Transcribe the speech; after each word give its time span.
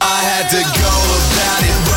I 0.00 0.22
had 0.22 0.48
to 0.50 0.62
go 0.62 0.94
about 1.26 1.62
it, 1.64 1.87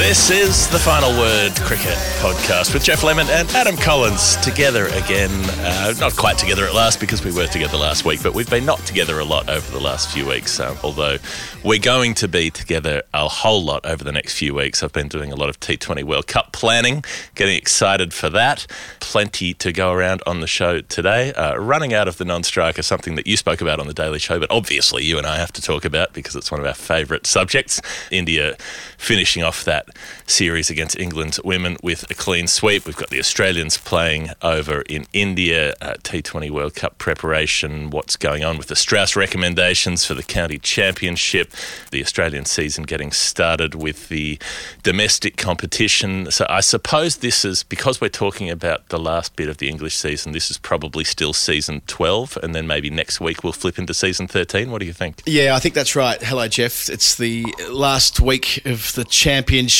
This 0.00 0.30
is 0.30 0.66
the 0.70 0.78
Final 0.78 1.10
Word 1.10 1.54
Cricket 1.56 1.94
podcast 2.20 2.72
with 2.72 2.82
Geoff 2.82 3.04
Lemon 3.04 3.26
and 3.28 3.46
Adam 3.50 3.76
Collins 3.76 4.36
together 4.36 4.86
again. 4.86 5.30
Uh, 5.60 5.92
not 6.00 6.16
quite 6.16 6.38
together 6.38 6.64
at 6.64 6.74
last 6.74 7.00
because 7.00 7.22
we 7.22 7.30
were 7.30 7.46
together 7.46 7.76
last 7.76 8.06
week, 8.06 8.22
but 8.22 8.32
we've 8.32 8.48
been 8.48 8.64
not 8.64 8.78
together 8.86 9.18
a 9.18 9.24
lot 9.24 9.50
over 9.50 9.70
the 9.70 9.78
last 9.78 10.10
few 10.10 10.26
weeks. 10.26 10.58
Uh, 10.58 10.74
although 10.82 11.18
we're 11.62 11.78
going 11.78 12.14
to 12.14 12.28
be 12.28 12.50
together 12.50 13.02
a 13.12 13.28
whole 13.28 13.62
lot 13.62 13.84
over 13.84 14.02
the 14.02 14.10
next 14.10 14.38
few 14.38 14.54
weeks. 14.54 14.82
I've 14.82 14.92
been 14.92 15.08
doing 15.08 15.32
a 15.32 15.36
lot 15.36 15.50
of 15.50 15.60
T20 15.60 16.02
World 16.04 16.26
Cup 16.26 16.52
planning, 16.52 17.04
getting 17.34 17.56
excited 17.56 18.14
for 18.14 18.30
that. 18.30 18.66
Plenty 19.00 19.52
to 19.54 19.70
go 19.70 19.92
around 19.92 20.22
on 20.26 20.40
the 20.40 20.46
show 20.46 20.80
today. 20.80 21.34
Uh, 21.34 21.56
running 21.56 21.92
out 21.92 22.08
of 22.08 22.16
the 22.16 22.24
non 22.24 22.42
striker, 22.42 22.80
something 22.82 23.16
that 23.16 23.26
you 23.26 23.36
spoke 23.36 23.60
about 23.60 23.78
on 23.78 23.86
the 23.86 23.94
Daily 23.94 24.18
Show, 24.18 24.40
but 24.40 24.50
obviously 24.50 25.04
you 25.04 25.18
and 25.18 25.26
I 25.26 25.36
have 25.36 25.52
to 25.52 25.62
talk 25.62 25.84
about 25.84 26.14
because 26.14 26.34
it's 26.34 26.50
one 26.50 26.58
of 26.58 26.66
our 26.66 26.72
favourite 26.72 27.26
subjects. 27.26 27.82
India 28.10 28.56
finishing 28.96 29.42
off 29.42 29.64
that 29.64 29.89
series 30.26 30.70
against 30.70 30.98
England's 30.98 31.40
women 31.42 31.76
with 31.82 32.10
a 32.10 32.14
clean 32.14 32.46
sweep. 32.46 32.86
We've 32.86 32.96
got 32.96 33.10
the 33.10 33.18
Australians 33.18 33.78
playing 33.78 34.30
over 34.42 34.82
in 34.82 35.06
India, 35.12 35.74
uh, 35.80 35.94
T20 36.02 36.50
World 36.50 36.74
Cup 36.74 36.98
preparation, 36.98 37.90
what's 37.90 38.16
going 38.16 38.44
on 38.44 38.58
with 38.58 38.68
the 38.68 38.76
Strauss 38.76 39.16
recommendations 39.16 40.04
for 40.04 40.14
the 40.14 40.22
county 40.22 40.58
championship, 40.58 41.52
the 41.90 42.02
Australian 42.02 42.44
season 42.44 42.84
getting 42.84 43.12
started 43.12 43.74
with 43.74 44.08
the 44.08 44.38
domestic 44.82 45.36
competition. 45.36 46.30
So 46.30 46.46
I 46.48 46.60
suppose 46.60 47.16
this 47.16 47.44
is, 47.44 47.62
because 47.62 48.00
we're 48.00 48.08
talking 48.08 48.50
about 48.50 48.88
the 48.88 48.98
last 48.98 49.36
bit 49.36 49.48
of 49.48 49.58
the 49.58 49.68
English 49.68 49.96
season, 49.96 50.32
this 50.32 50.50
is 50.50 50.58
probably 50.58 51.04
still 51.04 51.32
season 51.32 51.82
12, 51.86 52.38
and 52.42 52.54
then 52.54 52.66
maybe 52.66 52.90
next 52.90 53.20
week 53.20 53.42
we'll 53.42 53.52
flip 53.52 53.78
into 53.78 53.94
season 53.94 54.26
13. 54.26 54.70
What 54.70 54.80
do 54.80 54.86
you 54.86 54.92
think? 54.92 55.22
Yeah, 55.26 55.54
I 55.54 55.58
think 55.58 55.74
that's 55.74 55.96
right. 55.96 56.22
Hello, 56.22 56.46
Jeff. 56.48 56.88
It's 56.88 57.16
the 57.16 57.44
last 57.70 58.20
week 58.20 58.64
of 58.66 58.92
the 58.94 59.04
championship. 59.04 59.79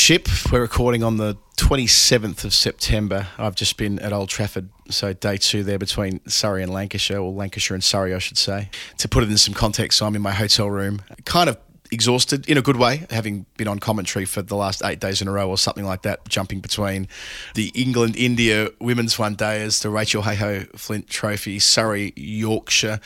We're 0.50 0.62
recording 0.62 1.04
on 1.04 1.18
the 1.18 1.36
27th 1.58 2.44
of 2.44 2.54
September. 2.54 3.28
I've 3.36 3.54
just 3.54 3.76
been 3.76 3.98
at 3.98 4.14
Old 4.14 4.30
Trafford, 4.30 4.70
so 4.88 5.12
day 5.12 5.36
two 5.36 5.62
there 5.62 5.78
between 5.78 6.26
Surrey 6.26 6.62
and 6.62 6.72
Lancashire, 6.72 7.18
or 7.18 7.30
Lancashire 7.30 7.74
and 7.74 7.84
Surrey, 7.84 8.14
I 8.14 8.18
should 8.18 8.38
say. 8.38 8.70
To 8.96 9.08
put 9.08 9.22
it 9.24 9.30
in 9.30 9.36
some 9.36 9.52
context, 9.52 9.98
so 9.98 10.06
I'm 10.06 10.16
in 10.16 10.22
my 10.22 10.32
hotel 10.32 10.70
room, 10.70 11.02
kind 11.26 11.50
of 11.50 11.58
exhausted 11.92 12.48
in 12.48 12.56
a 12.56 12.62
good 12.62 12.76
way, 12.76 13.06
having 13.10 13.44
been 13.58 13.68
on 13.68 13.78
commentary 13.78 14.24
for 14.24 14.40
the 14.40 14.56
last 14.56 14.82
eight 14.84 15.00
days 15.00 15.20
in 15.20 15.28
a 15.28 15.32
row 15.32 15.48
or 15.48 15.58
something 15.58 15.84
like 15.84 16.02
that, 16.02 16.26
jumping 16.28 16.60
between 16.60 17.06
the 17.54 17.70
England 17.74 18.16
India 18.16 18.70
women's 18.80 19.18
one 19.18 19.36
dayers, 19.36 19.82
the 19.82 19.90
Rachael 19.90 20.22
Heyhoe 20.22 20.64
Flint 20.76 21.08
Trophy, 21.08 21.58
Surrey 21.58 22.14
Yorkshire 22.16 23.00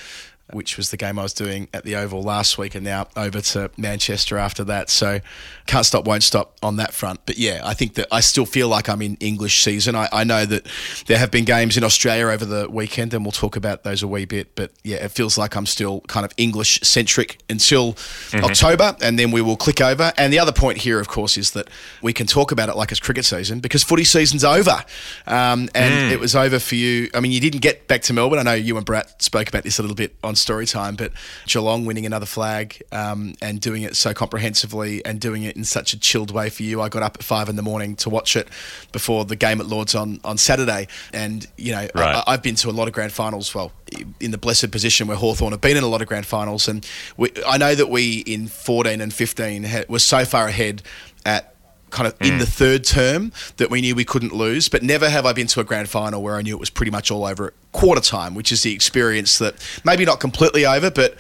which 0.53 0.77
was 0.77 0.91
the 0.91 0.97
game 0.97 1.19
I 1.19 1.23
was 1.23 1.33
doing 1.33 1.69
at 1.73 1.85
the 1.85 1.97
Oval 1.97 2.23
last 2.23 2.59
week, 2.59 2.75
and 2.75 2.85
now 2.85 3.09
over 3.17 3.41
to 3.41 3.71
Manchester 3.77 4.37
after 4.37 4.65
that. 4.65 4.91
So 4.91 5.21
can't 5.67 5.87
stop, 5.87 6.07
won't 6.07 6.23
stop 6.23 6.57
on 6.63 6.77
that 6.77 6.93
front. 6.93 7.21
But 7.27 7.39
yeah, 7.39 7.63
I 7.65 7.75
think 7.75 7.95
that 7.95 8.09
I 8.13 8.21
still 8.21 8.47
feel 8.47 8.69
like 8.69 8.89
I'm 8.89 9.01
in 9.01 9.17
English 9.21 9.63
season. 9.63 9.95
I, 9.95 10.09
I 10.13 10.25
know 10.25 10.45
that 10.45 10.67
there 11.07 11.19
have 11.19 11.31
been 11.31 11.45
games 11.45 11.77
in 11.77 11.85
Australia 11.85 12.27
over 12.27 12.45
the 12.45 12.69
weekend, 12.69 13.15
and 13.15 13.25
we'll 13.25 13.33
talk 13.33 13.57
about 13.57 13.85
those 13.85 14.03
a 14.03 14.09
wee 14.09 14.27
bit. 14.27 14.55
But 14.55 14.73
yeah, 14.83 14.97
it 14.99 15.13
feels 15.13 15.39
like 15.39 15.57
I'm 15.57 15.67
still 15.67 16.01
kind 16.03 16.27
of 16.27 16.33
English 16.37 16.81
centric 16.83 17.39
until 17.49 17.95
mm-hmm. 17.95 18.45
October, 18.45 18.97
and 19.01 19.19
then 19.19 19.31
we 19.31 19.41
will 19.41 19.57
click 19.57 19.81
over. 19.81 20.13
And 20.19 20.33
the 20.33 20.39
other 20.39 20.53
point 20.53 20.79
here, 20.79 21.01
of 21.01 21.09
course, 21.09 21.39
is 21.39 21.53
that 21.53 21.69
we 22.03 22.13
can 22.13 22.27
talk 22.27 22.53
about 22.53 22.69
it 22.69 22.77
like 22.77 22.91
it's 22.91 23.01
cricket 23.01 23.25
season 23.25 23.61
because 23.61 23.83
footy 23.83 24.05
season's 24.05 24.45
over. 24.45 24.85
Um, 25.27 25.69
and 25.75 25.95
mm. 25.95 26.11
it 26.11 26.21
was 26.21 26.37
over 26.37 26.59
for 26.59 26.75
you. 26.75 27.09
I 27.15 27.21
mean, 27.21 27.33
you 27.33 27.41
didn't 27.41 27.61
get 27.61 27.89
back 27.89 28.03
to 28.03 28.13
Melbourne. 28.13 28.39
I 28.39 28.43
know 28.43 28.55
you 28.55 28.77
and 28.77 28.85
Brat 28.85 29.23
spoke 29.23 29.49
about 29.49 29.63
this 29.63 29.79
a 29.79 29.83
little 29.83 29.95
bit 29.95 30.15
on 30.23 30.34
story 30.37 30.67
time, 30.67 30.97
but 30.97 31.13
Geelong 31.47 31.85
winning 31.85 32.07
another 32.07 32.27
flag 32.27 32.83
um, 32.93 33.35
and 33.41 33.61
doing 33.61 33.83
it 33.83 33.97
so 33.97 34.15
comprehensively 34.15 35.05
and 35.05 35.21
doing 35.21 35.43
it 35.43 35.57
in 35.57 35.65
such 35.65 35.93
a 35.93 35.99
chilled 35.99 36.31
way 36.31 36.51
for 36.51 36.63
you. 36.63 36.81
I 36.81 36.89
got 36.89 37.03
up 37.03 37.17
at 37.17 37.23
five 37.23 37.49
in 37.49 37.57
the 37.57 37.63
morning 37.63 37.97
to 37.97 38.11
watch 38.11 38.37
it 38.37 38.49
before 38.93 39.25
the 39.25 39.37
game 39.37 39.61
at 39.61 39.67
Lords 39.67 39.95
on, 39.95 40.21
on 40.25 40.39
Saturday. 40.39 40.89
And, 41.13 41.47
you 41.57 41.73
know, 41.73 41.89
right. 41.95 42.23
I, 42.27 42.33
have 42.33 42.43
been 42.43 42.57
to 42.57 42.71
a 42.71 42.73
lot 42.73 42.89
of 42.89 42.95
grand 42.95 43.13
finals. 43.13 43.55
Well, 43.55 43.73
in 44.21 44.31
the 44.31 44.39
blessed 44.39 44.71
position 44.71 45.07
where 45.07 45.17
Hawthorn 45.17 45.53
have 45.53 45.61
been 45.61 45.77
in 45.77 45.85
a 45.85 45.89
lot 45.89 46.03
of 46.03 46.09
grand 46.09 46.27
finals. 46.27 46.69
And 46.69 46.87
we, 47.17 47.31
I 47.47 47.59
know 47.59 47.75
that 47.75 47.89
we 47.89 48.19
in 48.21 48.49
14 48.49 49.01
and 49.01 49.13
15 49.13 49.63
had, 49.65 49.89
were 49.89 49.99
so 49.99 50.25
far 50.25 50.49
ahead 50.49 50.83
at 51.25 51.55
kind 51.91 52.07
of 52.07 52.19
mm. 52.19 52.29
in 52.29 52.39
the 52.39 52.47
third 52.47 52.85
term 52.85 53.33
that 53.57 53.71
we 53.71 53.81
knew 53.81 53.95
we 53.95 54.05
couldn't 54.05 54.35
lose. 54.35 54.69
But 54.69 54.83
never 54.83 55.09
have 55.09 55.27
I 55.27 55.33
been 55.33 55.47
to 55.49 55.61
a 55.61 55.65
grand 55.65 55.89
final 55.89 56.23
where 56.23 56.37
I 56.37 56.43
knew 56.43 56.55
it 56.55 56.61
was 56.61 56.71
pretty 56.71 56.91
much 56.91 57.11
all 57.11 57.25
over 57.25 57.55
quarter 57.75 58.01
time, 58.01 58.35
which 58.35 58.51
is 58.51 58.63
the 58.63 58.73
experience 58.73 59.39
that 59.39 59.55
maybe 59.85 60.07
not 60.07 60.21
completely 60.21 60.65
over, 60.65 60.91
but 60.91 61.17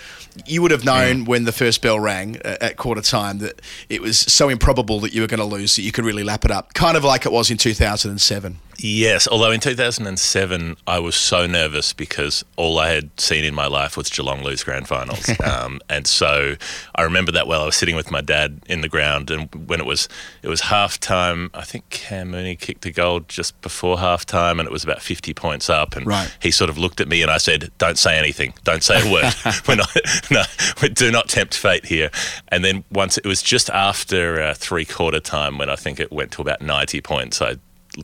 you 0.46 0.62
would 0.62 0.70
have 0.70 0.84
known 0.84 1.24
mm. 1.24 1.28
when 1.28 1.44
the 1.44 1.52
first 1.52 1.82
bell 1.82 2.00
rang 2.00 2.36
at 2.44 2.76
quarter 2.76 3.02
time 3.02 3.38
that 3.38 3.60
it 3.88 4.00
was 4.00 4.18
so 4.18 4.48
improbable 4.48 5.00
that 5.00 5.12
you 5.12 5.20
were 5.20 5.26
going 5.26 5.38
to 5.38 5.44
lose 5.44 5.76
that 5.76 5.82
you 5.82 5.92
could 5.92 6.04
really 6.04 6.24
lap 6.24 6.44
it 6.44 6.50
up, 6.50 6.72
kind 6.74 6.96
of 6.96 7.04
like 7.04 7.26
it 7.26 7.32
was 7.32 7.50
in 7.50 7.56
2007. 7.56 8.58
Yes, 8.78 9.28
although 9.28 9.50
in 9.50 9.60
2007 9.60 10.76
I 10.86 10.98
was 10.98 11.14
so 11.14 11.46
nervous 11.46 11.92
because 11.92 12.44
all 12.56 12.78
I 12.78 12.90
had 12.90 13.08
seen 13.20 13.44
in 13.44 13.54
my 13.54 13.66
life 13.66 13.96
was 13.96 14.08
Geelong 14.08 14.42
lose 14.42 14.64
grand 14.64 14.88
finals, 14.88 15.30
um, 15.44 15.80
and 15.88 16.06
so 16.06 16.56
I 16.94 17.02
remember 17.02 17.32
that 17.32 17.46
well. 17.46 17.62
I 17.62 17.66
was 17.66 17.76
sitting 17.76 17.96
with 17.96 18.10
my 18.10 18.20
dad 18.20 18.60
in 18.66 18.80
the 18.80 18.88
ground, 18.88 19.30
and 19.30 19.68
when 19.68 19.80
it 19.80 19.86
was 19.86 20.08
it 20.42 20.48
was 20.48 20.62
half 20.62 20.98
time, 20.98 21.50
I 21.54 21.62
think 21.62 21.88
Cam 21.90 22.30
Mooney 22.30 22.56
kicked 22.56 22.84
a 22.86 22.90
goal 22.90 23.20
just 23.20 23.60
before 23.62 23.98
half 24.00 24.26
time, 24.26 24.58
and 24.58 24.66
it 24.66 24.72
was 24.72 24.84
about 24.84 25.02
50 25.02 25.32
points 25.34 25.70
up, 25.70 25.96
and 25.96 26.06
right. 26.06 26.36
He 26.44 26.50
sort 26.50 26.68
of 26.68 26.76
looked 26.76 27.00
at 27.00 27.08
me, 27.08 27.22
and 27.22 27.30
I 27.30 27.38
said, 27.38 27.70
"Don't 27.78 27.98
say 27.98 28.18
anything, 28.18 28.52
don't 28.64 28.84
say 28.84 29.00
a 29.00 29.10
word. 29.10 29.34
We're 29.68 29.76
not, 29.76 29.96
no, 30.30 30.42
we 30.82 30.90
do 30.90 31.10
not 31.10 31.28
tempt 31.28 31.56
fate 31.56 31.86
here." 31.86 32.10
And 32.48 32.62
then 32.62 32.84
once 32.92 33.16
it 33.16 33.24
was 33.24 33.42
just 33.42 33.70
after 33.70 34.40
uh, 34.40 34.54
three 34.54 34.84
quarter 34.84 35.20
time 35.20 35.56
when 35.56 35.70
I 35.70 35.76
think 35.76 35.98
it 35.98 36.12
went 36.12 36.32
to 36.32 36.42
about 36.42 36.60
90 36.60 37.00
points, 37.00 37.40
I 37.40 37.56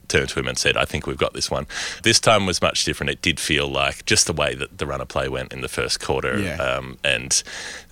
turned 0.08 0.28
to 0.31 0.38
him 0.38 0.48
and 0.48 0.56
said, 0.56 0.76
I 0.76 0.84
think 0.84 1.06
we've 1.06 1.19
got 1.19 1.34
this 1.34 1.50
one. 1.50 1.66
This 2.02 2.20
time 2.20 2.46
was 2.46 2.62
much 2.62 2.84
different. 2.84 3.10
It 3.10 3.22
did 3.22 3.40
feel 3.40 3.69
like 3.69 4.06
just 4.06 4.26
the 4.26 4.32
way 4.32 4.54
that 4.54 4.78
the 4.78 4.86
runner 4.86 5.04
play 5.04 5.28
went 5.28 5.52
in 5.52 5.60
the 5.60 5.69
first 5.69 6.00
quarter 6.00 6.38
yeah. 6.38 6.56
um, 6.56 6.98
and 7.04 7.43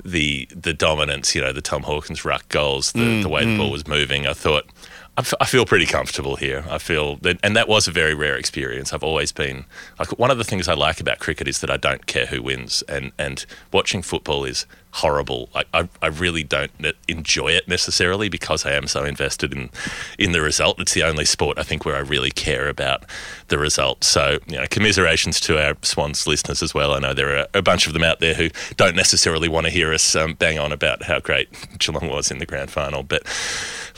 the 0.04 0.48
the 0.54 0.72
dominance, 0.72 1.34
you 1.34 1.40
know, 1.40 1.52
the 1.52 1.60
Tom 1.60 1.82
Hawkins 1.82 2.24
ruck 2.24 2.48
goals, 2.48 2.92
the, 2.92 3.00
mm, 3.00 3.22
the 3.22 3.28
way 3.28 3.42
mm. 3.42 3.52
the 3.52 3.58
ball 3.58 3.70
was 3.70 3.86
moving. 3.86 4.26
I 4.26 4.32
thought, 4.32 4.66
I 5.40 5.46
feel 5.46 5.66
pretty 5.66 5.86
comfortable 5.86 6.36
here. 6.36 6.64
I 6.70 6.78
feel 6.78 7.16
that, 7.16 7.40
and 7.42 7.56
that 7.56 7.66
was 7.66 7.88
a 7.88 7.90
very 7.90 8.14
rare 8.14 8.36
experience. 8.36 8.92
I've 8.92 9.02
always 9.02 9.32
been 9.32 9.64
like 9.98 10.16
one 10.16 10.30
of 10.30 10.38
the 10.38 10.44
things 10.44 10.68
I 10.68 10.74
like 10.74 11.00
about 11.00 11.18
cricket 11.18 11.48
is 11.48 11.58
that 11.58 11.70
I 11.70 11.76
don't 11.76 12.06
care 12.06 12.26
who 12.26 12.40
wins, 12.40 12.82
and 12.88 13.10
and 13.18 13.44
watching 13.72 14.02
football 14.02 14.44
is 14.44 14.64
horrible. 14.92 15.48
I, 15.54 15.64
I, 15.74 15.88
I 16.02 16.06
really 16.08 16.42
don't 16.42 16.70
enjoy 17.06 17.48
it 17.48 17.68
necessarily 17.68 18.28
because 18.28 18.64
I 18.64 18.72
am 18.72 18.86
so 18.86 19.04
invested 19.04 19.52
in 19.52 19.70
in 20.18 20.32
the 20.32 20.40
result. 20.40 20.80
It's 20.80 20.94
the 20.94 21.02
only 21.02 21.24
sport 21.24 21.58
I 21.58 21.62
think 21.62 21.84
where 21.84 21.96
I 21.96 22.00
really 22.00 22.30
care 22.30 22.68
about 22.68 23.04
the 23.48 23.58
result. 23.58 24.04
So 24.04 24.38
you 24.46 24.56
know, 24.56 24.66
commiserations 24.70 25.40
to 25.40 25.62
our 25.62 25.76
Swans 25.82 26.26
listeners 26.26 26.62
as 26.62 26.74
well. 26.74 26.94
I 26.94 26.98
know 26.98 27.14
there 27.14 27.38
are 27.38 27.46
a 27.54 27.62
bunch 27.62 27.86
of 27.86 27.92
them 27.92 28.02
out 28.02 28.20
there 28.20 28.34
who 28.34 28.48
don't 28.76 28.96
necessarily 28.96 29.48
want 29.48 29.66
to 29.66 29.70
hear 29.70 29.92
us 29.92 30.16
um, 30.16 30.34
bang 30.34 30.58
on 30.58 30.72
about 30.72 31.04
how 31.04 31.20
great 31.20 31.48
Geelong 31.78 32.08
was 32.08 32.30
in 32.30 32.38
the 32.38 32.46
grand 32.46 32.70
final, 32.70 33.02
but 33.02 33.22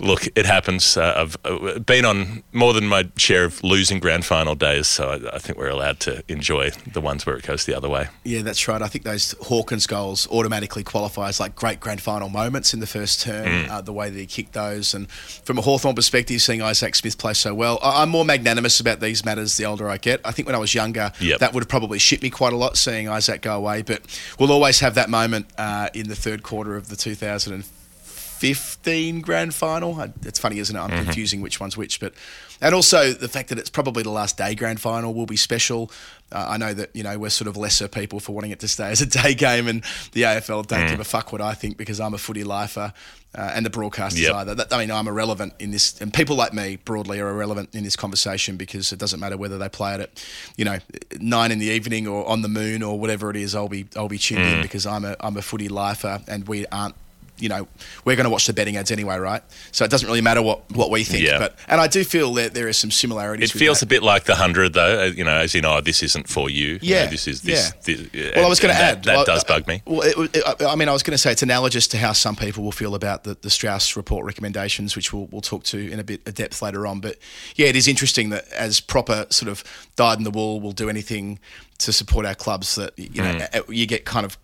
look, 0.01 0.27
it 0.37 0.47
happens. 0.47 0.97
Uh, 0.97 1.15
I've 1.17 1.37
uh, 1.45 1.79
been 1.79 2.05
on 2.05 2.43
more 2.53 2.73
than 2.73 2.87
my 2.87 3.09
share 3.17 3.45
of 3.45 3.63
losing 3.63 4.01
grand 4.01 4.25
final 4.25 4.55
days, 4.55 4.89
so 4.89 5.11
I, 5.11 5.37
I 5.37 5.39
think 5.39 5.59
we're 5.59 5.69
allowed 5.69 6.01
to 6.01 6.23
enjoy 6.29 6.71
the 6.93 7.01
ones 7.01 7.27
where 7.27 7.37
it 7.37 7.47
goes 7.47 7.65
the 7.65 7.75
other 7.75 7.89
way. 7.89 8.09
Yeah, 8.25 8.43
that's 8.43 8.67
right. 8.69 8.83
I 8.83 8.89
think 8.89 9.05
those 9.05 9.35
Hawkins 9.43 9.87
goals 9.87 10.27
automatically 10.31 10.80
qualify 10.82 11.29
as 11.29 11.41
like 11.41 11.55
great 11.55 11.81
grand 11.81 12.00
final 12.00 12.29
moments 12.29 12.75
in 12.75 12.81
the 12.81 12.87
first 12.87 13.23
term, 13.23 13.71
uh, 13.71 13.81
the 13.81 13.93
way 13.93 14.11
that 14.11 14.19
he 14.19 14.27
kicked 14.27 14.53
those. 14.53 14.94
And 14.94 15.11
from 15.11 15.59
a 15.59 15.62
Hawthorn 15.62 15.94
perspective, 15.94 16.41
seeing 16.43 16.62
Isaac 16.62 16.94
Smith 16.94 17.19
play 17.19 17.35
so 17.35 17.55
well, 17.55 17.79
I- 17.82 18.03
I'm 18.03 18.09
more 18.09 18.25
magnanimous 18.25 18.81
about 18.81 19.00
these 19.00 19.25
matters 19.25 19.56
the 19.56 19.67
older 19.67 19.88
I 19.88 19.97
get. 19.97 20.21
I 20.25 20.32
think 20.32 20.47
when 20.47 20.55
I 20.55 20.59
was 20.59 20.75
younger, 20.75 21.12
Yep. 21.21 21.41
that 21.41 21.53
would 21.55 21.62
have 21.62 21.69
probably 21.69 21.99
shit 21.99 22.23
me 22.23 22.31
quite 22.31 22.53
a 22.53 22.56
lot 22.56 22.77
seeing 22.77 23.09
Isaac 23.09 23.43
go 23.43 23.56
away. 23.56 23.82
But 23.82 24.03
we'll 24.38 24.53
always 24.53 24.81
have 24.81 24.94
that 24.94 25.11
moment 25.11 25.47
uh, 25.59 25.88
in 25.94 26.09
the 26.09 26.17
third 26.17 26.43
quarter 26.43 26.77
of 26.77 26.88
the 26.88 26.97
2015 26.97 29.21
grand 29.21 29.55
final. 29.55 30.00
I- 30.00 30.12
It's 30.25 30.38
funny, 30.38 30.59
isn't 30.59 30.75
it? 30.75 30.79
I'm 30.79 31.05
confusing 31.05 31.41
which 31.41 31.61
one's 31.61 31.77
which, 31.77 32.00
but 32.00 32.12
and 32.61 32.75
also 32.75 33.12
the 33.12 33.29
fact 33.29 33.49
that 33.51 33.59
it's 33.59 33.71
probably 33.71 34.03
the 34.03 34.11
last 34.11 34.37
day 34.37 34.55
grand 34.55 34.81
final 34.81 35.15
will 35.15 35.27
be 35.27 35.37
special. 35.37 35.91
Uh, 36.33 36.47
I 36.51 36.57
know 36.59 36.73
that 36.75 36.95
you 36.95 37.03
know 37.03 37.19
we're 37.19 37.31
sort 37.31 37.49
of 37.49 37.57
lesser 37.57 37.89
people 37.89 38.21
for 38.21 38.33
wanting 38.33 38.51
it 38.53 38.61
to 38.61 38.69
stay 38.69 38.91
as 38.91 39.01
a 39.01 39.07
day 39.07 39.35
game, 39.35 39.67
and 39.69 39.83
the 40.12 40.23
AFL 40.23 40.67
don't 40.67 40.87
give 40.89 41.01
a 41.01 41.05
fuck 41.05 41.33
what 41.33 41.41
I 41.41 41.55
think 41.55 41.77
because 41.77 42.01
I'm 42.01 42.15
a 42.15 42.19
footy 42.19 42.45
lifer. 42.45 42.93
Uh, 43.33 43.43
and 43.55 43.65
the 43.65 43.71
broadcasters 43.71 44.23
Yep. 44.23 44.35
either. 44.35 44.55
That, 44.57 44.73
I 44.73 44.79
mean, 44.79 44.91
I'm 44.91 45.07
irrelevant 45.07 45.53
in 45.61 45.71
this, 45.71 46.01
and 46.01 46.12
people 46.12 46.35
like 46.35 46.53
me 46.53 46.79
broadly 46.85 47.21
are 47.21 47.29
irrelevant 47.31 47.73
in 47.77 47.85
this 47.85 47.95
conversation 47.95 48.57
because 48.57 48.91
it 48.91 48.99
doesn't 48.99 49.21
matter 49.21 49.37
whether 49.37 49.56
they 49.56 49.69
play 49.69 49.95
it 49.95 50.01
at, 50.01 50.25
you 50.56 50.65
know, 50.65 50.79
nine 51.21 51.53
in 51.53 51.61
the 51.61 51.67
evening 51.67 52.09
or 52.09 52.27
on 52.27 52.43
the 52.43 52.49
moon 52.49 52.83
or 52.83 52.99
whatever 52.99 53.31
it 53.31 53.37
is. 53.37 53.55
I'll 53.55 53.69
be 53.69 53.87
I'll 53.95 54.09
be 54.09 54.19
tuned 54.19 54.43
in 54.43 54.63
because 54.63 54.85
I'm 54.85 55.05
a 55.05 55.15
I'm 55.21 55.37
a 55.37 55.43
footy 55.43 55.69
lifer, 55.69 56.21
and 56.27 56.49
we 56.49 56.67
aren't. 56.73 56.97
You 57.41 57.49
know, 57.49 57.69
we're 58.05 58.17
going 58.17 58.25
to 58.25 58.31
watch 58.31 58.47
the 58.47 58.53
betting 58.53 58.77
ads 58.77 58.91
anyway, 58.91 59.19
right? 59.19 59.43
So 59.73 59.85
it 59.85 59.91
doesn't 59.91 60.07
really 60.07 60.21
matter 60.21 60.43
what, 60.43 60.71
what 60.73 60.91
we 60.91 61.05
think. 61.05 61.25
Yeah. 61.25 61.39
But 61.39 61.59
and 61.69 61.81
I 61.81 61.87
do 61.87 62.05
feel 62.05 62.35
that 62.35 62.55
there 62.55 62.69
are 62.69 62.73
some 62.73 62.91
similarities. 62.91 63.55
It 63.55 63.59
feels 63.59 63.81
that. 63.81 63.87
a 63.87 63.89
bit 63.89 64.03
like 64.03 64.25
the 64.25 64.35
hundred, 64.35 64.73
though. 64.75 65.03
uh, 65.03 65.05
You 65.07 65.25
know, 65.25 65.37
as 65.37 65.55
you 65.55 65.61
know, 65.63 65.81
this 65.81 66.03
isn't 66.03 66.29
for 66.29 66.51
you. 66.51 66.75
You 66.75 66.79
Yeah, 66.83 67.05
know, 67.05 67.11
this 67.11 67.27
is 67.29 67.43
this. 67.43 67.73
yeah. 67.87 67.95
this- 68.13 68.35
Well, 68.37 68.47
I 68.47 68.49
was 68.49 68.61
going 68.61 68.75
to 68.75 68.81
add 68.81 68.99
that, 68.99 69.05
that 69.05 69.17
well, 69.17 69.25
does 69.25 69.45
uh, 69.45 69.49
bug 69.49 69.67
me. 69.67 69.83
Well, 69.87 70.03
it, 70.03 70.37
it, 70.37 70.63
I 70.67 70.75
mean, 70.77 70.89
I 70.89 70.93
was 70.93 71.03
going 71.03 71.13
to 71.15 71.19
say 71.19 71.33
it's 71.33 71.43
analogous 71.43 71.87
to 71.89 71.99
how 71.99 72.13
some 72.13 72.37
people 72.37 72.63
will 72.63 72.73
feel 72.73 72.95
about 72.95 73.25
the, 73.25 73.37
the 73.41 73.51
Strauss 73.51 73.97
report 73.97 74.27
recommendations, 74.27 74.95
which 74.97 75.13
we'll, 75.13 75.27
we'll 75.31 75.41
talk 75.41 75.65
to 75.65 75.79
in 75.91 75.99
a 75.99 76.05
bit 76.05 76.27
of 76.27 76.35
depth 76.35 76.61
later 76.63 76.87
on. 76.87 77.01
But 77.01 77.17
yeah, 77.57 77.67
it 77.69 77.77
is 77.77 77.89
interesting 77.89 78.31
that 78.31 78.47
as 78.53 78.81
proper 78.81 79.27
sort 79.31 79.49
of 79.51 79.65
dyed 79.97 80.19
in 80.19 80.25
the 80.25 80.31
wool 80.31 80.61
will 80.61 80.73
do 80.73 80.89
anything 80.89 81.39
to 81.81 81.93
support 81.93 82.25
our 82.27 82.35
clubs 82.35 82.75
that 82.77 82.99
you 82.99 83.23
know 83.23 83.35
Mm. 83.35 83.55
uh, 83.56 83.62
you 83.73 83.87
get 83.87 84.05
kind 84.05 84.25
of 84.27 84.38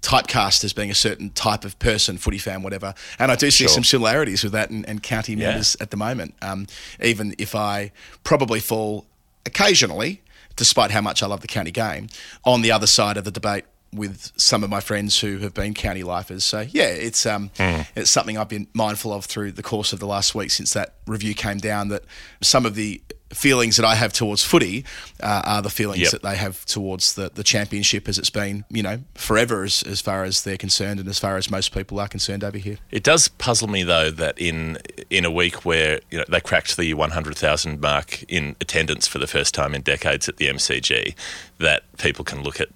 typecast 0.00 0.64
as 0.64 0.72
being 0.72 0.90
a 0.90 0.94
certain 0.94 1.30
type 1.30 1.64
of 1.64 1.78
person, 1.78 2.18
footy 2.18 2.38
fan, 2.38 2.62
whatever. 2.62 2.94
And 3.18 3.30
I 3.32 3.36
do 3.36 3.50
see 3.50 3.64
Sure. 3.64 3.68
some 3.68 3.84
similarities 3.84 4.42
with 4.44 4.52
that 4.52 4.70
and, 4.70 4.88
and 4.88 5.02
county 5.02 5.34
Yeah. 5.34 5.48
members 5.48 5.76
at 5.80 5.90
the 5.90 5.96
moment. 5.96 6.34
Um, 6.42 6.66
even 7.02 7.34
if 7.38 7.54
I 7.54 7.92
probably 8.24 8.60
fall 8.60 9.06
occasionally, 9.46 10.22
despite 10.56 10.90
how 10.90 11.00
much 11.00 11.22
I 11.22 11.26
love 11.26 11.40
the 11.40 11.46
county 11.48 11.70
game, 11.70 12.08
on 12.44 12.62
the 12.62 12.72
other 12.72 12.86
side 12.86 13.16
of 13.16 13.24
the 13.24 13.30
debate 13.30 13.64
with 13.92 14.32
some 14.36 14.62
of 14.62 14.68
my 14.70 14.80
friends 14.80 15.20
who 15.20 15.38
have 15.38 15.54
been 15.54 15.72
county 15.72 16.02
lifers. 16.02 16.44
So 16.44 16.60
yeah, 16.70 16.88
it's 16.88 17.24
um, 17.24 17.50
it's 17.96 18.10
something 18.10 18.36
I've 18.36 18.48
been 18.48 18.66
mindful 18.74 19.12
of 19.12 19.24
through 19.24 19.52
the 19.52 19.62
course 19.62 19.92
of 19.94 19.98
the 19.98 20.06
last 20.06 20.34
week 20.34 20.50
since 20.50 20.74
that 20.74 20.94
review 21.06 21.34
came 21.34 21.56
down. 21.58 21.88
That 21.88 22.04
some 22.42 22.66
of 22.66 22.74
the 22.74 23.00
feelings 23.30 23.76
that 23.76 23.84
I 23.84 23.94
have 23.94 24.12
towards 24.12 24.42
footy 24.42 24.84
uh, 25.22 25.42
are 25.44 25.62
the 25.62 25.70
feelings 25.70 26.00
Yep. 26.00 26.10
that 26.12 26.22
they 26.22 26.36
have 26.36 26.64
towards 26.64 27.14
the, 27.14 27.30
the 27.34 27.44
championship 27.44 28.08
as 28.08 28.18
it's 28.18 28.30
been, 28.30 28.64
you 28.70 28.82
know, 28.82 29.00
forever 29.14 29.64
as, 29.64 29.82
as 29.82 30.00
far 30.00 30.24
as 30.24 30.44
they're 30.44 30.56
concerned 30.56 31.00
and 31.00 31.08
as 31.08 31.18
far 31.18 31.36
as 31.36 31.50
most 31.50 31.72
people 31.74 32.00
are 32.00 32.08
concerned 32.08 32.42
over 32.44 32.58
here. 32.58 32.78
It 32.90 33.02
does 33.02 33.28
puzzle 33.28 33.68
me 33.68 33.82
though 33.82 34.10
that 34.10 34.38
in 34.38 34.78
in 35.10 35.24
a 35.24 35.30
week 35.30 35.64
where 35.64 36.00
you 36.10 36.18
know 36.18 36.24
they 36.28 36.40
cracked 36.40 36.76
the 36.76 36.94
100,000 36.94 37.80
mark 37.80 38.22
in 38.28 38.56
attendance 38.60 39.06
for 39.06 39.18
the 39.18 39.26
first 39.26 39.54
time 39.54 39.74
in 39.74 39.82
decades 39.82 40.28
at 40.28 40.36
the 40.38 40.46
MCG, 40.46 41.14
that 41.58 41.82
people 41.98 42.24
can 42.24 42.42
look 42.42 42.60
at 42.60 42.68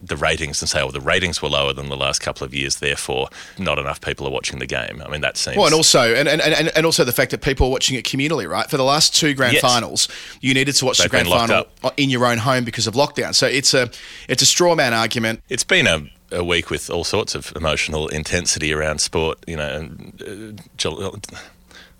the 0.00 0.16
ratings 0.16 0.62
and 0.62 0.68
say, 0.68 0.80
"Oh, 0.80 0.90
the 0.90 1.00
ratings 1.00 1.42
were 1.42 1.48
lower 1.48 1.72
than 1.72 1.88
the 1.88 1.96
last 1.96 2.20
couple 2.20 2.44
of 2.44 2.54
years, 2.54 2.76
therefore 2.76 3.28
not 3.58 3.78
enough 3.78 4.00
people 4.00 4.26
are 4.26 4.30
watching 4.30 4.58
the 4.58 4.66
game." 4.66 5.02
I 5.04 5.10
mean, 5.10 5.20
that 5.22 5.36
seems 5.36 5.56
Well, 5.56 5.66
and 5.66 5.74
also, 5.74 6.14
and, 6.14 6.28
and, 6.28 6.40
and, 6.40 6.86
also 6.86 7.04
the 7.04 7.12
fact 7.12 7.30
that 7.32 7.42
people 7.42 7.66
are 7.66 7.70
watching 7.70 7.96
it 7.96 8.04
communally, 8.04 8.48
right? 8.48 8.68
For 8.70 8.76
the 8.76 8.84
last 8.84 9.14
two 9.14 9.34
grand 9.34 9.54
Yes. 9.54 9.62
finals, 9.62 10.08
you 10.40 10.54
needed 10.54 10.74
to 10.76 10.84
watch 10.84 10.98
the 10.98 11.04
They've 11.04 11.10
grand 11.10 11.24
been 11.24 11.48
locked 11.48 11.80
final 11.80 11.92
in 11.96 12.10
your 12.10 12.26
own 12.26 12.38
home 12.38 12.64
because 12.64 12.86
of 12.86 12.94
lockdown. 12.94 13.34
So 13.34 13.46
it's 13.46 13.74
a 13.74 13.90
it's 14.28 14.42
a 14.42 14.46
straw 14.46 14.74
man 14.74 14.94
argument. 14.94 15.42
It's 15.48 15.64
been 15.64 15.86
a, 15.86 16.08
a 16.30 16.44
week 16.44 16.70
with 16.70 16.90
all 16.90 17.04
sorts 17.04 17.34
of 17.34 17.52
emotional 17.56 18.08
intensity 18.08 18.72
around 18.72 19.00
sport. 19.00 19.38
You 19.46 19.56
know, 19.56 19.68
and, 19.68 20.58
uh, 20.58 20.62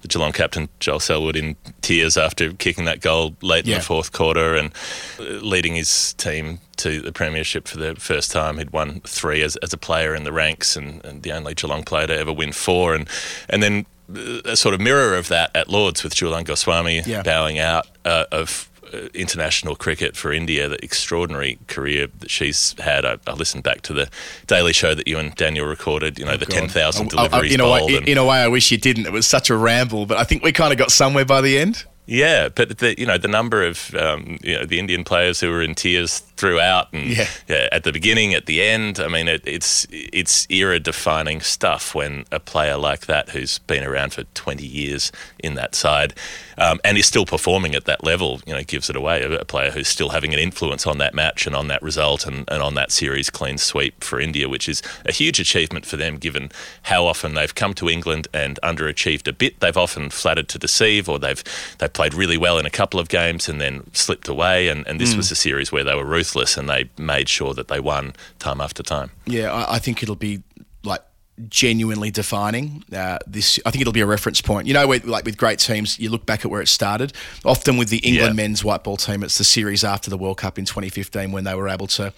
the 0.02 0.08
Geelong 0.08 0.32
captain 0.32 0.68
Joel 0.80 1.00
Selwood 1.00 1.34
in 1.36 1.56
tears 1.80 2.16
after 2.16 2.52
kicking 2.52 2.84
that 2.84 3.00
goal 3.00 3.34
late 3.42 3.64
in 3.66 3.70
the 3.78 3.80
fourth 3.84 4.12
quarter 4.12 4.54
and 4.56 4.72
uh, 5.18 5.22
leading 5.24 5.74
his 5.74 6.12
team 6.14 6.60
to 6.76 7.00
the 7.00 7.12
premiership 7.12 7.66
for 7.66 7.78
the 7.78 7.94
first 7.96 8.30
time. 8.30 8.58
He'd 8.58 8.70
won 8.70 9.00
three 9.00 9.42
as, 9.42 9.56
as 9.56 9.72
a 9.72 9.76
player 9.76 10.14
in 10.14 10.22
the 10.24 10.32
ranks 10.32 10.76
and, 10.76 11.04
and 11.04 11.22
the 11.24 11.32
only 11.32 11.54
Geelong 11.54 11.82
player 11.82 12.06
to 12.06 12.16
ever 12.16 12.32
win 12.32 12.52
four. 12.52 12.94
And 12.94 13.08
and 13.48 13.62
then 13.62 13.86
uh, 14.14 14.40
a 14.44 14.56
sort 14.56 14.74
of 14.74 14.80
mirror 14.80 15.16
of 15.16 15.28
that 15.28 15.50
at 15.56 15.68
Lords 15.68 16.04
with 16.04 16.14
Jhulan 16.14 16.44
Goswami 16.44 17.02
Yeah. 17.04 17.22
bowing 17.22 17.58
out 17.58 17.86
uh, 18.04 18.24
of 18.30 18.67
international 19.14 19.76
cricket 19.76 20.16
for 20.16 20.32
India, 20.32 20.68
the 20.68 20.82
extraordinary 20.84 21.58
career 21.66 22.08
that 22.20 22.30
she's 22.30 22.74
had. 22.78 23.04
I, 23.04 23.18
I 23.26 23.32
listened 23.32 23.62
back 23.64 23.82
to 23.82 23.92
the 23.92 24.08
Daily 24.46 24.72
Show 24.72 24.94
that 24.94 25.06
you 25.08 25.18
and 25.18 25.34
Daniel 25.34 25.66
recorded. 25.66 26.18
You 26.18 26.24
know, 26.24 26.36
the 26.36 26.46
God. 26.46 26.54
ten 26.54 26.68
thousand 26.68 27.12
I- 27.14 27.24
I- 27.24 27.28
deliveries 27.28 27.54
in, 27.54 27.60
a 27.60 27.70
way, 27.70 28.02
in 28.06 28.18
a 28.18 28.24
way, 28.24 28.38
I 28.38 28.48
wish 28.48 28.70
you 28.70 28.78
didn't. 28.78 29.06
It 29.06 29.12
was 29.12 29.26
such 29.26 29.50
a 29.50 29.56
ramble, 29.56 30.06
but 30.06 30.16
I 30.18 30.24
think 30.24 30.42
we 30.42 30.52
kind 30.52 30.72
of 30.72 30.78
got 30.78 30.90
somewhere 30.92 31.24
by 31.24 31.40
the 31.40 31.58
end. 31.58 31.84
Yeah, 32.06 32.48
but 32.48 32.78
the, 32.78 32.98
you 32.98 33.04
know 33.04 33.18
the 33.18 33.28
number 33.28 33.62
of 33.62 33.94
um, 33.94 34.38
you 34.42 34.54
know 34.56 34.64
the 34.64 34.78
Indian 34.78 35.04
players 35.04 35.40
who 35.40 35.50
were 35.50 35.60
in 35.60 35.74
tears 35.74 36.22
throughout, 36.38 36.92
and 36.92 37.16
Yeah. 37.16 37.68
at 37.72 37.82
the 37.84 37.92
beginning, 37.92 38.32
at 38.34 38.46
the 38.46 38.62
end. 38.62 39.00
I 39.00 39.08
mean, 39.08 39.28
it, 39.28 39.42
it's 39.44 39.86
it's 39.90 40.46
era 40.50 40.78
defining 40.80 41.40
stuff 41.40 41.94
when 41.94 42.24
a 42.32 42.38
player 42.40 42.76
like 42.76 43.06
that, 43.06 43.30
who's 43.30 43.58
been 43.58 43.84
around 43.84 44.12
for 44.14 44.22
twenty 44.34 44.66
years 44.66 45.10
in 45.40 45.54
that 45.56 45.74
side, 45.74 46.14
um, 46.56 46.78
and 46.84 46.96
is 46.96 47.06
still 47.06 47.26
performing 47.26 47.74
at 47.74 47.84
that 47.86 48.04
level, 48.04 48.40
you 48.46 48.54
know, 48.54 48.62
gives 48.62 48.88
it 48.88 48.96
away. 48.96 49.22
A, 49.22 49.40
a 49.40 49.44
player 49.44 49.70
who's 49.72 49.88
still 49.88 50.10
having 50.10 50.32
an 50.32 50.38
influence 50.38 50.86
on 50.86 50.98
that 50.98 51.12
match 51.14 51.46
and 51.46 51.56
on 51.56 51.66
that 51.68 51.82
result 51.82 52.26
and, 52.26 52.44
and 52.48 52.62
on 52.62 52.74
that 52.74 52.92
series 52.92 53.30
clean 53.30 53.58
sweep 53.58 54.04
for 54.04 54.20
India, 54.20 54.48
which 54.48 54.68
is 54.68 54.80
a 55.04 55.12
huge 55.12 55.40
achievement 55.40 55.84
for 55.84 55.96
them, 55.96 56.16
given 56.18 56.50
how 56.82 57.04
often 57.04 57.34
they've 57.34 57.54
come 57.54 57.74
to 57.74 57.88
England 57.88 58.28
and 58.32 58.58
underachieved 58.62 59.26
a 59.26 59.32
bit. 59.32 59.58
They've 59.60 59.76
often 59.76 60.08
flattered 60.10 60.48
to 60.50 60.58
deceive, 60.58 61.08
or 61.08 61.18
they've 61.18 61.42
they 61.78 61.88
played 61.88 62.14
really 62.14 62.36
well 62.38 62.58
in 62.58 62.66
a 62.66 62.70
couple 62.70 63.00
of 63.00 63.08
games 63.08 63.48
and 63.48 63.60
then 63.60 63.82
slipped 63.92 64.28
away. 64.28 64.68
And, 64.68 64.86
and 64.86 65.00
this 65.00 65.16
was 65.16 65.30
a 65.32 65.34
series 65.34 65.72
where 65.72 65.82
they 65.84 65.94
were 65.96 66.04
ruthless 66.04 66.27
and 66.36 66.68
they 66.68 66.90
made 66.98 67.28
sure 67.28 67.54
that 67.54 67.68
they 67.68 67.80
won 67.80 68.14
time 68.38 68.60
after 68.60 68.82
time. 68.82 69.10
Yeah, 69.26 69.52
I, 69.52 69.74
I 69.76 69.78
think 69.78 70.02
it'll 70.02 70.14
be 70.16 70.42
like 70.82 71.02
genuinely 71.48 72.10
defining. 72.10 72.82
Uh, 72.92 73.18
this, 73.26 73.60
I 73.64 73.70
think 73.70 73.80
it'll 73.82 73.92
be 73.92 74.00
a 74.00 74.06
reference 74.06 74.40
point. 74.40 74.66
You 74.66 74.74
know, 74.74 74.86
with, 74.88 75.04
like 75.04 75.24
with 75.24 75.36
great 75.36 75.58
teams, 75.60 75.98
you 75.98 76.10
look 76.10 76.26
back 76.26 76.44
at 76.44 76.50
where 76.50 76.60
it 76.60 76.66
started. 76.68 77.12
Often 77.44 77.76
with 77.76 77.88
the 77.90 77.98
England 77.98 78.36
Yeah. 78.36 78.42
men's 78.42 78.64
white 78.64 78.82
ball 78.84 78.96
team, 78.96 79.22
it's 79.22 79.38
the 79.38 79.44
series 79.44 79.84
after 79.84 80.10
the 80.10 80.18
World 80.18 80.38
Cup 80.38 80.58
in 80.58 80.64
2015 80.64 81.30
when 81.32 81.44
they 81.44 81.54
were 81.54 81.68
able 81.68 81.86
to, 81.88 82.12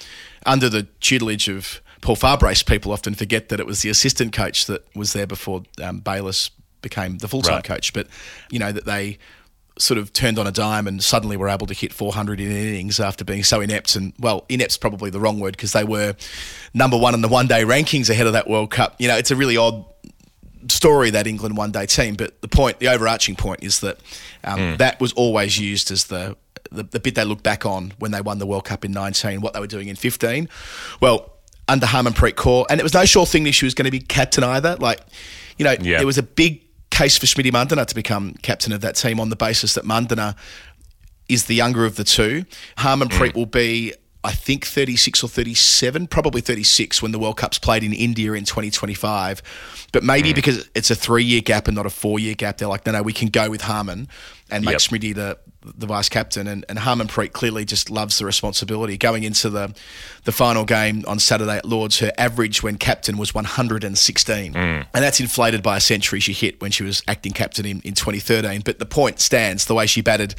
under 0.46 0.68
the 0.68 0.84
tutelage 1.00 1.48
of 1.48 1.80
Paul 2.00 2.16
Farbrace, 2.16 2.64
people 2.64 2.92
often 2.92 3.14
forget 3.14 3.50
that 3.50 3.60
it 3.60 3.66
was 3.66 3.82
the 3.82 3.90
assistant 3.90 4.32
coach 4.32 4.64
that 4.66 4.84
was 4.96 5.12
there 5.12 5.26
before 5.26 5.64
um, 5.82 6.00
Bayliss 6.00 6.50
became 6.80 7.18
the 7.18 7.28
full 7.28 7.42
time 7.42 7.56
Right. 7.56 7.64
coach. 7.64 7.92
But 7.92 8.06
you 8.50 8.58
know 8.58 8.72
that 8.72 8.86
they 8.86 9.18
sort 9.80 9.98
of 9.98 10.12
turned 10.12 10.38
on 10.38 10.46
a 10.46 10.52
dime 10.52 10.86
and 10.86 11.02
suddenly 11.02 11.36
were 11.36 11.48
able 11.48 11.66
to 11.66 11.74
hit 11.74 11.92
400 11.92 12.38
in 12.38 12.50
innings 12.52 13.00
after 13.00 13.24
being 13.24 13.42
so 13.42 13.60
inept. 13.60 13.96
And 13.96 14.12
well, 14.18 14.44
inept's 14.48 14.76
probably 14.76 15.10
the 15.10 15.18
wrong 15.20 15.40
word 15.40 15.52
because 15.56 15.72
they 15.72 15.84
were 15.84 16.14
number 16.74 16.96
one 16.98 17.14
in 17.14 17.22
the 17.22 17.28
one 17.28 17.46
day 17.46 17.64
rankings 17.64 18.10
ahead 18.10 18.26
of 18.26 18.34
that 18.34 18.48
World 18.48 18.70
Cup. 18.70 18.96
You 18.98 19.08
know, 19.08 19.16
it's 19.16 19.30
a 19.30 19.36
really 19.36 19.56
odd 19.56 19.84
story 20.68 21.10
that 21.10 21.26
England 21.26 21.56
one 21.56 21.72
day 21.72 21.86
team. 21.86 22.14
But 22.14 22.40
the 22.42 22.48
point, 22.48 22.78
the 22.78 22.88
overarching 22.88 23.36
point, 23.36 23.62
is 23.62 23.80
that 23.80 23.98
um, 24.44 24.76
that 24.76 25.00
was 25.00 25.12
always 25.14 25.58
used 25.58 25.90
as 25.90 26.04
the, 26.04 26.36
the 26.70 26.82
the 26.84 27.00
bit 27.00 27.14
they 27.14 27.24
look 27.24 27.42
back 27.42 27.64
on 27.64 27.92
when 27.98 28.10
they 28.10 28.20
won 28.20 28.38
the 28.38 28.46
World 28.46 28.64
Cup 28.66 28.84
in 28.84 28.92
19, 28.92 29.40
what 29.40 29.54
they 29.54 29.60
were 29.60 29.66
doing 29.66 29.88
in 29.88 29.96
15. 29.96 30.48
Well. 31.00 31.32
Under 31.68 31.86
Harmanpreet 31.86 32.32
Kaur, 32.32 32.66
and 32.68 32.80
it 32.80 32.82
was 32.82 32.94
no 32.94 33.04
sure 33.04 33.24
thing 33.24 33.44
that 33.44 33.52
she 33.52 33.64
was 33.64 33.74
going 33.74 33.84
to 33.84 33.92
be 33.92 34.00
captain 34.00 34.42
either. 34.42 34.74
Like, 34.80 34.98
you 35.56 35.64
know, 35.64 35.76
Yeah. 35.80 35.98
there 35.98 36.06
was 36.06 36.18
a 36.18 36.22
big 36.24 36.62
case 36.90 37.16
for 37.16 37.26
Smriti 37.26 37.50
Mandhana 37.50 37.86
to 37.86 37.94
become 37.94 38.34
captain 38.42 38.72
of 38.72 38.80
that 38.80 38.96
team 38.96 39.20
on 39.20 39.30
the 39.30 39.36
basis 39.36 39.74
that 39.74 39.84
Mandhana 39.84 40.36
is 41.28 41.46
the 41.46 41.54
younger 41.54 41.84
of 41.84 41.96
the 41.96 42.04
two. 42.04 42.44
Harmon 42.78 43.08
mm. 43.08 43.16
Preet 43.16 43.34
will 43.34 43.46
be, 43.46 43.94
I 44.24 44.32
think, 44.32 44.66
36 44.66 45.22
or 45.22 45.28
37, 45.28 46.08
probably 46.08 46.40
36 46.40 47.00
when 47.00 47.12
the 47.12 47.18
World 47.18 47.36
Cup's 47.36 47.58
played 47.58 47.84
in 47.84 47.92
India 47.92 48.32
in 48.32 48.44
2025. 48.44 49.42
But 49.92 50.02
maybe 50.02 50.32
mm. 50.32 50.34
because 50.34 50.68
it's 50.74 50.90
a 50.90 50.96
three 50.96 51.24
year 51.24 51.40
gap 51.40 51.68
and 51.68 51.76
not 51.76 51.86
a 51.86 51.90
four 51.90 52.18
year 52.18 52.34
gap, 52.34 52.58
they're 52.58 52.68
like, 52.68 52.84
no, 52.84 52.92
no, 52.92 53.02
we 53.02 53.12
can 53.12 53.28
go 53.28 53.48
with 53.48 53.62
Harman 53.62 54.08
and 54.50 54.64
make 54.64 54.72
Yep. 54.72 54.80
Smriti 54.80 55.14
the 55.14 55.38
the 55.62 55.86
vice 55.86 56.08
captain. 56.08 56.46
And, 56.46 56.64
and 56.68 56.78
Harmanpreet 56.78 57.32
clearly 57.32 57.64
just 57.64 57.90
loves 57.90 58.18
the 58.18 58.24
responsibility. 58.24 58.96
Going 58.96 59.24
into 59.24 59.50
the 59.50 59.74
the 60.24 60.32
final 60.32 60.64
game 60.64 61.04
on 61.06 61.18
Saturday 61.18 61.58
at 61.58 61.64
Lords, 61.64 61.98
her 61.98 62.12
average 62.18 62.62
when 62.62 62.76
captain 62.76 63.16
was 63.18 63.34
116. 63.34 64.52
Mm. 64.52 64.56
And 64.56 65.04
that's 65.04 65.20
inflated 65.20 65.62
by 65.62 65.76
a 65.76 65.80
century 65.80 66.20
she 66.20 66.32
hit 66.32 66.60
when 66.60 66.70
she 66.70 66.82
was 66.82 67.02
acting 67.08 67.32
captain 67.32 67.66
in, 67.66 67.80
in 67.80 67.94
2013. 67.94 68.62
But 68.64 68.78
the 68.78 68.86
point 68.86 69.20
stands 69.20 69.66
the 69.66 69.74
way 69.74 69.86
she 69.86 70.00
batted 70.00 70.34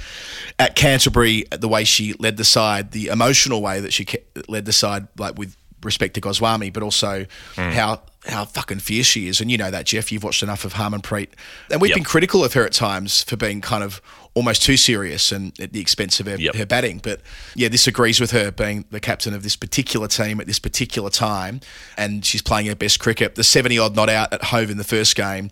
at 0.57 0.75
Canterbury, 0.75 1.45
the 1.51 1.67
way 1.67 1.83
she 1.83 2.13
led 2.13 2.37
the 2.37 2.43
side, 2.43 2.91
the 2.91 3.07
emotional 3.07 3.61
way 3.61 3.79
that 3.79 3.93
she 3.93 4.07
led 4.47 4.65
the 4.65 4.73
side, 4.73 5.07
like 5.17 5.37
with 5.37 5.55
respect 5.83 6.15
to 6.15 6.21
Goswami, 6.21 6.69
but 6.69 6.83
also 6.83 7.25
mm. 7.55 7.71
how 7.71 8.01
how 8.27 8.45
fucking 8.45 8.79
fierce 8.79 9.07
she 9.07 9.27
is. 9.27 9.41
And 9.41 9.49
you 9.49 9.57
know 9.57 9.71
that, 9.71 9.85
Jeff. 9.85 10.11
You've 10.11 10.23
watched 10.23 10.43
enough 10.43 10.63
of 10.63 10.73
Harmanpreet. 10.75 11.29
And 11.71 11.81
we've 11.81 11.89
Yep. 11.89 11.95
been 11.95 12.03
critical 12.03 12.43
of 12.45 12.53
her 12.53 12.65
at 12.65 12.71
times 12.73 13.23
for 13.23 13.35
being 13.35 13.61
kind 13.61 13.83
of 13.83 13.99
almost 14.33 14.61
too 14.63 14.77
serious 14.77 15.31
and 15.31 15.59
at 15.59 15.73
the 15.73 15.81
expense 15.81 16.19
of 16.19 16.25
her, 16.27 16.35
Yep. 16.37 16.55
her 16.55 16.65
batting. 16.65 16.99
But 16.99 17.21
yeah, 17.55 17.67
this 17.67 17.87
agrees 17.87 18.19
with 18.21 18.31
her 18.31 18.51
being 18.51 18.85
the 18.91 18.99
captain 18.99 19.33
of 19.33 19.41
this 19.43 19.55
particular 19.55 20.07
team 20.07 20.39
at 20.39 20.45
this 20.47 20.59
particular 20.59 21.09
time. 21.09 21.61
And 21.97 22.23
she's 22.23 22.41
playing 22.43 22.67
her 22.67 22.75
best 22.75 22.99
cricket. 22.99 23.35
The 23.35 23.43
70 23.43 23.79
odd 23.79 23.95
not 23.95 24.07
out 24.09 24.31
at 24.31 24.43
Hove 24.45 24.69
in 24.69 24.77
the 24.77 24.83
first 24.83 25.15
game. 25.15 25.49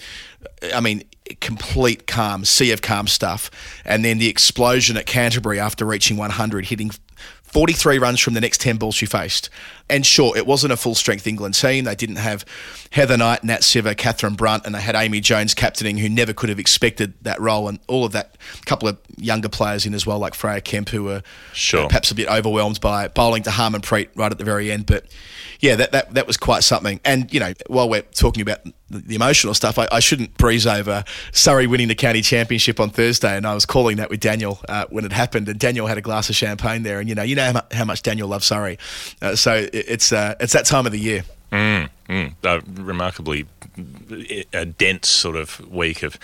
I 0.73 0.79
mean, 0.79 1.03
complete 1.41 2.05
calm, 2.07 2.45
sea 2.45 2.71
of 2.71 2.81
calm 2.83 3.07
stuff. 3.07 3.49
And 3.83 4.05
then 4.05 4.19
the 4.19 4.29
explosion 4.29 4.95
at 4.95 5.05
Canterbury 5.07 5.59
after 5.59 5.85
reaching 5.85 6.17
100, 6.17 6.67
hitting 6.67 6.91
43 7.43 7.97
runs 7.97 8.19
from 8.19 8.35
the 8.35 8.41
next 8.41 8.61
10 8.61 8.77
balls 8.77 8.93
she 8.95 9.07
faced. 9.07 9.49
And 9.89 10.05
sure, 10.05 10.35
it 10.37 10.45
wasn't 10.45 10.73
a 10.73 10.77
full 10.77 10.95
strength 10.95 11.25
England 11.27 11.55
team. 11.55 11.85
They 11.85 11.95
didn't 11.95 12.17
have 12.17 12.45
Heather 12.91 13.17
Knight, 13.17 13.43
Nat 13.43 13.61
Siver, 13.61 13.95
Catherine 13.95 14.35
Brunt, 14.35 14.65
and 14.65 14.75
they 14.75 14.81
had 14.81 14.95
Amy 14.95 15.19
Jones 15.21 15.53
captaining, 15.53 15.97
who 15.97 16.09
never 16.09 16.33
could 16.33 16.49
have 16.49 16.59
expected 16.59 17.13
that 17.23 17.39
role. 17.39 17.67
And 17.67 17.79
all 17.87 18.05
of 18.05 18.11
that, 18.11 18.37
A 18.61 18.65
couple 18.65 18.87
of 18.87 18.97
younger 19.17 19.49
players 19.49 19.85
in 19.85 19.93
as 19.93 20.05
well, 20.05 20.19
like 20.19 20.33
Freya 20.33 20.61
Kemp, 20.61 20.89
who 20.89 21.03
were 21.03 21.23
Sure. 21.53 21.85
uh, 21.85 21.87
perhaps 21.87 22.11
a 22.11 22.15
bit 22.15 22.27
overwhelmed 22.29 22.79
by 22.81 23.07
bowling 23.07 23.43
to 23.43 23.49
Harmanpreet 23.49 24.09
right 24.15 24.31
at 24.31 24.37
the 24.37 24.43
very 24.43 24.71
end. 24.71 24.85
But 24.85 25.05
yeah, 25.59 25.75
that, 25.75 25.91
that, 25.91 26.13
that 26.13 26.27
was 26.27 26.37
quite 26.37 26.63
something. 26.63 27.01
And, 27.03 27.33
you 27.33 27.39
know, 27.39 27.53
while 27.67 27.89
we're 27.89 28.01
talking 28.01 28.41
about 28.41 28.59
the, 28.89 29.15
emotional 29.15 29.53
stuff, 29.53 29.77
I, 29.77 29.87
I 29.91 29.99
shouldn't 29.99 30.37
breeze 30.37 30.65
over 30.65 31.03
Surrey 31.33 31.67
winning 31.67 31.89
the 31.89 31.95
county 31.95 32.21
championship 32.21 32.79
on 32.79 32.89
Thursday. 32.89 33.35
And 33.35 33.45
I 33.45 33.53
was 33.53 33.65
calling 33.65 33.97
that 33.97 34.09
with 34.09 34.21
Daniel 34.21 34.59
uh, 34.69 34.85
when 34.89 35.03
it 35.03 35.11
happened. 35.11 35.49
And 35.49 35.59
Daniel 35.59 35.87
had 35.87 35.97
a 35.97 36.01
glass 36.01 36.29
of 36.29 36.35
champagne 36.35 36.83
there. 36.83 36.99
And, 36.99 37.09
you 37.09 37.15
know, 37.15 37.23
you 37.23 37.35
know 37.35 37.51
how, 37.51 37.61
how 37.71 37.85
much 37.85 38.03
Daniel 38.03 38.29
loves 38.29 38.45
Surrey. 38.45 38.77
Uh, 39.21 39.35
so 39.35 39.67
it's, 39.87 40.11
uh, 40.11 40.35
it's 40.39 40.53
that 40.53 40.65
time 40.65 40.85
of 40.85 40.91
the 40.91 40.99
year. 40.99 41.23
Mm, 41.51 41.89
a 42.43 42.61
remarkably 42.81 43.45
a 44.53 44.65
dense 44.65 45.07
sort 45.09 45.35
of 45.35 45.59
week 45.71 46.03
of 46.03 46.17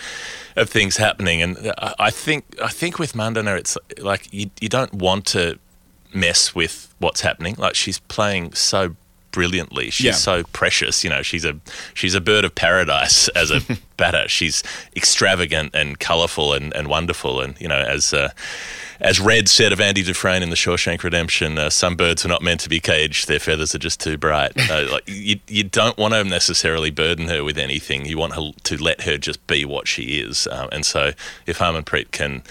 of 0.56 0.68
things 0.70 0.96
happening, 0.98 1.42
and 1.42 1.56
I 1.78 1.94
I 1.98 2.10
think 2.10 2.44
I 2.62 2.68
think 2.68 2.98
with 2.98 3.12
Mandhana, 3.14 3.56
it's 3.58 3.76
like 3.98 4.32
you 4.32 4.50
you 4.60 4.68
don't 4.68 4.92
want 4.94 5.26
to 5.26 5.58
mess 6.14 6.54
with 6.54 6.94
what's 6.98 7.20
happening. 7.22 7.56
Like 7.58 7.74
she's 7.74 7.98
playing 7.98 8.52
so 8.54 8.94
brilliantly. 9.32 9.90
She's 9.90 10.06
Yeah. 10.06 10.12
so 10.12 10.42
precious. 10.52 11.02
You 11.04 11.10
know, 11.10 11.22
she's 11.22 11.44
a 11.44 11.56
she's 11.94 12.14
a 12.14 12.20
bird 12.20 12.44
of 12.44 12.54
paradise 12.54 13.28
as 13.34 13.50
a 13.50 13.60
batter. 13.96 14.28
She's 14.28 14.62
extravagant 14.94 15.74
and 15.74 15.98
colourful 15.98 16.52
and, 16.52 16.72
and 16.74 16.86
wonderful. 16.88 17.40
And 17.40 17.60
you 17.60 17.66
know, 17.68 17.78
as 17.78 18.12
uh, 18.14 18.30
as 19.00 19.20
Red 19.20 19.48
said 19.48 19.72
of 19.72 19.80
Andy 19.80 20.02
Dufresne 20.02 20.42
in 20.42 20.50
The 20.50 20.56
Shawshank 20.56 21.02
Redemption, 21.02 21.58
uh, 21.58 21.70
some 21.70 21.96
birds 21.96 22.24
are 22.24 22.28
not 22.28 22.42
meant 22.42 22.60
to 22.60 22.68
be 22.68 22.80
caged. 22.80 23.28
Their 23.28 23.38
feathers 23.38 23.74
are 23.74 23.78
just 23.78 24.00
too 24.00 24.16
bright. 24.16 24.52
Uh, 24.68 24.88
like 24.90 25.04
you, 25.06 25.38
you 25.46 25.62
don't 25.62 25.96
want 25.96 26.12
to 26.12 26.24
necessarily 26.24 26.90
burden 26.90 27.28
her 27.28 27.44
with 27.44 27.56
anything. 27.56 28.04
You 28.04 28.18
want 28.18 28.34
her 28.34 28.50
to 28.64 28.82
let 28.82 29.02
her 29.02 29.16
just 29.16 29.46
be 29.46 29.64
what 29.64 29.86
she 29.86 30.18
is. 30.18 30.48
Um, 30.50 30.68
and 30.72 30.84
so, 30.84 31.12
if 31.46 31.58
Harmanpreet 31.58 32.10
can 32.10 32.42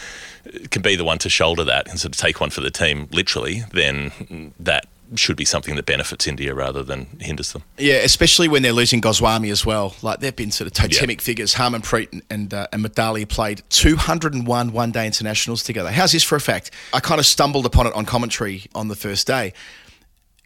can 0.72 0.82
be 0.82 0.96
the 0.96 1.04
one 1.04 1.18
to 1.20 1.30
shoulder 1.30 1.66
that 1.66 1.90
and 1.90 2.00
sort 2.00 2.16
of 2.16 2.22
take 2.22 2.40
one 2.40 2.52
for 2.52 2.62
the 2.62 2.72
team, 2.72 3.10
literally, 3.12 3.64
then 3.74 4.54
that 4.60 4.86
should 5.16 5.38
be 5.38 5.46
something 5.46 5.76
that 5.76 5.86
benefits 5.86 6.28
India 6.28 6.54
rather 6.54 6.84
than 6.84 7.06
hinders 7.20 7.54
them. 7.54 7.64
Yeah, 7.78 7.96
especially 7.96 8.48
when 8.48 8.64
they're 8.64 8.74
losing 8.74 9.02
Goswami 9.02 9.50
as 9.50 9.66
well. 9.66 9.96
Like 10.02 10.20
they've 10.20 10.36
been 10.36 10.52
sort 10.52 10.68
of 10.68 10.74
totemic 10.74 11.22
figures. 11.22 11.56
Harmanpreet 11.56 12.22
and, 12.30 12.54
uh, 12.54 12.68
and 12.72 12.84
Mithali 12.84 13.28
played 13.28 13.62
201 13.70 14.72
one-day 14.72 15.06
internationals 15.06 15.64
together. 15.64 15.92
How's 15.92 16.12
this 16.12 16.24
for 16.24 16.36
a 16.36 16.42
fact? 16.42 16.72
I 16.94 17.00
kind 17.00 17.20
of 17.20 17.26
stumbled 17.26 17.66
upon 17.66 17.88
it 17.88 17.94
on 17.94 18.06
commentary 18.06 18.66
on 18.74 18.88
the 18.88 18.96
first 18.96 19.28
day. 19.28 19.54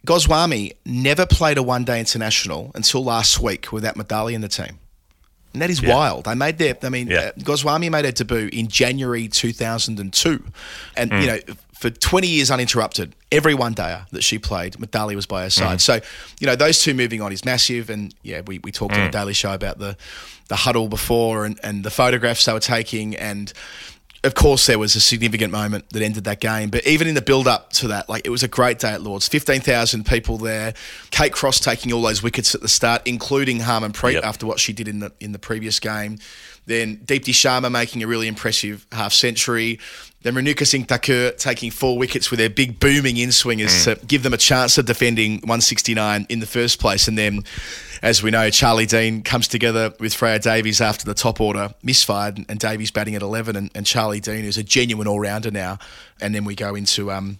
Goswami 0.04 0.72
never 0.86 1.26
played 1.26 1.58
a 1.58 1.62
one-day 1.62 2.00
international 2.00 2.70
until 2.74 3.04
last 3.04 3.40
week 3.40 3.70
without 3.72 3.96
Mithali 3.96 4.32
in 4.32 4.40
the 4.40 4.48
team. 4.48 4.78
And 5.52 5.60
that 5.62 5.70
is 5.70 5.80
Yeah. 5.82 5.94
wild. 5.94 6.24
They 6.24 6.34
made 6.34 6.58
their, 6.58 6.76
I 6.82 6.88
mean, 6.88 7.08
Yeah. 7.08 7.18
uh, 7.18 7.30
Goswami 7.42 7.88
made 7.90 8.04
her 8.04 8.12
debut 8.12 8.48
in 8.52 8.68
January 8.68 9.26
2002. 9.28 10.44
And, 10.96 11.10
Mm. 11.10 11.20
you 11.20 11.26
know, 11.26 11.38
for 11.72 11.90
20 11.90 12.28
years 12.28 12.50
uninterrupted, 12.50 13.14
every 13.32 13.54
one 13.54 13.74
dayer 13.74 14.06
that 14.10 14.22
she 14.22 14.38
played, 14.38 14.74
Mithali 14.74 15.16
was 15.16 15.26
by 15.26 15.42
her 15.44 15.50
side. 15.50 15.78
Mm. 15.78 15.80
So, 15.80 16.00
you 16.38 16.46
know, 16.46 16.54
those 16.54 16.78
two 16.78 16.94
moving 16.94 17.22
on 17.22 17.32
is 17.32 17.44
massive. 17.44 17.88
And 17.90 18.14
yeah, 18.22 18.42
we, 18.46 18.60
we 18.62 18.70
talked 18.70 18.94
on 18.94 19.00
Mm. 19.00 19.12
the 19.12 19.18
Daily 19.18 19.32
Show 19.32 19.52
about 19.54 19.78
the, 19.78 19.96
the 20.48 20.56
huddle 20.56 20.88
before 20.88 21.44
and, 21.46 21.58
and 21.62 21.82
the 21.82 21.90
photographs 21.90 22.44
they 22.44 22.52
were 22.52 22.60
taking. 22.60 23.16
And 23.16 23.52
of 24.22 24.34
course, 24.34 24.66
there 24.66 24.78
was 24.78 24.96
a 24.96 25.00
significant 25.00 25.50
moment 25.50 25.88
that 25.90 26.02
ended 26.02 26.24
that 26.24 26.40
game. 26.40 26.68
But 26.68 26.86
even 26.86 27.08
in 27.08 27.14
the 27.14 27.22
build 27.22 27.48
up 27.48 27.72
to 27.74 27.88
that, 27.88 28.08
like 28.08 28.26
it 28.26 28.30
was 28.30 28.42
a 28.42 28.48
great 28.48 28.78
day 28.78 28.90
at 28.90 29.00
Lords. 29.00 29.26
15,000 29.28 30.04
people 30.04 30.36
there. 30.36 30.74
Kate 31.10 31.32
Cross 31.32 31.60
taking 31.60 31.92
all 31.92 32.02
those 32.02 32.22
wickets 32.22 32.54
at 32.54 32.60
the 32.60 32.68
start, 32.68 33.02
including 33.06 33.60
Harmanpreet 33.60 34.14
Yep. 34.14 34.24
after 34.24 34.46
what 34.46 34.60
she 34.60 34.72
did 34.72 34.88
in 34.88 34.98
the 34.98 35.12
in 35.20 35.32
the 35.32 35.38
previous 35.38 35.80
game. 35.80 36.18
Then 36.66 36.98
Deepti 36.98 37.32
Sharma 37.32 37.70
making 37.70 38.02
a 38.02 38.06
really 38.06 38.28
impressive 38.28 38.86
half 38.92 39.12
century. 39.12 39.78
Then 40.22 40.34
Renuka 40.34 40.66
Singh 40.66 40.84
Thakur 40.84 41.32
taking 41.32 41.70
four 41.70 41.96
wickets 41.96 42.30
with 42.30 42.38
their 42.38 42.50
big 42.50 42.78
booming 42.78 43.16
in 43.16 43.32
swingers 43.32 43.72
mm. 43.72 43.98
to 43.98 44.06
give 44.06 44.22
them 44.22 44.34
a 44.34 44.38
chance 44.38 44.76
of 44.76 44.84
defending 44.84 45.34
169 45.36 46.26
in 46.28 46.40
the 46.40 46.46
first 46.46 46.78
place. 46.78 47.08
And 47.08 47.16
then, 47.16 47.44
as 48.02 48.22
we 48.22 48.30
know, 48.30 48.48
Charlie 48.50 48.86
Dean 48.86 49.22
comes 49.22 49.48
together 49.48 49.92
with 50.00 50.14
Freya 50.14 50.38
Davies 50.38 50.80
after 50.80 51.04
the 51.04 51.14
top 51.14 51.40
order 51.40 51.74
misfired, 51.82 52.44
and 52.48 52.58
Davies 52.58 52.90
batting 52.90 53.14
at 53.14 53.22
11, 53.22 53.56
and, 53.56 53.70
and 53.74 53.86
Charlie 53.86 54.20
Dean, 54.20 54.44
is 54.44 54.56
a 54.56 54.62
genuine 54.62 55.06
all 55.06 55.20
rounder 55.20 55.50
now. 55.50 55.78
And 56.20 56.34
then 56.34 56.44
we 56.44 56.54
go 56.54 56.74
into 56.74 57.10
um, 57.10 57.38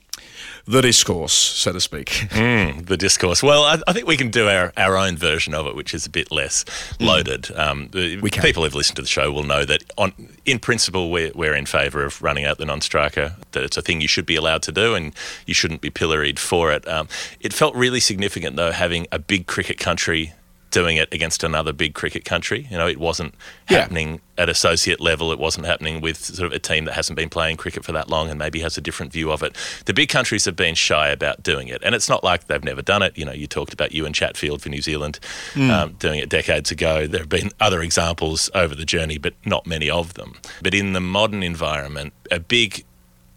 the 0.66 0.80
discourse, 0.80 1.32
so 1.32 1.72
to 1.72 1.80
speak. 1.80 2.28
Mm, 2.40 2.86
the 2.86 2.96
discourse. 2.96 3.42
Well, 3.42 3.64
I, 3.64 3.78
I 3.86 3.92
think 3.92 4.06
we 4.06 4.16
can 4.16 4.30
do 4.30 4.48
our, 4.48 4.72
our 4.76 4.96
own 4.96 5.16
version 5.16 5.52
of 5.52 5.66
it, 5.66 5.74
which 5.74 5.92
is 5.92 6.06
a 6.06 6.10
bit 6.10 6.32
less 6.32 6.64
loaded. 6.98 7.50
Um, 7.54 7.90
We 7.92 8.30
can. 8.30 8.42
People 8.42 8.62
who've 8.62 8.74
listened 8.74 8.96
to 8.96 9.02
the 9.02 9.08
show 9.08 9.30
will 9.30 9.42
know 9.42 9.64
that, 9.66 9.84
on 9.98 10.12
in 10.46 10.58
principle, 10.58 11.10
we're, 11.10 11.32
we're 11.34 11.54
in 11.54 11.66
favour 11.66 12.04
of 12.04 12.22
running 12.22 12.44
out 12.44 12.58
the 12.58 12.64
non-striker. 12.64 13.36
That 13.52 13.62
it's 13.62 13.76
a 13.76 13.82
thing 13.82 14.00
you 14.00 14.08
should 14.08 14.24
be 14.24 14.36
allowed 14.36 14.62
to 14.62 14.72
do, 14.72 14.94
and 14.94 15.12
you 15.44 15.52
shouldn't 15.52 15.82
be 15.82 15.90
pilloried 15.90 16.38
for 16.38 16.72
it. 16.72 16.88
Um, 16.88 17.08
it 17.40 17.52
felt 17.52 17.74
really 17.74 18.00
significant, 18.00 18.56
though, 18.56 18.72
having 18.72 19.06
a 19.12 19.18
big 19.18 19.46
cricket 19.46 19.78
country 19.78 20.32
doing 20.70 20.96
it 20.96 21.12
against 21.12 21.42
another 21.44 21.72
big 21.72 21.94
cricket 21.94 22.24
country. 22.24 22.66
You 22.70 22.76
know, 22.78 22.86
it 22.86 22.98
wasn't 22.98 23.34
Yeah. 23.68 23.80
happening 23.80 24.20
at 24.38 24.48
associate 24.48 25.00
level. 25.00 25.32
It 25.32 25.38
wasn't 25.38 25.66
happening 25.66 26.00
with 26.00 26.16
sort 26.24 26.46
of 26.46 26.52
a 26.52 26.58
team 26.58 26.84
that 26.86 26.94
hasn't 26.94 27.16
been 27.16 27.28
playing 27.28 27.56
cricket 27.56 27.84
for 27.84 27.92
that 27.92 28.08
long 28.08 28.30
and 28.30 28.38
maybe 28.38 28.60
has 28.60 28.78
a 28.78 28.80
different 28.80 29.12
view 29.12 29.30
of 29.32 29.42
it. 29.42 29.56
The 29.86 29.92
big 29.92 30.08
countries 30.08 30.44
have 30.46 30.56
been 30.56 30.74
shy 30.74 31.08
about 31.08 31.42
doing 31.42 31.68
it, 31.68 31.82
and 31.84 31.94
it's 31.94 32.08
not 32.08 32.22
like 32.24 32.46
they've 32.46 32.62
never 32.64 32.82
done 32.82 33.02
it. 33.02 33.18
You 33.18 33.24
know, 33.24 33.32
you 33.32 33.46
talked 33.46 33.72
about 33.72 33.92
you 33.92 34.06
and 34.06 34.14
Chatfield 34.14 34.62
for 34.62 34.68
New 34.68 34.80
Zealand 34.82 35.18
um, 35.56 35.94
doing 35.98 36.20
it 36.20 36.28
decades 36.28 36.70
ago. 36.70 37.06
There 37.06 37.20
have 37.20 37.28
been 37.28 37.50
other 37.60 37.82
examples 37.82 38.48
over 38.54 38.74
the 38.74 38.84
journey, 38.84 39.18
but 39.18 39.34
not 39.44 39.66
many 39.66 39.90
of 39.90 40.14
them. 40.14 40.34
But 40.62 40.74
in 40.74 40.92
the 40.92 41.00
modern 41.00 41.42
environment, 41.42 42.12
a 42.30 42.40
big 42.40 42.84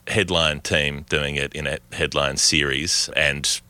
headline 0.08 0.60
team 0.60 1.06
doing 1.10 1.36
it 1.36 1.54
in 1.54 1.66
a 1.66 1.80
headline 1.94 2.36
series 2.38 3.10
and 3.16 3.62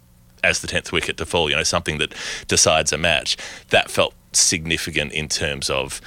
as 0.43 0.61
the 0.61 0.67
10th 0.67 0.91
wicket 0.91 1.17
to 1.17 1.25
fall, 1.25 1.49
you 1.49 1.55
know, 1.55 1.63
something 1.63 1.97
that 1.97 2.13
decides 2.47 2.91
a 2.91 2.97
match, 2.97 3.37
that 3.69 3.89
felt 3.89 4.13
significant 4.33 5.11
in 5.13 5.27
terms 5.27 5.69
of 5.69 6.01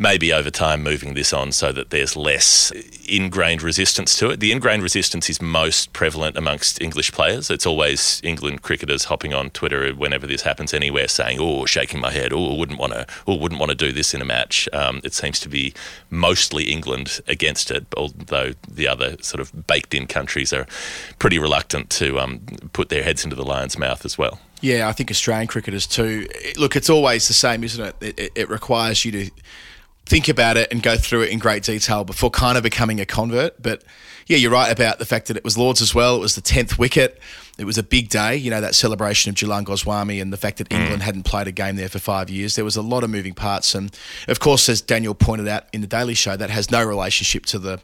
maybe 0.00 0.32
over 0.32 0.50
time 0.50 0.82
moving 0.82 1.12
this 1.12 1.30
on 1.30 1.52
so 1.52 1.70
that 1.72 1.90
there's 1.90 2.16
less 2.16 2.72
ingrained 3.06 3.62
resistance 3.62 4.16
to 4.16 4.30
it. 4.30 4.40
The 4.40 4.50
ingrained 4.50 4.82
resistance 4.82 5.28
is 5.28 5.42
most 5.42 5.92
prevalent 5.92 6.38
amongst 6.38 6.80
English 6.80 7.12
players. 7.12 7.50
It's 7.50 7.66
always 7.66 8.18
England 8.24 8.62
cricketers 8.62 9.04
hopping 9.04 9.34
on 9.34 9.50
Twitter 9.50 9.92
whenever 9.92 10.26
this 10.26 10.40
happens 10.40 10.72
anywhere 10.72 11.06
saying, 11.06 11.36
oh, 11.38 11.66
shaking 11.66 12.00
my 12.00 12.10
head, 12.10 12.32
oh, 12.32 12.54
wouldn't 12.54 12.78
want 12.78 12.94
to, 12.94 13.06
oh, 13.26 13.36
wouldn't 13.36 13.60
want 13.60 13.72
to 13.72 13.76
do 13.76 13.92
this 13.92 14.14
in 14.14 14.22
a 14.22 14.24
match. 14.24 14.70
Um, 14.72 15.02
it 15.04 15.12
seems 15.12 15.38
to 15.40 15.50
be 15.50 15.74
mostly 16.08 16.64
England 16.72 17.20
against 17.28 17.70
it, 17.70 17.84
although 17.94 18.54
the 18.66 18.88
other 18.88 19.18
sort 19.20 19.40
of 19.40 19.66
baked 19.66 19.92
in 19.92 20.06
countries 20.06 20.50
are 20.54 20.66
pretty 21.18 21.38
reluctant 21.38 21.90
to 21.90 22.18
um, 22.18 22.40
put 22.72 22.88
their 22.88 23.02
heads 23.02 23.22
into 23.22 23.36
the 23.36 23.44
lion's 23.44 23.76
mouth 23.76 24.06
as 24.06 24.16
well. 24.16 24.40
Yeah, 24.62 24.88
I 24.88 24.92
think 24.92 25.10
Australian 25.10 25.46
cricketers 25.46 25.86
too. 25.86 26.26
Look, 26.56 26.74
it's 26.74 26.88
always 26.88 27.28
the 27.28 27.34
same, 27.34 27.64
isn't 27.64 27.84
it? 27.84 27.96
It, 28.00 28.18
it, 28.18 28.32
it 28.34 28.48
requires 28.48 29.04
you 29.04 29.12
to 29.12 29.30
think 30.10 30.28
about 30.28 30.56
it 30.56 30.72
and 30.72 30.82
go 30.82 30.96
through 30.96 31.22
it 31.22 31.30
in 31.30 31.38
great 31.38 31.62
detail 31.62 32.02
before 32.02 32.30
kind 32.30 32.58
of 32.58 32.64
becoming 32.64 33.00
a 33.00 33.06
convert. 33.06 33.62
But 33.62 33.84
yeah, 34.26 34.36
you're 34.36 34.50
right 34.50 34.70
about 34.70 34.98
the 34.98 35.06
fact 35.06 35.28
that 35.28 35.36
it 35.36 35.44
was 35.44 35.56
Lords 35.56 35.80
as 35.80 35.94
well. 35.94 36.16
It 36.16 36.18
was 36.18 36.34
the 36.34 36.42
10th 36.42 36.78
wicket. 36.78 37.20
It 37.58 37.64
was 37.64 37.78
a 37.78 37.82
big 37.84 38.08
day, 38.08 38.34
you 38.34 38.50
know, 38.50 38.60
that 38.60 38.74
celebration 38.74 39.30
of 39.30 39.36
Jhulan 39.36 39.62
Goswami 39.64 40.18
and 40.18 40.32
the 40.32 40.36
fact 40.36 40.58
that 40.58 40.68
mm. 40.68 40.80
England 40.80 41.04
hadn't 41.04 41.22
played 41.22 41.46
a 41.46 41.52
game 41.52 41.76
there 41.76 41.88
for 41.88 42.00
five 42.00 42.28
years. 42.28 42.56
There 42.56 42.64
was 42.64 42.76
a 42.76 42.82
lot 42.82 43.04
of 43.04 43.10
moving 43.10 43.34
parts. 43.34 43.72
And 43.72 43.96
of 44.26 44.40
course, 44.40 44.68
as 44.68 44.80
Daniel 44.80 45.14
pointed 45.14 45.46
out 45.46 45.66
in 45.72 45.80
the 45.80 45.86
Daily 45.86 46.14
Show, 46.14 46.36
that 46.36 46.50
has 46.50 46.72
no 46.72 46.82
relationship 46.82 47.46
to 47.46 47.60
the 47.60 47.80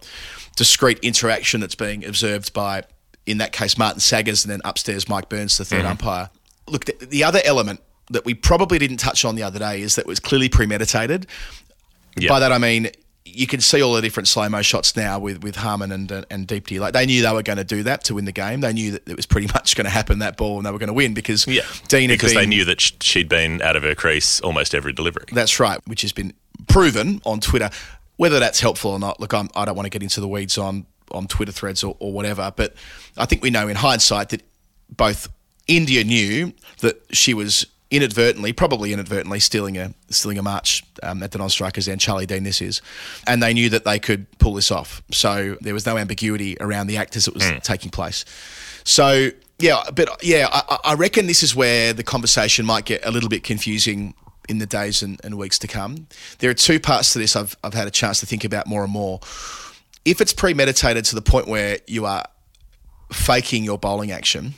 discrete 0.57 0.99
interaction 1.03 1.61
that's 1.61 1.77
being 1.77 2.05
observed 2.05 2.53
by, 2.53 2.83
in 3.25 3.39
that 3.39 3.53
case, 3.53 3.79
Martin 3.79 4.01
Saggers 4.01 4.45
and 4.45 4.51
then 4.51 4.63
upstairs 4.65 5.09
Mike 5.09 5.29
Burns, 5.29 5.59
the 5.59 5.65
3rd 5.65 5.79
mm-hmm. 5.79 5.87
umpire. 5.87 6.31
Look, 6.67 6.87
the, 6.87 7.07
the 7.07 7.23
other 7.23 7.41
element 7.45 7.81
that 8.11 8.25
we 8.25 8.35
probably 8.35 8.79
didn't 8.79 8.99
touch 8.99 9.25
on 9.25 9.37
the 9.37 9.43
other 9.43 9.61
day 9.61 9.81
is 9.81 9.95
that 9.95 10.03
it 10.03 10.09
was 10.09 10.21
clearly 10.21 10.49
premeditated. 10.49 11.27
Yeah. 12.17 12.29
By 12.29 12.41
that 12.41 12.53
I 12.53 12.59
mean 12.59 12.91
you 13.37 13.47
can 13.47 13.61
see 13.61 13.83
all 13.83 13.93
the 13.93 14.03
different 14.03 14.29
slow 14.29 14.49
mo 14.49 14.63
shots 14.63 14.97
now 14.97 15.19
with 15.19 15.43
with 15.43 15.57
Harman 15.57 15.93
and 15.93 16.11
and 16.31 16.49
Deepti. 16.49 16.81
Like 16.81 16.95
they 16.95 17.07
knew 17.07 17.23
they 17.23 17.33
were 17.33 17.43
going 17.43 17.59
to 17.59 17.65
do 17.65 17.83
that 17.83 18.05
to 18.05 18.15
win 18.15 18.25
the 18.25 18.33
game. 18.33 18.61
They 18.61 18.73
knew 18.73 18.93
that 18.93 19.09
it 19.09 19.17
was 19.17 19.27
pretty 19.27 19.47
much 19.55 19.77
going 19.77 19.85
to 19.85 19.91
happen 19.91 20.21
that 20.21 20.37
ball 20.37 20.57
and 20.59 20.67
they 20.67 20.71
were 20.71 20.79
going 20.79 20.89
to 20.89 20.95
win 20.95 21.15
because 21.15 21.47
Yeah, 21.47 21.63
Dean 21.89 22.09
because 22.09 22.35
they 22.35 22.47
knew 22.47 22.65
that 22.65 22.81
she'd 22.81 23.29
been 23.29 23.61
out 23.63 23.77
of 23.77 23.83
her 23.83 23.95
crease 23.95 24.41
almost 24.41 24.75
every 24.75 24.93
delivery. 24.93 25.27
That's 25.33 25.61
right, 25.61 25.81
which 25.87 26.03
has 26.03 26.13
been 26.13 26.33
proven 26.69 27.21
on 27.25 27.41
Twitter. 27.41 27.71
Whether 28.17 28.39
that's 28.39 28.61
helpful 28.61 28.93
or 28.93 28.99
not, 28.99 29.21
look, 29.21 29.35
I'm, 29.35 29.51
I 29.55 29.67
don't 29.67 29.77
want 29.77 29.85
to 29.85 29.91
get 29.91 30.03
into 30.03 30.21
the 30.21 30.29
weeds 30.29 30.57
on 30.57 30.87
on 31.13 31.27
Twitter 31.27 31.53
threads 31.53 31.85
or, 31.85 31.97
or 32.01 32.13
whatever, 32.13 32.53
but 32.57 32.75
I 33.17 33.27
think 33.27 33.43
we 33.43 33.51
know 33.51 33.69
in 33.69 33.77
hindsight 33.77 34.31
that 34.31 34.43
both 34.91 35.29
India 35.69 36.03
knew 36.03 36.53
that 36.81 37.01
she 37.13 37.35
was 37.35 37.67
inadvertently, 37.91 38.53
probably 38.53 38.93
inadvertently, 38.93 39.39
stealing 39.41 39.79
a 39.79 39.95
stealing 40.11 40.39
a 40.39 40.43
march 40.43 40.85
um, 41.03 41.23
at 41.23 41.33
the 41.33 41.39
non-strikers 41.39 41.89
end. 41.89 42.01
Charlie 42.01 42.27
Dean, 42.27 42.43
this 42.43 42.61
is, 42.61 42.83
and 43.27 43.43
they 43.43 43.55
knew 43.55 43.69
that 43.71 43.85
they 43.85 43.99
could 43.99 44.27
pull 44.39 44.55
this 44.55 44.71
off. 44.71 45.03
So 45.13 45.57
there 45.61 45.75
was 45.75 45.87
no 45.87 45.97
ambiguity 45.97 46.57
around 46.61 46.89
the 46.89 46.97
act 46.97 47.17
as 47.17 47.29
it 47.29 47.35
was 47.35 47.45
taking 47.63 47.91
place. 47.91 48.25
So 48.85 49.31
yeah, 49.59 49.83
but 49.95 50.23
yeah, 50.23 50.49
I, 50.51 50.79
I 50.85 50.95
reckon 50.95 51.27
this 51.27 51.43
is 51.43 51.55
where 51.55 51.93
the 51.93 52.03
conversation 52.03 52.67
might 52.67 52.85
get 52.85 53.05
a 53.07 53.11
little 53.11 53.29
bit 53.29 53.43
confusing 53.43 54.15
in 54.49 54.59
the 54.59 54.67
days 54.67 55.03
and, 55.03 55.21
and 55.25 55.37
weeks 55.37 55.59
to 55.61 55.67
come. 55.67 56.07
There 56.39 56.51
are 56.51 56.55
two 56.55 56.79
parts 56.79 57.13
to 57.15 57.19
this 57.19 57.35
I've, 57.35 57.57
I've 57.65 57.75
had 57.75 57.89
a 57.89 57.91
chance 57.91 58.21
to 58.21 58.27
think 58.27 58.45
about 58.45 58.67
more 58.67 58.85
and 58.85 58.93
more. 58.93 59.21
If 60.05 60.21
it's 60.21 60.33
premeditated 60.33 61.05
to 61.07 61.15
the 61.15 61.23
point 61.23 61.49
where 61.49 61.79
you 61.87 62.07
are 62.07 62.25
faking 63.13 63.65
your 63.65 63.79
bowling 63.79 64.13
action, 64.13 64.55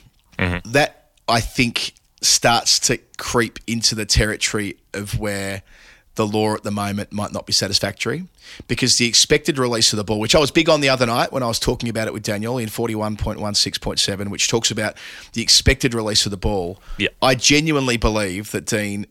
that 0.65 1.09
I 1.27 1.39
think 1.39 1.93
starts 2.21 2.79
to 2.79 2.97
creep 3.17 3.59
into 3.67 3.95
the 3.95 4.05
territory 4.05 4.77
of 4.93 5.19
where 5.19 5.63
the 6.15 6.27
law 6.27 6.53
at 6.53 6.63
the 6.63 6.71
moment 6.71 7.13
might 7.13 7.31
not 7.31 7.45
be 7.45 7.53
satisfactory 7.53 8.25
because 8.67 8.97
the 8.97 9.07
expected 9.07 9.57
release 9.57 9.93
of 9.93 9.97
the 9.97 10.03
ball, 10.03 10.19
which 10.19 10.35
I 10.35 10.39
was 10.39 10.51
big 10.51 10.67
on 10.67 10.81
the 10.81 10.89
other 10.89 11.05
night 11.05 11.31
when 11.31 11.43
I 11.43 11.47
was 11.47 11.59
talking 11.59 11.87
about 11.87 12.07
it 12.07 12.13
with 12.13 12.23
Daniel 12.23 12.57
in 12.57 12.67
41.16.7, 12.67 14.27
which 14.29 14.49
talks 14.49 14.69
about 14.69 14.97
the 15.31 15.41
expected 15.41 15.93
release 15.93 16.25
of 16.25 16.31
the 16.31 16.37
ball. 16.37 16.81
Yeah. 16.97 17.07
I 17.21 17.35
genuinely 17.35 17.95
believe 17.95 18.51
that 18.51 18.65
Dean 18.65 19.05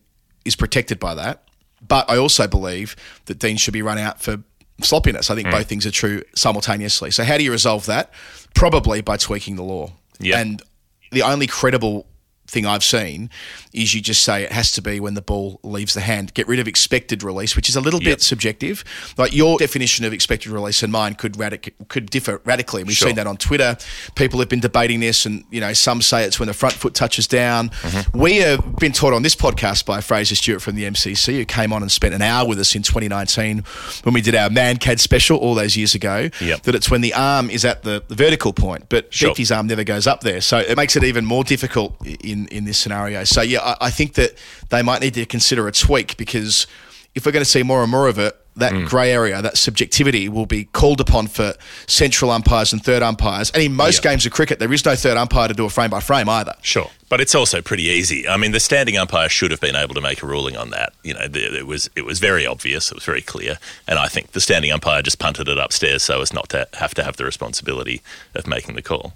is 0.44 0.54
protected 0.54 0.98
by 0.98 1.14
that, 1.14 1.44
but 1.86 2.10
I 2.10 2.18
also 2.18 2.46
believe 2.46 2.94
that 3.24 3.38
Dean 3.38 3.56
should 3.56 3.72
be 3.72 3.80
run 3.80 3.96
out 3.96 4.20
for 4.20 4.42
sloppiness. 4.82 5.30
I 5.30 5.34
think 5.34 5.48
mm. 5.48 5.52
both 5.52 5.66
things 5.66 5.86
are 5.86 5.90
true 5.90 6.22
simultaneously. 6.34 7.10
So, 7.10 7.24
how 7.24 7.38
do 7.38 7.44
you 7.44 7.52
resolve 7.52 7.86
that? 7.86 8.12
Probably 8.54 9.00
by 9.00 9.16
tweaking 9.16 9.56
the 9.56 9.62
law. 9.62 9.92
Yeah. 10.20 10.40
And 10.40 10.62
the 11.10 11.22
only 11.22 11.46
credible 11.46 12.06
thing 12.48 12.64
I've 12.66 12.82
seen 12.82 13.30
is 13.74 13.94
you 13.94 14.00
just 14.00 14.22
say 14.22 14.42
it 14.42 14.52
has 14.52 14.72
to 14.72 14.82
be 14.82 14.98
when 14.98 15.14
the 15.14 15.20
ball 15.22 15.60
leaves 15.62 15.94
the 15.94 16.00
hand. 16.00 16.32
Get 16.34 16.48
rid 16.48 16.58
of 16.58 16.66
expected 16.66 17.22
release, 17.22 17.54
which 17.54 17.68
is 17.68 17.76
a 17.76 17.80
little 17.80 18.02
Yep. 18.02 18.10
bit 18.18 18.22
subjective. 18.22 18.82
Like 19.18 19.34
your 19.34 19.58
definition 19.58 20.04
of 20.06 20.12
expected 20.12 20.50
release 20.50 20.82
and 20.82 20.90
mine 20.90 21.14
could 21.14 21.34
radic- 21.34 21.72
could 21.88 22.08
differ 22.10 22.40
radically. 22.44 22.84
We've 22.84 22.96
Sure. 22.96 23.08
seen 23.08 23.16
that 23.16 23.26
on 23.26 23.36
Twitter. 23.36 23.76
People 24.14 24.40
have 24.40 24.48
been 24.48 24.60
debating 24.60 25.00
this, 25.00 25.26
and 25.26 25.44
you 25.50 25.60
know 25.60 25.72
some 25.74 26.00
say 26.02 26.24
it's 26.24 26.38
when 26.40 26.46
the 26.48 26.54
front 26.54 26.74
foot 26.74 26.94
touches 26.94 27.26
down. 27.26 27.68
Mm-hmm. 27.82 28.18
We 28.18 28.36
have 28.38 28.76
been 28.76 28.92
taught 28.92 29.12
on 29.12 29.22
this 29.22 29.34
podcast 29.36 29.84
by 29.84 30.00
Fraser 30.00 30.34
Stewart 30.34 30.62
from 30.62 30.74
the 30.76 30.84
MCC, 30.84 31.36
who 31.36 31.44
came 31.44 31.72
on 31.72 31.82
and 31.82 31.92
spent 31.92 32.14
an 32.14 32.22
hour 32.22 32.46
with 32.48 32.58
us 32.58 32.74
in 32.74 32.82
2019 32.82 33.62
when 34.04 34.14
we 34.14 34.20
did 34.22 34.34
our 34.34 34.48
Mankad 34.48 35.00
special 35.00 35.36
all 35.38 35.54
those 35.54 35.76
years 35.76 35.94
ago. 35.94 36.30
Yep. 36.40 36.62
That 36.62 36.74
it's 36.74 36.90
when 36.90 37.02
the 37.02 37.12
arm 37.14 37.50
is 37.50 37.64
at 37.64 37.82
the, 37.82 38.02
the 38.08 38.14
vertical 38.14 38.52
point, 38.52 38.86
but 38.88 39.12
Sure. 39.12 39.34
Arm 39.52 39.66
never 39.66 39.84
goes 39.84 40.06
up 40.06 40.22
there. 40.22 40.40
So 40.40 40.58
it 40.58 40.76
makes 40.76 40.96
it 40.96 41.04
even 41.04 41.24
more 41.24 41.44
difficult 41.44 41.94
in, 42.22 42.37
in 42.46 42.64
this 42.64 42.78
scenario. 42.78 43.24
So, 43.24 43.42
yeah, 43.42 43.60
I, 43.60 43.76
I 43.86 43.90
think 43.90 44.14
that 44.14 44.36
they 44.70 44.82
might 44.82 45.00
need 45.00 45.14
to 45.14 45.26
consider 45.26 45.66
a 45.66 45.72
tweak 45.72 46.16
because 46.16 46.66
if 47.14 47.26
we're 47.26 47.32
going 47.32 47.44
to 47.44 47.50
see 47.50 47.62
more 47.64 47.82
and 47.82 47.90
more 47.90 48.06
of 48.08 48.18
it, 48.18 48.36
that 48.56 48.72
Mm. 48.72 48.88
grey 48.88 49.12
area, 49.12 49.40
that 49.40 49.56
subjectivity 49.56 50.28
will 50.28 50.44
be 50.46 50.64
called 50.64 51.00
upon 51.00 51.28
for 51.28 51.54
central 51.86 52.28
umpires 52.32 52.72
and 52.72 52.82
third 52.84 53.04
umpires. 53.04 53.50
And 53.52 53.62
in 53.62 53.72
most 53.72 54.02
Yeah. 54.04 54.10
games 54.10 54.26
of 54.26 54.32
cricket, 54.32 54.58
there 54.58 54.72
is 54.72 54.84
no 54.84 54.96
third 54.96 55.16
umpire 55.16 55.46
to 55.46 55.54
do 55.54 55.64
a 55.64 55.70
frame 55.70 55.90
by 55.90 56.00
frame 56.00 56.28
either. 56.28 56.54
Sure, 56.60 56.90
but 57.08 57.20
it's 57.20 57.36
also 57.36 57.62
pretty 57.62 57.84
easy. 57.84 58.26
I 58.28 58.36
mean, 58.36 58.50
the 58.50 58.58
standing 58.58 58.96
umpire 58.98 59.28
should 59.28 59.52
have 59.52 59.60
been 59.60 59.76
able 59.76 59.94
to 59.94 60.00
make 60.00 60.24
a 60.24 60.26
ruling 60.26 60.56
on 60.56 60.70
that. 60.70 60.92
You 61.04 61.14
know, 61.14 61.28
the- 61.28 61.56
it 61.56 61.68
was 61.68 61.88
it 61.94 62.04
was 62.04 62.18
very 62.18 62.48
obvious. 62.48 62.90
It 62.90 62.96
was 62.96 63.04
very 63.04 63.22
clear, 63.22 63.58
and 63.86 63.96
I 63.96 64.08
think 64.08 64.32
the 64.32 64.40
standing 64.40 64.72
umpire 64.72 65.02
just 65.02 65.20
punted 65.20 65.46
it 65.46 65.56
upstairs 65.56 66.02
so 66.02 66.20
as 66.20 66.32
not 66.32 66.48
to 66.48 66.66
have 66.80 66.94
to 66.94 67.04
have 67.04 67.16
the 67.16 67.24
responsibility 67.24 68.02
of 68.34 68.48
making 68.48 68.74
the 68.74 68.82
call. 68.82 69.14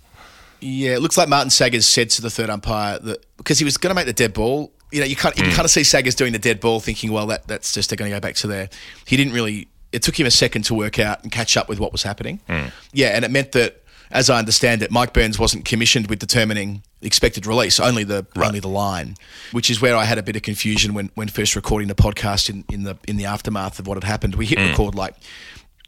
Yeah, 0.63 0.95
it 0.95 1.01
looks 1.01 1.19
like 1.19 1.29
Martin 1.29 1.51
Saggers 1.51 1.87
said 1.87 2.11
to 2.11 2.23
the 2.23 2.31
third 2.31 2.49
umpire 2.49 2.99
that 3.01 3.27
because 3.37 3.59
he 3.59 3.65
was 3.65 3.77
going 3.77 3.91
to 3.91 3.95
make 3.95 4.07
the 4.07 4.13
dead 4.13 4.33
ball. 4.33 4.73
You 4.93 5.01
know, 5.01 5.07
you 5.07 5.17
can't 5.17 5.37
you 5.37 5.43
hmm. 5.43 5.49
can 5.49 5.57
kind 5.57 5.65
of 5.65 5.73
see 5.73 5.83
Saggers 5.83 6.15
doing 6.15 6.33
the 6.33 6.39
dead 6.39 6.61
ball, 6.61 6.79
thinking, 6.79 7.11
well, 7.11 7.27
that 7.27 7.49
that's 7.49 7.75
just 7.75 7.91
they're 7.91 7.97
going 7.97 8.11
to 8.11 8.17
go 8.17 8.21
back 8.21 8.37
to 8.37 8.47
there. 8.47 8.71
He 9.05 9.17
didn't 9.17 9.33
really. 9.33 9.69
It 9.91 10.03
took 10.03 10.19
him 10.19 10.27
a 10.27 10.31
second 10.31 10.63
to 10.67 10.75
work 10.75 10.99
out 10.99 11.23
and 11.23 11.33
catch 11.33 11.57
up 11.57 11.69
with 11.69 11.81
what 11.81 11.91
was 11.91 12.05
happening. 12.05 12.41
Hmm. 12.47 12.67
Yeah, 12.93 13.09
and 13.09 13.25
it 13.25 13.31
meant 13.31 13.53
that, 13.53 13.83
as 14.11 14.31
I 14.31 14.39
understand 14.39 14.83
it, 14.83 14.91
Mike 14.91 15.13
Burns 15.13 15.39
wasn't 15.39 15.65
commissioned 15.65 16.07
with 16.07 16.21
determining 16.21 16.83
expected 17.03 17.45
release, 17.45 17.81
only 17.81 18.05
the 18.05 18.25
only 18.37 18.61
the 18.61 18.69
line, 18.69 19.17
which 19.51 19.69
is 19.69 19.83
where 19.83 19.97
I 19.97 20.05
had 20.05 20.19
a 20.19 20.23
bit 20.23 20.37
of 20.37 20.43
confusion 20.43 20.95
when 20.95 21.11
when 21.15 21.27
first 21.27 21.57
recording 21.57 21.89
the 21.89 21.97
podcast 21.97 22.49
in, 22.49 22.65
in 22.73 22.85
the 22.85 22.97
in 23.09 23.17
the 23.17 23.25
aftermath 23.25 23.81
of 23.81 23.89
what 23.89 23.97
had 23.97 24.05
happened. 24.05 24.37
We 24.37 24.47
hit 24.47 24.61
hmm. 24.61 24.69
record 24.69 24.95
like. 24.95 25.17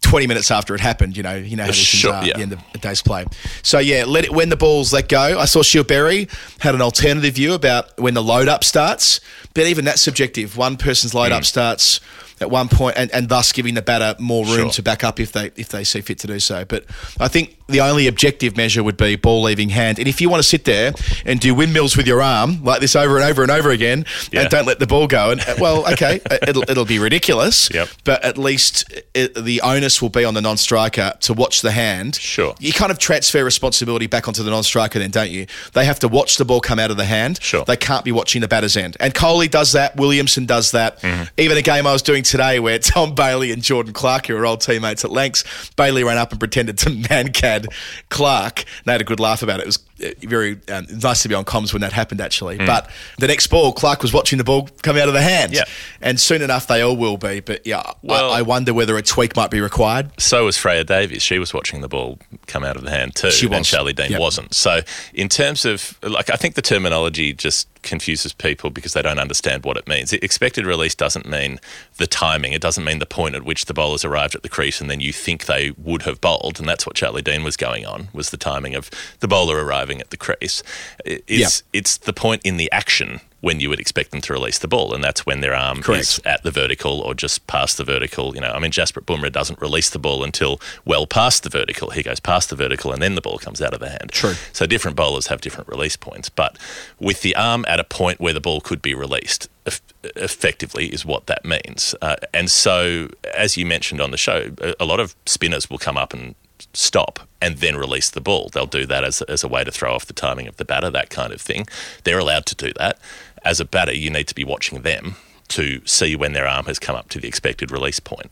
20 0.04 0.26
minutes 0.26 0.50
after 0.50 0.74
it 0.74 0.80
happened, 0.80 1.16
you 1.16 1.22
know, 1.22 1.34
you 1.34 1.56
know 1.56 1.62
how 1.64 1.68
these 1.68 1.76
things 1.78 2.00
Sure, 2.00 2.12
are 2.12 2.22
at 2.22 2.34
the 2.34 2.40
end 2.40 2.52
of 2.52 2.60
a 2.74 2.78
day's 2.78 3.00
play. 3.00 3.24
So 3.62 3.78
yeah, 3.78 4.04
let 4.06 4.24
it 4.24 4.32
when 4.32 4.50
the 4.50 4.56
balls 4.56 4.92
let 4.92 5.08
go. 5.08 5.38
I 5.38 5.46
saw 5.46 5.62
Shield 5.62 5.88
Berry 5.88 6.28
had 6.60 6.74
an 6.74 6.82
alternative 6.82 7.34
view 7.34 7.54
about 7.54 7.98
when 7.98 8.12
the 8.12 8.22
load 8.22 8.46
up 8.46 8.64
starts, 8.64 9.20
but 9.54 9.66
even 9.66 9.86
that's 9.86 10.02
subjective. 10.02 10.58
One 10.58 10.76
person's 10.76 11.14
load 11.14 11.32
up 11.32 11.42
mm. 11.42 11.46
starts 11.46 12.00
at 12.44 12.50
one 12.50 12.68
point, 12.68 12.94
and, 12.96 13.10
and 13.12 13.28
thus 13.28 13.50
giving 13.52 13.74
the 13.74 13.82
batter 13.82 14.14
more 14.20 14.44
room 14.44 14.54
Sure. 14.68 14.70
to 14.70 14.82
back 14.82 15.02
up 15.02 15.18
if 15.18 15.32
they 15.32 15.50
if 15.56 15.70
they 15.70 15.82
see 15.84 16.00
fit 16.02 16.18
to 16.20 16.26
do 16.26 16.38
so. 16.38 16.64
But 16.64 16.84
I 17.18 17.28
think 17.28 17.56
the 17.66 17.80
only 17.80 18.06
objective 18.06 18.56
measure 18.56 18.82
would 18.82 18.96
be 18.98 19.16
ball 19.16 19.42
leaving 19.42 19.70
hand. 19.70 19.98
And 19.98 20.06
if 20.06 20.20
you 20.20 20.28
want 20.28 20.42
to 20.42 20.48
sit 20.48 20.64
there 20.66 20.92
and 21.24 21.40
do 21.40 21.54
windmills 21.54 21.96
with 21.96 22.06
your 22.06 22.20
arm 22.22 22.62
like 22.62 22.80
this 22.82 22.94
over 22.94 23.16
and 23.16 23.24
over 23.24 23.42
and 23.42 23.50
over 23.50 23.70
again, 23.70 24.04
Yeah. 24.30 24.42
and 24.42 24.50
don't 24.50 24.66
let 24.66 24.78
the 24.78 24.86
ball 24.86 25.06
go, 25.06 25.30
and 25.30 25.40
uh, 25.40 25.54
well, 25.58 25.90
okay, 25.92 26.20
it'll 26.46 26.62
it'll 26.70 26.84
be 26.84 26.98
ridiculous. 26.98 27.70
Yep. 27.72 27.88
But 28.04 28.22
at 28.24 28.36
least 28.38 28.84
it, 29.14 29.34
the 29.34 29.60
onus 29.62 30.00
will 30.02 30.10
be 30.10 30.24
on 30.24 30.34
the 30.34 30.42
non-striker 30.42 31.14
to 31.20 31.32
watch 31.32 31.62
the 31.62 31.72
hand. 31.72 32.16
Sure. 32.16 32.54
You 32.60 32.72
kind 32.72 32.92
of 32.92 32.98
transfer 32.98 33.42
responsibility 33.44 34.06
back 34.06 34.28
onto 34.28 34.42
the 34.42 34.50
non-striker, 34.50 34.98
then, 34.98 35.10
don't 35.10 35.30
you? 35.30 35.46
They 35.72 35.84
have 35.86 35.98
to 36.00 36.08
watch 36.08 36.36
the 36.36 36.44
ball 36.44 36.60
come 36.60 36.78
out 36.78 36.90
of 36.90 36.96
the 36.98 37.04
hand. 37.06 37.40
Sure. 37.42 37.64
They 37.64 37.76
can't 37.76 38.04
be 38.04 38.12
watching 38.12 38.42
the 38.42 38.48
batter's 38.48 38.76
end. 38.76 38.96
And 39.00 39.14
Kohli 39.14 39.50
does 39.50 39.72
that. 39.72 39.96
Williamson 39.96 40.44
does 40.46 40.72
that. 40.72 41.00
Mm-hmm. 41.00 41.24
Even 41.38 41.56
a 41.56 41.62
game 41.62 41.86
I 41.86 41.92
was 41.92 42.02
doing 42.02 42.22
today 42.34 42.58
where 42.58 42.80
Tom 42.80 43.14
Bailey 43.14 43.52
and 43.52 43.62
Jordan 43.62 43.92
Clark, 43.92 44.26
who 44.26 44.34
are 44.36 44.44
old 44.44 44.60
teammates 44.60 45.04
at 45.04 45.12
Lancs, 45.12 45.44
Bailey 45.76 46.02
ran 46.02 46.18
up 46.18 46.32
and 46.32 46.40
pretended 46.40 46.76
to 46.78 46.90
mankad 46.90 47.68
Clark. 48.08 48.58
And 48.58 48.86
they 48.86 48.92
had 48.92 49.00
a 49.00 49.04
good 49.04 49.20
laugh 49.20 49.44
about 49.44 49.60
it. 49.60 49.62
It 49.62 49.66
was 49.66 49.78
very 49.96 50.58
um, 50.70 50.86
nice 51.02 51.22
to 51.22 51.28
be 51.28 51.34
on 51.34 51.44
comms 51.44 51.72
when 51.72 51.82
that 51.82 51.92
happened, 51.92 52.20
actually. 52.20 52.58
But 52.58 52.90
the 53.18 53.26
next 53.26 53.46
ball, 53.48 53.72
Clark 53.72 54.02
was 54.02 54.12
watching 54.12 54.38
the 54.38 54.44
ball 54.44 54.68
come 54.82 54.96
out 54.96 55.08
of 55.08 55.14
the 55.14 55.22
hand. 55.22 55.52
Mm. 55.52 55.56
Yeah. 55.56 55.64
And 56.00 56.18
soon 56.20 56.42
enough, 56.42 56.66
they 56.66 56.80
all 56.82 56.96
will 56.96 57.16
be. 57.16 57.40
But 57.40 57.66
yeah, 57.66 57.82
Well- 58.02 58.32
I, 58.32 58.38
I 58.38 58.42
wonder 58.42 58.74
whether 58.74 58.96
a 58.96 59.02
tweak 59.02 59.36
might 59.36 59.50
be 59.50 59.60
required. 59.60 60.10
So 60.18 60.44
was 60.46 60.56
Freya 60.56 60.84
Davies. 60.84 61.22
She 61.22 61.38
was 61.38 61.54
watching 61.54 61.80
the 61.80 61.88
ball 61.88 62.18
come 62.46 62.64
out 62.64 62.76
of 62.76 62.82
the 62.82 62.90
hand 62.90 63.14
too, 63.14 63.30
She 63.30 63.46
and 63.46 63.54
was. 63.56 63.68
Charlie 63.68 63.92
Dean 63.92 64.10
Yep. 64.12 64.20
wasn't. 64.20 64.54
So, 64.54 64.80
in 65.12 65.28
terms 65.28 65.64
of 65.64 65.98
like, 66.02 66.30
I 66.30 66.36
think 66.36 66.54
the 66.54 66.62
terminology 66.62 67.32
just 67.32 67.68
confuses 67.82 68.32
people 68.32 68.70
because 68.70 68.94
they 68.94 69.02
don't 69.02 69.18
understand 69.18 69.64
what 69.64 69.76
it 69.76 69.86
means. 69.86 70.12
Expected 70.14 70.64
release 70.66 70.94
doesn't 70.94 71.26
mean 71.26 71.60
the 71.98 72.06
timing. 72.06 72.52
It 72.54 72.62
doesn't 72.62 72.82
mean 72.84 72.98
the 72.98 73.04
point 73.06 73.34
at 73.34 73.44
which 73.44 73.66
the 73.66 73.74
bowlers 73.74 74.04
arrived 74.04 74.34
at 74.34 74.42
the 74.42 74.48
crease 74.48 74.80
and 74.80 74.88
then 74.90 75.00
you 75.00 75.12
think 75.12 75.44
they 75.44 75.72
would 75.76 76.02
have 76.02 76.20
bowled, 76.20 76.58
and 76.58 76.68
that's 76.68 76.86
what 76.86 76.96
Charlie 76.96 77.20
Dean 77.22 77.44
was 77.44 77.56
going 77.58 77.84
on 77.86 78.08
was 78.12 78.30
the 78.30 78.36
timing 78.38 78.74
of 78.74 78.90
the 79.20 79.28
bowler 79.28 79.62
arriving 79.62 79.93
at 80.00 80.10
the 80.10 80.16
crease. 80.16 80.62
It- 81.04 81.24
It's 81.26 81.62
it's 81.72 81.96
the 81.96 82.12
point 82.12 82.42
in 82.44 82.56
the 82.56 82.70
action 82.72 83.20
when 83.40 83.60
you 83.60 83.68
would 83.68 83.78
expect 83.80 84.10
them 84.10 84.22
to 84.22 84.32
release 84.32 84.58
the 84.58 84.66
ball, 84.68 84.94
and 84.94 85.04
that's 85.04 85.26
when 85.26 85.40
their 85.42 85.54
arm 85.54 85.82
Correct. 85.82 86.00
is 86.00 86.20
at 86.24 86.42
the 86.44 86.50
vertical 86.50 87.00
or 87.00 87.12
just 87.12 87.46
past 87.46 87.76
the 87.76 87.84
vertical. 87.84 88.34
You 88.34 88.40
know, 88.40 88.50
I 88.50 88.58
mean, 88.58 88.70
Jasprit 88.70 89.04
Bumrah 89.04 89.30
doesn't 89.30 89.60
release 89.60 89.90
the 89.90 89.98
ball 89.98 90.24
until 90.24 90.58
well 90.86 91.06
past 91.06 91.42
the 91.42 91.50
vertical. 91.50 91.90
He 91.90 92.02
goes 92.02 92.20
past 92.20 92.48
the 92.48 92.56
vertical 92.56 92.90
and 92.90 93.02
then 93.02 93.16
the 93.16 93.20
ball 93.20 93.36
comes 93.38 93.60
out 93.60 93.74
of 93.74 93.80
the 93.80 93.90
hand. 93.90 94.10
True. 94.12 94.32
So 94.54 94.64
different 94.64 94.96
bowlers 94.96 95.26
have 95.26 95.42
different 95.42 95.68
release 95.68 95.94
points, 95.96 96.30
but 96.30 96.56
with 96.98 97.20
the 97.20 97.36
arm 97.36 97.66
at 97.68 97.78
a 97.80 97.84
point 97.84 98.18
where 98.18 98.32
the 98.32 98.40
ball 98.40 98.62
could 98.62 98.80
be 98.80 98.94
released, 98.94 99.50
eff- 99.66 99.82
effectively 100.16 100.86
is 100.86 101.04
what 101.04 101.26
that 101.26 101.44
means. 101.44 101.94
Uh, 102.00 102.16
and 102.32 102.50
so, 102.50 103.08
as 103.34 103.56
you 103.58 103.66
mentioned 103.66 104.00
on 104.00 104.10
the 104.10 104.16
show, 104.16 104.52
a, 104.62 104.74
a 104.80 104.84
lot 104.86 105.00
of 105.00 105.14
spinners 105.26 105.68
will 105.68 105.78
come 105.78 105.98
up 105.98 106.14
and 106.14 106.34
stop 106.72 107.20
and 107.40 107.58
then 107.58 107.76
release 107.76 108.10
the 108.10 108.20
ball. 108.20 108.48
They'll 108.52 108.66
do 108.66 108.86
that 108.86 109.04
as, 109.04 109.22
as 109.22 109.44
a 109.44 109.48
way 109.48 109.64
to 109.64 109.70
throw 109.70 109.94
off 109.94 110.06
the 110.06 110.12
timing 110.12 110.48
of 110.48 110.56
the 110.56 110.64
batter, 110.64 110.90
that 110.90 111.10
kind 111.10 111.32
of 111.32 111.40
thing. 111.40 111.66
They're 112.04 112.18
allowed 112.18 112.46
to 112.46 112.54
do 112.54 112.72
that. 112.78 112.98
As 113.44 113.60
a 113.60 113.64
batter, 113.64 113.94
you 113.94 114.10
need 114.10 114.28
to 114.28 114.34
be 114.34 114.44
watching 114.44 114.82
them 114.82 115.16
to 115.48 115.84
see 115.84 116.16
when 116.16 116.32
their 116.32 116.46
arm 116.46 116.64
has 116.66 116.78
come 116.78 116.96
up 116.96 117.08
to 117.10 117.20
the 117.20 117.28
expected 117.28 117.70
release 117.70 118.00
point. 118.00 118.30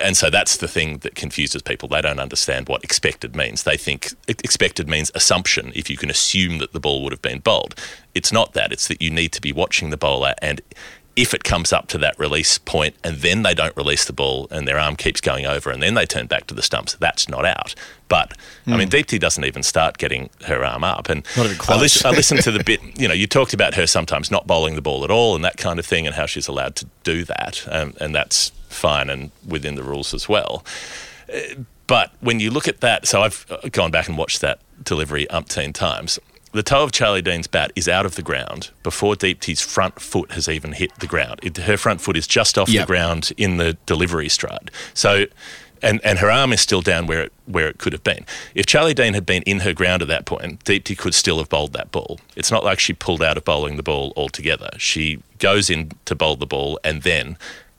And 0.00 0.16
so 0.16 0.28
that's 0.28 0.56
the 0.56 0.68
thing 0.68 0.98
that 0.98 1.14
confuses 1.14 1.62
people. 1.62 1.88
They 1.88 2.00
don't 2.00 2.18
understand 2.18 2.68
what 2.68 2.82
expected 2.82 3.36
means. 3.36 3.62
They 3.62 3.76
think 3.76 4.12
expected 4.26 4.88
means 4.88 5.12
assumption, 5.14 5.72
if 5.74 5.88
you 5.88 5.96
can 5.96 6.10
assume 6.10 6.58
that 6.58 6.72
the 6.72 6.80
ball 6.80 7.02
would 7.02 7.12
have 7.12 7.22
been 7.22 7.38
bowled. 7.38 7.74
It's 8.14 8.32
not 8.32 8.54
that, 8.54 8.72
it's 8.72 8.88
that 8.88 9.00
you 9.00 9.10
need 9.10 9.32
to 9.32 9.40
be 9.40 9.52
watching 9.52 9.90
the 9.90 9.96
bowler 9.96 10.34
and 10.42 10.60
if 11.14 11.34
it 11.34 11.44
comes 11.44 11.72
up 11.74 11.88
to 11.88 11.98
that 11.98 12.18
release 12.18 12.56
point 12.58 12.94
and 13.04 13.18
then 13.18 13.42
they 13.42 13.52
don't 13.52 13.76
release 13.76 14.06
the 14.06 14.12
ball 14.14 14.48
and 14.50 14.66
their 14.66 14.78
arm 14.78 14.96
keeps 14.96 15.20
going 15.20 15.44
over 15.44 15.70
and 15.70 15.82
then 15.82 15.92
they 15.94 16.06
turn 16.06 16.26
back 16.26 16.46
to 16.46 16.54
the 16.54 16.62
stumps, 16.62 16.94
that's 16.94 17.28
not 17.28 17.44
out. 17.44 17.74
But 18.08 18.32
I 18.66 18.76
mean, 18.76 18.88
Deepti 18.88 19.18
doesn't 19.20 19.44
even 19.44 19.62
start 19.62 19.98
getting 19.98 20.30
her 20.46 20.64
arm 20.64 20.84
up. 20.84 21.08
And 21.10 21.22
Not 21.36 21.46
even 21.46 21.58
I, 21.68 21.78
lis- 21.78 22.04
I 22.04 22.10
listened 22.10 22.42
to 22.42 22.50
the 22.50 22.64
bit, 22.64 22.80
you 22.98 23.08
know, 23.08 23.14
you 23.14 23.26
talked 23.26 23.52
about 23.52 23.74
her 23.74 23.86
sometimes 23.86 24.30
not 24.30 24.46
bowling 24.46 24.74
the 24.74 24.82
ball 24.82 25.04
at 25.04 25.10
all 25.10 25.34
and 25.34 25.44
that 25.44 25.56
kind 25.58 25.78
of 25.78 25.84
thing 25.84 26.06
and 26.06 26.14
how 26.16 26.26
she's 26.26 26.48
allowed 26.48 26.76
to 26.76 26.86
do 27.04 27.24
that. 27.24 27.62
Um, 27.70 27.94
and 28.00 28.14
that's 28.14 28.50
fine 28.68 29.10
and 29.10 29.30
within 29.46 29.74
the 29.74 29.82
rules 29.82 30.14
as 30.14 30.28
well. 30.28 30.64
Uh, 31.32 31.38
But 31.86 32.12
when 32.20 32.40
you 32.40 32.50
look 32.50 32.68
at 32.68 32.80
that, 32.80 33.06
so 33.06 33.20
I've 33.22 33.44
uh, 33.50 33.68
gone 33.70 33.90
back 33.90 34.08
and 34.08 34.16
watched 34.16 34.40
that 34.40 34.60
delivery 34.82 35.26
umpteen 35.30 35.74
times. 35.74 36.18
The 36.52 36.62
toe 36.62 36.82
of 36.84 36.92
Charlie 36.92 37.22
Dean's 37.22 37.46
bat 37.46 37.72
is 37.74 37.88
out 37.88 38.04
of 38.04 38.14
the 38.14 38.22
ground 38.22 38.70
before 38.82 39.14
Deepti's 39.14 39.60
front 39.62 40.00
foot 40.00 40.32
has 40.32 40.48
even 40.48 40.72
hit 40.72 40.94
the 40.98 41.06
ground. 41.06 41.40
It, 41.42 41.56
her 41.56 41.76
front 41.78 42.00
foot 42.02 42.16
is 42.16 42.26
just 42.26 42.58
off 42.58 42.68
Yep. 42.68 42.82
the 42.82 42.86
ground 42.86 43.32
in 43.38 43.56
the 43.56 43.78
delivery 43.86 44.28
stride. 44.28 44.70
So, 44.92 45.24
and, 45.80 45.98
and 46.04 46.18
her 46.18 46.30
arm 46.30 46.52
is 46.52 46.60
still 46.60 46.82
down 46.82 47.06
where 47.06 47.22
it, 47.22 47.32
where 47.46 47.68
it 47.68 47.78
could 47.78 47.92
have 47.94 48.04
been. 48.04 48.26
If 48.54 48.66
Charlie 48.66 48.92
Dean 48.94 49.14
had 49.14 49.24
been 49.24 49.42
in 49.44 49.60
her 49.60 49.72
ground 49.72 50.02
at 50.02 50.08
that 50.08 50.26
point, 50.26 50.62
Deepti 50.64 50.96
could 50.96 51.14
still 51.14 51.38
have 51.38 51.48
bowled 51.48 51.72
that 51.72 51.90
ball. 51.90 52.20
It's 52.36 52.50
not 52.50 52.62
like 52.64 52.78
she 52.78 52.92
pulled 52.92 53.22
out 53.22 53.36
of 53.38 53.44
bowling 53.44 53.76
the 53.78 53.82
ball 53.82 54.12
altogether. 54.14 54.68
She 54.76 55.22
goes 55.38 55.70
in 55.70 55.92
to 56.04 56.14
bowl 56.14 56.36
the 56.36 56.46
ball 56.46 56.78
and 56.84 57.02
then 57.02 57.36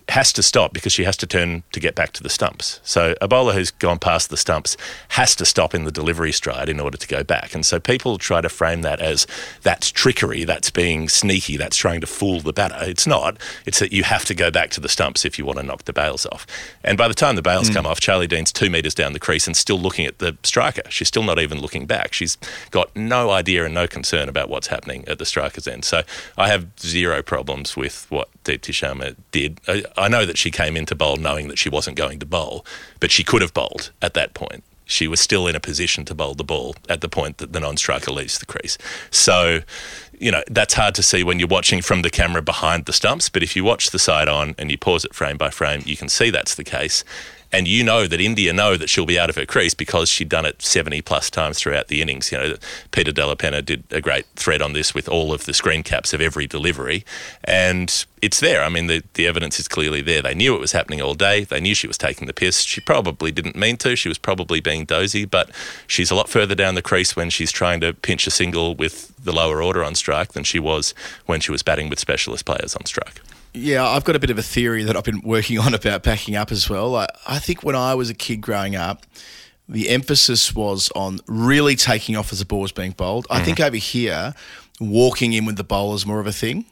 has 0.10 0.34
to 0.34 0.44
stop 0.44 0.74
because 0.74 0.92
she 0.94 1.04
has 1.04 1.18
to 1.18 1.28
turn 1.28 1.64
to 1.72 1.80
get 1.80 1.96
back 1.96 2.12
to 2.14 2.24
the 2.24 2.30
stumps. 2.30 2.80
So 2.84 3.16
a 3.22 3.28
bowler 3.28 3.54
who's 3.54 3.72
gone 3.72 4.00
past 4.00 4.30
the 4.30 4.38
stumps 4.38 4.78
has 5.10 5.36
to 5.36 5.46
stop 5.46 5.74
in 5.74 5.86
the 5.86 5.92
delivery 5.92 6.32
stride 6.32 6.70
in 6.70 6.80
order 6.80 6.98
to 6.98 7.08
go 7.08 7.24
back. 7.24 7.56
And 7.56 7.66
so 7.66 7.80
people 7.80 8.18
try 8.18 8.42
to 8.42 8.50
frame 8.50 8.82
that 8.82 9.00
as 9.00 9.26
that's 9.62 9.92
trickery, 9.92 10.44
that's 10.44 10.70
being 10.70 11.10
sneaky, 11.10 11.58
that's 11.58 11.78
trying 11.78 12.02
to 12.02 12.08
fool 12.08 12.42
the 12.42 12.54
batter. 12.54 12.78
It's 12.82 13.08
not. 13.08 13.38
It's 13.66 13.80
that 13.80 13.94
you 13.94 14.04
have 14.04 14.26
to 14.26 14.36
go 14.36 14.52
back 14.52 14.70
to 14.72 14.82
the 14.82 14.90
stumps 14.90 15.26
if 15.26 15.40
you 15.40 15.46
want 15.46 15.60
to 15.60 15.64
knock 15.64 15.86
the 15.86 15.94
bails 15.94 16.26
off. 16.26 16.46
And 16.84 16.98
by 16.98 17.08
the 17.08 17.14
time 17.14 17.36
the 17.36 17.42
bails 17.42 17.68
hmm. 17.68 17.74
come 17.74 17.86
off, 17.86 18.00
Charlie 18.00 18.28
Dean's 18.28 18.52
two 18.52 18.70
metres 18.70 18.94
down 18.94 19.14
the 19.14 19.20
crease 19.20 19.48
and 19.48 19.56
still 19.56 19.80
looking 19.80 20.06
at 20.06 20.20
the 20.20 20.38
striker. 20.44 20.84
She's 20.90 21.08
still 21.08 21.24
not 21.24 21.40
even 21.40 21.60
looking 21.60 21.86
back. 21.86 22.14
She's 22.14 22.38
got 22.72 22.94
no 22.96 23.30
idea 23.30 23.66
and 23.66 23.74
no 23.74 23.88
concern 23.88 24.30
about 24.30 24.50
what's 24.50 24.68
happening 24.68 25.08
at 25.08 25.20
the 25.20 25.26
striker's 25.26 25.68
end. 25.68 25.86
So 25.86 26.04
I 26.38 26.50
have 26.50 26.68
zero 26.80 27.22
problems 27.22 27.78
with 27.78 28.06
what 28.10 28.30
Deepti 28.44 28.74
Sharma 28.74 29.16
did. 29.32 29.60
I, 29.68 29.84
I 29.98 30.08
know 30.08 30.26
that 30.26 30.38
she 30.38 30.52
came 30.52 30.76
into 30.78 30.96
bowl 30.96 31.18
knowing 31.18 31.48
that 31.48 31.58
she 31.58 31.70
wasn't 31.70 31.98
going 31.98 32.20
to 32.20 32.26
bowl, 32.26 32.66
but 33.00 33.12
she 33.12 33.24
could 33.24 33.42
have 33.42 33.54
bowled 33.54 33.92
at 34.02 34.14
that 34.14 34.34
point. 34.34 34.64
She 34.86 35.08
was 35.08 35.20
still 35.20 35.48
in 35.48 35.56
a 35.56 35.60
position 35.60 36.04
to 36.06 36.16
bowl 36.16 36.34
the 36.34 36.44
ball 36.44 36.76
at 36.90 37.02
the 37.02 37.08
point 37.08 37.38
that 37.38 37.54
the 37.54 37.60
non-striker 37.60 38.12
leaves 38.12 38.38
the 38.40 38.46
crease. 38.46 38.78
So, 39.12 39.62
you 40.20 40.30
know, 40.30 40.44
that's 40.50 40.74
hard 40.74 40.94
to 40.96 41.04
see 41.04 41.24
when 41.24 41.40
you're 41.40 41.48
watching 41.48 41.82
from 41.82 42.02
the 42.02 42.10
camera 42.10 42.42
behind 42.42 42.86
the 42.86 42.94
stumps. 42.94 43.30
But 43.30 43.44
if 43.44 43.56
you 43.56 43.64
watch 43.64 43.92
the 43.92 44.00
side 44.00 44.28
on 44.28 44.56
and 44.58 44.70
you 44.70 44.78
pause 44.78 45.06
it 45.06 45.14
frame 45.14 45.38
by 45.38 45.52
frame, 45.52 45.84
you 45.86 45.96
can 45.96 46.10
see 46.10 46.30
that's 46.30 46.56
the 46.56 46.66
case. 46.66 47.06
And 47.54 47.68
you 47.68 47.84
know 47.84 48.08
that 48.08 48.20
India 48.20 48.52
know 48.52 48.76
that 48.78 48.90
she'll 48.90 49.06
be 49.06 49.20
out 49.20 49.30
of 49.30 49.36
her 49.36 49.46
crease 49.46 49.76
because 49.76 50.10
she'd 50.10 50.28
done 50.28 50.46
it 50.46 50.64
70 50.64 51.04
plus 51.04 51.30
times 51.30 51.60
throughout 51.60 51.88
the 51.88 52.02
innings. 52.02 52.32
You 52.32 52.38
know, 52.40 52.56
Peter 52.90 53.12
Della 53.12 53.36
Penna 53.36 53.62
did 53.62 53.84
a 53.92 54.02
great 54.02 54.26
thread 54.36 54.60
on 54.60 54.74
this 54.74 54.96
with 54.96 55.08
all 55.08 55.32
of 55.32 55.46
the 55.46 55.54
screen 55.54 55.84
caps 55.84 56.14
of 56.14 56.20
every 56.20 56.48
delivery. 56.48 57.06
And 57.44 58.06
it's 58.24 58.40
there. 58.40 58.64
I 58.64 58.70
mean, 58.70 58.88
the, 58.88 59.04
the 59.14 59.28
evidence 59.28 59.60
is 59.60 59.68
clearly 59.68 60.02
there. 60.02 60.24
They 60.24 60.34
knew 60.34 60.56
it 60.56 60.60
was 60.60 60.72
happening 60.72 61.00
all 61.00 61.14
day. 61.14 61.44
They 61.44 61.60
knew 61.60 61.76
she 61.76 61.88
was 61.88 61.98
taking 61.98 62.26
the 62.26 62.34
piss. 62.34 62.62
She 62.62 62.82
probably 62.82 63.32
didn't 63.32 63.56
mean 63.56 63.78
to. 63.78 63.96
She 63.96 64.10
was 64.10 64.18
probably 64.18 64.60
being 64.60 64.86
dozy, 64.86 65.26
but 65.26 65.52
she's 65.86 66.10
a 66.10 66.16
lot 66.16 66.30
further 66.30 66.56
down 66.56 66.74
the 66.74 66.82
crease 66.82 67.16
when 67.16 67.30
she's 67.30 67.52
trying 67.52 67.82
to 67.82 67.94
pinch 67.94 68.26
a 68.26 68.32
single 68.32 68.74
with 68.74 69.14
the 69.24 69.32
lower 69.32 69.62
order 69.62 69.84
on 69.84 69.94
strike 69.94 70.34
than 70.34 70.44
she 70.44 70.58
was 70.58 70.96
when 71.28 71.40
she 71.40 71.52
was 71.52 71.62
batting 71.62 71.88
with 71.88 72.00
specialist 72.00 72.46
players 72.46 72.76
on 72.76 72.86
strike. 72.86 73.22
Yeah, 73.54 73.88
I've 73.88 74.04
got 74.04 74.16
a 74.16 74.20
bit 74.20 74.30
of 74.30 74.38
a 74.38 74.44
theory 74.44 74.84
that 74.84 74.96
I've 74.96 75.04
been 75.04 75.22
working 75.22 75.60
on 75.66 75.74
about 75.74 76.04
backing 76.04 76.36
up 76.36 76.52
as 76.52 76.70
well. 76.70 76.96
I, 76.96 77.08
I 77.28 77.40
think 77.40 77.64
when 77.64 77.76
I 77.76 77.96
was 77.96 78.10
a 78.10 78.14
kid 78.14 78.42
growing 78.42 78.76
up, 78.76 79.06
the 79.70 79.90
emphasis 79.90 80.54
was 80.54 80.92
on 80.96 81.20
really 81.28 81.76
taking 81.76 82.16
off 82.16 82.34
as 82.34 82.40
the 82.40 82.46
ball 82.46 82.62
was 82.62 82.72
being 82.72 82.92
bowled. 82.92 83.26
I 83.30 83.42
mm. 83.42 83.46
think 83.46 83.60
over 83.60 83.78
here, 83.78 84.34
walking 84.80 85.34
in 85.34 85.46
with 85.46 85.56
the 85.56 85.64
bowl 85.64 85.94
is 85.96 86.06
more 86.06 86.20
of 86.20 86.28
a 86.28 86.34
thing. 86.34 86.66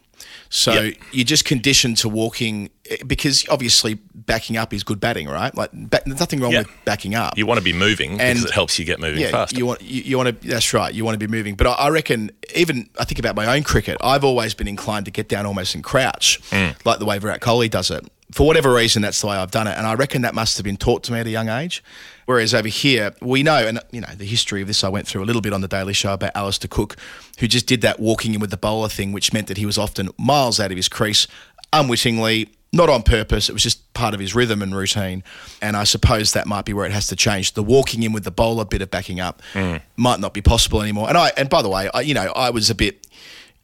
So 0.49 0.73
Yep. 0.73 0.95
you're 1.13 1.25
just 1.25 1.45
conditioned 1.45 1.97
to 1.97 2.09
walking 2.09 2.69
because 3.07 3.45
obviously 3.49 3.99
backing 4.13 4.57
up 4.57 4.73
is 4.73 4.83
good 4.83 4.99
batting, 4.99 5.27
right? 5.27 5.55
Like 5.55 5.69
there's 5.73 6.19
nothing 6.19 6.39
wrong 6.41 6.51
Yeah. 6.51 6.59
with 6.59 6.67
backing 6.85 7.15
up. 7.15 7.37
You 7.37 7.45
want 7.45 7.57
to 7.59 7.63
be 7.63 7.73
moving 7.73 8.19
And- 8.19 8.37
because 8.37 8.45
it 8.51 8.53
helps 8.53 8.77
you 8.77 8.85
get 8.85 8.99
moving 8.99 9.21
yeah, 9.21 9.31
faster. 9.31 9.55
you 9.57 9.65
want 9.65 9.81
you, 9.81 10.01
you 10.03 10.17
want 10.17 10.41
to. 10.41 10.47
That's 10.47 10.73
right. 10.73 10.93
You 10.93 11.05
want 11.05 11.15
to 11.19 11.25
be 11.25 11.31
moving. 11.31 11.55
But 11.55 11.67
I, 11.67 11.71
I 11.73 11.89
reckon 11.89 12.31
even 12.55 12.89
I 12.99 13.05
think 13.05 13.19
about 13.19 13.35
my 13.35 13.45
own 13.55 13.63
cricket. 13.63 13.97
I've 14.01 14.23
always 14.23 14.53
been 14.53 14.67
inclined 14.67 15.05
to 15.05 15.11
get 15.11 15.29
down 15.29 15.45
almost 15.45 15.73
and 15.75 15.83
crouch, 15.83 16.39
Hmm. 16.49 16.69
like 16.85 16.99
the 16.99 17.05
way 17.05 17.17
Virat 17.17 17.39
Kohli 17.41 17.69
does 17.69 17.89
it. 17.91 18.03
For 18.33 18.47
whatever 18.47 18.73
reason, 18.73 19.01
that's 19.01 19.19
the 19.19 19.27
way 19.27 19.35
I've 19.35 19.51
done 19.51 19.67
it, 19.67 19.77
and 19.77 19.85
I 19.85 19.93
reckon 19.95 20.21
that 20.21 20.33
must 20.33 20.55
have 20.57 20.63
been 20.63 20.77
taught 20.77 21.03
to 21.03 21.11
me 21.13 21.19
at 21.19 21.27
a 21.27 21.29
young 21.29 21.49
age. 21.49 21.83
Whereas 22.31 22.53
over 22.53 22.69
here, 22.69 23.13
we 23.21 23.43
know, 23.43 23.67
and 23.67 23.81
you 23.91 23.99
know, 23.99 24.07
the 24.15 24.23
history 24.23 24.61
of 24.61 24.67
this 24.69 24.85
I 24.85 24.87
went 24.87 25.05
through 25.05 25.21
a 25.21 25.25
little 25.25 25.41
bit 25.41 25.51
on 25.51 25.59
the 25.59 25.67
Daily 25.67 25.91
Show 25.91 26.13
about 26.13 26.31
Alastair 26.33 26.69
Cook, 26.69 26.95
who 27.39 27.47
just 27.49 27.67
did 27.67 27.81
that 27.81 27.99
walking 27.99 28.33
in 28.33 28.39
with 28.39 28.51
the 28.51 28.57
bowler 28.57 28.87
thing, 28.87 29.11
which 29.11 29.33
meant 29.33 29.47
that 29.47 29.57
he 29.57 29.65
was 29.65 29.77
often 29.77 30.09
miles 30.17 30.57
out 30.57 30.71
of 30.71 30.77
his 30.77 30.87
crease, 30.87 31.27
unwittingly, 31.73 32.47
not 32.71 32.89
on 32.89 33.03
purpose. 33.03 33.49
It 33.49 33.51
was 33.51 33.63
just 33.63 33.93
part 33.93 34.13
of 34.13 34.21
his 34.21 34.33
rhythm 34.33 34.61
and 34.61 34.73
routine. 34.73 35.25
And 35.61 35.75
I 35.75 35.83
suppose 35.83 36.31
that 36.31 36.47
might 36.47 36.63
be 36.63 36.71
where 36.71 36.85
it 36.85 36.93
has 36.93 37.07
to 37.07 37.17
change. 37.17 37.51
The 37.51 37.63
walking 37.63 38.01
in 38.01 38.13
with 38.13 38.23
the 38.23 38.31
bowler 38.31 38.63
bit 38.63 38.81
of 38.81 38.89
backing 38.89 39.19
up 39.19 39.41
mm. 39.51 39.81
might 39.97 40.21
not 40.21 40.33
be 40.33 40.41
possible 40.41 40.81
anymore. 40.81 41.09
And 41.09 41.17
I, 41.17 41.33
and 41.35 41.49
by 41.49 41.61
the 41.61 41.69
way, 41.69 41.89
I, 41.93 41.99
you 41.99 42.13
know, 42.13 42.31
I 42.33 42.49
was 42.51 42.69
a 42.69 42.75
bit, 42.75 43.07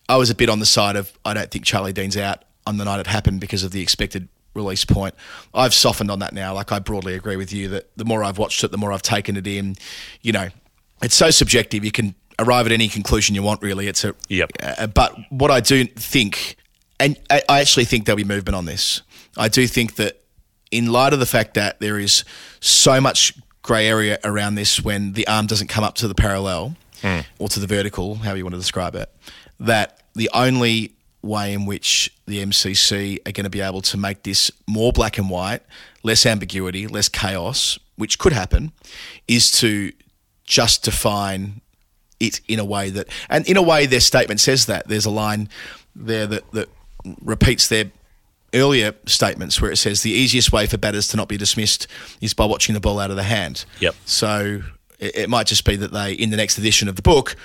I 0.10 0.18
was 0.18 0.30
a 0.30 0.36
bit 0.36 0.50
on 0.50 0.60
the 0.60 0.66
side 0.66 0.98
of 0.98 1.18
I 1.24 1.34
don't 1.34 1.50
think 1.50 1.64
Charlie 1.64 1.94
Dean's 1.94 2.18
out 2.18 2.44
on 2.66 2.76
the 2.76 2.84
night 2.84 3.00
it 3.00 3.08
happened 3.08 3.40
because 3.40 3.64
of 3.64 3.72
the 3.72 3.82
expected 3.82 4.28
release 4.58 4.84
point. 4.84 5.16
I've 5.54 5.74
softened 5.74 6.12
on 6.12 6.20
that 6.20 6.34
now. 6.34 6.54
Like 6.54 6.72
I 6.72 6.80
broadly 6.80 7.14
agree 7.14 7.38
with 7.38 7.54
you 7.54 7.70
that 7.70 7.90
the 7.96 8.04
more 8.04 8.24
I've 8.24 8.38
watched 8.38 8.64
it, 8.64 8.72
the 8.72 8.78
more 8.78 8.92
I've 8.92 9.02
taken 9.02 9.38
it 9.38 9.48
in. 9.48 9.76
You 10.22 10.34
know, 10.34 10.50
it's 11.02 11.16
so 11.16 11.30
subjective. 11.30 11.86
You 11.86 11.92
can 11.92 12.16
arrive 12.40 12.66
at 12.66 12.72
any 12.72 12.90
conclusion 12.90 13.36
you 13.36 13.44
want. 13.44 13.62
Really, 13.62 13.88
it's 13.88 14.04
a. 14.04 14.14
Yep. 14.28 14.52
Uh, 14.62 14.88
but 14.88 15.16
what 15.30 15.52
I 15.52 15.62
do 15.62 15.86
think, 15.86 16.58
and 17.00 17.18
I, 17.30 17.42
I 17.48 17.62
actually 17.62 17.86
think 17.86 18.06
there'll 18.06 18.18
be 18.18 18.24
movement 18.26 18.56
on 18.56 18.66
this. 18.66 19.02
I 19.38 19.48
do 19.48 19.68
think 19.68 19.96
that 19.96 20.22
in 20.72 20.92
light 20.92 21.14
of 21.14 21.20
the 21.20 21.26
fact 21.26 21.54
that 21.54 21.80
there 21.80 21.98
is 22.00 22.26
so 22.60 23.00
much 23.00 23.34
grey 23.62 23.88
area 23.88 24.18
around 24.24 24.56
this 24.56 24.82
when 24.82 25.14
the 25.14 25.28
arm 25.28 25.46
doesn't 25.46 25.68
come 25.68 25.84
up 25.84 25.96
to 25.96 26.08
the 26.08 26.16
parallel 26.16 26.76
or 27.38 27.48
to 27.50 27.60
the 27.60 27.68
vertical, 27.68 28.16
however 28.16 28.38
you 28.38 28.44
want 28.44 28.54
to 28.54 28.60
describe 28.60 28.96
it, 28.96 29.10
that 29.60 30.02
the 30.16 30.30
only 30.34 30.97
way 31.22 31.54
in 31.54 31.66
which 31.66 32.14
the 32.26 32.44
MCC 32.44 33.20
are 33.28 33.32
going 33.32 33.44
to 33.44 33.50
be 33.50 33.62
able 33.62 33.82
to 33.82 33.98
make 33.98 34.24
this 34.24 34.52
more 34.68 34.92
black 34.92 35.18
and 35.18 35.30
white, 35.30 35.62
less 36.04 36.26
ambiguity, 36.26 36.88
less 36.88 37.10
chaos, 37.10 37.80
which 37.96 38.20
could 38.20 38.34
happen, 38.34 38.72
is 39.28 39.52
to 39.52 39.92
just 40.46 40.84
define 40.84 41.62
it 42.20 42.42
in 42.48 42.60
a 42.60 42.66
way 42.66 42.90
that, 42.90 43.08
and 43.30 43.48
in 43.48 43.58
a 43.58 43.62
way, 43.62 43.86
their 43.86 44.00
statement 44.00 44.40
says 44.40 44.66
that. 44.66 44.88
There's 44.88 45.06
a 45.06 45.12
line 45.12 45.50
there 45.96 46.28
that, 46.28 46.52
that 46.52 46.70
repeats 47.22 47.68
their 47.68 47.92
earlier 48.54 48.94
statements 49.06 49.62
where 49.62 49.72
it 49.72 49.78
says 49.78 50.02
the 50.02 50.12
easiest 50.12 50.52
way 50.52 50.66
for 50.66 50.78
batters 50.78 51.08
to 51.10 51.18
not 51.18 51.28
be 51.28 51.38
dismissed 51.38 51.88
is 52.22 52.34
by 52.34 52.46
watching 52.46 52.74
the 52.74 52.80
ball 52.80 53.00
out 53.00 53.10
of 53.10 53.16
the 53.16 53.24
hand. 53.24 53.66
Yep. 53.80 53.96
So 54.06 54.62
it, 55.00 55.16
it 55.18 55.30
might 55.30 55.48
just 55.48 55.66
be 55.66 55.76
that 55.76 55.92
they, 55.92 56.14
in 56.14 56.30
the 56.30 56.38
next 56.38 56.58
edition 56.58 56.88
of 56.88 56.96
the 56.96 57.02
book, 57.02 57.36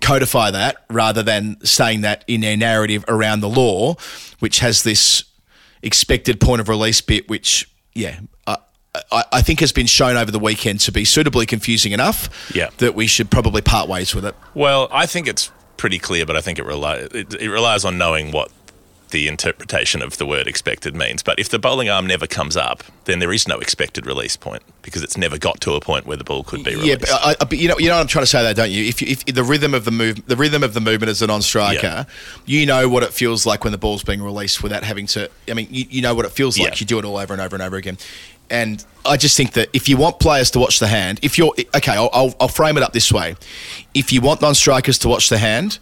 codify 0.00 0.50
that 0.52 0.84
rather 0.88 1.22
than 1.22 1.56
saying 1.64 2.02
that 2.02 2.24
in 2.26 2.40
their 2.40 2.56
narrative 2.56 3.04
around 3.08 3.40
the 3.40 3.48
law, 3.48 3.94
which 4.38 4.60
has 4.60 4.82
this 4.82 5.24
expected 5.82 6.40
point 6.40 6.60
of 6.60 6.68
release 6.68 7.00
bit, 7.00 7.28
which, 7.28 7.68
yeah, 7.94 8.20
I, 8.46 8.56
I, 9.10 9.24
I 9.32 9.42
think 9.42 9.60
has 9.60 9.72
been 9.72 9.86
shown 9.86 10.16
over 10.16 10.30
the 10.30 10.38
weekend 10.38 10.80
to 10.80 10.92
be 10.92 11.04
suitably 11.04 11.46
confusing 11.46 11.92
enough 11.92 12.28
Yeah. 12.54 12.70
that 12.78 12.94
we 12.94 13.06
should 13.06 13.30
probably 13.30 13.62
part 13.62 13.88
ways 13.88 14.14
with 14.14 14.24
it. 14.24 14.34
Well, 14.54 14.88
I 14.92 15.06
think 15.06 15.26
it's 15.26 15.50
pretty 15.76 15.98
clear, 15.98 16.26
but 16.26 16.36
I 16.36 16.40
think 16.40 16.58
it, 16.58 16.64
rely, 16.64 16.96
it, 17.12 17.34
it 17.34 17.48
relies 17.48 17.84
on 17.84 17.96
knowing 17.98 18.30
what 18.32 18.50
the 19.10 19.28
interpretation 19.28 20.02
of 20.02 20.18
the 20.18 20.26
word 20.26 20.46
expected 20.46 20.94
means. 20.94 21.22
But 21.22 21.38
if 21.38 21.48
the 21.48 21.58
bowling 21.58 21.88
arm 21.88 22.06
never 22.06 22.26
comes 22.26 22.56
up, 22.56 22.82
then 23.04 23.18
there 23.18 23.32
is 23.32 23.46
no 23.46 23.58
expected 23.58 24.06
release 24.06 24.36
point 24.36 24.62
because 24.82 25.02
it's 25.02 25.16
never 25.16 25.38
got 25.38 25.60
to 25.62 25.74
a 25.74 25.80
point 25.80 26.06
where 26.06 26.16
the 26.16 26.24
ball 26.24 26.42
could 26.44 26.64
be 26.64 26.70
released. 26.74 26.86
Yeah, 26.88 26.96
but, 26.98 27.10
I, 27.10 27.30
I, 27.40 27.44
but 27.44 27.58
you 27.58 27.68
know, 27.68 27.78
you 27.78 27.88
know 27.88 27.96
what 27.96 28.02
I'm 28.02 28.06
trying 28.06 28.22
to 28.22 28.26
say, 28.26 28.42
though, 28.42 28.52
don't 28.52 28.70
you? 28.70 28.84
If, 28.84 29.02
you, 29.02 29.08
if 29.08 29.24
the 29.26 29.44
rhythm 29.44 29.74
of 29.74 29.84
the 29.84 29.90
move, 29.90 30.26
the 30.26 30.36
rhythm 30.36 30.62
of 30.62 30.74
the 30.74 30.80
movement 30.80 31.10
as 31.10 31.22
a 31.22 31.26
non-striker, 31.26 31.80
Yeah. 31.82 32.04
you 32.46 32.66
know 32.66 32.88
what 32.88 33.02
it 33.02 33.12
feels 33.12 33.46
like 33.46 33.64
when 33.64 33.72
the 33.72 33.78
ball's 33.78 34.02
being 34.02 34.22
released 34.22 34.62
without 34.62 34.82
having 34.84 35.06
to. 35.08 35.30
I 35.48 35.54
mean, 35.54 35.68
you, 35.70 35.84
you 35.88 36.02
know 36.02 36.14
what 36.14 36.24
it 36.24 36.32
feels 36.32 36.58
like. 36.58 36.68
Yeah. 36.68 36.76
You 36.78 36.86
do 36.86 36.98
it 36.98 37.04
all 37.04 37.16
over 37.18 37.32
and 37.32 37.40
over 37.42 37.56
and 37.56 37.62
over 37.62 37.76
again. 37.76 37.98
And 38.48 38.84
I 39.06 39.16
just 39.16 39.36
think 39.36 39.52
that 39.52 39.68
if 39.72 39.88
you 39.88 39.96
want 39.96 40.18
players 40.18 40.50
to 40.52 40.58
watch 40.58 40.80
the 40.80 40.88
hand, 40.88 41.20
if 41.22 41.38
you're 41.38 41.54
okay, 41.76 41.92
I'll, 41.92 42.10
I'll, 42.12 42.34
I'll 42.40 42.48
frame 42.48 42.76
it 42.76 42.82
up 42.82 42.92
this 42.92 43.12
way: 43.12 43.36
if 43.94 44.12
you 44.12 44.20
want 44.20 44.42
non-strikers 44.42 44.98
to 45.00 45.08
watch 45.08 45.28
the 45.28 45.38
hand. 45.38 45.78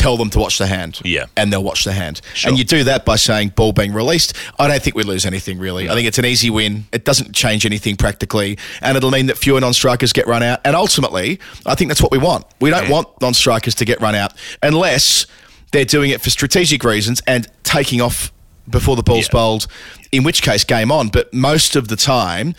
Tell 0.00 0.16
them 0.16 0.30
to 0.30 0.38
watch 0.38 0.56
the 0.56 0.66
hand, 0.66 0.98
Yeah. 1.04 1.26
and 1.36 1.52
they'll 1.52 1.62
watch 1.62 1.84
the 1.84 1.92
hand. 1.92 2.22
Sure. 2.32 2.48
And 2.48 2.58
you 2.58 2.64
do 2.64 2.84
that 2.84 3.04
by 3.04 3.16
saying 3.16 3.50
ball 3.50 3.72
being 3.72 3.92
released. 3.92 4.32
I 4.58 4.66
don't 4.66 4.82
think 4.82 4.96
we 4.96 5.02
lose 5.02 5.26
anything 5.26 5.58
really. 5.58 5.90
I 5.90 5.94
think 5.94 6.08
it's 6.08 6.18
an 6.18 6.24
easy 6.24 6.48
win. 6.48 6.86
It 6.90 7.04
doesn't 7.04 7.34
change 7.34 7.66
anything 7.66 7.96
practically, 7.96 8.56
and 8.80 8.96
it'll 8.96 9.10
mean 9.10 9.26
that 9.26 9.36
fewer 9.36 9.60
non-strikers 9.60 10.14
get 10.14 10.26
run 10.26 10.42
out. 10.42 10.60
And 10.64 10.74
ultimately, 10.74 11.38
I 11.66 11.74
think 11.74 11.88
that's 11.90 12.00
what 12.00 12.10
we 12.12 12.16
want. 12.16 12.46
We 12.62 12.70
don't 12.70 12.88
want 12.88 13.08
non-strikers 13.20 13.74
to 13.74 13.84
get 13.84 14.00
run 14.00 14.14
out 14.14 14.32
unless 14.62 15.26
they're 15.72 15.84
doing 15.84 16.10
it 16.12 16.22
for 16.22 16.30
strategic 16.30 16.82
reasons 16.82 17.20
and 17.26 17.46
taking 17.62 18.00
off 18.00 18.32
before 18.70 18.96
the 18.96 19.02
ball's 19.02 19.26
Yeah. 19.26 19.32
bowled. 19.32 19.66
In 20.12 20.22
which 20.22 20.40
case, 20.40 20.64
game 20.64 20.90
on. 20.90 21.08
But 21.08 21.34
most 21.34 21.76
of 21.76 21.88
the 21.88 21.96
time. 21.96 22.54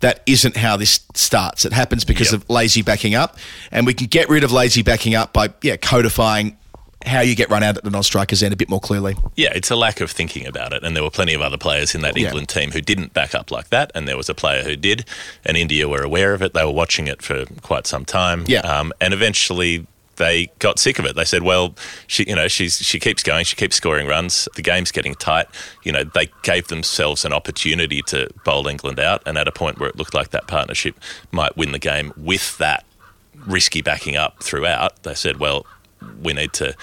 That 0.00 0.20
isn't 0.26 0.58
how 0.58 0.76
this 0.76 1.00
starts. 1.14 1.64
It 1.64 1.72
happens 1.72 2.04
because 2.04 2.30
Yep. 2.32 2.42
of 2.42 2.50
lazy 2.50 2.82
backing 2.82 3.14
up, 3.14 3.38
and 3.72 3.86
we 3.86 3.94
can 3.94 4.06
get 4.08 4.28
rid 4.28 4.44
of 4.44 4.52
lazy 4.52 4.82
backing 4.82 5.14
up 5.14 5.32
by 5.32 5.48
yeah 5.62 5.76
codifying 5.76 6.58
how 7.04 7.20
you 7.20 7.34
get 7.36 7.50
run 7.50 7.62
out 7.62 7.76
at 7.76 7.84
the 7.84 7.90
non-strikers 7.90 8.42
end 8.42 8.52
a 8.52 8.56
bit 8.56 8.68
more 8.68 8.80
clearly. 8.80 9.14
Yeah, 9.36 9.52
it's 9.54 9.70
a 9.70 9.76
lack 9.76 10.00
of 10.00 10.10
thinking 10.10 10.46
about 10.46 10.72
it. 10.72 10.82
And 10.82 10.96
there 10.96 11.02
were 11.02 11.10
plenty 11.10 11.34
of 11.34 11.40
other 11.42 11.58
players 11.58 11.94
in 11.94 12.00
that 12.02 12.16
Yeah. 12.16 12.26
England 12.28 12.48
team 12.48 12.72
who 12.72 12.80
didn't 12.80 13.12
back 13.12 13.34
up 13.34 13.50
like 13.50 13.68
that. 13.68 13.90
And 13.94 14.08
there 14.08 14.16
was 14.16 14.28
a 14.28 14.34
player 14.34 14.62
who 14.62 14.74
did. 14.76 15.04
And 15.44 15.56
India 15.56 15.88
were 15.88 16.02
aware 16.02 16.34
of 16.34 16.42
it. 16.42 16.54
They 16.54 16.64
were 16.64 16.72
watching 16.72 17.06
it 17.06 17.20
for 17.22 17.44
quite 17.62 17.86
some 17.86 18.04
time. 18.04 18.44
Yeah. 18.48 18.60
Um, 18.60 18.92
and 19.00 19.12
eventually 19.12 19.86
they 20.16 20.48
got 20.60 20.78
sick 20.78 20.98
of 21.00 21.04
it. 21.06 21.16
They 21.16 21.24
said, 21.24 21.42
"Well, 21.42 21.74
she, 22.06 22.24
you 22.28 22.36
know, 22.36 22.46
she's 22.46 22.76
she 22.78 23.00
keeps 23.00 23.22
going. 23.24 23.44
She 23.44 23.56
keeps 23.56 23.74
scoring 23.74 24.06
runs. 24.06 24.48
The 24.54 24.62
game's 24.62 24.92
getting 24.92 25.16
tight. 25.16 25.46
You 25.82 25.90
know, 25.90 26.04
they 26.04 26.30
gave 26.42 26.68
themselves 26.68 27.24
an 27.24 27.32
opportunity 27.32 28.00
to 28.02 28.28
bowl 28.44 28.68
England 28.68 29.00
out. 29.00 29.22
And 29.26 29.36
at 29.36 29.48
a 29.48 29.52
point 29.52 29.80
where 29.80 29.88
it 29.88 29.96
looked 29.96 30.14
like 30.14 30.30
that 30.30 30.46
partnership 30.46 30.94
might 31.32 31.56
win 31.56 31.72
the 31.72 31.80
game 31.80 32.12
with 32.16 32.56
that 32.58 32.84
risky 33.44 33.82
backing 33.82 34.16
up 34.16 34.40
throughout, 34.42 35.02
they 35.02 35.14
said, 35.14 35.38
well, 35.38 35.66
we 36.22 36.32
need 36.32 36.52
to 36.54 36.74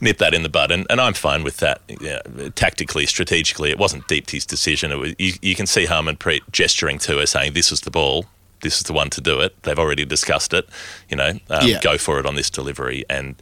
nip 0.00 0.18
that 0.18 0.34
in 0.34 0.42
the 0.42 0.48
bud. 0.48 0.70
And, 0.70 0.86
and 0.90 1.00
I'm 1.00 1.14
fine 1.14 1.42
with 1.44 1.58
that. 1.58 1.80
Yeah, 2.00 2.20
tactically, 2.54 3.06
strategically, 3.06 3.70
it 3.70 3.78
wasn't 3.78 4.06
Deepti's 4.08 4.46
decision. 4.46 4.92
It 4.92 4.96
was, 4.96 5.14
you, 5.18 5.32
you 5.42 5.54
can 5.54 5.66
see 5.66 5.86
Harmanpreet 5.86 6.40
gesturing 6.52 6.98
to 7.00 7.18
her 7.18 7.26
saying, 7.26 7.52
this 7.54 7.70
is 7.72 7.82
the 7.82 7.90
ball. 7.90 8.26
This 8.60 8.78
is 8.78 8.82
the 8.82 8.92
one 8.92 9.08
to 9.10 9.20
do 9.20 9.38
it. 9.40 9.62
They've 9.62 9.78
already 9.78 10.04
discussed 10.04 10.52
it. 10.52 10.68
You 11.08 11.16
know, 11.16 11.30
um, 11.48 11.68
Yeah. 11.68 11.78
go 11.80 11.96
for 11.96 12.18
it 12.18 12.26
on 12.26 12.34
this 12.34 12.50
delivery, 12.50 13.04
and 13.08 13.40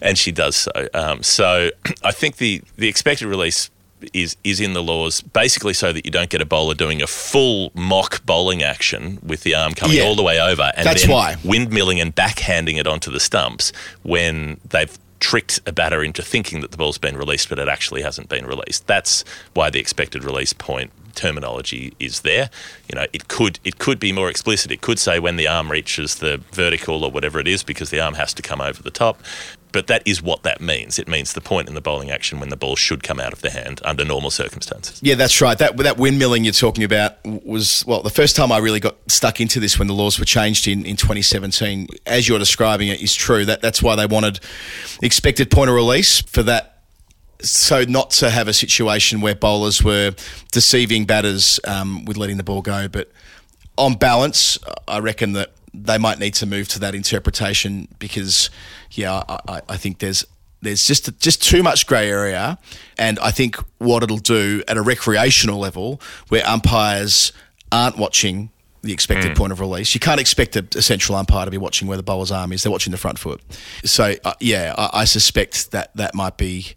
and 0.00 0.16
she 0.16 0.32
does 0.32 0.56
so. 0.56 0.88
Um, 0.94 1.22
so 1.22 1.70
I 2.02 2.10
think 2.10 2.38
the 2.38 2.62
the 2.76 2.88
expected 2.88 3.26
release 3.28 3.68
is 4.12 4.36
is 4.44 4.60
in 4.60 4.74
the 4.74 4.82
laws 4.82 5.20
basically 5.22 5.72
so 5.72 5.92
that 5.92 6.04
you 6.04 6.10
don't 6.10 6.28
get 6.30 6.40
a 6.42 6.44
bowler 6.44 6.74
doing 6.74 7.00
a 7.00 7.06
full 7.06 7.70
mock 7.74 8.24
bowling 8.26 8.62
action 8.62 9.18
with 9.22 9.42
the 9.42 9.54
arm 9.54 9.72
coming 9.72 9.96
Yeah. 9.96 10.04
all 10.04 10.14
the 10.14 10.22
way 10.22 10.38
over 10.40 10.70
and 10.76 10.86
That's 10.86 11.02
then 11.02 11.10
why. 11.12 11.34
windmilling 11.44 12.00
and 12.02 12.14
backhanding 12.14 12.78
it 12.78 12.86
onto 12.86 13.10
the 13.10 13.20
stumps 13.20 13.72
when 14.02 14.60
they've 14.68 14.96
tricked 15.18 15.60
a 15.66 15.72
batter 15.72 16.04
into 16.04 16.20
thinking 16.22 16.60
that 16.60 16.72
the 16.72 16.76
ball's 16.76 16.98
been 16.98 17.16
released 17.16 17.48
but 17.48 17.58
it 17.58 17.68
actually 17.68 18.02
hasn't 18.02 18.28
been 18.28 18.44
released. 18.46 18.86
That's 18.86 19.24
why 19.54 19.70
the 19.70 19.78
expected 19.80 20.24
release 20.24 20.52
point 20.52 20.90
terminology 21.14 21.94
is 21.98 22.20
there. 22.20 22.50
You 22.92 22.96
know, 23.00 23.06
it 23.14 23.26
could 23.28 23.58
it 23.64 23.78
could 23.78 23.98
be 23.98 24.12
more 24.12 24.28
explicit. 24.28 24.70
It 24.70 24.82
could 24.82 24.98
say 24.98 25.18
when 25.18 25.36
the 25.36 25.48
arm 25.48 25.70
reaches 25.72 26.16
the 26.16 26.42
vertical 26.52 27.02
or 27.02 27.10
whatever 27.10 27.40
it 27.40 27.48
is 27.48 27.62
because 27.62 27.88
the 27.88 27.98
arm 28.00 28.14
has 28.14 28.34
to 28.34 28.42
come 28.42 28.60
over 28.60 28.82
the 28.82 28.90
top. 28.90 29.20
But 29.76 29.88
that 29.88 30.02
is 30.06 30.22
what 30.22 30.42
that 30.44 30.62
means. 30.62 30.98
It 30.98 31.06
means 31.06 31.34
the 31.34 31.42
point 31.42 31.68
in 31.68 31.74
the 31.74 31.82
bowling 31.82 32.10
action 32.10 32.40
when 32.40 32.48
the 32.48 32.56
ball 32.56 32.76
should 32.76 33.02
come 33.02 33.20
out 33.20 33.34
of 33.34 33.42
the 33.42 33.50
hand 33.50 33.82
under 33.84 34.06
normal 34.06 34.30
circumstances. 34.30 34.98
Yeah, 35.02 35.16
that's 35.16 35.42
right. 35.42 35.58
That 35.58 35.76
that 35.76 35.98
windmilling 35.98 36.44
you're 36.44 36.54
talking 36.54 36.82
about 36.82 37.22
was 37.44 37.84
well 37.86 38.00
the 38.00 38.08
first 38.08 38.36
time 38.36 38.50
I 38.50 38.56
really 38.56 38.80
got 38.80 38.96
stuck 39.06 39.38
into 39.38 39.60
this 39.60 39.78
when 39.78 39.86
the 39.86 39.92
laws 39.92 40.18
were 40.18 40.24
changed 40.24 40.66
in, 40.66 40.86
in 40.86 40.96
2017. 40.96 41.88
As 42.06 42.26
you're 42.26 42.38
describing 42.38 42.88
it 42.88 43.02
is 43.02 43.14
true. 43.14 43.44
That 43.44 43.60
that's 43.60 43.82
why 43.82 43.96
they 43.96 44.06
wanted 44.06 44.40
expected 45.02 45.50
point 45.50 45.68
of 45.68 45.76
release 45.76 46.22
for 46.22 46.42
that. 46.44 46.78
So 47.42 47.82
not 47.82 48.12
to 48.12 48.30
have 48.30 48.48
a 48.48 48.54
situation 48.54 49.20
where 49.20 49.34
bowlers 49.34 49.82
were 49.82 50.14
deceiving 50.52 51.04
batters 51.04 51.60
um, 51.66 52.06
with 52.06 52.16
letting 52.16 52.38
the 52.38 52.44
ball 52.44 52.62
go, 52.62 52.88
but 52.88 53.12
on 53.76 53.96
balance, 53.96 54.58
I 54.88 55.00
reckon 55.00 55.34
that 55.34 55.52
they 55.84 55.98
might 55.98 56.18
need 56.18 56.34
to 56.34 56.46
move 56.46 56.68
to 56.68 56.78
that 56.80 56.94
interpretation 56.94 57.88
because, 57.98 58.50
yeah, 58.92 59.22
I, 59.28 59.62
I, 59.68 59.76
think 59.76 59.98
there's 59.98 60.24
there's 60.62 60.86
just 60.86 61.18
just 61.20 61.42
too 61.42 61.62
much 61.62 61.86
grey 61.86 62.10
area, 62.10 62.58
and 62.98 63.18
I 63.18 63.30
think 63.30 63.56
what 63.78 64.02
it'll 64.02 64.16
do 64.16 64.62
at 64.68 64.76
a 64.76 64.82
recreational 64.82 65.58
level, 65.58 66.00
where 66.28 66.46
umpires 66.46 67.32
aren't 67.70 67.98
watching 67.98 68.50
the 68.82 68.92
expected 68.92 69.36
point 69.36 69.52
of 69.52 69.58
release, 69.58 69.94
you 69.94 70.00
can't 70.00 70.20
expect 70.20 70.54
a, 70.54 70.66
a 70.76 70.82
central 70.82 71.18
umpire 71.18 71.44
to 71.44 71.50
be 71.50 71.58
watching 71.58 71.88
where 71.88 71.96
the 71.96 72.02
bowler's 72.02 72.30
arm 72.30 72.52
is; 72.52 72.62
they're 72.62 72.72
watching 72.72 72.90
the 72.90 72.96
front 72.96 73.18
foot. 73.18 73.40
So, 73.84 74.14
uh, 74.24 74.34
yeah, 74.40 74.74
I, 74.76 75.00
I 75.00 75.04
suspect 75.04 75.72
that 75.72 75.94
that 75.96 76.14
might 76.14 76.36
be 76.36 76.76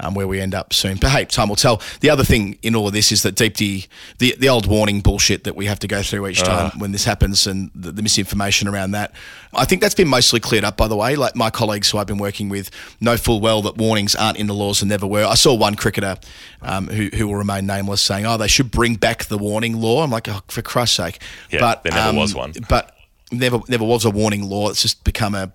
um, 0.00 0.14
where 0.14 0.26
we 0.26 0.40
end 0.40 0.54
up 0.54 0.72
soon. 0.72 0.96
But 0.96 1.10
hey, 1.10 1.24
time 1.24 1.48
will 1.48 1.56
tell. 1.56 1.80
The 2.00 2.10
other 2.10 2.24
thing 2.24 2.58
in 2.62 2.74
all 2.74 2.86
of 2.86 2.92
this 2.92 3.12
is 3.12 3.22
that 3.22 3.34
Deepti, 3.34 3.86
the 4.18 4.34
the 4.38 4.48
old 4.48 4.66
warning 4.66 5.00
bullshit 5.00 5.44
that 5.44 5.56
we 5.56 5.66
have 5.66 5.78
to 5.80 5.88
go 5.88 6.02
through 6.02 6.26
each 6.28 6.42
time 6.42 6.78
when 6.78 6.92
this 6.92 7.04
happens, 7.04 7.46
and 7.46 7.70
the, 7.74 7.92
the 7.92 8.02
misinformation 8.02 8.68
around 8.68 8.92
that. 8.92 9.12
I 9.52 9.64
think 9.64 9.80
that's 9.80 9.94
been 9.94 10.08
mostly 10.08 10.40
cleared 10.40 10.64
up, 10.64 10.76
by 10.76 10.88
the 10.88 10.96
way. 10.96 11.16
Like 11.16 11.36
my 11.36 11.50
colleagues 11.50 11.90
who 11.90 11.98
I've 11.98 12.06
been 12.06 12.18
working 12.18 12.48
with 12.48 12.70
know 13.00 13.16
full 13.16 13.40
well 13.40 13.62
that 13.62 13.76
warnings 13.76 14.14
aren't 14.14 14.38
in 14.38 14.46
the 14.46 14.54
laws 14.54 14.82
and 14.82 14.88
never 14.88 15.06
were. 15.06 15.24
I 15.24 15.34
saw 15.34 15.54
one 15.54 15.74
cricketer 15.74 16.16
um, 16.62 16.88
who 16.88 17.08
who 17.14 17.28
will 17.28 17.36
remain 17.36 17.66
nameless 17.66 18.02
saying, 18.02 18.26
"Oh, 18.26 18.36
they 18.36 18.48
should 18.48 18.70
bring 18.70 18.96
back 18.96 19.26
the 19.26 19.38
warning 19.38 19.80
law." 19.80 20.02
I'm 20.02 20.10
like, 20.10 20.28
oh, 20.28 20.40
for 20.48 20.62
Christ's 20.62 20.96
sake! 20.96 21.20
Yeah, 21.50 21.60
but 21.60 21.82
there 21.82 21.92
never 21.92 22.10
um, 22.10 22.16
was 22.16 22.34
one. 22.34 22.52
But 22.68 22.94
never 23.30 23.60
never 23.68 23.84
was 23.84 24.04
a 24.04 24.10
warning 24.10 24.44
law. 24.44 24.70
It's 24.70 24.82
just 24.82 25.04
become 25.04 25.34
a 25.34 25.52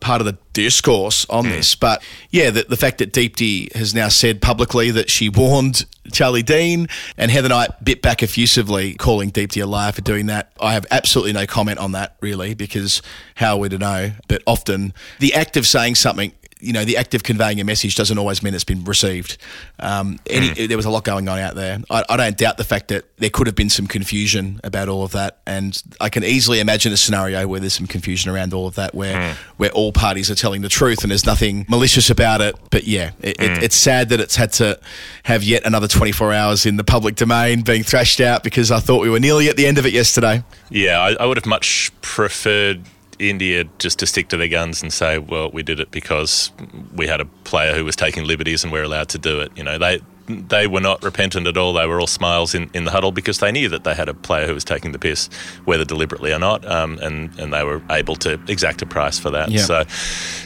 part 0.00 0.20
of 0.20 0.26
the 0.26 0.36
discourse 0.52 1.26
on 1.30 1.44
Hmm. 1.44 1.50
this. 1.52 1.74
But 1.74 2.02
yeah, 2.30 2.50
the, 2.50 2.64
the 2.68 2.76
fact 2.76 2.98
that 2.98 3.12
Deepti 3.12 3.72
has 3.74 3.94
now 3.94 4.08
said 4.08 4.40
publicly 4.42 4.90
that 4.90 5.10
she 5.10 5.28
warned 5.28 5.84
Charlie 6.12 6.42
Dean 6.42 6.88
and 7.16 7.30
Heather 7.30 7.48
Knight 7.50 7.70
bit 7.84 8.02
back 8.02 8.22
effusively 8.22 8.94
calling 8.94 9.30
Deepti 9.30 9.62
a 9.62 9.66
liar 9.66 9.92
for 9.92 10.00
doing 10.00 10.26
that. 10.26 10.52
I 10.60 10.72
have 10.72 10.86
absolutely 10.90 11.34
no 11.34 11.46
comment 11.46 11.78
on 11.78 11.92
that 11.92 12.16
really 12.20 12.54
because 12.54 13.02
how 13.36 13.54
are 13.56 13.58
we 13.60 13.68
to 13.68 13.78
know? 13.78 14.12
But 14.26 14.42
often 14.46 14.92
the 15.18 15.34
act 15.34 15.56
of 15.56 15.66
saying 15.66 15.94
something 15.96 16.32
you 16.60 16.72
know, 16.72 16.84
the 16.84 16.96
act 16.96 17.14
of 17.14 17.22
conveying 17.22 17.60
a 17.60 17.64
message 17.64 17.96
doesn't 17.96 18.18
always 18.18 18.42
mean 18.42 18.54
it's 18.54 18.64
been 18.64 18.84
received. 18.84 19.38
Um, 19.78 20.18
any, 20.26 20.48
hmm. 20.48 20.66
There 20.66 20.76
was 20.76 20.86
a 20.86 20.90
lot 20.90 21.04
going 21.04 21.28
on 21.28 21.38
out 21.38 21.54
there. 21.54 21.78
I, 21.90 22.04
I 22.08 22.16
don't 22.16 22.36
doubt 22.36 22.56
the 22.56 22.64
fact 22.64 22.88
that 22.88 23.04
there 23.18 23.30
could 23.30 23.46
have 23.46 23.56
been 23.56 23.70
some 23.70 23.86
confusion 23.86 24.60
about 24.62 24.88
all 24.88 25.02
of 25.02 25.12
that, 25.12 25.38
and 25.46 25.80
I 26.00 26.08
can 26.08 26.24
easily 26.24 26.60
imagine 26.60 26.92
a 26.92 26.96
scenario 26.96 27.46
where 27.46 27.60
there's 27.60 27.74
some 27.74 27.86
confusion 27.86 28.30
around 28.30 28.52
all 28.54 28.66
of 28.66 28.74
that, 28.76 28.94
where 28.94 29.32
hmm. 29.32 29.38
where 29.56 29.70
all 29.70 29.92
parties 29.92 30.30
are 30.30 30.34
telling 30.34 30.62
the 30.62 30.68
truth 30.68 31.02
and 31.02 31.10
there's 31.10 31.26
nothing 31.26 31.66
malicious 31.68 32.10
about 32.10 32.40
it. 32.40 32.56
But 32.70 32.84
yeah, 32.84 33.12
it, 33.20 33.40
it, 33.40 33.56
hmm. 33.58 33.64
it's 33.64 33.76
sad 33.76 34.10
that 34.10 34.20
it's 34.20 34.36
had 34.36 34.52
to 34.54 34.78
have 35.24 35.42
yet 35.42 35.64
another 35.66 35.88
24 35.88 36.32
hours 36.32 36.66
in 36.66 36.76
the 36.76 36.84
public 36.84 37.16
domain 37.16 37.62
being 37.62 37.82
thrashed 37.82 38.20
out 38.20 38.42
because 38.42 38.70
I 38.70 38.80
thought 38.80 39.00
we 39.00 39.10
were 39.10 39.20
nearly 39.20 39.48
at 39.48 39.56
the 39.56 39.66
end 39.66 39.78
of 39.78 39.86
it 39.86 39.92
yesterday. 39.92 40.42
Yeah, 40.70 41.00
I, 41.00 41.22
I 41.22 41.26
would 41.26 41.36
have 41.36 41.46
much 41.46 41.90
preferred 42.00 42.84
India 43.20 43.64
just 43.78 43.98
to 43.98 44.06
stick 44.06 44.28
to 44.28 44.36
their 44.36 44.48
guns 44.48 44.82
and 44.82 44.92
say, 44.92 45.18
well, 45.18 45.50
we 45.50 45.62
did 45.62 45.80
it 45.80 45.90
because 45.90 46.50
we 46.94 47.06
had 47.06 47.20
a 47.20 47.26
player 47.44 47.74
who 47.74 47.84
was 47.84 47.96
taking 47.96 48.24
liberties 48.24 48.64
and 48.64 48.72
we're 48.72 48.82
allowed 48.82 49.08
to 49.10 49.18
do 49.18 49.40
it. 49.40 49.52
You 49.56 49.64
know, 49.64 49.78
they 49.78 50.00
they 50.48 50.66
were 50.66 50.80
not 50.80 51.02
repentant 51.02 51.46
at 51.46 51.56
all. 51.56 51.72
They 51.72 51.86
were 51.86 52.00
all 52.00 52.06
smiles 52.06 52.54
in, 52.54 52.70
in 52.74 52.84
the 52.84 52.90
huddle 52.90 53.12
because 53.12 53.38
they 53.38 53.52
knew 53.52 53.68
that 53.68 53.84
they 53.84 53.94
had 53.94 54.08
a 54.08 54.14
player 54.14 54.46
who 54.46 54.54
was 54.54 54.64
taking 54.64 54.92
the 54.92 54.98
piss, 54.98 55.28
whether 55.64 55.84
deliberately 55.84 56.32
or 56.32 56.38
not, 56.38 56.64
um, 56.66 56.98
and 56.98 57.38
and 57.38 57.52
they 57.52 57.64
were 57.64 57.82
able 57.90 58.16
to 58.16 58.40
exact 58.48 58.82
a 58.82 58.86
price 58.86 59.18
for 59.18 59.30
that. 59.30 59.50
Yeah. 59.50 59.62
So, 59.62 59.84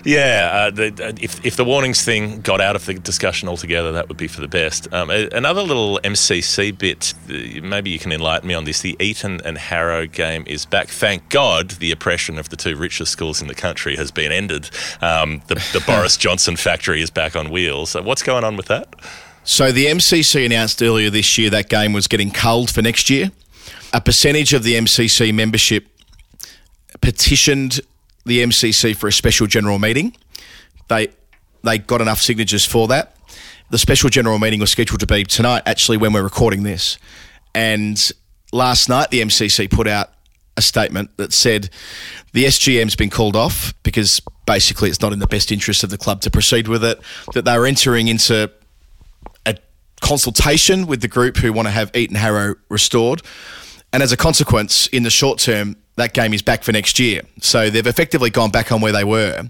yeah, 0.05 0.51
uh, 0.53 0.71
the, 0.71 1.19
if 1.21 1.45
if 1.45 1.57
the 1.57 1.65
warnings 1.65 2.03
thing 2.05 2.41
got 2.41 2.61
out 2.61 2.77
of 2.77 2.87
the 2.87 2.95
discussion 2.95 3.49
altogether, 3.49 3.93
that 3.93 4.09
would 4.09 4.17
be 4.17 4.29
for 4.29 4.41
the 4.41 4.49
best. 4.49 4.93
Um, 4.93 5.11
another 5.11 5.63
little 5.63 6.01
MCC 6.05 6.77
bit, 6.77 7.15
uh, 7.29 7.67
maybe 7.67 7.91
you 7.91 7.99
can 7.99 8.13
enlighten 8.13 8.49
me 8.49 8.55
on 8.55 8.65
this. 8.65 8.81
The 8.81 8.97
Eton 9.01 9.41
and 9.45 9.59
Harrow 9.59 10.07
game 10.07 10.45
is 10.47 10.67
back. 10.67 10.89
Thank 10.89 11.29
God, 11.29 11.71
the 11.73 11.91
oppression 11.91 12.39
of 12.39 12.49
the 12.49 12.57
two 12.57 12.77
richest 12.77 13.13
schools 13.13 13.41
in 13.41 13.49
the 13.49 13.55
country 13.55 13.97
has 13.97 14.11
been 14.11 14.33
ended. 14.33 14.71
Um, 15.01 15.43
the 15.49 15.55
the 15.73 15.81
Boris 15.87 16.17
Johnson 16.17 16.57
factory 16.57 17.03
is 17.03 17.11
back 17.11 17.37
on 17.37 17.51
wheels. 17.51 17.95
Uh, 17.95 18.03
what's 18.03 18.23
going 18.23 18.45
on 18.45 18.57
with 18.57 18.67
that? 18.67 18.95
So 19.45 19.73
the 19.73 19.87
MCC 19.87 20.47
announced 20.47 20.83
earlier 20.83 21.11
this 21.11 21.37
year 21.37 21.51
that 21.51 21.69
game 21.69 21.93
was 21.93 22.09
getting 22.09 22.31
culled 22.31 22.71
for 22.71 22.81
next 22.81 23.11
year. 23.11 23.31
A 23.93 24.01
percentage 24.01 24.55
of 24.55 24.63
the 24.63 24.75
MCC 24.75 25.35
membership 25.35 25.87
petitioned 27.03 27.81
the 28.25 28.43
MCC 28.43 28.97
for 28.97 29.07
a 29.07 29.13
special 29.13 29.47
general 29.47 29.79
meeting. 29.79 30.17
They 30.89 31.09
they 31.63 31.79
got 31.79 32.01
enough 32.01 32.21
signatures 32.21 32.65
for 32.65 32.89
that. 32.89 33.17
the 33.71 33.79
special 33.79 34.11
general 34.11 34.39
meeting 34.39 34.61
was 34.61 34.71
scheduled 34.71 35.01
to 35.01 35.07
be 35.07 35.25
tonight, 35.25 35.63
actually, 35.67 35.97
when 35.97 36.13
we're 36.13 36.23
recording 36.23 36.63
this. 36.63 36.99
And 37.55 37.99
last 38.53 38.89
night, 38.89 39.11
the 39.11 39.21
MCC 39.21 39.71
put 39.71 39.89
out 39.89 40.11
a 40.57 40.63
statement 40.63 41.17
that 41.17 41.33
said 41.33 41.71
the 42.33 42.45
SGM's 42.45 42.95
been 42.97 43.11
called 43.11 43.35
off 43.37 43.75
because 43.83 44.21
basically 44.47 44.91
it's 44.91 45.01
not 45.01 45.13
in 45.13 45.19
the 45.19 45.27
best 45.27 45.51
interest 45.51 45.83
of 45.83 45.91
the 45.91 45.99
club 45.99 46.21
to 46.23 46.31
proceed 46.31 46.69
with 46.69 46.85
it, 46.85 47.01
that 47.33 47.45
they 47.45 47.59
were 47.59 47.67
entering 47.67 48.09
into 48.09 48.51
consultation 50.01 50.87
with 50.87 51.01
the 51.01 51.09
group 51.09 51.37
who 51.37 51.53
want 51.53 51.67
to 51.67 51.73
have 51.73 51.95
Eton 51.95 52.17
Harrow 52.17 52.57
restored. 52.69 53.23
And 53.93 54.03
as 54.03 54.13
a 54.13 54.17
consequence, 54.17 54.87
in 54.89 55.03
the 55.03 55.11
short 55.11 55.39
term, 55.39 55.77
that 55.97 56.15
game 56.15 56.35
is 56.35 56.43
back 56.43 56.65
for 56.65 56.73
next 56.73 56.99
year. 56.99 57.23
So 57.41 57.71
they've 57.71 57.87
effectively 57.87 58.31
gone 58.31 58.51
back 58.51 58.73
on 58.73 58.81
where 58.81 58.93
they 58.93 59.05
were 59.05 59.49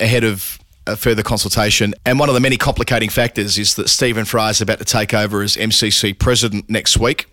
ahead 0.00 0.24
of 0.24 0.58
a 0.86 0.96
further 0.96 1.22
consultation. 1.22 1.94
And 2.04 2.18
one 2.18 2.28
of 2.28 2.34
the 2.34 2.40
many 2.40 2.56
complicating 2.56 3.10
factors 3.10 3.58
is 3.58 3.74
that 3.76 3.88
Stephen 3.88 4.24
Fry 4.24 4.50
is 4.50 4.60
about 4.60 4.78
to 4.78 4.84
take 4.84 5.14
over 5.14 5.42
as 5.42 5.56
MCC 5.56 6.18
president 6.18 6.68
next 6.68 6.98
week, 6.98 7.26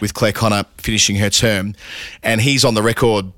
with 0.00 0.14
Clare 0.14 0.32
Connor 0.32 0.64
finishing 0.76 1.16
her 1.16 1.30
term. 1.30 1.74
And 2.22 2.40
he's 2.40 2.64
on 2.64 2.74
the 2.74 2.82
record 2.82 3.32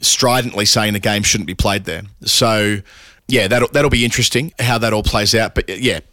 stridently 0.00 0.66
saying 0.66 0.92
the 0.92 1.00
game 1.00 1.22
shouldn't 1.22 1.46
be 1.46 1.54
played 1.54 1.84
there. 1.84 2.02
So, 2.24 2.78
yeah, 3.28 3.48
that'll, 3.48 3.68
that'll 3.68 3.90
be 3.90 4.04
interesting 4.04 4.52
how 4.58 4.78
that 4.78 4.92
all 4.92 5.02
plays 5.02 5.34
out. 5.34 5.54
But 5.54 5.70
uh, 5.70 5.74
yeah, 5.74 6.00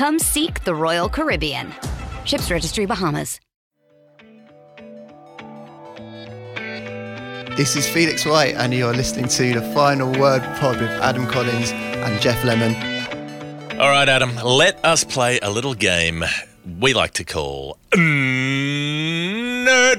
Come 0.00 0.18
seek 0.18 0.64
the 0.64 0.74
Royal 0.74 1.10
Caribbean. 1.10 1.74
Ships 2.24 2.50
Registry 2.50 2.86
Bahamas. 2.86 3.38
This 7.54 7.76
is 7.76 7.86
Felix 7.86 8.24
White, 8.24 8.54
and 8.54 8.72
you're 8.72 8.94
listening 8.94 9.28
to 9.28 9.52
the 9.52 9.60
Final 9.74 10.10
Word 10.18 10.40
pod 10.58 10.80
with 10.80 10.88
Adam 10.88 11.26
Collins 11.26 11.72
and 11.72 12.18
Geoff 12.22 12.42
Lemon. 12.44 12.74
All 13.78 13.90
right, 13.90 14.08
Adam, 14.08 14.34
let 14.36 14.82
us 14.82 15.04
play 15.04 15.38
a 15.40 15.50
little 15.50 15.74
game 15.74 16.24
we 16.80 16.94
like 16.94 17.12
to 17.12 17.24
call 17.24 17.76
Nerd 17.92 18.82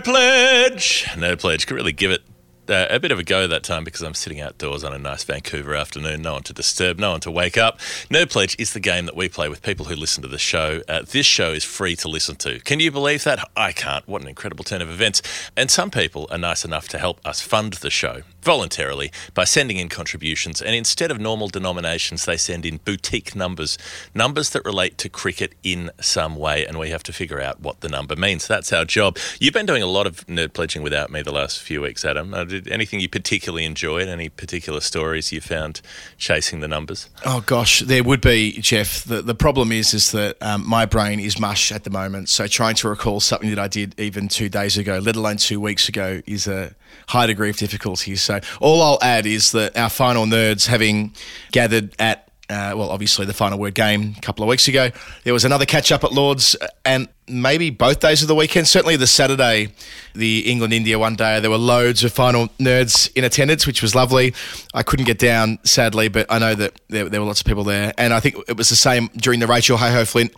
Pledge. 0.03 1.03
Nerd 1.09 1.39
Pledge 1.39 1.67
could 1.67 1.75
really 1.75 1.93
give 1.93 2.09
it 2.09 2.23
uh, 2.69 2.87
a 2.89 2.99
bit 2.99 3.11
of 3.11 3.19
a 3.19 3.23
go 3.23 3.47
that 3.47 3.63
time 3.63 3.83
because 3.83 4.01
I'm 4.01 4.13
sitting 4.13 4.39
outdoors 4.39 4.83
on 4.83 4.93
a 4.93 4.99
nice 4.99 5.23
Vancouver 5.23 5.75
afternoon. 5.75 6.21
No 6.21 6.33
one 6.33 6.43
to 6.43 6.53
disturb, 6.53 6.99
no 6.99 7.11
one 7.11 7.19
to 7.21 7.31
wake 7.31 7.57
up. 7.57 7.79
Nerd 8.09 8.29
Pledge 8.29 8.55
is 8.59 8.73
the 8.73 8.79
game 8.79 9.05
that 9.05 9.15
we 9.15 9.29
play 9.29 9.49
with 9.49 9.61
people 9.61 9.85
who 9.85 9.95
listen 9.95 10.21
to 10.23 10.29
the 10.29 10.37
show. 10.37 10.81
Uh, 10.87 11.01
this 11.01 11.25
show 11.25 11.51
is 11.51 11.63
free 11.63 11.95
to 11.97 12.07
listen 12.07 12.35
to. 12.37 12.59
Can 12.59 12.79
you 12.79 12.91
believe 12.91 13.23
that? 13.23 13.49
I 13.55 13.71
can't. 13.71 14.07
What 14.07 14.21
an 14.21 14.27
incredible 14.27 14.63
turn 14.63 14.81
of 14.81 14.89
events. 14.89 15.21
And 15.55 15.69
some 15.71 15.91
people 15.91 16.27
are 16.31 16.37
nice 16.37 16.63
enough 16.65 16.87
to 16.89 16.97
help 16.97 17.19
us 17.25 17.41
fund 17.41 17.73
the 17.73 17.89
show 17.89 18.21
voluntarily 18.41 19.11
by 19.33 19.43
sending 19.43 19.77
in 19.77 19.89
contributions. 19.89 20.61
And 20.61 20.75
instead 20.75 21.11
of 21.11 21.19
normal 21.19 21.47
denominations, 21.47 22.25
they 22.25 22.37
send 22.37 22.65
in 22.65 22.77
boutique 22.77 23.35
numbers, 23.35 23.77
numbers 24.13 24.49
that 24.51 24.65
relate 24.65 24.97
to 24.99 25.09
cricket 25.09 25.53
in 25.63 25.91
some 25.99 26.35
way. 26.35 26.65
And 26.65 26.77
we 26.79 26.89
have 26.89 27.03
to 27.03 27.13
figure 27.13 27.39
out 27.39 27.61
what 27.61 27.81
the 27.81 27.89
number 27.89 28.15
means. 28.15 28.47
That's 28.47 28.73
our 28.73 28.85
job. 28.85 29.17
You've 29.39 29.53
been 29.53 29.65
doing 29.65 29.83
a 29.83 29.87
lot 29.87 30.07
of 30.07 30.25
nerd 30.27 30.53
pledging 30.53 30.83
without 30.83 31.11
me 31.11 31.21
the 31.21 31.31
last 31.31 31.61
few 31.61 31.81
weeks, 31.81 32.03
Adam. 32.05 32.33
Uh, 32.33 32.43
did 32.43 32.67
anything 32.67 32.99
you 32.99 33.09
particularly 33.09 33.65
enjoyed? 33.65 34.07
Any 34.07 34.29
particular 34.29 34.81
stories 34.81 35.31
you 35.31 35.41
found 35.41 35.81
chasing 36.17 36.59
the 36.59 36.67
numbers? 36.67 37.09
Oh 37.25 37.41
gosh, 37.45 37.81
there 37.81 38.03
would 38.03 38.21
be, 38.21 38.53
Geoff. 38.53 39.03
The 39.03 39.21
the 39.21 39.35
problem 39.35 39.71
is 39.71 39.93
is 39.93 40.11
that 40.11 40.37
um, 40.41 40.67
my 40.67 40.85
brain 40.85 41.19
is 41.19 41.39
mush 41.39 41.71
at 41.71 41.83
the 41.83 41.89
moment. 41.89 42.29
So 42.29 42.47
trying 42.47 42.75
to 42.75 42.89
recall 42.89 43.19
something 43.19 43.49
that 43.49 43.59
I 43.59 43.67
did 43.67 43.99
even 43.99 44.27
two 44.27 44.49
days 44.49 44.77
ago, 44.77 44.99
let 44.99 45.15
alone 45.15 45.37
two 45.37 45.59
weeks 45.59 45.87
ago, 45.89 46.21
is 46.25 46.47
a 46.47 46.75
high 47.07 47.27
degree 47.27 47.49
of 47.49 47.57
difficulty. 47.57 48.15
So 48.15 48.39
all 48.59 48.81
I'll 48.81 48.99
add 49.01 49.25
is 49.25 49.51
that 49.51 49.77
our 49.77 49.89
final 49.89 50.25
nerds, 50.25 50.67
having 50.67 51.13
gathered 51.51 51.95
at 51.99 52.27
uh, 52.49 52.73
well, 52.75 52.89
obviously 52.89 53.25
the 53.25 53.33
final 53.33 53.57
word 53.57 53.73
game 53.73 54.13
a 54.17 54.21
couple 54.21 54.43
of 54.43 54.49
weeks 54.49 54.67
ago. 54.67 54.89
There 55.23 55.31
was 55.31 55.45
another 55.45 55.65
catch 55.65 55.89
up 55.89 56.03
at 56.03 56.11
Lords, 56.11 56.53
and 56.83 57.07
maybe 57.27 57.69
both 57.69 57.99
days 57.99 58.21
of 58.21 58.27
the 58.27 58.35
weekend. 58.35 58.67
Certainly 58.67 58.97
the 58.97 59.07
Saturday, 59.07 59.73
the 60.13 60.49
England 60.49 60.73
India 60.73 60.97
one 60.99 61.15
day, 61.15 61.39
there 61.39 61.49
were 61.49 61.57
loads 61.57 62.03
of 62.03 62.11
final 62.11 62.47
nerds 62.59 63.11
in 63.15 63.23
attendance, 63.23 63.65
which 63.65 63.81
was 63.81 63.95
lovely. 63.95 64.33
I 64.73 64.83
couldn't 64.83 65.05
get 65.05 65.19
down, 65.19 65.59
sadly, 65.63 66.07
but 66.07 66.25
I 66.29 66.39
know 66.39 66.55
that 66.55 66.79
there, 66.89 67.09
there 67.09 67.21
were 67.21 67.27
lots 67.27 67.41
of 67.41 67.45
people 67.45 67.63
there. 67.63 67.93
And 67.97 68.13
I 68.13 68.19
think 68.19 68.35
it 68.47 68.57
was 68.57 68.69
the 68.69 68.75
same 68.75 69.09
during 69.15 69.39
the 69.39 69.47
Rachael 69.47 69.77
Heyhoe 69.77 70.05
Flint 70.05 70.33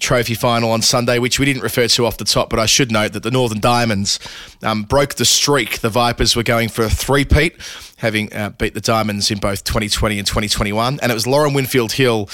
Trophy 0.00 0.34
final 0.34 0.70
on 0.70 0.82
Sunday, 0.82 1.18
which 1.18 1.38
we 1.38 1.44
didn't 1.44 1.62
refer 1.62 1.88
to 1.88 2.06
off 2.06 2.16
the 2.16 2.24
top, 2.24 2.50
but 2.50 2.58
I 2.58 2.66
should 2.66 2.90
note 2.90 3.12
that 3.12 3.22
the 3.22 3.30
Northern 3.30 3.60
Diamonds 3.60 4.18
um, 4.62 4.84
broke 4.84 5.14
the 5.14 5.24
streak. 5.24 5.80
The 5.80 5.90
Vipers 5.90 6.36
were 6.36 6.42
going 6.42 6.68
for 6.68 6.82
a 6.82 6.90
three-peat 6.90 7.56
having 7.98 8.32
uh, 8.32 8.50
beat 8.50 8.74
the 8.74 8.80
Diamonds 8.80 9.28
in 9.30 9.38
both 9.38 9.64
2020 9.64 10.18
and 10.18 10.26
2021. 10.26 11.00
And 11.02 11.10
it 11.10 11.14
was 11.14 11.26
Lauren 11.26 11.52
Winfield 11.52 11.92
Hill 11.92 12.28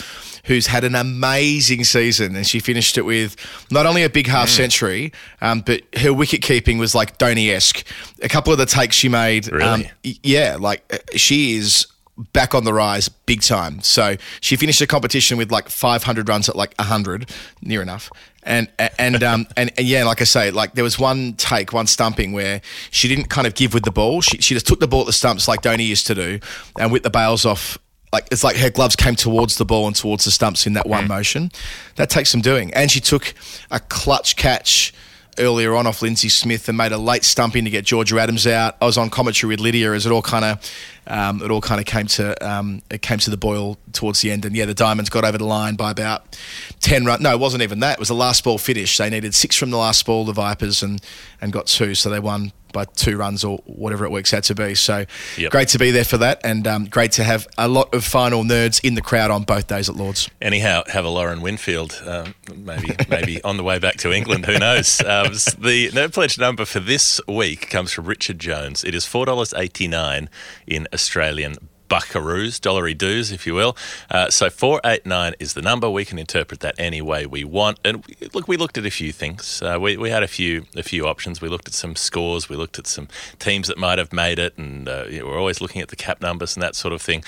who's 0.45 0.67
had 0.67 0.85
an 0.85 0.95
amazing 0.95 1.85
season, 1.85 2.37
and 2.37 2.47
she 2.47 2.61
finished 2.61 2.99
it 2.99 3.03
with 3.03 3.37
not 3.71 3.87
only 3.87 3.94
a 4.03 4.11
big 4.11 4.27
half 4.27 4.49
century, 4.49 5.13
um, 5.41 5.61
but 5.61 5.83
her 5.99 6.13
wicket 6.13 6.43
keeping 6.43 6.79
was 6.79 6.95
like 6.95 7.19
Dhoni 7.19 7.51
esque. 7.55 7.87
A 8.23 8.29
couple 8.29 8.53
of 8.53 8.59
the 8.59 8.67
takes 8.67 8.97
she 8.97 9.09
made, 9.09 9.51
Really? 9.53 9.63
um, 9.65 9.85
yeah, 10.03 10.57
like 10.59 10.83
uh, 10.93 10.99
she 11.17 11.57
is 11.57 11.87
back 12.33 12.55
on 12.55 12.65
the 12.65 12.73
rise 12.73 13.09
big 13.09 13.43
time. 13.43 13.81
So 13.83 14.17
she 14.41 14.57
finished 14.57 14.79
the 14.79 14.87
competition 14.87 15.37
with 15.37 15.51
like 15.51 15.69
500 15.69 16.29
runs 16.29 16.49
at 16.49 16.57
like 16.57 16.75
100, 16.79 17.31
near 17.63 17.83
enough. 17.83 18.11
And 18.47 18.69
and 18.99 19.23
um 19.23 19.47
and, 19.57 19.73
and 19.79 19.87
yeah, 19.87 20.05
like 20.05 20.21
I 20.21 20.25
say, 20.25 20.51
like 20.51 20.75
there 20.75 20.85
was 20.85 20.99
one 20.99 21.33
take, 21.35 21.73
one 21.73 21.87
stumping 21.87 22.33
where 22.33 22.61
she 22.91 23.09
didn't 23.09 23.31
kind 23.31 23.47
of 23.47 23.55
give 23.55 23.73
with 23.73 23.85
the 23.85 23.91
ball. 23.91 24.21
She, 24.21 24.39
she 24.39 24.55
just 24.55 24.67
took 24.67 24.81
the 24.81 24.87
ball 24.89 25.01
at 25.01 25.07
the 25.07 25.13
stumps 25.13 25.49
like 25.49 25.63
Dhoni 25.63 25.87
used 25.87 26.07
to 26.09 26.15
do, 26.15 26.41
and 26.79 26.93
whipped 26.93 27.05
the 27.05 27.11
bails 27.11 27.47
off. 27.47 27.79
Like 28.15 28.29
it's 28.31 28.45
like 28.45 28.57
her 28.57 28.71
gloves 28.71 28.95
came 28.95 29.17
towards 29.17 29.59
the 29.59 29.65
ball 29.65 29.89
and 29.89 29.97
towards 29.97 30.25
the 30.25 30.31
stumps 30.31 30.69
in 30.69 30.75
that 30.75 30.87
one 30.87 31.09
motion. 31.09 31.51
That 31.97 32.11
takes 32.11 32.31
some 32.31 32.41
doing. 32.41 32.73
And 32.73 32.89
she 32.89 33.01
took 33.01 33.35
a 33.73 33.81
clutch 33.81 34.37
catch 34.37 34.95
earlier 35.37 35.75
on 35.75 35.85
off 35.89 35.99
Linsey 35.99 36.31
Smith 36.31 36.69
and 36.69 36.79
made 36.79 36.93
a 36.93 36.97
late 36.97 37.25
stumping 37.25 37.65
to 37.65 37.71
get 37.71 37.85
Georgia 37.85 38.21
Adams 38.21 38.47
out. 38.47 38.77
I 38.81 38.85
was 38.85 38.97
on 38.97 39.11
commentary 39.11 39.49
with 39.49 39.59
Lydia 39.59 39.93
as 39.95 40.07
it 40.07 40.13
all 40.13 40.23
kind 40.23 40.45
of 40.45 40.73
um, 41.09 41.43
it 41.43 41.51
all 41.51 41.61
kind 41.61 41.81
of 41.81 41.87
came 41.87 42.07
to 42.07 42.49
um, 42.49 42.83
it 42.89 43.03
came 43.03 43.19
to 43.19 43.31
the 43.31 43.37
boil 43.37 43.79
towards 43.93 44.21
the 44.21 44.31
end. 44.31 44.45
And 44.45 44.55
yeah, 44.55 44.67
the 44.67 44.75
Diamonds 44.75 45.11
got 45.11 45.25
over 45.25 45.37
the 45.37 45.45
line 45.45 45.75
by 45.75 45.91
about 45.91 46.39
ten 46.79 47.05
run. 47.05 47.21
No, 47.21 47.33
it 47.33 47.41
wasn't 47.41 47.65
even 47.65 47.81
that. 47.81 47.95
It 47.95 47.99
was 47.99 48.09
the 48.09 48.15
last 48.15 48.45
ball 48.45 48.59
finish. 48.59 48.97
They 48.97 49.11
needed 49.11 49.35
six 49.35 49.57
from 49.57 49.71
the 49.71 49.77
last 49.77 50.07
ball, 50.07 50.25
the 50.25 50.33
Vipers, 50.33 50.85
and 50.85 51.03
and 51.41 51.53
got 51.53 51.67
two, 51.67 51.97
so 51.97 52.11
they 52.11 52.21
won 52.21 52.53
by 52.75 52.85
two 52.85 53.17
runs 53.17 53.43
or 53.45 53.57
whatever 53.65 54.05
it 54.05 54.11
works 54.11 54.35
out 54.35 54.45
to 54.45 54.55
be. 54.55 54.75
So 54.75 55.07
Yep. 55.39 55.51
great 55.51 55.69
to 55.69 55.79
be 55.79 55.91
there 55.91 56.05
for 56.05 56.19
that, 56.19 56.43
and 56.45 56.67
um, 56.67 56.85
great 56.85 57.13
to 57.13 57.25
have 57.25 57.47
a 57.57 57.69
lot 57.69 57.95
of 57.95 58.05
final 58.05 58.45
nerds 58.45 58.79
in 58.85 58.95
the 58.97 59.01
crowd 59.01 59.31
on 59.31 59.45
both 59.45 59.67
days 59.69 59.89
at 59.89 59.97
Lords. 59.97 60.29
Anyhow, 60.43 60.83
have 60.89 61.07
a 61.07 61.09
Lauren 61.09 61.41
Winfield, 61.41 62.03
um, 62.07 62.35
maybe 62.55 62.95
maybe 63.09 63.43
on 63.43 63.57
the 63.57 63.63
way 63.65 63.79
back 63.79 63.97
to 63.99 64.13
England. 64.13 64.45
Who 64.45 64.59
knows? 64.59 65.01
Um, 65.01 65.33
the 65.59 65.91
no 65.95 66.09
pledge 66.11 66.39
number 66.39 66.67
for 66.67 66.81
this 66.81 67.19
week 67.27 67.71
comes 67.71 67.93
from 67.93 68.05
Richard 68.05 68.39
Jones. 68.39 68.85
It 68.85 68.95
is 68.95 69.07
four 69.07 69.25
dollars 69.25 69.55
eighty 69.57 69.89
nine 69.89 70.29
in 70.67 70.87
Australian 70.93 71.57
buckaroos, 71.89 72.61
dollary 72.61 72.95
doos, 72.95 73.31
if 73.31 73.47
you 73.47 73.55
will. 73.55 73.77
Uh, 74.11 74.31
so 74.31 74.51
four 74.51 74.81
eight 74.85 75.05
nine 75.07 75.35
is 75.39 75.55
the 75.55 75.63
number. 75.63 75.89
We 75.91 76.05
can 76.05 76.19
interpret 76.19 76.61
that 76.61 76.75
any 76.79 77.01
way 77.03 77.27
we 77.27 77.45
want. 77.45 77.79
And 77.85 78.05
we, 78.07 78.29
look, 78.33 78.49
we 78.49 78.57
looked 78.57 78.79
at 78.79 78.87
a 78.87 78.91
few 78.91 79.13
things. 79.13 79.63
Uh, 79.63 79.79
we, 79.81 79.97
we 79.97 80.11
had 80.11 80.23
a 80.23 80.29
few 80.29 80.67
a 80.77 80.83
few 80.83 81.07
options. 81.07 81.41
We 81.41 81.49
looked 81.49 81.69
at 81.69 81.75
some 81.75 81.97
scores. 81.97 82.49
We 82.49 82.57
looked 82.57 82.79
at 82.79 82.87
some 82.87 83.09
teams 83.39 83.69
that 83.69 83.79
might 83.79 83.99
have 83.99 84.13
made 84.13 84.39
it, 84.39 84.57
and 84.59 84.89
uh, 84.89 85.05
you 85.09 85.21
know, 85.21 85.27
we're 85.27 85.39
always 85.39 85.61
looking 85.61 85.83
at 85.83 85.89
the 85.89 85.97
cap 85.97 86.21
numbers 86.21 86.57
and 86.57 86.63
that 86.63 86.75
sort 86.75 86.93
of 86.95 87.03
thing. 87.03 87.23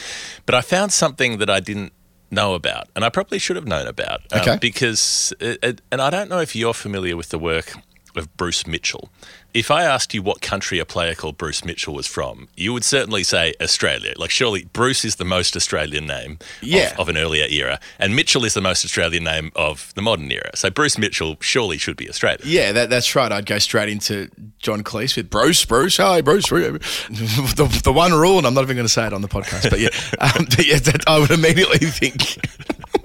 But 0.47 0.55
I 0.55 0.61
found 0.63 0.93
something 0.93 1.39
that 1.39 1.51
I 1.51 1.61
didn't 1.61 1.93
know 2.31 2.55
about, 2.55 2.89
and 2.97 3.05
I 3.05 3.09
probably 3.09 3.39
should 3.39 3.57
have 3.57 3.69
known 3.69 3.87
about. 3.87 4.21
um, 4.33 4.41
Okay. 4.41 4.59
because, 4.61 5.33
it, 5.39 5.59
it- 5.63 5.81
and 5.93 6.01
I 6.01 6.11
don't 6.11 6.29
know 6.29 6.41
if 6.41 6.57
you're 6.57 6.75
familiar 6.75 7.17
with 7.17 7.29
the 7.29 7.39
work 7.39 7.75
of 8.17 8.35
Bruce 8.37 8.67
Mitchell. 8.67 9.11
If 9.57 9.71
I 9.71 9.85
asked 9.85 10.13
you 10.13 10.21
what 10.21 10.43
country 10.43 10.79
a 10.79 10.85
player 10.85 11.15
called 11.15 11.39
Bruce 11.39 11.65
Mitchell 11.65 11.95
was 11.95 12.07
from, 12.07 12.49
you 12.57 12.75
would 12.75 12.85
certainly 12.85 13.23
say 13.25 13.55
Australia. 13.59 14.13
Like, 14.17 14.29
surely 14.31 14.65
Bruce 14.73 15.03
is 15.03 15.17
the 15.17 15.25
most 15.25 15.57
Australian 15.57 16.07
name 16.07 16.39
Yeah. 16.61 16.93
of, 16.93 17.01
of 17.01 17.09
an 17.09 17.17
earlier 17.17 17.47
era, 17.49 17.81
and 17.99 18.15
Mitchell 18.15 18.45
is 18.45 18.53
the 18.53 18.61
most 18.61 18.85
Australian 18.85 19.25
name 19.25 19.53
of 19.57 19.93
the 19.95 20.03
modern 20.03 20.31
era. 20.31 20.51
So 20.55 20.69
Bruce 20.69 20.99
Mitchell 20.99 21.39
surely 21.41 21.79
should 21.79 21.97
be 21.97 22.07
Australian. 22.09 22.43
Yeah, 22.45 22.73
that, 22.73 22.91
that's 22.91 23.15
right. 23.17 23.33
I'd 23.33 23.47
go 23.47 23.59
straight 23.59 23.89
into 23.89 24.29
John 24.59 24.85
Cleese 24.85 25.17
with 25.17 25.31
Bruce, 25.31 25.65
Bruce, 25.65 25.97
hi, 25.97 26.21
Bruce. 26.21 26.51
The, 26.51 27.81
the 27.83 27.93
one 27.95 28.13
rule, 28.13 28.37
and 28.39 28.47
I'm 28.47 28.53
not 28.53 28.63
even 28.65 28.77
going 28.77 28.87
to 28.87 28.93
say 28.93 29.07
it 29.07 29.13
on 29.15 29.23
the 29.23 29.29
podcast, 29.29 29.71
but 29.71 29.81
yeah, 29.81 29.89
um, 30.21 30.45
but 30.51 30.67
yeah 30.67 30.79
that, 30.81 31.05
I 31.09 31.19
would 31.19 31.31
immediately 31.31 31.79
think. 31.79 32.39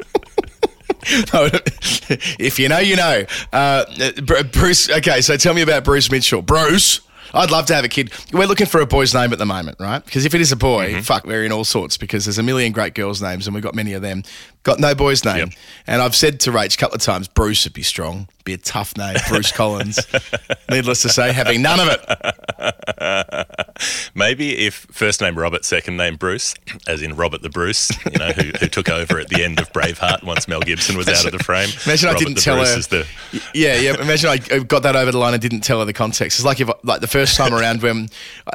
If 2.39 2.59
you 2.59 2.67
know, 2.69 2.79
you 2.79 2.95
know. 2.95 3.23
Uh, 3.53 3.85
Bruce. 4.51 4.89
Okay, 4.89 5.21
so 5.21 5.37
tell 5.37 5.53
me 5.53 5.61
about 5.61 5.83
Bruce 5.83 6.11
Mitchell. 6.11 6.41
Bruce. 6.41 7.01
I'd 7.33 7.49
love 7.49 7.65
to 7.67 7.75
have 7.75 7.85
a 7.85 7.87
kid. 7.87 8.11
We're 8.33 8.45
looking 8.45 8.67
for 8.67 8.81
a 8.81 8.85
boy's 8.85 9.13
name 9.13 9.31
at 9.31 9.39
the 9.39 9.45
moment, 9.45 9.77
right? 9.79 10.03
Because 10.03 10.25
if 10.25 10.35
it 10.35 10.41
is 10.41 10.51
a 10.51 10.57
boy, 10.57 10.91
Mm-hmm. 10.91 10.99
fuck, 11.01 11.25
we're 11.25 11.45
in 11.45 11.53
all 11.53 11.63
sorts 11.63 11.95
because 11.95 12.25
there's 12.25 12.37
a 12.37 12.43
million 12.43 12.73
great 12.73 12.93
girls' 12.93 13.21
names 13.21 13.47
and 13.47 13.53
we've 13.53 13.63
got 13.63 13.73
many 13.73 13.93
of 13.93 14.01
them. 14.01 14.23
Got 14.63 14.79
no 14.81 14.93
boy's 14.93 15.23
name. 15.23 15.37
Yep. 15.37 15.49
And 15.87 16.01
I've 16.01 16.13
said 16.15 16.41
to 16.41 16.51
Rach 16.51 16.73
a 16.75 16.77
couple 16.77 16.95
of 16.95 17.01
times, 17.01 17.29
Bruce 17.29 17.63
would 17.63 17.71
be 17.71 17.83
strong, 17.83 18.27
be 18.43 18.53
a 18.53 18.57
tough 18.57 18.97
name, 18.97 19.15
Bruce 19.27 19.51
Collins. 19.51 19.99
Needless 20.69 21.01
to 21.03 21.09
say, 21.09 21.31
having 21.31 21.61
none 21.61 21.79
of 21.79 21.87
it. 21.89 23.47
Maybe 24.15 24.65
if 24.65 24.75
first 24.91 25.21
name 25.21 25.37
Robert, 25.37 25.65
second 25.65 25.97
name 25.97 26.15
Bruce, 26.15 26.53
as 26.87 27.01
in 27.01 27.15
Robert 27.15 27.41
the 27.41 27.49
Bruce, 27.49 27.91
you 28.05 28.17
know, 28.19 28.29
who, 28.31 28.43
who 28.59 28.67
took 28.67 28.89
over 28.89 29.19
at 29.19 29.29
the 29.29 29.43
end 29.43 29.59
of 29.59 29.71
Braveheart 29.71 30.23
once 30.23 30.47
Mel 30.47 30.61
Gibson 30.61 30.97
was 30.97 31.07
out 31.07 31.25
of 31.25 31.31
the 31.31 31.43
frame. 31.43 31.69
Imagine 31.85 32.09
I 32.09 32.13
didn't 32.15 32.35
tell 32.35 32.57
Bruce 32.57 32.87
her. 32.87 33.03
the 33.03 33.41
Yeah, 33.53 33.75
yeah. 33.77 33.99
Imagine 34.01 34.29
I 34.29 34.37
got 34.59 34.83
that 34.83 34.95
over 34.95 35.11
the 35.11 35.17
line 35.17 35.33
and 35.33 35.41
didn't 35.41 35.61
tell 35.61 35.79
her 35.79 35.85
the 35.85 35.93
context. 35.93 36.39
It's 36.39 36.45
like 36.45 36.59
if, 36.59 36.69
like, 36.83 37.01
the 37.01 37.07
first 37.07 37.35
time 37.37 37.53
around 37.53 37.81
when 37.81 38.09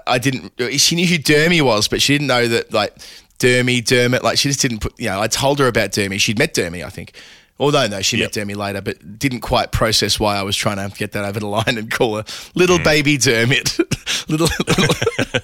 I- 0.06 0.14
I 0.14 0.18
didn't, 0.18 0.52
she 0.78 0.94
knew 0.96 1.06
who 1.06 1.16
Dermy 1.18 1.60
was, 1.62 1.88
but 1.88 2.00
she 2.00 2.14
didn't 2.14 2.28
know 2.28 2.46
that, 2.48 2.72
like, 2.72 2.94
Dermy, 3.38 3.84
Dermot, 3.84 4.22
like, 4.22 4.38
she 4.38 4.48
just 4.48 4.60
didn't 4.62 4.78
put, 4.78 4.98
you 4.98 5.08
know, 5.10 5.20
I 5.20 5.26
told 5.26 5.58
her 5.58 5.66
about 5.66 5.90
Dermy. 5.90 6.18
She'd 6.20 6.38
met 6.38 6.54
Dermy, 6.54 6.84
I 6.84 6.88
think. 6.90 7.12
Although, 7.58 7.86
no, 7.86 8.02
she 8.02 8.18
Yep. 8.18 8.36
met 8.36 8.46
Dermy 8.46 8.54
later, 8.56 8.80
but 8.82 9.18
didn't 9.18 9.40
quite 9.40 9.72
process 9.72 10.20
why 10.20 10.36
I 10.36 10.42
was 10.42 10.54
trying 10.56 10.76
to 10.76 10.94
get 10.96 11.12
that 11.12 11.24
over 11.24 11.40
the 11.40 11.46
line 11.46 11.78
and 11.78 11.90
call 11.90 12.16
her 12.16 12.24
little 12.54 12.78
baby 12.78 13.16
Dermot. 13.16 13.78
little, 14.28 14.48
little, 14.68 14.94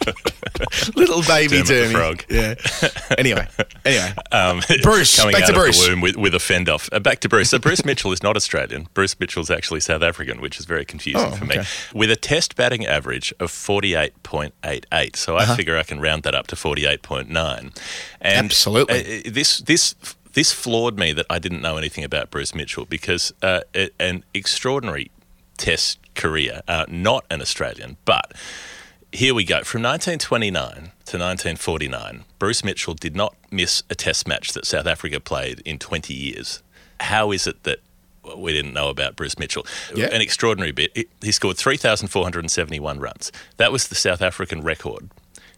little 0.95 1.23
baby 1.23 1.63
Dermot 1.63 1.93
frog. 1.93 2.25
Yeah. 2.29 2.55
Anyway, 3.19 3.47
anyway. 3.85 4.13
um, 4.31 4.61
Bruce, 4.83 5.19
coming 5.19 5.33
back 5.33 5.43
out 5.45 5.47
to 5.49 5.53
of 5.55 5.59
Bruce. 5.59 5.85
the 5.85 5.91
womb 5.91 6.01
with, 6.01 6.17
with 6.17 6.35
a 6.35 6.39
fend 6.39 6.69
off. 6.69 6.89
Uh, 6.93 7.01
back 7.01 7.21
to 7.21 7.29
Bruce. 7.29 7.51
So 7.51 7.59
Bruce 7.59 7.85
Mitchell 7.85 8.13
is 8.13 8.23
not 8.23 8.37
Australian. 8.37 8.89
Bruce 8.95 9.19
Mitchell's 9.19 9.51
actually 9.51 9.81
South 9.81 10.03
African, 10.03 10.41
which 10.41 10.59
is 10.61 10.67
very 10.67 10.85
confusing 10.85 11.33
Oh, 11.33 11.37
for 11.37 11.45
me. 11.45 11.59
okay. 11.61 11.69
With 11.95 12.11
a 12.11 12.17
test 12.17 12.57
batting 12.57 12.87
average 12.87 13.33
of 13.41 13.51
forty 13.51 13.95
eight 13.95 14.21
point 14.23 14.55
eight 14.65 14.87
eight, 14.93 15.17
so 15.17 15.37
Uh-huh. 15.37 15.53
I 15.53 15.57
figure 15.57 15.77
I 15.79 15.83
can 15.83 16.01
round 16.01 16.25
that 16.25 16.35
up 16.35 16.47
to 16.49 16.57
forty 16.57 16.87
eight 16.87 17.03
point 17.03 17.31
nine. 17.31 17.73
And 18.21 18.47
Absolutely. 18.47 19.21
uh, 19.27 19.31
this 19.33 19.59
this. 19.59 19.95
This 20.35 20.53
floored 20.53 20.99
me 20.99 21.12
that 21.12 21.26
I 21.28 21.39
didn't 21.39 21.61
know 21.61 21.76
anything 21.76 22.05
about 22.05 22.30
Bruce 22.30 22.55
Mitchell 22.55 22.85
because 22.87 23.33
uh, 23.43 23.61
an 24.01 24.24
extraordinary 24.35 25.11
Test 25.59 25.99
career, 26.14 26.62
uh, 26.66 26.87
not 26.89 27.24
an 27.30 27.41
Australian, 27.41 27.97
but 28.05 28.33
here 29.12 29.35
we 29.35 29.45
go. 29.45 29.62
From 29.62 29.83
1929 29.83 30.74
to 30.74 31.18
1949, 31.18 32.24
Bruce 32.39 32.64
Mitchell 32.64 32.95
did 32.95 33.14
not 33.14 33.37
miss 33.51 33.83
a 33.91 33.95
test 33.95 34.26
match 34.26 34.53
that 34.55 34.64
South 34.66 34.87
Africa 34.87 35.20
played 35.20 35.61
in 35.61 35.78
20 35.78 36.14
years. 36.14 36.62
How 37.01 37.30
is 37.30 37.47
it 37.47 37.62
that 37.64 37.78
we 38.37 38.53
didn't 38.53 38.72
know 38.72 38.89
about 38.89 39.14
Bruce 39.14 39.39
Mitchell? 39.39 39.66
Yeah. 39.95 40.07
An 40.07 40.20
extraordinary 40.22 40.72
bit. 40.72 40.91
He- 40.97 41.07
He 41.20 41.30
scored 41.33 41.59
3,471 41.59 42.99
runs. 42.99 43.30
That 43.59 43.70
was 43.70 43.89
the 43.89 43.95
South 43.95 44.22
African 44.22 44.62
record 44.62 45.11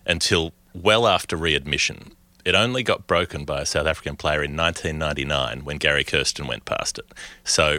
until 0.05 0.53
well 0.75 1.07
after 1.07 1.37
readmission. 1.37 2.13
It 2.45 2.55
only 2.55 2.83
got 2.83 3.07
broken 3.07 3.45
by 3.45 3.63
a 3.63 3.67
South 3.67 3.87
African 3.87 4.17
player 4.17 4.43
in 4.43 4.57
1999 4.57 5.65
when 5.65 5.79
Gary 5.79 6.05
Kirsten 6.05 6.47
went 6.47 6.65
past 6.65 6.99
it. 6.99 7.07
So 7.43 7.79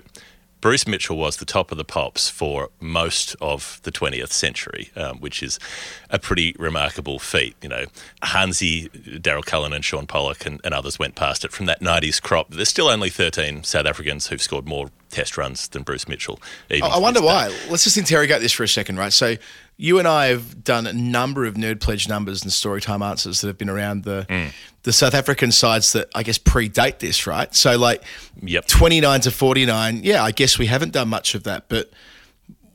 Bruce 0.66 0.88
Mitchell 0.88 1.16
was 1.16 1.38
the 1.38 1.46
top 1.46 1.72
of 1.72 1.78
the 1.78 1.84
pops 1.84 2.28
for 2.28 2.70
most 2.80 3.36
of 3.40 3.80
the 3.84 3.92
20th 3.92 4.32
century, 4.32 4.90
um, 4.96 5.20
which 5.20 5.44
is 5.44 5.60
a 6.10 6.18
pretty 6.18 6.56
remarkable 6.58 7.20
feat. 7.20 7.56
You 7.62 7.70
know, 7.70 7.86
Hansie, 8.24 8.90
Daryll 9.22 9.46
Cullinan, 9.46 9.76
and 9.76 9.86
Shaun 9.86 10.08
Pollock 10.08 10.44
and, 10.48 10.60
and 10.64 10.74
others 10.74 10.98
went 10.98 11.14
past 11.14 11.46
it 11.46 11.52
from 11.52 11.68
that 11.68 11.82
90s 11.82 12.20
crop. 12.20 12.50
There's 12.50 12.70
still 12.70 12.88
only 12.88 13.12
13 13.12 13.64
South 13.64 13.86
Africans 13.86 14.26
who've 14.26 14.42
scored 14.42 14.68
more 14.68 14.90
test 15.12 15.38
runs 15.38 15.68
than 15.68 15.84
Bruce 15.84 16.08
Mitchell. 16.08 16.40
even 16.72 16.90
I 16.90 16.96
I 16.96 16.98
wonder 16.98 17.22
why. 17.22 17.56
Let's 17.70 17.84
just 17.84 17.98
interrogate 17.98 18.42
this 18.42 18.52
for 18.52 18.64
a 18.64 18.68
second, 18.68 18.98
right? 18.98 19.14
So, 19.14 19.36
you 19.78 20.00
and 20.00 20.08
I 20.08 20.28
have 20.28 20.64
done 20.64 20.88
a 20.88 20.94
number 20.94 21.46
of 21.46 21.56
Nerd 21.56 21.80
Pledge 21.82 22.08
numbers 22.08 22.44
and 22.44 22.52
Storytime 22.52 23.06
answers 23.06 23.42
that 23.42 23.48
have 23.48 23.58
been 23.58 23.70
around 23.70 24.04
the 24.04 24.26
Mm. 24.30 24.52
the 24.84 24.94
South 24.94 25.14
African 25.16 25.52
sides 25.52 25.94
that 25.94 26.10
I 26.16 26.24
guess 26.24 26.38
predate 26.38 27.00
this, 27.00 27.26
right? 27.28 27.54
So, 27.56 27.78
like, 27.78 28.04
Yep. 28.42 28.68
29 28.68 29.22
to 29.22 29.32
49, 29.32 30.02
yeah, 30.04 30.24
I 30.24 30.32
guess 30.32 30.58
we 30.60 30.68
haven't 30.68 30.92
done 30.94 31.10
much 31.10 31.34
of 31.36 31.44
that, 31.44 31.70
but 31.70 31.92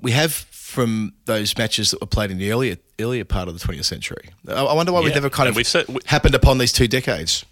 we 0.00 0.12
have 0.12 0.32
from 0.32 1.12
those 1.26 1.56
matches 1.56 1.90
that 1.90 2.00
were 2.00 2.06
played 2.06 2.30
in 2.30 2.38
the 2.38 2.50
earlier 2.52 2.76
earlier 3.00 3.24
part 3.24 3.48
of 3.48 3.58
the 3.58 3.60
20th 3.66 3.86
century. 3.86 4.28
I 4.46 4.52
I 4.52 4.74
wonder 4.74 4.92
why 4.92 5.00
we've 5.00 5.14
never 5.14 5.30
kind 5.30 5.48
and 5.48 5.56
of 5.58 5.88
we- 5.88 6.00
happened 6.06 6.34
upon 6.34 6.58
these 6.58 6.72
two 6.72 6.86
decades. 6.86 7.44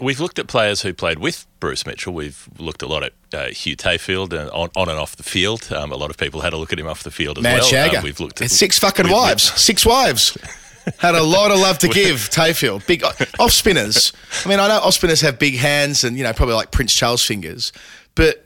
We've 0.00 0.20
looked 0.20 0.38
at 0.38 0.46
players 0.46 0.82
who 0.82 0.94
played 0.94 1.18
with 1.18 1.46
Bruce 1.60 1.84
Mitchell. 1.86 2.14
We've 2.14 2.48
looked 2.58 2.82
a 2.82 2.86
lot 2.86 3.02
at 3.02 3.12
uh, 3.32 3.46
Hugh 3.48 3.76
Tayfield 3.76 4.32
and 4.32 4.48
on, 4.50 4.70
on 4.76 4.88
and 4.88 4.98
off 4.98 5.16
the 5.16 5.22
field. 5.22 5.72
Um, 5.72 5.90
a 5.92 5.96
lot 5.96 6.10
of 6.10 6.16
people 6.16 6.40
had 6.40 6.52
a 6.52 6.56
look 6.56 6.72
at 6.72 6.78
him 6.78 6.86
off 6.86 7.02
the 7.02 7.10
field 7.10 7.38
as 7.38 7.42
Mad 7.42 7.60
well. 7.60 7.70
Shagger. 7.70 7.98
Um, 7.98 8.04
we've 8.04 8.20
looked 8.20 8.40
And 8.40 8.46
at 8.46 8.50
six 8.50 8.78
fucking 8.78 9.10
wives. 9.10 9.42
Six 9.60 9.84
wives. 9.84 10.36
Had 10.96 11.14
a 11.14 11.22
lot 11.22 11.50
of 11.50 11.58
love 11.58 11.76
to 11.80 11.88
give, 11.88 12.30
Tayfield. 12.30 12.86
Big 12.86 13.04
off 13.38 13.52
spinners. 13.52 14.10
I 14.46 14.48
mean, 14.48 14.58
I 14.58 14.68
know 14.68 14.78
off 14.78 14.94
spinners 14.94 15.20
have 15.20 15.38
big 15.38 15.56
hands 15.56 16.02
and, 16.02 16.16
you 16.16 16.24
know, 16.24 16.32
probably 16.32 16.54
like 16.54 16.70
Prince 16.70 16.94
Charles 16.94 17.22
fingers. 17.22 17.72
But, 18.14 18.42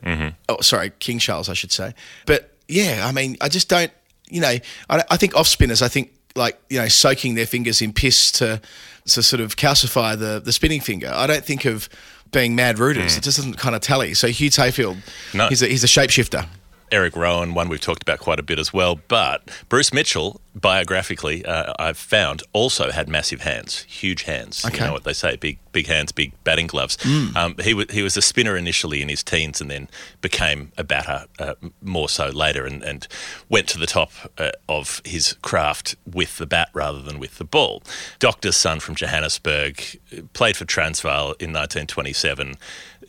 oh, 0.48 0.60
sorry, 0.60 0.90
King 0.98 1.20
Charles, 1.20 1.48
I 1.48 1.54
should 1.54 1.70
say. 1.70 1.94
But 2.26 2.52
yeah, 2.66 3.06
I 3.06 3.12
mean, 3.12 3.36
I 3.40 3.48
just 3.48 3.68
don't, 3.68 3.92
you 4.28 4.40
know, 4.40 4.56
I, 4.90 5.04
I 5.08 5.16
think 5.18 5.36
off 5.36 5.46
spinners, 5.46 5.82
I 5.82 5.88
think 5.88 6.12
like, 6.34 6.60
you 6.68 6.78
know, 6.80 6.88
soaking 6.88 7.36
their 7.36 7.46
fingers 7.46 7.80
in 7.80 7.92
piss 7.92 8.32
to, 8.32 8.60
to 9.06 9.22
sort 9.22 9.40
of 9.40 9.56
calcify 9.56 10.18
the, 10.18 10.40
the 10.44 10.52
spinning 10.52 10.80
finger. 10.80 11.10
I 11.12 11.26
don't 11.26 11.44
think 11.44 11.64
of 11.64 11.88
being 12.30 12.54
mad 12.54 12.78
rooters. 12.78 13.14
Hmm. 13.14 13.18
It 13.18 13.22
just 13.24 13.36
doesn't 13.38 13.54
kind 13.58 13.74
of 13.74 13.80
tally. 13.82 14.14
So 14.14 14.28
Hugh 14.28 14.50
Tayfield, 14.50 14.96
No. 15.34 15.48
he's, 15.48 15.62
a, 15.62 15.66
he's 15.66 15.84
a 15.84 15.86
shapeshifter. 15.88 16.46
Eric 16.92 17.16
Rowan, 17.16 17.54
one 17.54 17.68
we've 17.68 17.80
talked 17.80 18.02
about 18.02 18.18
quite 18.18 18.38
a 18.38 18.42
bit 18.42 18.58
as 18.58 18.72
well. 18.72 19.00
But 19.08 19.48
Bruce 19.68 19.92
Mitchell, 19.92 20.40
biographically, 20.54 21.44
uh, 21.44 21.72
I've 21.78 21.96
found, 21.96 22.42
also 22.52 22.90
had 22.90 23.08
massive 23.08 23.40
hands, 23.40 23.80
huge 23.84 24.24
hands. 24.24 24.64
Okay. 24.64 24.78
You 24.78 24.84
know 24.84 24.92
what 24.92 25.04
they 25.04 25.14
say, 25.14 25.36
big 25.36 25.58
big 25.72 25.86
hands, 25.86 26.12
big 26.12 26.32
batting 26.44 26.66
gloves. 26.66 26.98
Um, 27.34 27.56
he, 27.62 27.70
w- 27.70 27.86
he 27.90 28.02
was 28.02 28.14
a 28.18 28.20
spinner 28.22 28.58
initially 28.58 29.00
in 29.00 29.08
his 29.08 29.22
teens 29.22 29.58
and 29.62 29.70
then 29.70 29.88
became 30.20 30.70
a 30.76 30.84
batter 30.84 31.24
uh, 31.38 31.54
more 31.80 32.10
so 32.10 32.28
later 32.28 32.66
and, 32.66 32.82
and 32.82 33.08
went 33.48 33.68
to 33.68 33.78
the 33.78 33.86
top 33.86 34.12
uh, 34.36 34.50
of 34.68 35.00
his 35.06 35.32
craft 35.40 35.96
with 36.04 36.36
the 36.36 36.44
bat 36.46 36.68
rather 36.74 37.00
than 37.00 37.18
with 37.18 37.38
the 37.38 37.44
ball. 37.44 37.82
Doctor's 38.18 38.56
son 38.56 38.80
from 38.80 38.94
Johannesburg, 38.94 39.82
uh, 40.16 40.20
played 40.34 40.58
for 40.58 40.66
Transvaal 40.66 41.28
in 41.40 41.54
1927 41.54 42.56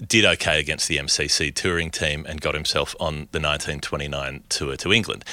did 0.07 0.25
okay 0.25 0.59
against 0.59 0.87
the 0.87 0.97
MCC 0.97 1.53
touring 1.53 1.89
team 1.89 2.25
and 2.27 2.41
got 2.41 2.53
himself 2.53 2.95
on 2.99 3.27
the 3.31 3.39
1929 3.39 4.43
tour 4.49 4.75
to 4.77 4.93
England. 4.93 5.25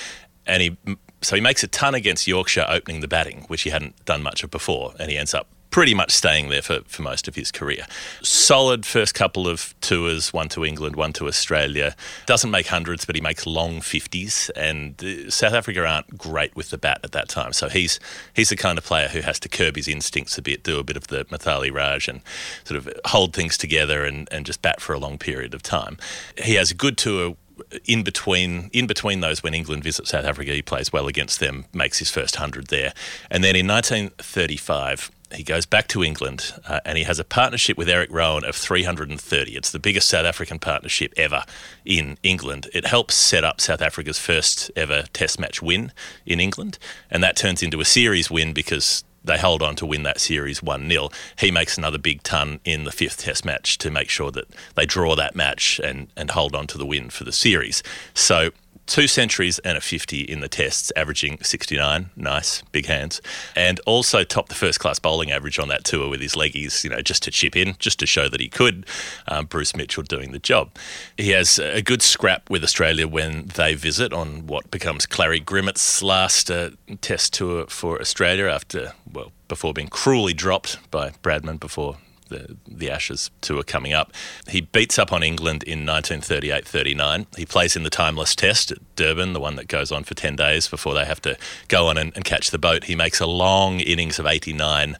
And 0.46 0.62
he 0.62 0.76
so 1.22 1.36
he 1.36 1.42
makes 1.42 1.62
a 1.62 1.66
ton 1.66 1.94
against 1.94 2.26
Yorkshire 2.26 2.66
opening 2.68 3.00
the 3.00 3.08
batting, 3.08 3.44
which 3.48 3.62
he 3.62 3.70
hadn't 3.70 4.04
done 4.04 4.22
much 4.22 4.42
of 4.42 4.50
before, 4.50 4.94
and 4.98 5.10
he 5.10 5.18
ends 5.18 5.34
up 5.34 5.48
pretty 5.70 5.94
much 5.94 6.10
staying 6.10 6.48
there 6.48 6.62
for, 6.62 6.80
for 6.86 7.02
most 7.02 7.28
of 7.28 7.34
his 7.34 7.50
career. 7.52 7.86
Solid 8.22 8.84
first 8.84 9.14
couple 9.14 9.48
of 9.48 9.74
tours, 9.80 10.32
one 10.32 10.48
to 10.50 10.64
England, 10.64 10.96
one 10.96 11.12
to 11.14 11.28
Australia. 11.28 11.94
Doesn't 12.26 12.50
make 12.50 12.66
hundreds, 12.66 13.04
but 13.04 13.14
he 13.14 13.20
makes 13.20 13.46
long 13.46 13.80
50s. 13.80 14.50
And 14.56 15.02
uh, 15.02 15.30
South 15.30 15.54
Africa 15.54 15.84
aren't 15.86 16.18
great 16.18 16.54
with 16.56 16.70
the 16.70 16.78
bat 16.78 17.00
at 17.04 17.12
that 17.12 17.28
time. 17.28 17.52
So 17.52 17.68
he's 17.68 18.00
he's 18.34 18.50
the 18.50 18.56
kind 18.56 18.78
of 18.78 18.84
player 18.84 19.08
who 19.08 19.20
has 19.20 19.38
to 19.40 19.48
curb 19.48 19.76
his 19.76 19.88
instincts 19.88 20.36
a 20.38 20.42
bit, 20.42 20.62
do 20.62 20.78
a 20.78 20.84
bit 20.84 20.96
of 20.96 21.06
the 21.08 21.24
Mithali 21.26 21.72
Raj 21.72 22.08
and 22.08 22.20
sort 22.64 22.78
of 22.78 22.92
hold 23.06 23.34
things 23.34 23.56
together 23.56 24.04
and, 24.04 24.28
and 24.32 24.46
just 24.46 24.62
bat 24.62 24.80
for 24.80 24.92
a 24.92 24.98
long 24.98 25.18
period 25.18 25.54
of 25.54 25.62
time. 25.62 25.98
He 26.42 26.54
has 26.54 26.70
a 26.70 26.74
good 26.74 26.96
tour 26.96 27.36
in 27.84 28.02
between 28.02 28.70
in 28.72 28.86
between 28.86 29.20
those 29.20 29.42
when 29.42 29.54
England 29.54 29.84
visits 29.84 30.10
South 30.10 30.24
Africa 30.24 30.52
he 30.52 30.62
plays 30.62 30.92
well 30.94 31.06
against 31.06 31.40
them 31.40 31.66
makes 31.74 31.98
his 31.98 32.10
first 32.10 32.36
100 32.36 32.68
there 32.68 32.94
and 33.30 33.44
then 33.44 33.54
in 33.54 33.66
1935 33.66 35.10
he 35.32 35.42
goes 35.42 35.66
back 35.66 35.88
to 35.88 36.02
England 36.02 36.52
uh, 36.66 36.80
and 36.84 36.98
he 36.98 37.04
has 37.04 37.18
a 37.18 37.24
partnership 37.24 37.76
with 37.76 37.88
Eric 37.88 38.10
Rowan 38.10 38.44
of 38.44 38.56
330 38.56 39.56
it's 39.56 39.70
the 39.70 39.78
biggest 39.78 40.08
South 40.08 40.26
African 40.26 40.58
partnership 40.58 41.12
ever 41.16 41.44
in 41.84 42.18
England 42.22 42.68
it 42.72 42.86
helps 42.86 43.14
set 43.14 43.44
up 43.44 43.60
South 43.60 43.82
Africa's 43.82 44.18
first 44.18 44.70
ever 44.76 45.04
test 45.12 45.38
match 45.38 45.62
win 45.62 45.92
in 46.26 46.40
England 46.40 46.78
and 47.10 47.22
that 47.22 47.36
turns 47.36 47.62
into 47.62 47.80
a 47.80 47.84
series 47.84 48.30
win 48.30 48.52
because 48.52 49.04
they 49.24 49.38
hold 49.38 49.62
on 49.62 49.76
to 49.76 49.86
win 49.86 50.02
that 50.04 50.20
series 50.20 50.62
1 50.62 50.88
0. 50.88 51.10
He 51.38 51.50
makes 51.50 51.76
another 51.76 51.98
big 51.98 52.22
ton 52.22 52.60
in 52.64 52.84
the 52.84 52.92
fifth 52.92 53.18
test 53.18 53.44
match 53.44 53.78
to 53.78 53.90
make 53.90 54.08
sure 54.08 54.30
that 54.30 54.46
they 54.74 54.86
draw 54.86 55.14
that 55.16 55.36
match 55.36 55.80
and, 55.82 56.08
and 56.16 56.30
hold 56.30 56.54
on 56.54 56.66
to 56.68 56.78
the 56.78 56.86
win 56.86 57.10
for 57.10 57.24
the 57.24 57.32
series. 57.32 57.82
So, 58.14 58.50
two 58.90 59.06
centuries 59.06 59.60
and 59.60 59.78
a 59.78 59.80
50 59.80 60.22
in 60.22 60.40
the 60.40 60.48
tests, 60.48 60.92
averaging 60.96 61.38
69. 61.42 62.10
Nice, 62.16 62.62
big 62.72 62.86
hands. 62.86 63.22
And 63.54 63.80
also 63.86 64.24
topped 64.24 64.48
the 64.48 64.56
first 64.56 64.80
class 64.80 64.98
bowling 64.98 65.30
average 65.30 65.58
on 65.58 65.68
that 65.68 65.84
tour 65.84 66.10
with 66.10 66.20
his 66.20 66.34
leggies, 66.34 66.82
you 66.82 66.90
know, 66.90 67.00
just 67.00 67.22
to 67.22 67.30
chip 67.30 67.56
in, 67.56 67.76
just 67.78 68.00
to 68.00 68.06
show 68.06 68.28
that 68.28 68.40
he 68.40 68.48
could. 68.48 68.84
Um, 69.28 69.46
Bruce 69.46 69.76
Mitchell 69.76 70.02
doing 70.02 70.32
the 70.32 70.40
job. 70.40 70.70
He 71.16 71.30
has 71.30 71.58
a 71.58 71.80
good 71.82 72.02
scrap 72.02 72.50
with 72.50 72.64
Australia 72.64 73.06
when 73.06 73.46
they 73.54 73.74
visit 73.74 74.12
on 74.12 74.48
what 74.48 74.70
becomes 74.70 75.06
Clarrie 75.06 75.44
Grimmett's 75.44 76.02
last 76.02 76.50
uh, 76.50 76.70
test 77.00 77.32
tour 77.32 77.66
for 77.66 78.00
Australia 78.00 78.46
after, 78.46 78.92
well, 79.10 79.30
before 79.46 79.72
being 79.72 79.88
cruelly 79.88 80.34
dropped 80.34 80.78
by 80.90 81.10
Bradman 81.22 81.60
before 81.60 81.96
the, 82.30 82.56
the 82.66 82.90
Ashes 82.90 83.30
tour 83.42 83.62
coming 83.62 83.92
up. 83.92 84.12
He 84.48 84.62
beats 84.62 84.98
up 84.98 85.12
on 85.12 85.22
England 85.22 85.62
in 85.64 85.84
1938 85.84 86.66
39. 86.66 87.26
He 87.36 87.44
plays 87.44 87.76
in 87.76 87.82
the 87.82 87.90
timeless 87.90 88.34
test 88.34 88.72
at 88.72 88.78
Durban, 88.96 89.34
the 89.34 89.40
one 89.40 89.56
that 89.56 89.68
goes 89.68 89.92
on 89.92 90.04
for 90.04 90.14
10 90.14 90.36
days 90.36 90.66
before 90.66 90.94
they 90.94 91.04
have 91.04 91.20
to 91.22 91.36
go 91.68 91.88
on 91.88 91.98
and, 91.98 92.12
and 92.14 92.24
catch 92.24 92.50
the 92.50 92.58
boat. 92.58 92.84
He 92.84 92.96
makes 92.96 93.20
a 93.20 93.26
long 93.26 93.80
innings 93.80 94.18
of 94.18 94.26
89 94.26 94.96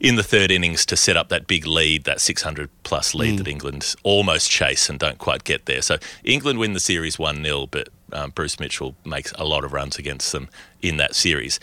in 0.00 0.16
the 0.16 0.22
third 0.22 0.50
innings 0.50 0.84
to 0.86 0.96
set 0.96 1.16
up 1.16 1.28
that 1.28 1.46
big 1.46 1.66
lead, 1.66 2.04
that 2.04 2.20
600 2.20 2.70
plus 2.82 3.14
lead 3.14 3.38
that 3.38 3.46
England 3.46 3.94
almost 4.02 4.50
chase 4.50 4.88
and 4.88 4.98
don't 4.98 5.18
quite 5.18 5.44
get 5.44 5.66
there. 5.66 5.82
So 5.82 5.98
England 6.24 6.58
win 6.58 6.72
the 6.72 6.80
series 6.80 7.18
1 7.18 7.44
0, 7.44 7.66
but 7.66 7.88
um, 8.12 8.30
Bruce 8.30 8.58
Mitchell 8.58 8.96
makes 9.04 9.32
a 9.32 9.44
lot 9.44 9.64
of 9.64 9.72
runs 9.72 9.98
against 9.98 10.32
them 10.32 10.48
in 10.82 10.96
that 10.96 11.14
series. 11.14 11.60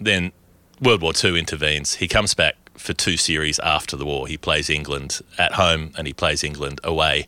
Then 0.00 0.32
World 0.80 1.02
War 1.02 1.12
II 1.22 1.38
intervenes. 1.38 1.94
He 1.94 2.08
comes 2.08 2.34
back 2.34 2.56
for 2.78 2.94
two 2.94 3.16
series 3.16 3.58
after 3.60 3.96
the 3.96 4.04
war. 4.04 4.26
He 4.26 4.36
plays 4.36 4.70
England 4.70 5.20
at 5.36 5.54
home 5.54 5.92
and 5.96 6.06
he 6.06 6.12
plays 6.12 6.42
England 6.42 6.80
away 6.84 7.26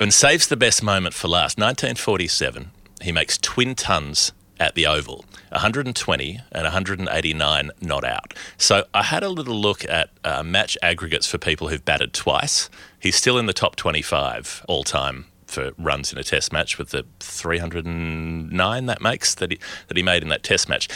and 0.00 0.12
saves 0.12 0.48
the 0.48 0.56
best 0.56 0.82
moment 0.82 1.14
for 1.14 1.28
last. 1.28 1.58
1947, 1.58 2.70
he 3.00 3.12
makes 3.12 3.38
twin 3.38 3.74
tons 3.74 4.32
at 4.60 4.74
the 4.74 4.86
Oval, 4.86 5.24
120 5.50 6.40
and 6.52 6.62
189 6.62 7.70
not 7.80 8.04
out. 8.04 8.34
So 8.56 8.84
I 8.94 9.02
had 9.02 9.22
a 9.22 9.28
little 9.28 9.60
look 9.60 9.84
at 9.88 10.10
uh, 10.24 10.42
match 10.42 10.78
aggregates 10.82 11.26
for 11.26 11.38
people 11.38 11.68
who've 11.68 11.84
batted 11.84 12.12
twice. 12.12 12.70
He's 12.98 13.16
still 13.16 13.38
in 13.38 13.46
the 13.46 13.52
top 13.52 13.76
25 13.76 14.64
all 14.68 14.84
time 14.84 15.26
for 15.46 15.72
runs 15.78 16.12
in 16.12 16.18
a 16.18 16.24
test 16.24 16.52
match 16.52 16.78
with 16.78 16.90
the 16.90 17.04
309 17.20 18.86
that 18.86 19.00
makes 19.00 19.34
that 19.36 19.52
he, 19.52 19.58
that 19.88 19.96
he 19.96 20.02
made 20.02 20.22
in 20.22 20.28
that 20.28 20.42
test 20.42 20.68
match. 20.68 20.88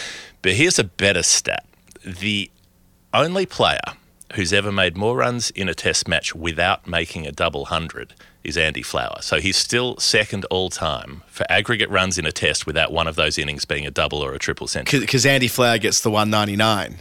But 0.42 0.52
here's 0.52 0.78
a 0.78 0.84
better 0.84 1.22
stat. 1.22 1.64
The 2.04 2.50
only 3.14 3.46
player 3.46 3.80
who's 4.34 4.52
ever 4.52 4.70
made 4.70 4.96
more 4.96 5.16
runs 5.16 5.50
in 5.50 5.68
a 5.68 5.74
test 5.74 6.06
match 6.06 6.34
without 6.34 6.86
making 6.86 7.26
a 7.26 7.32
double 7.32 7.66
hundred 7.66 8.14
is 8.44 8.56
Andy 8.58 8.82
Flower. 8.82 9.18
So 9.20 9.40
he's 9.40 9.56
still 9.56 9.96
second 9.98 10.44
all 10.46 10.68
time 10.70 11.22
for 11.28 11.46
aggregate 11.50 11.88
runs 11.90 12.18
in 12.18 12.26
a 12.26 12.32
test 12.32 12.66
without 12.66 12.92
one 12.92 13.06
of 13.08 13.16
those 13.16 13.38
innings 13.38 13.64
being 13.64 13.86
a 13.86 13.90
double 13.90 14.18
or 14.20 14.34
a 14.34 14.38
triple 14.38 14.66
century. 14.66 15.00
because 15.00 15.24
Andy 15.26 15.48
Flower 15.48 15.78
gets 15.78 16.00
the 16.02 16.10
199, 16.10 16.98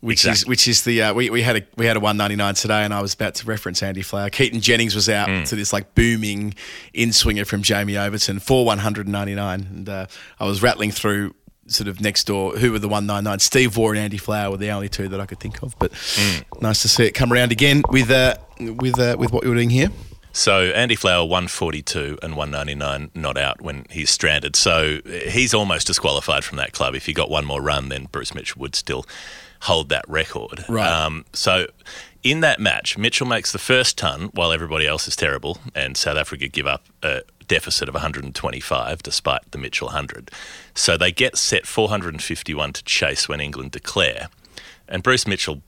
which 0.00 0.24
is 0.26 0.46
which 0.46 0.66
is 0.68 0.84
the 0.84 1.02
uh, 1.02 1.14
we, 1.14 1.28
we 1.28 1.42
had 1.42 1.56
a 1.56 1.62
we 1.76 1.84
had 1.86 1.96
a 1.96 2.00
199 2.00 2.54
today, 2.54 2.82
and 2.84 2.94
I 2.94 3.02
was 3.02 3.14
about 3.14 3.34
to 3.36 3.46
reference 3.46 3.82
Andy 3.82 4.02
Flower. 4.02 4.30
Keaton 4.30 4.60
Jennings 4.60 4.94
was 4.94 5.08
out 5.08 5.28
Hmm. 5.28 5.44
to 5.44 5.56
this 5.56 5.72
like 5.72 5.94
booming 5.94 6.54
in 6.94 7.12
swinger 7.12 7.44
from 7.44 7.62
Jamie 7.62 7.96
Overton 7.98 8.38
for 8.40 8.64
199, 8.64 9.60
and 9.70 9.88
uh, 9.88 10.06
I 10.40 10.46
was 10.46 10.62
rattling 10.62 10.92
through 10.92 11.34
sort 11.68 11.88
of 11.88 12.00
next 12.00 12.24
door 12.26 12.56
who 12.56 12.72
were 12.72 12.78
the 12.78 12.88
199. 12.88 13.38
Steve 13.38 13.76
Waugh 13.76 13.90
and 13.90 13.98
Andy 13.98 14.18
Flower 14.18 14.50
were 14.50 14.56
the 14.56 14.70
only 14.70 14.88
two 14.88 15.08
that 15.08 15.20
I 15.20 15.26
could 15.26 15.40
think 15.40 15.62
of, 15.62 15.78
but 15.78 15.92
Hmm. 16.16 16.40
nice 16.60 16.82
to 16.82 16.88
see 16.88 17.04
it 17.04 17.12
come 17.12 17.32
around 17.32 17.52
again 17.52 17.82
with 17.90 18.10
uh, 18.10 18.36
with 18.58 18.98
uh, 18.98 19.16
with 19.18 19.32
what 19.32 19.44
you're 19.44 19.54
doing 19.54 19.70
here. 19.70 19.88
So 20.32 20.66
Andy 20.66 20.94
Flower 20.94 21.24
142 21.24 22.18
and 22.22 22.36
199 22.36 23.10
not 23.14 23.36
out 23.36 23.60
when 23.60 23.86
he's 23.90 24.10
stranded. 24.10 24.54
So 24.56 24.98
he's 25.04 25.52
almost 25.54 25.86
disqualified 25.88 26.44
from 26.44 26.58
that 26.58 26.72
club. 26.72 26.94
If 26.94 27.06
he 27.06 27.12
got 27.12 27.28
one 27.30 27.44
more 27.44 27.60
run, 27.60 27.88
then 27.88 28.08
Bruce 28.12 28.34
Mitchell 28.34 28.60
would 28.60 28.74
still 28.76 29.04
hold 29.62 29.88
that 29.88 30.04
record. 30.08 30.64
Right. 30.68 30.86
Um, 30.88 31.24
so 31.32 31.66
in 32.22 32.40
that 32.40 32.60
match, 32.60 32.96
Mitchell 32.96 33.26
makes 33.26 33.50
the 33.52 33.58
first 33.58 33.98
ton 33.98 34.30
while 34.34 34.52
everybody 34.52 34.86
else 34.86 35.08
is 35.08 35.16
terrible, 35.16 35.58
and 35.74 35.96
South 35.96 36.16
Africa 36.16 36.46
give 36.46 36.66
up 36.66 36.84
a 37.02 37.22
deficit 37.48 37.88
of 37.88 37.94
125 37.94 39.02
despite 39.02 39.50
the 39.50 39.58
Mitchell 39.58 39.86
100. 39.88 40.30
So 40.74 40.96
they 40.96 41.10
get 41.10 41.36
set 41.36 41.66
451 41.66 42.72
to 42.74 42.84
chase 42.84 43.28
when 43.28 43.40
England 43.40 43.72
declare, 43.72 44.28
and 44.88 45.02
Bruce 45.02 45.26
Mitchell 45.26 45.62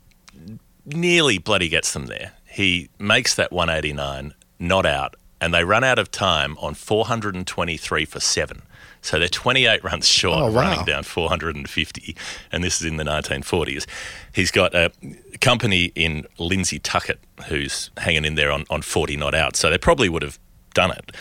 nearly 0.86 1.38
bloody 1.38 1.68
gets 1.68 1.92
them 1.92 2.06
there. 2.06 2.32
He 2.48 2.88
makes 2.98 3.34
that 3.34 3.52
189 3.52 4.34
not 4.58 4.86
out, 4.86 5.16
and 5.40 5.54
they 5.54 5.64
run 5.64 5.84
out 5.84 5.98
of 5.98 6.10
time 6.10 6.56
on 6.58 6.74
423 6.74 8.04
for 8.04 8.20
seven. 8.20 8.62
So 9.02 9.18
they're 9.18 9.28
28 9.28 9.82
runs 9.82 10.06
short 10.06 10.38
Oh, 10.38 10.46
of 10.48 10.54
wow. 10.54 10.60
running 10.62 10.84
down 10.84 11.04
450, 11.04 12.14
and 12.52 12.62
this 12.62 12.80
is 12.80 12.86
in 12.86 12.98
the 12.98 13.04
1940s. 13.04 13.86
He's 14.34 14.50
got 14.50 14.74
a 14.74 14.92
company 15.40 15.84
in 15.94 16.26
Lindsay 16.38 16.78
Tuckett 16.78 17.18
who's 17.48 17.90
hanging 17.96 18.26
in 18.26 18.34
there 18.34 18.50
on, 18.52 18.64
on 18.68 18.82
40 18.82 19.16
not 19.16 19.34
out. 19.34 19.56
So 19.56 19.70
they 19.70 19.78
probably 19.78 20.10
would 20.10 20.22
have 20.22 20.38
done 20.74 20.90
it 20.90 21.12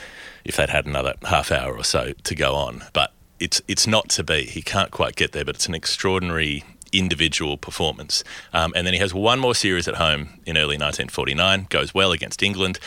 if 0.44 0.56
they'd 0.56 0.70
had 0.70 0.86
another 0.86 1.14
half 1.24 1.52
hour 1.52 1.76
or 1.76 1.84
so 1.84 2.14
to 2.24 2.36
go 2.36 2.56
on. 2.56 2.84
But 2.94 3.14
it's 3.40 3.62
it's 3.68 3.88
not 3.88 4.10
to 4.10 4.24
be. 4.24 4.44
He 4.44 4.62
can't 4.62 4.92
quite 4.92 5.16
get 5.16 5.32
there, 5.32 5.46
but 5.46 5.56
it's 5.56 5.68
an 5.68 5.76
extraordinary 5.76 6.64
individual 6.92 7.58
performance. 7.58 8.24
Um, 8.54 8.74
and 8.76 8.86
then 8.86 8.94
he 8.94 9.00
has 9.00 9.14
one 9.14 9.40
more 9.40 9.56
series 9.56 9.88
at 9.88 9.96
home 9.96 10.40
in 10.46 10.58
early 10.58 10.78
1949, 10.78 11.68
goes 11.70 11.94
well 11.94 12.12
against 12.12 12.42
England. 12.42 12.80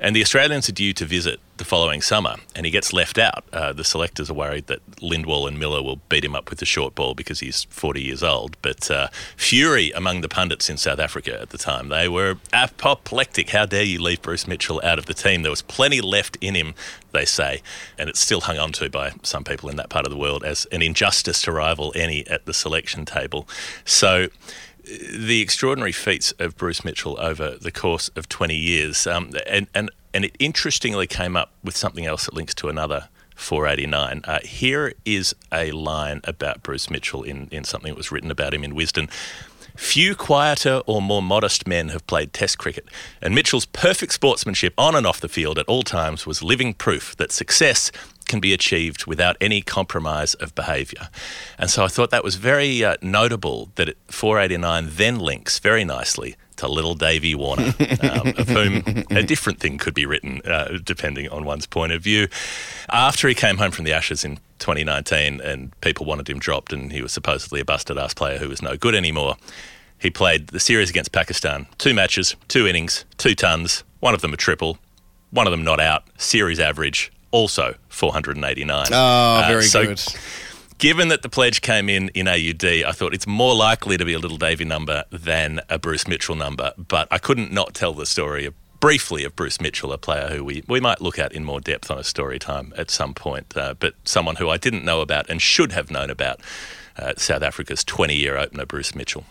And 0.00 0.14
the 0.14 0.22
Australians 0.22 0.68
are 0.68 0.72
due 0.72 0.92
to 0.92 1.04
visit 1.04 1.40
the 1.56 1.64
following 1.64 2.00
summer, 2.00 2.36
and 2.54 2.64
he 2.64 2.70
gets 2.70 2.92
left 2.92 3.18
out. 3.18 3.44
Uh, 3.52 3.72
the 3.72 3.82
selectors 3.82 4.30
are 4.30 4.34
worried 4.34 4.68
that 4.68 4.78
Lindwall 5.02 5.48
and 5.48 5.58
Miller 5.58 5.82
will 5.82 6.00
beat 6.08 6.24
him 6.24 6.36
up 6.36 6.50
with 6.50 6.60
the 6.60 6.64
short 6.64 6.94
ball 6.94 7.14
because 7.14 7.40
he's 7.40 7.64
40 7.64 8.00
years 8.00 8.22
old. 8.22 8.56
But 8.62 8.90
uh, 8.90 9.08
fury 9.36 9.90
among 9.90 10.20
the 10.20 10.28
pundits 10.28 10.70
in 10.70 10.76
South 10.76 11.00
Africa 11.00 11.40
at 11.40 11.50
the 11.50 11.58
time. 11.58 11.88
They 11.88 12.08
were 12.08 12.36
apoplectic. 12.52 13.50
How 13.50 13.66
dare 13.66 13.82
you 13.82 14.00
leave 14.00 14.22
Bruce 14.22 14.46
Mitchell 14.46 14.80
out 14.84 14.98
of 14.98 15.06
the 15.06 15.14
team? 15.14 15.42
There 15.42 15.50
was 15.50 15.62
plenty 15.62 16.00
left 16.00 16.38
in 16.40 16.54
him, 16.54 16.74
they 17.12 17.24
say, 17.24 17.62
and 17.98 18.08
it's 18.08 18.20
still 18.20 18.42
hung 18.42 18.58
on 18.58 18.72
to 18.72 18.88
by 18.88 19.12
some 19.24 19.42
people 19.42 19.68
in 19.68 19.76
that 19.76 19.88
part 19.88 20.06
of 20.06 20.12
the 20.12 20.18
world 20.18 20.44
as 20.44 20.66
an 20.70 20.80
injustice 20.80 21.42
to 21.42 21.52
rival 21.52 21.92
any 21.96 22.26
at 22.28 22.46
the 22.46 22.54
selection 22.54 23.04
table. 23.04 23.48
So 23.84 24.28
the 24.88 25.40
extraordinary 25.40 25.92
feats 25.92 26.32
of 26.38 26.56
Bruce 26.56 26.84
Mitchell 26.84 27.18
over 27.20 27.56
the 27.56 27.70
course 27.70 28.08
of 28.16 28.28
20 28.28 28.54
years. 28.54 29.06
Um, 29.06 29.32
and, 29.46 29.66
and, 29.74 29.90
and 30.14 30.24
it 30.24 30.34
interestingly 30.38 31.06
came 31.06 31.36
up 31.36 31.52
with 31.62 31.76
something 31.76 32.06
else 32.06 32.24
that 32.24 32.34
links 32.34 32.54
to 32.56 32.68
another 32.68 33.08
489. 33.34 34.22
Uh, 34.24 34.38
here 34.42 34.94
is 35.04 35.34
a 35.52 35.70
line 35.72 36.20
about 36.24 36.62
Bruce 36.62 36.90
Mitchell 36.90 37.22
in, 37.22 37.48
in 37.50 37.64
something 37.64 37.90
that 37.90 37.96
was 37.96 38.10
written 38.10 38.30
about 38.30 38.54
him 38.54 38.64
in 38.64 38.74
Wisden. 38.74 39.10
Few 39.76 40.16
quieter 40.16 40.82
or 40.86 41.00
more 41.00 41.22
modest 41.22 41.68
men 41.68 41.90
have 41.90 42.04
played 42.08 42.32
Test 42.32 42.58
cricket, 42.58 42.88
and 43.22 43.32
Mitchell's 43.32 43.66
perfect 43.66 44.12
sportsmanship 44.12 44.74
on 44.76 44.96
and 44.96 45.06
off 45.06 45.20
the 45.20 45.28
field 45.28 45.56
at 45.56 45.66
all 45.66 45.84
times 45.84 46.26
was 46.26 46.42
living 46.42 46.74
proof 46.74 47.16
that 47.18 47.30
success 47.30 47.92
can 48.28 48.40
be 48.40 48.52
achieved 48.52 49.06
without 49.06 49.36
any 49.40 49.62
compromise 49.62 50.34
of 50.34 50.54
behaviour. 50.54 51.08
And 51.58 51.70
so 51.70 51.84
I 51.84 51.88
thought 51.88 52.10
that 52.10 52.22
was 52.22 52.36
very 52.36 52.84
uh, 52.84 52.96
notable 53.02 53.70
that 53.74 53.96
489 54.08 54.88
then 54.90 55.18
links 55.18 55.58
very 55.58 55.84
nicely 55.84 56.36
to 56.56 56.68
little 56.68 56.94
Davy 56.94 57.34
Warner, 57.34 57.74
um, 58.02 58.34
of 58.36 58.48
whom 58.48 58.82
a 59.10 59.22
different 59.22 59.60
thing 59.60 59.78
could 59.78 59.94
be 59.94 60.06
written 60.06 60.42
uh, 60.44 60.78
depending 60.84 61.28
on 61.28 61.44
one's 61.44 61.66
point 61.66 61.92
of 61.92 62.02
view. 62.02 62.28
After 62.90 63.28
he 63.28 63.34
came 63.34 63.56
home 63.56 63.70
from 63.70 63.84
the 63.84 63.92
Ashes 63.92 64.24
in 64.24 64.36
2019 64.58 65.40
and 65.40 65.80
people 65.80 66.04
wanted 66.04 66.28
him 66.28 66.38
dropped 66.38 66.72
and 66.72 66.92
he 66.92 67.00
was 67.00 67.12
supposedly 67.12 67.60
a 67.60 67.64
busted 67.64 67.96
ass 67.96 68.12
player 68.12 68.38
who 68.38 68.48
was 68.48 68.60
no 68.60 68.76
good 68.76 68.94
anymore, 68.94 69.36
he 69.98 70.10
played 70.10 70.48
the 70.48 70.60
series 70.60 70.90
against 70.90 71.12
Pakistan, 71.12 71.66
two 71.78 71.94
matches, 71.94 72.36
two 72.46 72.66
innings, 72.66 73.04
two 73.16 73.34
tons, 73.34 73.84
one 74.00 74.14
of 74.14 74.20
them 74.20 74.32
a 74.32 74.36
triple, 74.36 74.78
one 75.30 75.46
of 75.46 75.50
them 75.50 75.64
not 75.64 75.80
out, 75.80 76.04
series 76.16 76.60
average, 76.60 77.12
also 77.30 77.74
489. 77.88 78.86
Oh, 78.92 79.44
very 79.46 79.58
Uh, 79.58 79.62
so 79.62 79.86
good. 79.86 80.02
Given 80.78 81.08
that 81.08 81.22
the 81.22 81.28
pledge 81.28 81.60
came 81.60 81.88
in 81.88 82.08
in 82.10 82.28
AUD, 82.28 82.64
I 82.86 82.92
thought 82.92 83.12
it's 83.12 83.26
more 83.26 83.54
likely 83.54 83.96
to 83.96 84.04
be 84.04 84.12
a 84.12 84.18
little 84.18 84.36
Davy 84.36 84.64
number 84.64 85.04
than 85.10 85.60
a 85.68 85.76
Bruce 85.78 86.06
Mitchell 86.06 86.36
number. 86.36 86.72
But 86.78 87.08
I 87.10 87.18
couldn't 87.18 87.52
not 87.52 87.74
tell 87.74 87.92
the 87.94 88.06
story 88.06 88.44
of, 88.44 88.54
briefly 88.78 89.24
of 89.24 89.34
Bruce 89.34 89.60
Mitchell, 89.60 89.92
a 89.92 89.98
player 89.98 90.28
who 90.28 90.44
we, 90.44 90.62
we 90.68 90.78
might 90.78 91.00
look 91.00 91.18
at 91.18 91.32
in 91.32 91.42
more 91.42 91.60
depth 91.60 91.90
on 91.90 91.98
a 91.98 92.04
story 92.04 92.38
time 92.38 92.72
at 92.76 92.92
some 92.92 93.12
point, 93.12 93.56
uh, 93.56 93.74
but 93.80 93.94
someone 94.04 94.36
who 94.36 94.48
I 94.48 94.56
didn't 94.56 94.84
know 94.84 95.00
about 95.00 95.28
and 95.28 95.42
should 95.42 95.72
have 95.72 95.90
known 95.90 96.10
about. 96.10 96.40
Uh, 96.96 97.12
South 97.16 97.42
Africa's 97.42 97.82
20 97.84 98.14
year 98.14 98.36
opener, 98.36 98.64
Bruce 98.66 98.94
Mitchell. 98.94 99.24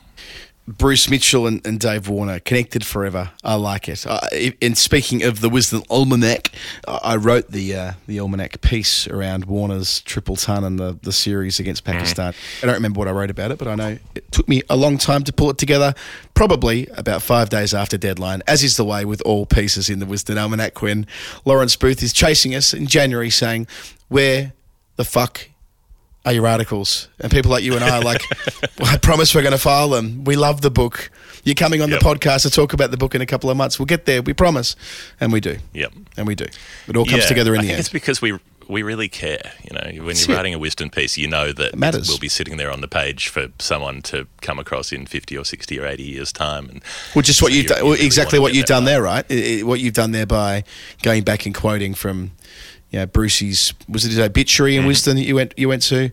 Bruce 0.68 1.10
Mitchell 1.10 1.48
and, 1.48 1.66
and 1.66 1.80
Dave 1.80 2.10
Warner 2.10 2.40
connected 2.40 2.86
forever. 2.86 3.32
I 3.42 3.56
like 3.56 3.88
it. 3.88 4.06
Uh, 4.06 4.20
and 4.62 4.78
speaking 4.78 5.24
of 5.24 5.40
the 5.40 5.50
Wisden 5.50 5.86
Almanac, 5.90 6.52
I 6.88 7.08
I 7.08 7.16
wrote 7.16 7.52
the 7.52 7.74
uh, 7.74 7.92
the 8.06 8.20
almanac 8.20 8.60
piece 8.60 9.08
around 9.08 9.46
Warner's 9.46 10.02
triple 10.02 10.36
ton 10.36 10.66
and 10.66 10.78
the, 10.78 11.00
the 11.02 11.14
series 11.14 11.60
against 11.60 11.86
Pakistan. 11.86 12.34
I 12.62 12.66
don't 12.66 12.76
remember 12.76 13.00
what 13.00 13.08
I 13.08 13.12
wrote 13.12 13.30
about 13.30 13.52
it, 13.52 13.58
but 13.58 13.70
I 13.70 13.76
know 13.76 13.98
it 14.14 14.30
took 14.32 14.50
me 14.50 14.62
a 14.70 14.76
long 14.76 14.98
time 14.98 15.24
to 15.24 15.34
pull 15.34 15.50
it 15.50 15.58
together. 15.58 15.96
Probably 16.34 16.88
about 16.98 17.22
five 17.22 17.50
days 17.50 17.74
after 17.74 17.98
deadline, 17.98 18.44
as 18.46 18.62
is 18.62 18.76
the 18.76 18.84
way 18.84 19.06
with 19.06 19.22
all 19.22 19.46
pieces 19.46 19.90
in 19.90 20.00
the 20.00 20.06
Wisden 20.06 20.38
Almanac. 20.38 20.82
When 20.82 21.08
Lawrence 21.46 21.78
Booth 21.78 22.04
is 22.04 22.12
chasing 22.12 22.54
us 22.54 22.74
in 22.74 22.88
January, 22.88 23.30
saying, 23.30 23.68
"Where 24.10 24.52
the 24.98 25.06
fuck 25.06 25.50
are 26.28 26.34
your 26.34 26.46
articles? 26.48 27.08
And 27.20 27.32
people 27.32 27.50
like 27.52 27.64
you 27.64 27.76
and 27.76 27.84
I 27.84 27.98
are 27.98 28.02
like, 28.04 28.22
well, 28.80 28.90
I 28.94 28.98
promise 28.98 29.34
we're 29.34 29.42
going 29.42 29.54
to 29.54 29.58
file 29.58 29.90
them. 29.90 30.24
We 30.26 30.36
love 30.36 30.62
the 30.62 30.70
book. 30.72 31.10
You're 31.44 31.56
coming 31.56 31.82
on 31.82 31.90
Yep. 31.90 32.00
the 32.02 32.06
podcast 32.06 32.42
to 32.44 32.50
talk 32.50 32.74
about 32.74 32.92
the 32.92 32.98
book 32.98 33.16
in 33.16 33.22
a 33.22 33.26
couple 33.26 33.50
of 33.50 33.56
months. 33.58 33.80
We'll 33.80 33.86
get 33.86 34.06
there. 34.06 34.22
We 34.22 34.34
promise. 34.34 34.76
And 35.20 35.32
we 35.32 35.40
do. 35.40 35.58
Yep. 35.74 35.94
And 36.18 36.28
we 36.28 36.36
do. 36.36 36.46
It 36.88 36.98
all 36.98 37.06
comes 37.06 37.24
Yeah, 37.24 37.28
together 37.28 37.54
in 37.56 37.62
I 37.62 37.64
the 37.64 37.70
end. 37.72 37.80
It's 37.80 37.90
because 37.90 38.22
we 38.22 38.38
we 38.70 38.84
really 38.84 39.08
care. 39.08 39.54
You 39.64 39.76
know, 39.78 40.04
when 40.04 40.08
That's 40.08 40.28
you're 40.28 40.34
it. 40.36 40.38
writing 40.38 40.54
a 40.54 40.60
Wisden 40.60 40.94
piece, 40.94 41.18
you 41.18 41.26
know 41.30 41.54
that 41.54 41.78
matters. 41.78 42.10
will 42.10 42.20
be 42.20 42.28
sitting 42.28 42.58
there 42.58 42.70
on 42.70 42.82
the 42.82 42.88
page 42.90 43.30
for 43.30 43.48
someone 43.60 44.02
to 44.02 44.28
come 44.42 44.60
across 44.60 44.92
in 44.92 45.06
50 45.06 45.38
or 45.38 45.46
60 45.46 45.80
or 45.80 45.86
80 45.88 46.04
years' 46.04 46.34
time. 46.34 46.68
And 46.70 46.84
Which 47.14 47.30
is 47.30 47.42
what 47.42 47.54
you've 47.54 47.68
done, 47.68 47.82
well, 47.84 47.94
really 47.94 48.06
exactly 48.06 48.40
what 48.40 48.54
you've 48.54 48.66
done 48.66 48.84
there, 48.84 49.02
right? 49.02 49.24
What 49.64 49.80
you've 49.80 49.94
done 49.94 50.12
there 50.12 50.26
by 50.26 50.66
going 51.02 51.24
back 51.24 51.46
and 51.46 51.56
quoting 51.56 51.94
from, 51.94 52.32
you 52.92 53.00
know, 53.00 53.06
Brucey's 53.06 53.74
was 53.90 54.06
it 54.06 54.10
his 54.10 54.20
obituary 54.20 54.76
in 54.76 54.86
Wisden 54.86 55.16
that 55.16 55.24
you 55.24 55.36
went 55.36 55.54
you 55.58 55.68
went 55.68 55.84
to? 55.84 56.12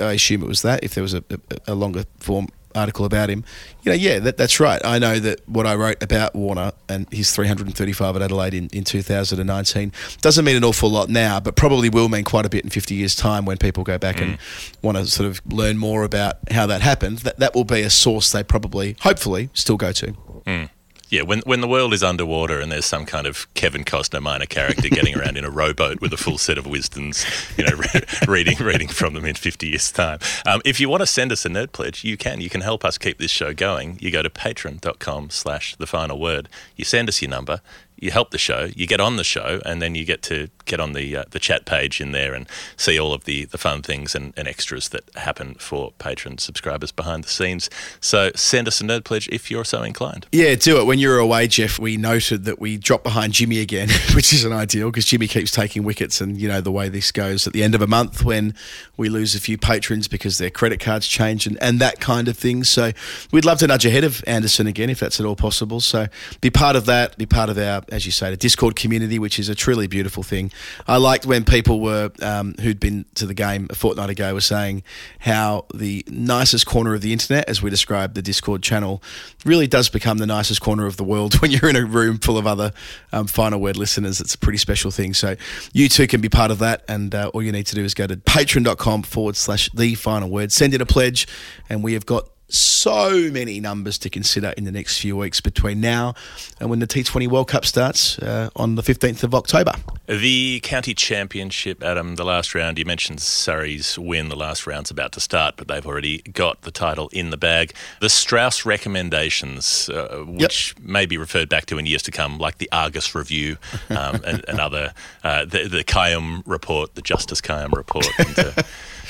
I 0.00 0.12
assume 0.12 0.42
it 0.42 0.48
was 0.48 0.62
that. 0.62 0.82
If 0.82 0.94
there 0.94 1.02
was 1.02 1.14
a, 1.14 1.22
a, 1.30 1.72
a 1.72 1.74
longer 1.74 2.04
form 2.18 2.48
article 2.74 3.04
about 3.04 3.30
him, 3.30 3.44
you 3.82 3.92
know, 3.92 3.96
yeah, 3.96 4.18
that, 4.18 4.36
that's 4.36 4.58
right. 4.58 4.80
I 4.84 4.98
know 4.98 5.18
that 5.20 5.48
what 5.48 5.66
I 5.66 5.74
wrote 5.76 6.02
about 6.02 6.34
Warner 6.34 6.72
and 6.88 7.06
his 7.12 7.32
335 7.32 8.16
at 8.16 8.22
Adelaide 8.22 8.54
in, 8.54 8.68
in 8.72 8.84
2019 8.84 9.92
doesn't 10.20 10.44
mean 10.44 10.56
an 10.56 10.64
awful 10.64 10.90
lot 10.90 11.08
now, 11.08 11.38
but 11.40 11.54
probably 11.54 11.88
will 11.88 12.08
mean 12.08 12.24
quite 12.24 12.46
a 12.46 12.48
bit 12.48 12.64
in 12.64 12.70
50 12.70 12.94
years' 12.94 13.14
time 13.14 13.44
when 13.44 13.58
people 13.58 13.84
go 13.84 13.98
back 13.98 14.20
and 14.20 14.38
mm. 14.38 14.82
want 14.82 14.96
to 14.96 15.06
sort 15.06 15.28
of 15.28 15.40
learn 15.52 15.78
more 15.78 16.02
about 16.02 16.36
how 16.50 16.66
that 16.66 16.80
happened. 16.80 17.18
That 17.18 17.38
that 17.38 17.54
will 17.54 17.64
be 17.64 17.82
a 17.82 17.90
source 17.90 18.32
they 18.32 18.42
probably, 18.42 18.96
hopefully, 19.00 19.50
still 19.52 19.76
go 19.76 19.92
to. 19.92 20.12
Mm. 20.46 20.70
Yeah, 21.14 21.22
when 21.22 21.42
when 21.46 21.60
the 21.60 21.68
world 21.68 21.94
is 21.94 22.02
underwater 22.02 22.58
and 22.58 22.72
there's 22.72 22.86
some 22.86 23.06
kind 23.06 23.28
of 23.28 23.46
Kevin 23.54 23.84
Costner 23.84 24.20
minor 24.20 24.46
character 24.46 24.88
getting 24.88 25.16
around 25.16 25.36
in 25.36 25.44
a 25.44 25.48
rowboat 25.48 26.00
with 26.00 26.12
a 26.12 26.16
full 26.16 26.38
set 26.38 26.58
of 26.58 26.64
Wisdens, 26.66 27.24
you 27.56 27.64
know, 27.64 27.76
re- 27.76 28.02
reading 28.26 28.58
reading 28.58 28.88
from 28.88 29.14
them 29.14 29.24
in 29.24 29.36
50 29.36 29.68
years' 29.68 29.92
time. 29.92 30.18
Um, 30.44 30.60
if 30.64 30.80
you 30.80 30.88
want 30.88 31.02
to 31.02 31.06
send 31.06 31.30
us 31.30 31.46
a 31.46 31.48
nerd 31.48 31.70
pledge, 31.70 32.02
you 32.02 32.16
can. 32.16 32.40
You 32.40 32.50
can 32.50 32.62
help 32.62 32.84
us 32.84 32.98
keep 32.98 33.18
this 33.18 33.30
show 33.30 33.54
going. 33.54 33.96
You 34.00 34.10
go 34.10 34.22
to 34.24 34.28
patreon.com 34.28 35.30
slash 35.30 35.76
the 35.76 35.86
final 35.86 36.18
word. 36.18 36.48
You 36.74 36.84
send 36.84 37.08
us 37.08 37.22
your 37.22 37.30
number. 37.30 37.60
You 38.04 38.10
help 38.10 38.30
the 38.30 38.38
show. 38.38 38.68
You 38.76 38.86
get 38.86 39.00
on 39.00 39.16
the 39.16 39.24
show, 39.24 39.60
and 39.64 39.80
then 39.80 39.94
you 39.94 40.04
get 40.04 40.22
to 40.24 40.48
get 40.66 40.80
on 40.80 40.92
the 40.92 41.16
uh, 41.16 41.24
the 41.30 41.38
chat 41.38 41.64
page 41.64 42.00
in 42.00 42.12
there 42.12 42.34
and 42.34 42.46
see 42.76 42.98
all 42.98 43.12
of 43.12 43.24
the, 43.24 43.44
the 43.46 43.58
fun 43.58 43.82
things 43.82 44.14
and, 44.14 44.32
and 44.36 44.46
extras 44.46 44.90
that 44.90 45.04
happen 45.16 45.54
for 45.54 45.92
patron 45.98 46.38
subscribers 46.38 46.92
behind 46.92 47.24
the 47.24 47.28
scenes. 47.28 47.70
So 48.00 48.30
send 48.34 48.68
us 48.68 48.80
a 48.80 48.84
nerd 48.84 49.04
pledge 49.04 49.28
if 49.28 49.50
you're 49.50 49.64
so 49.64 49.82
inclined. 49.82 50.26
Yeah, 50.32 50.54
do 50.54 50.78
it. 50.78 50.84
When 50.84 50.98
you 50.98 51.08
were 51.08 51.18
away, 51.18 51.48
Geoff, 51.48 51.78
we 51.78 51.96
noted 51.96 52.44
that 52.44 52.60
we 52.60 52.76
dropped 52.76 53.04
behind 53.04 53.32
Jimmy 53.32 53.60
again, 53.60 53.88
which 54.14 54.32
isn't 54.32 54.52
ideal 54.52 54.90
because 54.90 55.06
Jimmy 55.06 55.26
keeps 55.26 55.50
taking 55.50 55.82
wickets. 55.82 56.20
And, 56.20 56.38
you 56.40 56.48
know, 56.48 56.60
the 56.60 56.72
way 56.72 56.88
this 56.88 57.10
goes 57.12 57.46
at 57.46 57.52
the 57.52 57.62
end 57.62 57.74
of 57.74 57.82
a 57.82 57.86
month 57.86 58.24
when 58.24 58.54
we 58.96 59.08
lose 59.08 59.34
a 59.34 59.40
few 59.40 59.58
patrons 59.58 60.08
because 60.08 60.38
their 60.38 60.50
credit 60.50 60.80
cards 60.80 61.06
change 61.06 61.46
and, 61.46 61.60
and 61.62 61.80
that 61.80 62.00
kind 62.00 62.28
of 62.28 62.36
thing. 62.36 62.64
So 62.64 62.92
we'd 63.32 63.44
love 63.44 63.58
to 63.58 63.66
nudge 63.66 63.86
ahead 63.86 64.04
of 64.04 64.22
Anderson 64.26 64.66
again 64.66 64.90
if 64.90 65.00
that's 65.00 65.18
at 65.20 65.26
all 65.26 65.36
possible. 65.36 65.80
So 65.80 66.06
be 66.40 66.50
part 66.50 66.76
of 66.76 66.86
that, 66.86 67.16
be 67.16 67.26
part 67.26 67.50
of 67.50 67.58
our, 67.58 67.82
as 67.94 68.04
you 68.04 68.12
say, 68.12 68.28
the 68.28 68.36
Discord 68.36 68.74
community, 68.74 69.20
which 69.20 69.38
is 69.38 69.48
a 69.48 69.54
truly 69.54 69.86
beautiful 69.86 70.24
thing. 70.24 70.50
I 70.88 70.96
liked 70.96 71.26
when 71.26 71.44
people 71.44 71.80
were, 71.80 72.10
um, 72.20 72.54
who'd 72.60 72.80
been 72.80 73.04
to 73.14 73.24
the 73.24 73.34
game 73.34 73.68
a 73.70 73.76
fortnight 73.76 74.10
ago, 74.10 74.34
were 74.34 74.40
saying 74.40 74.82
how 75.20 75.66
the 75.72 76.04
nicest 76.08 76.66
corner 76.66 76.94
of 76.94 77.02
the 77.02 77.12
internet, 77.12 77.48
as 77.48 77.62
we 77.62 77.70
described 77.70 78.16
the 78.16 78.22
Discord 78.22 78.64
channel, 78.64 79.00
really 79.44 79.68
does 79.68 79.88
become 79.88 80.18
the 80.18 80.26
nicest 80.26 80.60
corner 80.60 80.86
of 80.86 80.96
the 80.96 81.04
world 81.04 81.34
when 81.40 81.52
you're 81.52 81.70
in 81.70 81.76
a 81.76 81.84
room 81.84 82.18
full 82.18 82.36
of 82.36 82.48
other 82.48 82.72
um, 83.12 83.28
final 83.28 83.60
word 83.60 83.76
listeners. 83.76 84.20
It's 84.20 84.34
a 84.34 84.38
pretty 84.38 84.58
special 84.58 84.90
thing. 84.90 85.14
So 85.14 85.36
you 85.72 85.88
too 85.88 86.08
can 86.08 86.20
be 86.20 86.28
part 86.28 86.50
of 86.50 86.58
that. 86.58 86.84
And 86.88 87.14
uh, 87.14 87.30
all 87.32 87.44
you 87.44 87.52
need 87.52 87.66
to 87.66 87.76
do 87.76 87.84
is 87.84 87.94
go 87.94 88.08
to 88.08 88.16
patreon.com 88.16 89.04
forward 89.04 89.36
slash 89.36 89.70
the 89.72 89.94
final 89.94 90.28
word, 90.28 90.50
send 90.50 90.74
in 90.74 90.80
a 90.80 90.86
pledge, 90.86 91.28
and 91.68 91.84
we 91.84 91.92
have 91.92 92.06
got 92.06 92.28
so 92.56 93.30
many 93.30 93.60
numbers 93.60 93.98
to 93.98 94.10
consider 94.10 94.54
in 94.56 94.64
the 94.64 94.72
next 94.72 94.98
few 94.98 95.16
weeks 95.16 95.40
between 95.40 95.80
now 95.80 96.14
and 96.60 96.70
when 96.70 96.78
the 96.78 96.86
T20 96.86 97.28
World 97.28 97.48
Cup 97.48 97.64
starts 97.64 98.18
uh, 98.18 98.50
on 98.56 98.74
the 98.76 98.82
15th 98.82 99.22
of 99.24 99.34
October. 99.34 99.72
The 100.06 100.60
county 100.60 100.94
championship, 100.94 101.82
Adam, 101.82 102.16
the 102.16 102.24
last 102.24 102.54
round, 102.54 102.78
you 102.78 102.84
mentioned 102.84 103.20
Surrey's 103.20 103.98
win. 103.98 104.28
The 104.28 104.36
last 104.36 104.66
round's 104.66 104.90
about 104.90 105.12
to 105.12 105.20
start, 105.20 105.54
but 105.56 105.66
they've 105.66 105.86
already 105.86 106.18
got 106.18 106.62
the 106.62 106.70
title 106.70 107.08
in 107.12 107.30
the 107.30 107.36
bag. 107.36 107.74
The 108.00 108.10
Strauss 108.10 108.66
recommendations, 108.66 109.88
uh, 109.88 110.24
which 110.26 110.74
may 110.78 111.06
be 111.06 111.16
referred 111.16 111.48
back 111.48 111.66
to 111.66 111.78
in 111.78 111.86
years 111.86 112.02
to 112.02 112.10
come, 112.10 112.38
like 112.38 112.58
the 112.58 112.68
Argus 112.70 113.14
Review 113.14 113.56
um, 113.90 114.20
and, 114.26 114.44
and 114.46 114.60
other, 114.60 114.92
uh, 115.22 115.44
the, 115.44 115.68
the 115.68 115.84
Qayyum 115.84 116.42
report, 116.46 116.94
the 116.94 117.02
Justice 117.02 117.40
Qayyum 117.40 117.72
report 117.72 118.06
into 118.18 118.64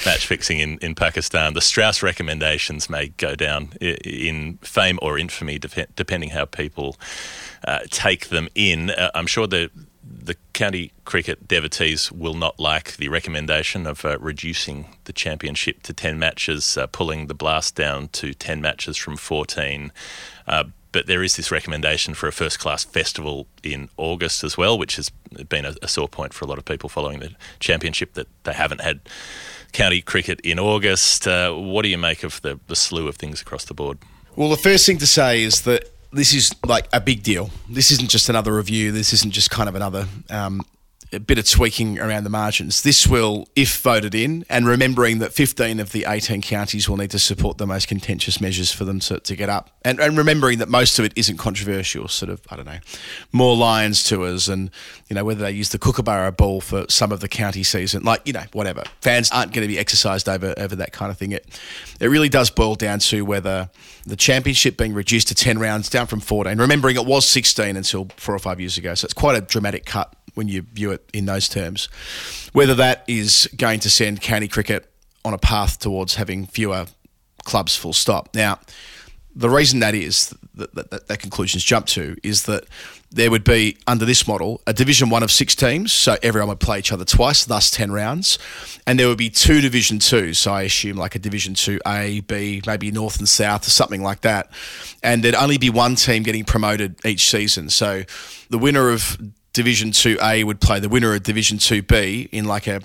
match 0.04 0.26
fixing 0.26 0.58
in, 0.58 0.78
in 0.78 0.94
Pakistan. 0.94 1.54
The 1.54 1.60
Strauss 1.60 2.02
recommendations 2.02 2.88
may 2.90 3.08
go 3.08 3.34
down 3.34 3.72
in 3.80 4.58
fame 4.58 4.98
or 5.02 5.18
infamy, 5.18 5.58
dep- 5.58 5.94
depending 5.96 6.30
how 6.30 6.44
people 6.44 6.96
uh, 7.66 7.80
take 7.90 8.28
them 8.28 8.48
in. 8.54 8.90
Uh, 8.90 9.10
I'm 9.14 9.26
sure 9.26 9.46
the 9.46 9.70
the 10.06 10.36
county 10.52 10.92
cricket 11.04 11.48
devotees 11.48 12.12
will 12.12 12.34
not 12.34 12.58
like 12.58 12.96
the 12.96 13.08
recommendation 13.08 13.86
of 13.86 14.04
uh, 14.04 14.18
reducing 14.18 14.86
the 15.04 15.12
championship 15.12 15.82
to 15.82 15.92
10 15.92 16.18
matches, 16.18 16.76
uh, 16.76 16.86
pulling 16.86 17.26
the 17.26 17.34
blast 17.34 17.74
down 17.74 18.08
to 18.08 18.34
10 18.34 18.60
matches 18.60 18.96
from 18.96 19.16
14. 19.16 19.92
Uh, 20.46 20.64
but 20.92 21.06
there 21.06 21.22
is 21.22 21.36
this 21.36 21.50
recommendation 21.50 22.14
for 22.14 22.28
a 22.28 22.32
first 22.32 22.58
class 22.58 22.84
festival 22.84 23.46
in 23.62 23.88
August 23.96 24.44
as 24.44 24.56
well, 24.56 24.78
which 24.78 24.96
has 24.96 25.10
been 25.48 25.64
a, 25.64 25.74
a 25.82 25.88
sore 25.88 26.08
point 26.08 26.32
for 26.32 26.44
a 26.44 26.48
lot 26.48 26.58
of 26.58 26.64
people 26.64 26.88
following 26.88 27.18
the 27.18 27.34
championship 27.58 28.14
that 28.14 28.28
they 28.44 28.52
haven't 28.52 28.80
had 28.80 29.00
county 29.74 30.00
cricket 30.00 30.40
in 30.40 30.58
August. 30.58 31.28
Uh, 31.28 31.52
what 31.52 31.82
do 31.82 31.88
you 31.88 31.98
make 31.98 32.24
of 32.24 32.40
the, 32.40 32.58
the 32.68 32.76
slew 32.76 33.06
of 33.08 33.16
things 33.16 33.42
across 33.42 33.64
the 33.64 33.74
board? 33.74 33.98
Well, 34.36 34.48
the 34.48 34.56
first 34.56 34.86
thing 34.86 34.98
to 34.98 35.06
say 35.06 35.42
is 35.42 35.62
that 35.62 35.90
this 36.12 36.32
is 36.32 36.54
like 36.64 36.88
a 36.92 37.00
big 37.00 37.22
deal. 37.22 37.50
This 37.68 37.90
isn't 37.90 38.08
just 38.08 38.28
another 38.28 38.54
review. 38.54 38.92
This 38.92 39.12
isn't 39.12 39.32
just 39.32 39.50
kind 39.50 39.68
of 39.68 39.74
another 39.74 40.06
um, 40.30 40.62
a 41.14 41.20
bit 41.20 41.38
of 41.38 41.48
tweaking 41.48 41.98
around 41.98 42.24
the 42.24 42.30
margins. 42.30 42.82
This 42.82 43.06
will, 43.06 43.48
if 43.56 43.78
voted 43.78 44.14
in, 44.14 44.44
and 44.48 44.66
remembering 44.66 45.18
that 45.18 45.32
15 45.32 45.80
of 45.80 45.92
the 45.92 46.04
18 46.06 46.42
counties 46.42 46.88
will 46.88 46.96
need 46.96 47.10
to 47.12 47.18
support 47.18 47.58
the 47.58 47.66
most 47.66 47.88
contentious 47.88 48.40
measures 48.40 48.72
for 48.72 48.84
them 48.84 49.00
to, 49.00 49.20
to 49.20 49.36
get 49.36 49.48
up, 49.48 49.70
and, 49.82 50.00
and 50.00 50.18
remembering 50.18 50.58
that 50.58 50.68
most 50.68 50.98
of 50.98 51.04
it 51.04 51.12
isn't 51.16 51.36
controversial, 51.36 52.08
sort 52.08 52.30
of, 52.30 52.40
I 52.50 52.56
don't 52.56 52.66
know, 52.66 52.78
more 53.32 53.56
Lions 53.56 54.02
tours 54.02 54.48
and, 54.48 54.70
you 55.08 55.14
know, 55.14 55.24
whether 55.24 55.40
they 55.40 55.52
use 55.52 55.70
the 55.70 55.78
Kookaburra 55.78 56.32
ball 56.32 56.60
for 56.60 56.86
some 56.88 57.12
of 57.12 57.20
the 57.20 57.28
county 57.28 57.62
season, 57.62 58.02
like, 58.02 58.22
you 58.24 58.32
know, 58.32 58.44
whatever. 58.52 58.82
Fans 59.00 59.30
aren't 59.30 59.52
going 59.52 59.66
to 59.66 59.72
be 59.72 59.78
exercised 59.78 60.28
over, 60.28 60.54
over 60.58 60.76
that 60.76 60.92
kind 60.92 61.10
of 61.10 61.18
thing. 61.18 61.32
It, 61.32 61.46
it 62.00 62.08
really 62.08 62.28
does 62.28 62.50
boil 62.50 62.74
down 62.74 62.98
to 63.00 63.24
whether 63.24 63.70
the 64.06 64.16
championship 64.16 64.76
being 64.76 64.94
reduced 64.94 65.28
to 65.28 65.34
10 65.34 65.58
rounds 65.58 65.88
down 65.88 66.06
from 66.06 66.20
14, 66.20 66.58
remembering 66.58 66.96
it 66.96 67.06
was 67.06 67.26
16 67.26 67.76
until 67.76 68.08
four 68.16 68.34
or 68.34 68.38
five 68.38 68.60
years 68.60 68.76
ago. 68.76 68.94
So 68.94 69.06
it's 69.06 69.14
quite 69.14 69.36
a 69.36 69.40
dramatic 69.40 69.84
cut 69.86 70.14
when 70.34 70.48
you 70.48 70.62
view 70.62 70.90
it 70.92 71.08
in 71.12 71.26
those 71.26 71.48
terms. 71.48 71.86
Whether 72.52 72.74
that 72.74 73.04
is 73.06 73.48
going 73.56 73.80
to 73.80 73.90
send 73.90 74.20
county 74.20 74.48
cricket 74.48 74.90
on 75.24 75.32
a 75.32 75.38
path 75.38 75.78
towards 75.78 76.16
having 76.16 76.46
fewer 76.46 76.86
clubs 77.44 77.76
full 77.76 77.92
stop. 77.92 78.34
Now, 78.34 78.58
the 79.36 79.50
reason 79.50 79.80
that 79.80 79.94
is 79.94 80.34
that, 80.54 80.74
that, 80.74 80.90
that, 80.90 81.08
that 81.08 81.18
conclusions 81.18 81.64
jump 81.64 81.86
to 81.86 82.16
is 82.22 82.44
that 82.44 82.64
there 83.10 83.30
would 83.30 83.44
be 83.44 83.76
under 83.86 84.04
this 84.04 84.26
model 84.26 84.60
a 84.66 84.72
division 84.72 85.10
one 85.10 85.22
of 85.22 85.30
six 85.30 85.54
teams 85.54 85.92
so 85.92 86.16
everyone 86.22 86.48
would 86.48 86.60
play 86.60 86.78
each 86.78 86.92
other 86.92 87.04
twice 87.04 87.44
thus 87.44 87.70
10 87.70 87.92
rounds 87.92 88.38
and 88.86 88.98
there 88.98 89.08
would 89.08 89.18
be 89.18 89.30
two 89.30 89.60
division 89.60 89.98
twos 89.98 90.38
so 90.38 90.52
i 90.52 90.62
assume 90.62 90.96
like 90.96 91.14
a 91.14 91.18
division 91.18 91.54
2a 91.54 92.26
b 92.26 92.62
maybe 92.66 92.90
north 92.90 93.18
and 93.18 93.28
south 93.28 93.66
or 93.66 93.70
something 93.70 94.02
like 94.02 94.20
that 94.20 94.50
and 95.04 95.22
there'd 95.22 95.34
only 95.34 95.58
be 95.58 95.70
one 95.70 95.94
team 95.94 96.22
getting 96.22 96.44
promoted 96.44 97.04
each 97.04 97.28
season. 97.28 97.68
So 97.68 98.04
the 98.50 98.58
winner 98.58 98.88
of 98.88 99.18
division 99.52 99.90
2a 99.90 100.44
would 100.44 100.60
play 100.60 100.80
the 100.80 100.88
winner 100.88 101.14
of 101.14 101.22
division 101.22 101.58
2b 101.58 102.30
in 102.32 102.46
like 102.46 102.66
a 102.66 102.80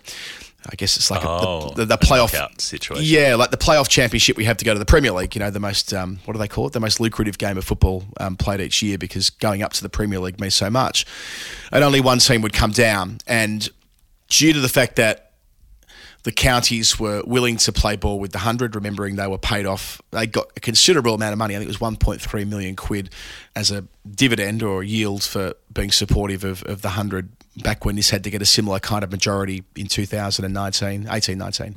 I 0.67 0.75
guess 0.75 0.97
it's 0.97 1.09
like 1.09 1.23
a, 1.23 1.27
Oh, 1.29 1.69
the, 1.69 1.85
the, 1.85 1.97
the 1.97 1.97
playoff 1.97 2.59
situation. 2.59 3.05
Yeah, 3.07 3.35
like 3.35 3.51
the 3.51 3.57
playoff 3.57 3.87
championship 3.87 4.35
we 4.35 4.45
have 4.45 4.57
to 4.57 4.65
go 4.65 4.73
to 4.73 4.79
the 4.79 4.85
Premier 4.85 5.11
League. 5.11 5.35
You 5.35 5.39
know, 5.39 5.49
the 5.49 5.59
most 5.59 5.93
um, 5.93 6.19
what 6.25 6.33
do 6.33 6.39
they 6.39 6.47
call 6.47 6.67
it? 6.67 6.73
The 6.73 6.79
most 6.79 6.99
lucrative 6.99 7.37
game 7.37 7.57
of 7.57 7.63
football 7.63 8.03
um, 8.19 8.35
played 8.35 8.59
each 8.59 8.81
year 8.81 8.97
because 8.97 9.29
going 9.29 9.61
up 9.63 9.73
to 9.73 9.83
the 9.83 9.89
Premier 9.89 10.19
League 10.19 10.39
means 10.39 10.55
so 10.55 10.69
much. 10.69 11.05
And 11.71 11.83
only 11.83 12.01
one 12.01 12.19
team 12.19 12.41
would 12.41 12.53
come 12.53 12.71
down, 12.71 13.19
and 13.25 13.69
due 14.27 14.53
to 14.53 14.59
the 14.59 14.69
fact 14.69 14.97
that 14.97 15.29
the 16.23 16.31
counties 16.33 16.99
were 16.99 17.23
willing 17.25 17.55
to 17.57 17.71
play 17.71 17.95
ball 17.95 18.19
with 18.19 18.33
the 18.33 18.39
100, 18.39 18.75
remembering 18.75 19.15
they 19.15 19.27
were 19.27 19.37
paid 19.37 19.65
off. 19.65 20.01
They 20.11 20.27
got 20.27 20.51
a 20.57 20.59
considerable 20.59 21.13
amount 21.13 21.31
of 21.31 21.39
money. 21.39 21.55
I 21.55 21.59
think 21.59 21.69
it 21.69 21.79
was 21.79 21.97
1.3 21.97 22.47
million 22.47 22.75
quid 22.75 23.09
as 23.55 23.71
a 23.71 23.85
dividend 24.09 24.61
or 24.61 24.83
yield 24.83 25.23
for 25.23 25.53
being 25.71 25.91
supportive 25.91 26.43
of, 26.43 26.61
of 26.63 26.81
the 26.81 26.89
100 26.89 27.29
back 27.57 27.85
when 27.85 27.95
this 27.95 28.09
had 28.09 28.23
to 28.23 28.29
get 28.29 28.41
a 28.41 28.45
similar 28.45 28.79
kind 28.79 29.03
of 29.03 29.11
majority 29.11 29.63
in 29.75 29.87
2019, 29.87 31.07
18, 31.09 31.37
19. 31.37 31.75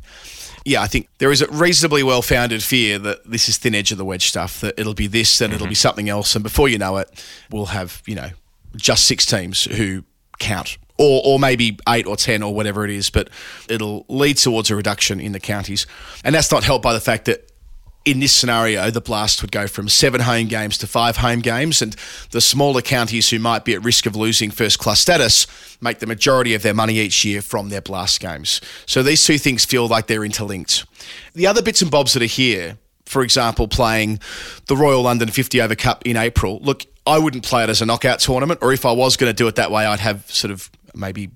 Yeah, 0.65 0.83
I 0.83 0.87
think 0.87 1.09
there 1.19 1.33
is 1.33 1.43
a 1.43 1.49
reasonably 1.49 2.03
well 2.03 2.23
founded 2.23 2.63
fear 2.63 2.99
that 3.01 3.29
this 3.29 3.49
is 3.49 3.59
thin 3.59 3.75
edge 3.75 3.91
of 3.91 3.99
the 3.99 4.05
wedge 4.05 4.29
stuff, 4.29 4.61
that 4.61 4.79
it'll 4.79 4.95
be 4.95 5.07
this, 5.07 5.39
then 5.39 5.53
it'll 5.53 5.67
be 5.67 5.73
mm-hmm. 5.73 5.77
something 5.77 6.09
else. 6.09 6.35
And 6.35 6.43
before 6.43 6.69
you 6.69 6.79
know 6.79 6.99
it, 6.99 7.25
we'll 7.51 7.67
have, 7.67 8.03
you 8.07 8.15
know, 8.15 8.31
just 8.77 9.05
six 9.05 9.27
teams 9.27 9.65
who 9.65 10.05
count 10.39 10.79
or, 10.99 11.21
or 11.25 11.39
maybe 11.39 11.79
eight 11.89 12.07
or 12.07 12.17
ten 12.17 12.43
or 12.43 12.55
whatever 12.55 12.85
it 12.85 12.91
is, 12.91 13.11
but 13.11 13.29
it'll 13.69 14.05
lead 14.09 14.37
towards 14.37 14.71
a 14.71 14.77
reduction 14.77 15.21
in 15.21 15.33
the 15.33 15.41
counties. 15.41 15.87
And 16.25 16.35
that's 16.35 16.53
not 16.53 16.65
helped 16.65 16.83
by 16.83 16.93
the 16.93 17.01
fact 17.01 17.25
that 17.25 17.51
in 18.05 18.21
this 18.21 18.35
scenario, 18.35 18.91
the 18.91 19.01
Blast 19.01 19.43
would 19.43 19.53
go 19.53 19.67
from 19.67 19.89
seven 19.89 20.21
home 20.21 20.49
games 20.49 20.77
to 20.79 20.87
five 20.87 21.19
home 21.19 21.41
games, 21.41 21.83
and 21.83 21.95
the 22.31 22.41
smaller 22.41 22.83
counties 22.83 23.31
who 23.31 23.39
might 23.39 23.65
be 23.65 23.75
at 23.75 23.83
risk 23.83 24.07
of 24.07 24.17
losing 24.17 24.51
first 24.51 24.79
class 24.79 25.01
status 25.01 25.47
make 25.81 26.01
the 26.01 26.07
majority 26.07 26.55
of 26.55 26.63
their 26.63 26.75
money 26.75 26.99
each 26.99 27.25
year 27.25 27.41
from 27.43 27.69
their 27.69 27.81
Blast 27.81 28.21
games. 28.21 28.61
So 28.87 29.03
these 29.03 29.25
two 29.25 29.39
things 29.39 29.65
feel 29.65 29.87
like 29.87 30.07
they're 30.07 30.25
interlinked. 30.25 30.85
The 31.35 31.47
other 31.47 31.63
bits 31.63 31.83
and 31.83 31.91
bobs 31.91 32.13
that 32.15 32.23
are 32.23 32.27
here, 32.27 32.79
for 33.07 33.23
example, 33.23 33.69
playing 33.69 34.21
the 34.67 34.77
Royal 34.77 35.03
London 35.03 35.29
50 35.29 35.61
Over 35.61 35.75
Cup 35.75 36.05
in 36.05 36.17
April, 36.17 36.59
look, 36.63 36.85
I 37.07 37.19
wouldn't 37.19 37.45
play 37.45 37.65
it 37.65 37.71
as 37.71 37.83
a 37.83 37.87
knockout 37.87 38.21
tournament, 38.21 38.61
or 38.63 38.73
if 38.73 38.87
I 38.87 38.93
was 38.93 39.17
going 39.17 39.31
to 39.31 39.35
do 39.35 39.49
it 39.49 39.57
that 39.57 39.71
way, 39.71 39.85
I'd 39.85 40.01
have 40.01 40.31
sort 40.31 40.53
of 40.53 40.71
maybe 40.95 41.31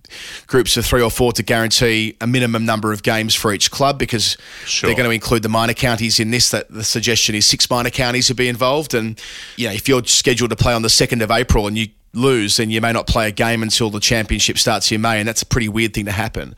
groups 0.46 0.76
of 0.76 0.84
three 0.86 1.02
or 1.02 1.11
four 1.11 1.32
to 1.32 1.42
guarantee 1.42 2.16
a 2.20 2.26
minimum 2.26 2.64
number 2.64 2.92
of 2.92 3.02
games 3.02 3.34
for 3.34 3.52
each 3.52 3.70
club 3.70 3.98
because 3.98 4.36
Sure. 4.64 4.88
they're 4.88 4.96
going 4.96 5.09
to 5.09 5.14
include 5.14 5.42
the 5.42 5.48
minor 5.48 5.74
counties 5.74 6.20
in 6.20 6.30
this. 6.30 6.50
That 6.50 6.70
the 6.70 6.84
suggestion 6.84 7.34
is 7.34 7.46
six 7.46 7.68
minor 7.70 7.90
counties 7.90 8.28
would 8.28 8.36
be 8.36 8.48
involved, 8.48 8.94
and 8.94 9.20
you 9.57 9.68
know 9.68 9.74
if 9.74 9.88
you're 9.88 10.04
scheduled 10.04 10.50
to 10.50 10.57
play 10.57 10.72
on 10.74 10.82
the 10.82 10.90
second 10.90 11.22
of 11.22 11.30
April 11.30 11.66
and 11.66 11.76
you 11.76 11.88
lose, 12.12 12.57
then 12.57 12.70
you 12.70 12.80
may 12.80 12.92
not 12.92 13.07
play 13.07 13.28
a 13.28 13.32
game 13.32 13.62
until 13.62 13.90
the 13.90 14.00
championship 14.00 14.57
starts 14.59 14.90
in 14.90 15.00
May, 15.00 15.18
and 15.18 15.28
that's 15.28 15.42
a 15.42 15.46
pretty 15.46 15.68
weird 15.68 15.92
thing 15.92 16.07
to 16.07 16.12
happen. 16.12 16.57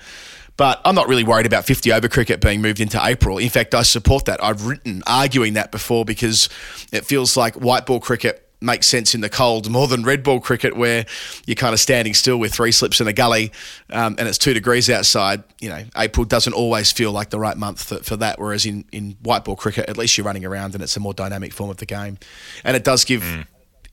But 0.57 0.80
I'm 0.84 0.94
not 0.96 1.07
really 1.09 1.22
worried 1.24 1.46
about 1.46 1.64
50 1.66 1.92
over 1.92 2.09
cricket 2.09 2.40
being 2.40 2.61
moved 2.61 2.80
into 2.80 3.01
April. 3.05 3.38
In 3.38 3.49
fact, 3.49 3.74
I 3.76 3.82
support 3.82 4.24
that. 4.24 4.42
I've 4.42 4.66
written 4.66 5.03
arguing 5.07 5.55
that 5.55 5.70
before 5.70 6.05
because 6.05 6.49
it 6.92 7.07
feels 7.07 7.36
like 7.36 7.55
white 7.55 7.86
ball 7.86 8.01
cricket 8.01 8.47
makes 8.61 8.86
sense 8.86 9.14
in 9.14 9.20
the 9.20 9.28
cold 9.28 9.70
more 9.70 9.86
than 9.86 10.02
red 10.02 10.22
ball 10.22 10.40
cricket, 10.40 10.76
where 10.76 11.06
you're 11.46 11.54
kind 11.54 11.72
of 11.72 11.80
standing 11.80 12.14
still 12.14 12.38
with 12.38 12.52
three 12.52 12.72
slips 12.72 13.00
in 13.00 13.06
a 13.06 13.12
gully 13.12 13.52
um, 13.90 14.16
and 14.18 14.28
it's 14.28 14.38
two 14.38 14.54
degrees 14.54 14.90
outside. 14.90 15.42
You 15.61 15.68
know, 15.70 15.84
April 15.96 16.24
doesn't 16.24 16.52
always 16.52 16.92
feel 16.92 17.12
like 17.12 17.30
the 17.30 17.38
right 17.38 17.56
month 17.56 17.84
for, 17.84 17.98
for 17.98 18.16
that. 18.16 18.38
Whereas 18.38 18.66
in, 18.66 18.84
in 18.92 19.16
white 19.22 19.44
ball 19.44 19.56
cricket, 19.56 19.88
at 19.88 19.96
least 19.96 20.18
you're 20.18 20.26
running 20.26 20.44
around 20.44 20.74
and 20.74 20.82
it's 20.82 20.96
a 20.96 21.00
more 21.00 21.14
dynamic 21.14 21.52
form 21.52 21.70
of 21.70 21.76
the 21.78 21.86
game. 21.86 22.18
And 22.64 22.76
it 22.76 22.84
does 22.84 23.04
give 23.04 23.22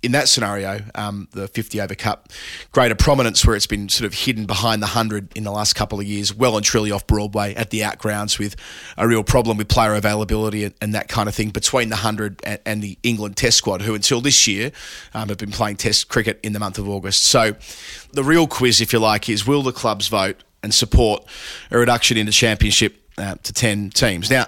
in 0.05 0.11
that 0.11 0.29
scenario, 0.29 0.81
um, 0.93 1.27
the 1.31 1.47
50 1.47 1.81
over 1.81 1.95
cup, 1.95 2.29
greater 2.71 2.93
prominence 2.93 3.43
where 3.45 3.55
it's 3.55 3.65
been 3.65 3.89
sort 3.89 4.05
of 4.05 4.13
hidden 4.13 4.45
behind 4.45 4.83
the 4.83 4.87
100 4.87 5.35
in 5.35 5.43
the 5.43 5.51
last 5.51 5.73
couple 5.73 5.99
of 5.99 6.05
years, 6.05 6.33
well 6.33 6.55
and 6.55 6.65
truly 6.65 6.91
off 6.91 7.07
Broadway 7.07 7.55
at 7.55 7.71
the 7.71 7.83
outgrounds 7.83 8.37
with 8.37 8.55
a 8.97 9.07
real 9.07 9.23
problem 9.23 9.57
with 9.57 9.67
player 9.67 9.95
availability 9.95 10.63
and, 10.63 10.75
and 10.79 10.93
that 10.93 11.07
kind 11.07 11.27
of 11.27 11.33
thing 11.33 11.49
between 11.49 11.89
the 11.89 11.95
100 11.95 12.39
and, 12.45 12.59
and 12.67 12.83
the 12.83 12.99
England 13.01 13.35
Test 13.35 13.57
squad, 13.57 13.81
who 13.81 13.95
until 13.95 14.21
this 14.21 14.47
year 14.47 14.71
um, 15.15 15.29
have 15.29 15.39
been 15.39 15.51
playing 15.51 15.77
Test 15.77 16.07
cricket 16.07 16.39
in 16.43 16.53
the 16.53 16.59
month 16.59 16.77
of 16.77 16.87
August. 16.87 17.23
So 17.23 17.55
the 18.13 18.23
real 18.23 18.45
quiz, 18.45 18.79
if 18.79 18.93
you 18.93 18.99
like, 18.99 19.27
is 19.27 19.47
will 19.47 19.63
the 19.63 19.73
clubs 19.73 20.07
vote 20.07 20.43
and 20.61 20.71
support 20.71 21.25
a 21.71 21.79
reduction 21.79 22.15
in 22.15 22.27
the 22.27 22.31
championship 22.31 23.01
uh, 23.17 23.35
to 23.41 23.51
10 23.51 23.89
teams? 23.89 24.29
Now, 24.29 24.45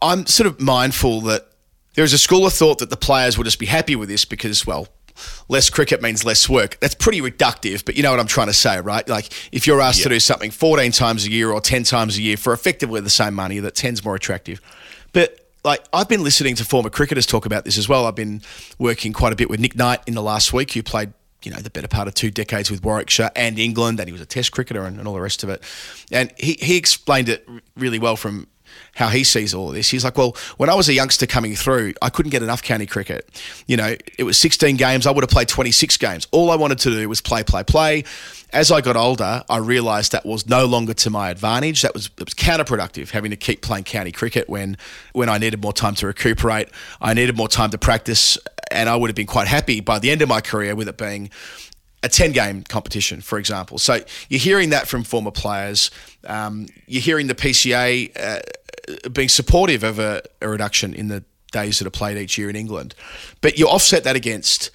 I'm 0.00 0.26
sort 0.26 0.48
of 0.48 0.60
mindful 0.60 1.20
that 1.22 1.51
there 1.94 2.04
is 2.04 2.12
a 2.12 2.18
school 2.18 2.46
of 2.46 2.52
thought 2.52 2.78
that 2.78 2.90
the 2.90 2.96
players 2.96 3.36
will 3.36 3.44
just 3.44 3.58
be 3.58 3.66
happy 3.66 3.96
with 3.96 4.08
this 4.08 4.24
because, 4.24 4.66
well, 4.66 4.88
less 5.48 5.68
cricket 5.70 6.00
means 6.00 6.24
less 6.24 6.48
work. 6.48 6.78
That's 6.80 6.94
pretty 6.94 7.20
reductive, 7.20 7.84
but 7.84 7.96
you 7.96 8.02
know 8.02 8.10
what 8.10 8.20
I'm 8.20 8.26
trying 8.26 8.46
to 8.46 8.54
say, 8.54 8.80
right? 8.80 9.06
Like, 9.08 9.32
if 9.52 9.66
you're 9.66 9.80
asked 9.80 10.02
to 10.02 10.08
do 10.08 10.20
something 10.20 10.50
14 10.50 10.92
times 10.92 11.26
a 11.26 11.30
year 11.30 11.50
or 11.52 11.60
10 11.60 11.84
times 11.84 12.16
a 12.16 12.22
year 12.22 12.36
for 12.36 12.52
effectively 12.52 13.00
the 13.00 13.10
same 13.10 13.34
money, 13.34 13.58
that 13.58 13.74
10's 13.74 14.04
more 14.04 14.14
attractive. 14.14 14.60
But 15.12 15.38
like 15.64 15.84
I've 15.92 16.08
been 16.08 16.24
listening 16.24 16.54
to 16.56 16.64
former 16.64 16.90
cricketers 16.90 17.26
talk 17.26 17.46
about 17.46 17.64
this 17.64 17.78
as 17.78 17.88
well. 17.88 18.06
I've 18.06 18.16
been 18.16 18.42
working 18.78 19.12
quite 19.12 19.32
a 19.32 19.36
bit 19.36 19.48
with 19.48 19.60
Nick 19.60 19.76
Knight 19.76 20.00
in 20.06 20.14
the 20.14 20.22
last 20.22 20.52
week, 20.52 20.72
who 20.72 20.82
played 20.82 21.12
you 21.44 21.50
know 21.50 21.58
the 21.58 21.70
better 21.70 21.88
part 21.88 22.08
of 22.08 22.14
two 22.14 22.30
decades 22.30 22.70
with 22.70 22.84
Warwickshire 22.84 23.30
and 23.34 23.58
England, 23.58 23.98
and 24.00 24.08
he 24.08 24.12
was 24.12 24.20
a 24.20 24.26
Test 24.26 24.52
cricketer 24.52 24.84
and, 24.84 24.98
and 24.98 25.08
all 25.08 25.14
the 25.14 25.20
rest 25.20 25.42
of 25.42 25.48
it. 25.48 25.62
And 26.10 26.32
he 26.36 26.56
he 26.60 26.76
explained 26.76 27.28
it 27.28 27.48
really 27.76 27.98
well 27.98 28.16
from 28.16 28.46
how 28.94 29.08
he 29.08 29.24
sees 29.24 29.54
all 29.54 29.68
of 29.68 29.74
this. 29.74 29.90
He's 29.90 30.04
like, 30.04 30.18
well, 30.18 30.36
when 30.58 30.68
I 30.68 30.74
was 30.74 30.88
a 30.88 30.92
youngster 30.92 31.26
coming 31.26 31.54
through, 31.54 31.94
I 32.02 32.10
couldn't 32.10 32.30
get 32.30 32.42
enough 32.42 32.62
county 32.62 32.86
cricket. 32.86 33.28
You 33.66 33.76
know, 33.76 33.96
it 34.18 34.24
was 34.24 34.36
16 34.38 34.76
games. 34.76 35.06
I 35.06 35.10
would 35.10 35.22
have 35.22 35.30
played 35.30 35.48
26 35.48 35.96
games. 35.96 36.26
All 36.30 36.50
I 36.50 36.56
wanted 36.56 36.78
to 36.80 36.90
do 36.90 37.08
was 37.08 37.20
play, 37.20 37.42
play, 37.42 37.64
play. 37.64 38.04
As 38.52 38.70
I 38.70 38.82
got 38.82 38.96
older, 38.96 39.42
I 39.48 39.56
realised 39.56 40.12
that 40.12 40.26
was 40.26 40.46
no 40.46 40.66
longer 40.66 40.92
to 40.92 41.10
my 41.10 41.30
advantage. 41.30 41.80
That 41.82 41.94
was 41.94 42.10
was 42.18 42.34
counterproductive, 42.34 43.10
having 43.10 43.30
to 43.30 43.36
keep 43.36 43.62
playing 43.62 43.84
county 43.84 44.12
cricket 44.12 44.46
when 44.46 44.76
when 45.14 45.30
I 45.30 45.38
needed 45.38 45.62
more 45.62 45.72
time 45.72 45.94
to 45.96 46.06
recuperate. 46.06 46.68
I 47.00 47.14
needed 47.14 47.34
more 47.34 47.48
time 47.48 47.70
to 47.70 47.78
practice, 47.78 48.36
and 48.70 48.90
I 48.90 48.96
would 48.96 49.08
have 49.08 49.16
been 49.16 49.26
quite 49.26 49.48
happy 49.48 49.80
by 49.80 49.98
the 49.98 50.10
end 50.10 50.20
of 50.20 50.28
my 50.28 50.42
career 50.42 50.74
with 50.74 50.86
it 50.86 50.98
being 50.98 51.30
a 52.02 52.08
10 52.08 52.32
game 52.32 52.62
competition, 52.64 53.20
for 53.20 53.38
example. 53.38 53.78
So 53.78 54.00
you're 54.28 54.40
hearing 54.40 54.70
that 54.70 54.88
from 54.88 55.04
former 55.04 55.30
players. 55.30 55.90
Um, 56.26 56.66
you're 56.86 57.02
hearing 57.02 57.28
the 57.28 57.34
PCA 57.34 58.10
uh, 58.18 58.40
being 59.12 59.28
supportive 59.28 59.82
of 59.82 59.98
a, 59.98 60.22
a 60.40 60.48
reduction 60.48 60.94
in 60.94 61.08
the 61.08 61.24
days 61.52 61.78
that 61.78 61.86
are 61.86 61.90
played 61.90 62.16
each 62.16 62.38
year 62.38 62.48
in 62.48 62.56
England. 62.56 62.94
But 63.40 63.58
you 63.58 63.68
offset 63.68 64.04
that 64.04 64.16
against 64.16 64.70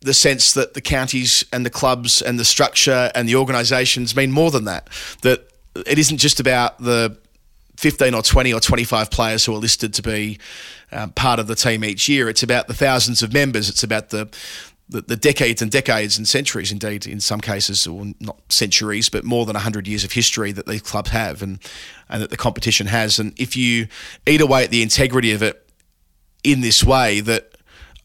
the 0.00 0.14
sense 0.14 0.52
that 0.52 0.74
the 0.74 0.80
counties 0.80 1.44
and 1.52 1.66
the 1.66 1.70
clubs 1.70 2.22
and 2.22 2.38
the 2.38 2.44
structure 2.44 3.10
and 3.14 3.28
the 3.28 3.34
organisations 3.34 4.14
mean 4.14 4.30
more 4.30 4.50
than 4.50 4.64
that. 4.64 4.88
That 5.22 5.48
it 5.74 5.98
isn't 5.98 6.18
just 6.18 6.40
about 6.40 6.78
the 6.78 7.16
15 7.76 8.14
or 8.14 8.22
20 8.22 8.52
or 8.52 8.60
25 8.60 9.10
players 9.10 9.44
who 9.44 9.54
are 9.54 9.58
listed 9.58 9.94
to 9.94 10.02
be 10.02 10.38
um, 10.90 11.10
part 11.12 11.38
of 11.38 11.46
the 11.46 11.54
team 11.54 11.84
each 11.84 12.08
year. 12.08 12.28
It's 12.28 12.42
about 12.42 12.66
the 12.66 12.74
thousands 12.74 13.22
of 13.22 13.32
members. 13.32 13.68
It's 13.68 13.82
about 13.82 14.10
the 14.10 14.28
the, 14.88 15.02
the 15.02 15.16
decades 15.16 15.60
and 15.60 15.70
decades 15.70 16.16
and 16.16 16.26
centuries, 16.26 16.72
indeed, 16.72 17.06
in 17.06 17.20
some 17.20 17.40
cases, 17.40 17.86
or 17.86 18.06
not 18.20 18.40
centuries, 18.48 19.08
but 19.08 19.24
more 19.24 19.44
than 19.44 19.54
100 19.54 19.86
years 19.86 20.04
of 20.04 20.12
history 20.12 20.52
that 20.52 20.66
these 20.66 20.82
clubs 20.82 21.10
have 21.10 21.42
and, 21.42 21.58
and 22.08 22.22
that 22.22 22.30
the 22.30 22.36
competition 22.36 22.86
has. 22.86 23.18
And 23.18 23.38
if 23.38 23.56
you 23.56 23.88
eat 24.26 24.40
away 24.40 24.64
at 24.64 24.70
the 24.70 24.82
integrity 24.82 25.32
of 25.32 25.42
it 25.42 25.68
in 26.42 26.60
this 26.60 26.82
way, 26.82 27.20
that, 27.20 27.52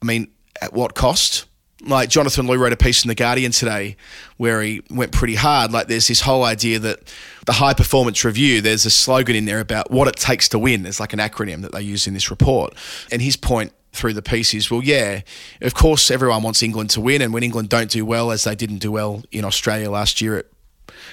I 0.01 0.05
mean, 0.05 0.27
at 0.61 0.73
what 0.73 0.93
cost? 0.93 1.45
Like 1.85 2.09
Jonathan 2.09 2.47
Liew 2.47 2.59
wrote 2.59 2.71
a 2.71 2.77
piece 2.77 3.03
in 3.03 3.09
The 3.09 3.15
Guardian 3.15 3.51
today 3.51 3.97
where 4.37 4.61
he 4.61 4.81
went 4.89 5.11
pretty 5.11 5.35
hard. 5.35 5.71
Like 5.71 5.87
there's 5.87 6.07
this 6.07 6.21
whole 6.21 6.43
idea 6.43 6.79
that 6.79 7.13
the 7.45 7.53
high 7.53 7.73
performance 7.73 8.23
review, 8.23 8.61
there's 8.61 8.85
a 8.85 8.89
slogan 8.89 9.35
in 9.35 9.45
there 9.45 9.59
about 9.59 9.91
what 9.91 10.07
it 10.07 10.15
takes 10.15 10.47
to 10.49 10.59
win. 10.59 10.83
There's 10.83 11.01
like 11.01 11.11
an 11.11 11.19
acronym 11.19 11.61
that 11.61 11.73
they 11.73 11.81
use 11.81 12.07
in 12.07 12.13
this 12.13 12.31
report. 12.31 12.73
And 13.11 13.21
his 13.21 13.35
point 13.35 13.73
through 13.93 14.13
the 14.13 14.21
piece 14.21 14.53
is, 14.53 14.69
well, 14.69 14.83
yeah, 14.83 15.21
of 15.61 15.73
course 15.73 16.11
everyone 16.11 16.43
wants 16.43 16.61
England 16.61 16.89
to 16.91 17.01
win. 17.01 17.21
And 17.21 17.33
when 17.33 17.43
England 17.43 17.69
don't 17.69 17.89
do 17.89 18.05
well, 18.05 18.31
as 18.31 18.43
they 18.43 18.55
didn't 18.55 18.79
do 18.79 18.91
well 18.91 19.23
in 19.31 19.45
Australia 19.45 19.89
last 19.89 20.21
year, 20.21 20.37
it 20.37 20.53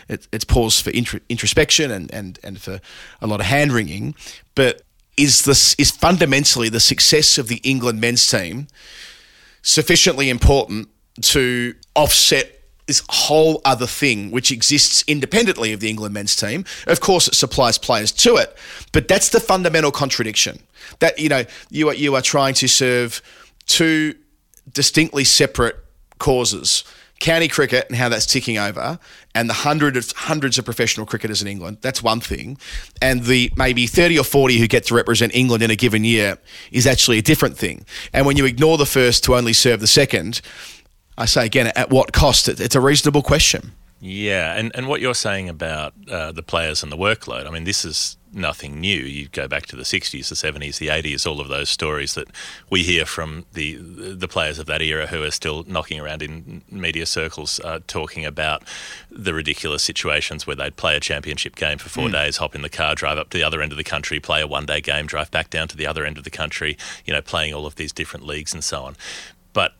it, 0.08 0.26
it's 0.32 0.44
pause 0.44 0.80
for 0.80 0.90
intro, 0.90 1.20
introspection 1.28 1.90
and, 1.90 2.12
and, 2.12 2.38
and 2.42 2.60
for 2.60 2.80
a 3.20 3.26
lot 3.26 3.40
of 3.40 3.46
hand 3.46 3.72
wringing. 3.72 4.14
But 4.54 4.82
is 5.16 5.42
this 5.42 5.74
is 5.74 5.90
fundamentally 5.90 6.68
the 6.68 6.80
success 6.80 7.38
of 7.38 7.48
the 7.48 7.60
England 7.62 8.00
men's 8.00 8.26
team 8.26 8.68
sufficiently 9.62 10.30
important 10.30 10.88
to 11.20 11.74
offset 11.94 12.60
this 12.86 13.02
whole 13.08 13.60
other 13.64 13.86
thing 13.86 14.30
which 14.30 14.50
exists 14.50 15.04
independently 15.06 15.72
of 15.72 15.80
the 15.80 15.88
England 15.88 16.14
men's 16.14 16.34
team. 16.34 16.64
Of 16.86 17.00
course, 17.00 17.28
it 17.28 17.34
supplies 17.34 17.78
players 17.78 18.10
to 18.12 18.36
it, 18.36 18.56
but 18.92 19.06
that's 19.06 19.28
the 19.28 19.40
fundamental 19.40 19.92
contradiction. 19.92 20.60
That 20.98 21.18
you 21.18 21.28
know 21.28 21.44
you 21.70 21.88
are 21.88 21.94
you 21.94 22.14
are 22.16 22.22
trying 22.22 22.54
to 22.54 22.68
serve 22.68 23.22
two 23.66 24.14
distinctly 24.72 25.24
separate 25.24 25.76
causes. 26.18 26.84
County 27.20 27.48
cricket 27.48 27.84
and 27.88 27.96
how 27.96 28.08
that's 28.08 28.24
ticking 28.24 28.56
over, 28.56 28.98
and 29.34 29.46
the 29.46 29.52
hundred 29.52 29.94
of, 29.98 30.10
hundreds 30.12 30.56
of 30.56 30.64
professional 30.64 31.04
cricketers 31.04 31.42
in 31.42 31.48
England. 31.48 31.76
That's 31.82 32.02
one 32.02 32.20
thing, 32.20 32.56
and 33.02 33.24
the 33.24 33.52
maybe 33.56 33.86
thirty 33.86 34.18
or 34.18 34.24
forty 34.24 34.56
who 34.58 34.66
get 34.66 34.84
to 34.86 34.94
represent 34.94 35.34
England 35.34 35.62
in 35.62 35.70
a 35.70 35.76
given 35.76 36.02
year 36.02 36.38
is 36.72 36.86
actually 36.86 37.18
a 37.18 37.22
different 37.22 37.58
thing. 37.58 37.84
And 38.14 38.24
when 38.24 38.38
you 38.38 38.46
ignore 38.46 38.78
the 38.78 38.86
first 38.86 39.22
to 39.24 39.36
only 39.36 39.52
serve 39.52 39.80
the 39.80 39.86
second, 39.86 40.40
I 41.18 41.26
say 41.26 41.44
again, 41.44 41.70
at 41.76 41.90
what 41.90 42.14
cost? 42.14 42.48
It's 42.48 42.74
a 42.74 42.80
reasonable 42.80 43.22
question. 43.22 43.72
Yeah, 44.00 44.56
and, 44.56 44.74
and 44.74 44.88
what 44.88 45.02
you're 45.02 45.14
saying 45.14 45.50
about 45.50 45.92
uh, 46.10 46.32
the 46.32 46.42
players 46.42 46.82
and 46.82 46.90
the 46.90 46.96
workload, 46.96 47.46
I 47.46 47.50
mean, 47.50 47.64
this 47.64 47.84
is 47.84 48.16
nothing 48.32 48.80
new. 48.80 49.00
You 49.00 49.28
go 49.28 49.48
back 49.48 49.66
to 49.66 49.76
the 49.76 49.82
60s, 49.82 50.28
the 50.28 50.34
70s, 50.34 50.78
the 50.78 50.88
80s, 50.88 51.26
all 51.26 51.40
of 51.40 51.48
those 51.48 51.68
stories 51.68 52.14
that 52.14 52.28
we 52.68 52.82
hear 52.82 53.04
from 53.04 53.46
the 53.52 53.76
the 53.76 54.28
players 54.28 54.58
of 54.58 54.66
that 54.66 54.82
era 54.82 55.06
who 55.06 55.22
are 55.22 55.30
still 55.30 55.64
knocking 55.66 56.00
around 56.00 56.22
in 56.22 56.62
media 56.70 57.06
circles 57.06 57.60
uh, 57.60 57.80
talking 57.86 58.24
about 58.24 58.62
the 59.10 59.34
ridiculous 59.34 59.82
situations 59.82 60.46
where 60.46 60.56
they'd 60.56 60.76
play 60.76 60.96
a 60.96 61.00
championship 61.00 61.56
game 61.56 61.78
for 61.78 61.88
four 61.88 62.08
days, 62.08 62.36
hop 62.38 62.54
in 62.54 62.62
the 62.62 62.68
car, 62.68 62.94
drive 62.94 63.18
up 63.18 63.30
to 63.30 63.38
the 63.38 63.44
other 63.44 63.62
end 63.62 63.72
of 63.72 63.78
the 63.78 63.84
country, 63.84 64.20
play 64.20 64.40
a 64.40 64.46
one 64.46 64.66
day 64.66 64.80
game, 64.80 65.06
drive 65.06 65.30
back 65.30 65.50
down 65.50 65.68
to 65.68 65.76
the 65.76 65.86
other 65.86 66.04
end 66.04 66.18
of 66.18 66.24
the 66.24 66.30
country, 66.30 66.76
you 67.04 67.12
know, 67.12 67.22
playing 67.22 67.54
all 67.54 67.66
of 67.66 67.76
these 67.76 67.92
different 67.92 68.26
leagues 68.26 68.52
and 68.52 68.62
so 68.62 68.82
on. 68.84 68.96
But 69.52 69.72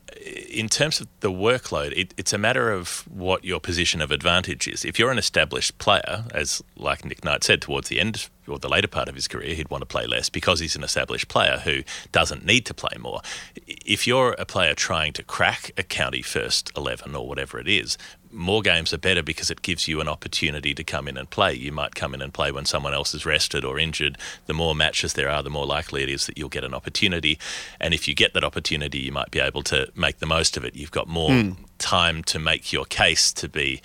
in 0.51 0.69
terms 0.69 1.01
of 1.01 1.07
the 1.21 1.31
workload, 1.31 1.93
it, 1.97 2.13
it's 2.17 2.33
a 2.33 2.39
matter 2.39 2.73
of 2.73 3.05
what 3.09 3.45
your 3.45 3.61
position 3.61 4.01
of 4.01 4.11
advantage 4.11 4.67
is. 4.67 4.85
If 4.85 4.99
you're 4.99 5.13
an 5.13 5.19
established 5.19 5.79
player, 5.79 6.25
as 6.35 6.63
like 6.77 7.05
Nick 7.05 7.25
Knight 7.25 7.45
said, 7.45 7.63
towards 7.63 7.89
the 7.89 8.01
end 8.01 8.29
or 8.51 8.59
the 8.59 8.69
later 8.69 8.89
part 8.89 9.09
of 9.09 9.15
his 9.15 9.29
career, 9.29 9.55
he'd 9.55 9.71
want 9.71 9.83
to 9.83 9.87
play 9.87 10.07
less 10.07 10.29
because 10.29 10.61
he's 10.61 10.77
an 10.77 10.85
established 10.85 11.29
player 11.29 11.59
who 11.59 11.83
doesn't 12.13 12.45
need 12.45 12.67
to 12.67 12.75
play 12.75 12.97
more. 12.99 13.21
If 13.67 14.07
you're 14.07 14.35
a 14.39 14.45
player 14.45 14.75
trying 14.75 15.13
to 15.15 15.23
crack 15.23 15.71
a 15.79 15.83
county 15.83 16.23
first 16.23 16.71
11 16.77 17.15
or 17.15 17.27
whatever 17.27 17.59
it 17.59 17.69
is, 17.69 17.97
more 18.33 18.63
games 18.63 18.93
are 18.93 18.99
better 18.99 19.23
because 19.23 19.51
it 19.51 19.63
gives 19.63 19.89
you 19.89 20.01
an 20.01 20.09
opportunity 20.09 20.73
to 20.75 20.85
come 20.85 21.09
in 21.09 21.17
and 21.17 21.29
play. 21.29 21.55
You 21.55 21.73
might 21.73 21.95
come 21.95 22.15
in 22.15 22.23
and 22.23 22.33
play 22.33 22.53
when 22.53 22.65
someone 22.65 22.95
else 22.95 23.15
is 23.15 23.27
rested 23.27 23.65
or 23.65 23.79
injured. 23.79 24.19
The 24.47 24.55
more 24.55 24.75
matches 24.75 25.15
there 25.15 25.29
are, 25.29 25.43
the 25.43 25.51
more 25.51 25.67
likely 25.67 26.03
it 26.03 26.09
is 26.09 26.27
that 26.27 26.39
you'll 26.39 26.49
get 26.49 26.65
an 26.65 26.75
opportunity. 26.75 27.39
And 27.81 27.93
if 27.93 28.07
you 28.07 28.15
get 28.15 28.35
that 28.35 28.45
opportunity, 28.45 28.99
you 28.99 29.13
might 29.13 29.31
be 29.31 29.41
able 29.41 29.63
to 29.65 29.91
make 29.97 30.19
the 30.19 30.27
most 30.27 30.57
of 30.57 30.65
it. 30.65 30.77
You've 30.77 30.93
got 30.93 31.09
more 31.09 31.31
Hmm. 31.31 31.53
Time 31.81 32.23
to 32.25 32.39
make 32.39 32.73
your 32.73 32.85
case 32.85 33.33
to 33.33 33.49
be 33.49 33.81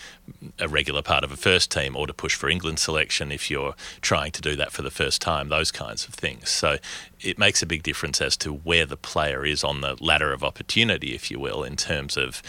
a 0.59 0.67
regular 0.67 1.01
part 1.01 1.23
of 1.23 1.31
a 1.31 1.35
first 1.37 1.71
team 1.71 1.95
or 1.95 2.05
to 2.05 2.13
push 2.13 2.35
for 2.35 2.49
England 2.49 2.77
selection 2.77 3.31
if 3.31 3.49
you're 3.49 3.73
trying 4.01 4.31
to 4.33 4.41
do 4.41 4.55
that 4.55 4.71
for 4.71 4.83
the 4.83 4.91
first 4.91 5.21
time, 5.21 5.49
those 5.49 5.71
kinds 5.71 6.07
of 6.07 6.13
things. 6.13 6.49
So 6.49 6.77
it 7.19 7.39
makes 7.39 7.63
a 7.63 7.65
big 7.65 7.81
difference 7.81 8.21
as 8.21 8.37
to 8.37 8.51
where 8.51 8.85
the 8.85 8.97
player 8.97 9.45
is 9.45 9.63
on 9.63 9.81
the 9.81 9.95
ladder 9.99 10.31
of 10.33 10.43
opportunity, 10.43 11.15
if 11.15 11.31
you 11.31 11.39
will, 11.39 11.63
in 11.63 11.75
terms 11.75 12.17
of 12.17 12.43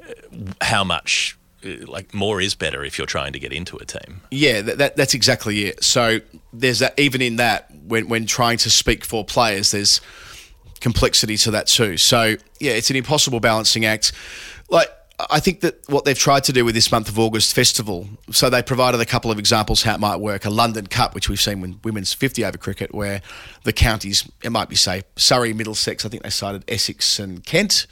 uh, 0.00 0.52
how 0.62 0.84
much. 0.84 1.36
uh, 1.64 1.86
Like 1.86 2.14
more 2.14 2.40
is 2.40 2.54
better 2.56 2.84
if 2.84 2.96
you're 2.98 3.06
trying 3.06 3.32
to 3.32 3.38
get 3.38 3.52
into 3.52 3.76
a 3.76 3.84
team. 3.84 4.20
Yeah, 4.30 4.62
that, 4.62 4.78
that, 4.78 4.96
that's 4.96 5.14
exactly 5.14 5.66
it. 5.66 5.84
So 5.84 6.20
there's 6.52 6.78
that. 6.78 6.98
Even 6.98 7.20
in 7.20 7.36
that, 7.36 7.70
when 7.86 8.08
when 8.08 8.26
trying 8.26 8.58
to 8.58 8.70
speak 8.70 9.04
for 9.04 9.24
players, 9.24 9.70
there's 9.70 10.00
complexity 10.80 11.36
to 11.36 11.50
that 11.52 11.66
too. 11.68 11.96
So 11.96 12.36
yeah, 12.58 12.72
it's 12.72 12.90
an 12.90 12.96
impossible 12.96 13.40
balancing 13.40 13.84
act. 13.84 14.12
Like 14.72 14.88
I 15.30 15.38
think 15.38 15.60
that 15.60 15.88
what 15.88 16.04
they've 16.04 16.18
tried 16.18 16.44
to 16.44 16.52
do 16.52 16.64
with 16.64 16.74
this 16.74 16.90
month 16.90 17.08
of 17.08 17.18
August 17.18 17.54
festival, 17.54 18.08
so 18.30 18.48
they 18.50 18.62
provided 18.62 19.00
a 19.00 19.04
couple 19.04 19.30
of 19.30 19.38
examples 19.38 19.82
how 19.82 19.94
it 19.94 20.00
might 20.00 20.16
work. 20.16 20.44
A 20.46 20.50
London 20.50 20.86
Cup, 20.86 21.14
which 21.14 21.28
we've 21.28 21.40
seen 21.40 21.60
with 21.60 21.78
women's 21.84 22.12
50 22.12 22.44
over 22.44 22.58
cricket, 22.58 22.94
where 22.94 23.20
the 23.64 23.72
counties, 23.72 24.28
it 24.42 24.50
might 24.50 24.68
be 24.68 24.74
say 24.74 25.02
Surrey, 25.16 25.52
Middlesex, 25.52 26.04
I 26.04 26.08
think 26.08 26.22
they 26.22 26.30
cited 26.30 26.64
Essex 26.66 27.18
and 27.18 27.44
Kent, 27.44 27.86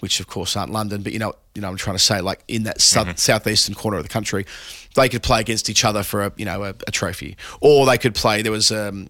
which 0.00 0.18
of 0.20 0.26
course 0.26 0.56
aren't 0.56 0.72
London, 0.72 1.02
but 1.02 1.12
you 1.12 1.20
know, 1.20 1.32
you 1.54 1.62
know, 1.62 1.68
I'm 1.68 1.76
trying 1.76 1.96
to 1.96 2.02
say 2.02 2.20
like 2.20 2.42
in 2.48 2.64
that 2.64 2.80
south, 2.80 3.18
southeastern 3.18 3.76
corner 3.76 3.96
of 3.96 4.02
the 4.02 4.10
country, 4.10 4.44
they 4.96 5.08
could 5.08 5.22
play 5.22 5.40
against 5.40 5.70
each 5.70 5.84
other 5.84 6.02
for 6.02 6.24
a 6.24 6.32
you 6.36 6.44
know 6.44 6.64
a, 6.64 6.74
a 6.86 6.90
trophy, 6.90 7.36
or 7.60 7.86
they 7.86 7.98
could 7.98 8.14
play. 8.14 8.42
There 8.42 8.52
was 8.52 8.72
um, 8.72 9.08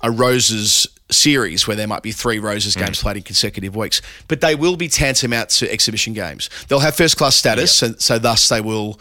a 0.00 0.10
roses 0.10 0.86
series 1.12 1.66
where 1.66 1.76
there 1.76 1.86
might 1.86 2.02
be 2.02 2.12
three 2.12 2.38
roses 2.38 2.74
games 2.74 2.98
mm. 2.98 3.02
played 3.02 3.16
in 3.16 3.22
consecutive 3.22 3.74
weeks, 3.76 4.02
but 4.28 4.40
they 4.40 4.54
will 4.54 4.76
be 4.76 4.88
tantamount 4.88 5.50
to 5.50 5.70
exhibition 5.70 6.12
games. 6.12 6.50
They'll 6.68 6.80
have 6.80 6.94
first 6.94 7.16
class 7.16 7.36
status, 7.36 7.82
and 7.82 8.00
so 8.00 8.18
thus 8.18 8.48
they 8.48 8.60
will 8.60 8.98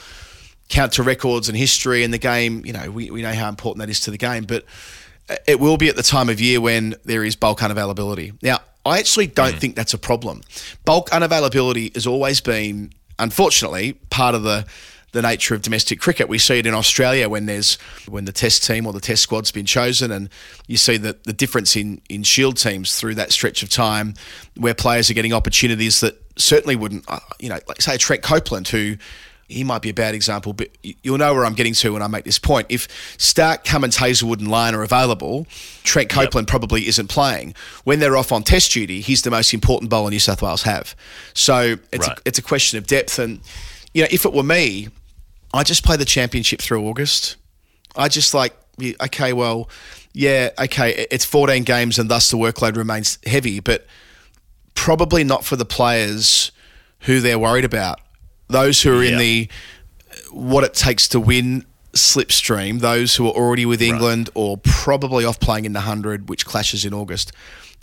count 0.70 0.94
to 0.94 1.04
records 1.04 1.50
and 1.50 1.58
history 1.58 2.04
and 2.04 2.14
the 2.14 2.18
game. 2.18 2.66
You 2.66 2.74
know, 2.74 2.90
we, 2.92 3.12
we 3.12 3.22
know 3.22 3.34
how 3.34 3.50
important 3.50 3.80
that 3.80 3.90
is 3.90 4.00
to 4.02 4.12
the 4.12 4.18
game, 4.18 4.46
but 4.46 4.66
uh, 5.30 5.36
it 5.48 5.60
will 5.60 5.78
be 5.78 5.90
at 5.90 5.96
the 5.96 6.04
time 6.04 6.30
of 6.30 6.40
year 6.40 6.60
when 6.62 6.96
there 7.06 7.24
is 7.24 7.36
bulk 7.36 7.60
unavailability. 7.60 8.34
Now, 8.42 8.60
I 8.86 9.00
actually 9.00 9.28
don't 9.28 9.56
mm. 9.56 9.60
think 9.60 9.76
that's 9.76 9.94
a 9.94 9.98
problem. 9.98 10.42
Bulk 10.86 11.10
unavailability 11.10 11.94
has 11.94 12.08
always 12.08 12.42
been, 12.42 12.94
unfortunately, 13.20 13.94
part 14.10 14.34
of 14.34 14.44
the 14.44 14.66
the 15.12 15.22
nature 15.22 15.54
of 15.54 15.62
domestic 15.62 16.00
cricket. 16.00 16.30
We 16.30 16.38
see 16.38 16.60
it 16.60 16.66
in 16.66 16.74
Australia 16.74 17.28
when 17.28 17.46
there's 17.46 17.76
when 18.08 18.26
the 18.26 18.32
test 18.32 18.64
team 18.64 18.86
or 18.86 18.94
the 18.94 19.02
test 19.02 19.22
squad's 19.24 19.52
been 19.52 19.66
chosen, 19.66 20.12
and 20.12 20.30
you 20.68 20.78
see 20.78 20.98
the, 20.98 21.18
the 21.24 21.34
difference 21.34 21.76
in 21.76 22.02
in 22.10 22.24
Shield 22.24 22.58
teams 22.58 23.00
through 23.00 23.16
that 23.16 23.32
stretch 23.32 23.64
of 23.64 23.70
time, 23.70 24.14
where 24.56 24.74
players 24.74 25.10
are 25.10 25.14
getting 25.14 25.34
opportunities 25.34 26.00
that 26.02 26.22
certainly 26.38 26.76
wouldn't, 26.76 27.04
uh, 27.10 27.20
you 27.40 27.50
know, 27.50 27.60
like 27.68 27.82
say 27.82 27.98
Trent 27.98 28.24
Copeland, 28.24 28.70
who 28.70 28.96
he 29.50 29.66
might 29.66 29.82
be 29.82 29.90
a 29.90 29.94
bad 29.94 30.16
example, 30.16 30.54
but 30.54 30.70
you'll 31.04 31.18
know 31.18 31.34
where 31.34 31.44
I'm 31.46 31.56
getting 31.56 31.74
to 31.74 31.92
when 31.92 32.02
I 32.02 32.08
make 32.08 32.24
this 32.24 32.40
point. 32.40 32.68
If 32.70 32.88
Stark, 33.20 33.66
Cummins, 33.66 33.98
Hazlewood, 33.98 34.40
and 34.40 34.50
Lyon 34.50 34.74
are 34.76 34.82
available, 34.82 35.46
Trent 35.84 36.10
Copeland 36.10 36.48
probably 36.48 36.88
isn't 36.88 37.08
playing. 37.08 37.54
When 37.84 38.00
they're 38.00 38.16
off 38.16 38.32
on 38.32 38.44
Test 38.44 38.72
duty, 38.72 39.02
he's 39.02 39.24
the 39.24 39.30
most 39.30 39.54
important 39.54 39.90
bowler 39.90 40.10
New 40.10 40.20
South 40.20 40.42
Wales 40.42 40.64
have. 40.64 40.96
So 41.34 41.76
it's 41.92 42.08
Right. 42.08 42.18
a, 42.18 42.22
it's 42.24 42.40
a 42.40 42.42
question 42.42 42.78
of 42.78 42.88
depth, 42.88 43.20
and 43.20 43.42
you 43.94 44.04
know, 44.04 44.08
if 44.10 44.24
it 44.24 44.32
were 44.32 44.42
me, 44.42 44.88
I 45.54 45.64
just 45.64 45.84
play 45.84 45.98
the 45.98 46.06
championship 46.06 46.62
through 46.62 46.86
August. 46.88 47.36
I 47.96 48.08
just 48.08 48.34
like, 48.34 48.56
okay, 49.02 49.34
well, 49.34 49.70
yeah, 50.14 50.50
okay, 50.60 51.06
it's 51.12 51.26
14 51.26 51.64
games, 51.64 52.00
and 52.00 52.10
thus 52.10 52.30
the 52.30 52.38
workload 52.38 52.78
remains 52.78 53.18
heavy, 53.26 53.60
but 53.60 53.86
probably 54.76 55.24
not 55.24 55.44
for 55.44 55.56
the 55.56 55.66
players 55.66 56.52
who 57.02 57.20
they're 57.20 57.40
worried 57.40 57.66
about. 57.66 58.00
Those 58.48 58.82
who 58.82 58.98
are 59.00 59.04
in 59.04 59.18
the 59.18 59.50
what 60.32 60.64
it 60.64 60.74
takes 60.74 61.08
to 61.10 61.20
win 61.20 61.66
slipstream, 61.94 62.80
those 62.80 63.16
who 63.16 63.28
are 63.28 63.34
already 63.34 63.66
with 63.66 63.82
England 63.82 64.30
or 64.34 64.58
probably 64.58 65.26
off 65.26 65.40
playing 65.40 65.66
in 65.66 65.74
the 65.74 65.80
100, 65.80 66.30
which 66.30 66.46
clashes 66.46 66.86
in 66.86 66.94
August. 66.94 67.32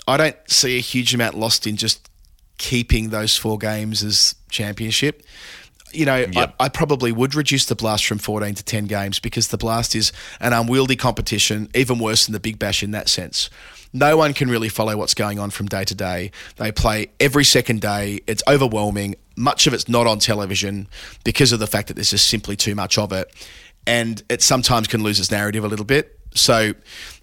I 0.06 0.16
don't 0.16 0.36
see 0.46 0.76
a 0.78 0.80
huge 0.80 1.14
amount 1.14 1.38
lost 1.38 1.66
in 1.66 1.76
just 1.76 2.08
keeping 2.56 3.10
those 3.10 3.36
four 3.36 3.58
games 3.58 4.02
as 4.02 4.34
championship. 4.50 5.22
You 5.92 6.06
know, 6.06 6.26
Yep. 6.30 6.54
I, 6.58 6.64
I 6.64 6.68
probably 6.68 7.12
would 7.12 7.34
reduce 7.34 7.66
the 7.66 7.74
blast 7.74 8.06
from 8.06 8.18
14 8.18 8.54
to 8.54 8.64
10 8.64 8.86
games 8.86 9.18
because 9.18 9.48
the 9.48 9.58
blast 9.58 9.94
is 9.94 10.12
an 10.40 10.52
unwieldy 10.52 10.96
competition, 10.96 11.68
even 11.74 11.98
worse 11.98 12.26
than 12.26 12.32
the 12.32 12.40
Big 12.40 12.58
Bash 12.58 12.82
in 12.82 12.90
that 12.92 13.08
sense. 13.08 13.50
No 13.92 14.16
one 14.16 14.34
can 14.34 14.50
really 14.50 14.68
follow 14.68 14.96
what's 14.96 15.14
going 15.14 15.38
on 15.38 15.50
from 15.50 15.66
day 15.66 15.84
to 15.84 15.94
day. 15.94 16.30
They 16.56 16.72
play 16.72 17.08
every 17.20 17.44
second 17.44 17.80
day. 17.80 18.20
It's 18.26 18.42
overwhelming. 18.46 19.16
Much 19.36 19.66
of 19.66 19.72
it's 19.72 19.88
not 19.88 20.06
on 20.06 20.18
television 20.18 20.88
because 21.24 21.52
of 21.52 21.58
the 21.58 21.66
fact 21.66 21.88
that 21.88 21.94
there's 21.94 22.10
just 22.10 22.26
simply 22.26 22.56
too 22.56 22.74
much 22.74 22.98
of 22.98 23.12
it. 23.12 23.32
And 23.86 24.22
it 24.28 24.42
sometimes 24.42 24.88
can 24.88 25.02
lose 25.02 25.18
its 25.18 25.30
narrative 25.30 25.64
a 25.64 25.68
little 25.68 25.86
bit. 25.86 26.18
So 26.34 26.74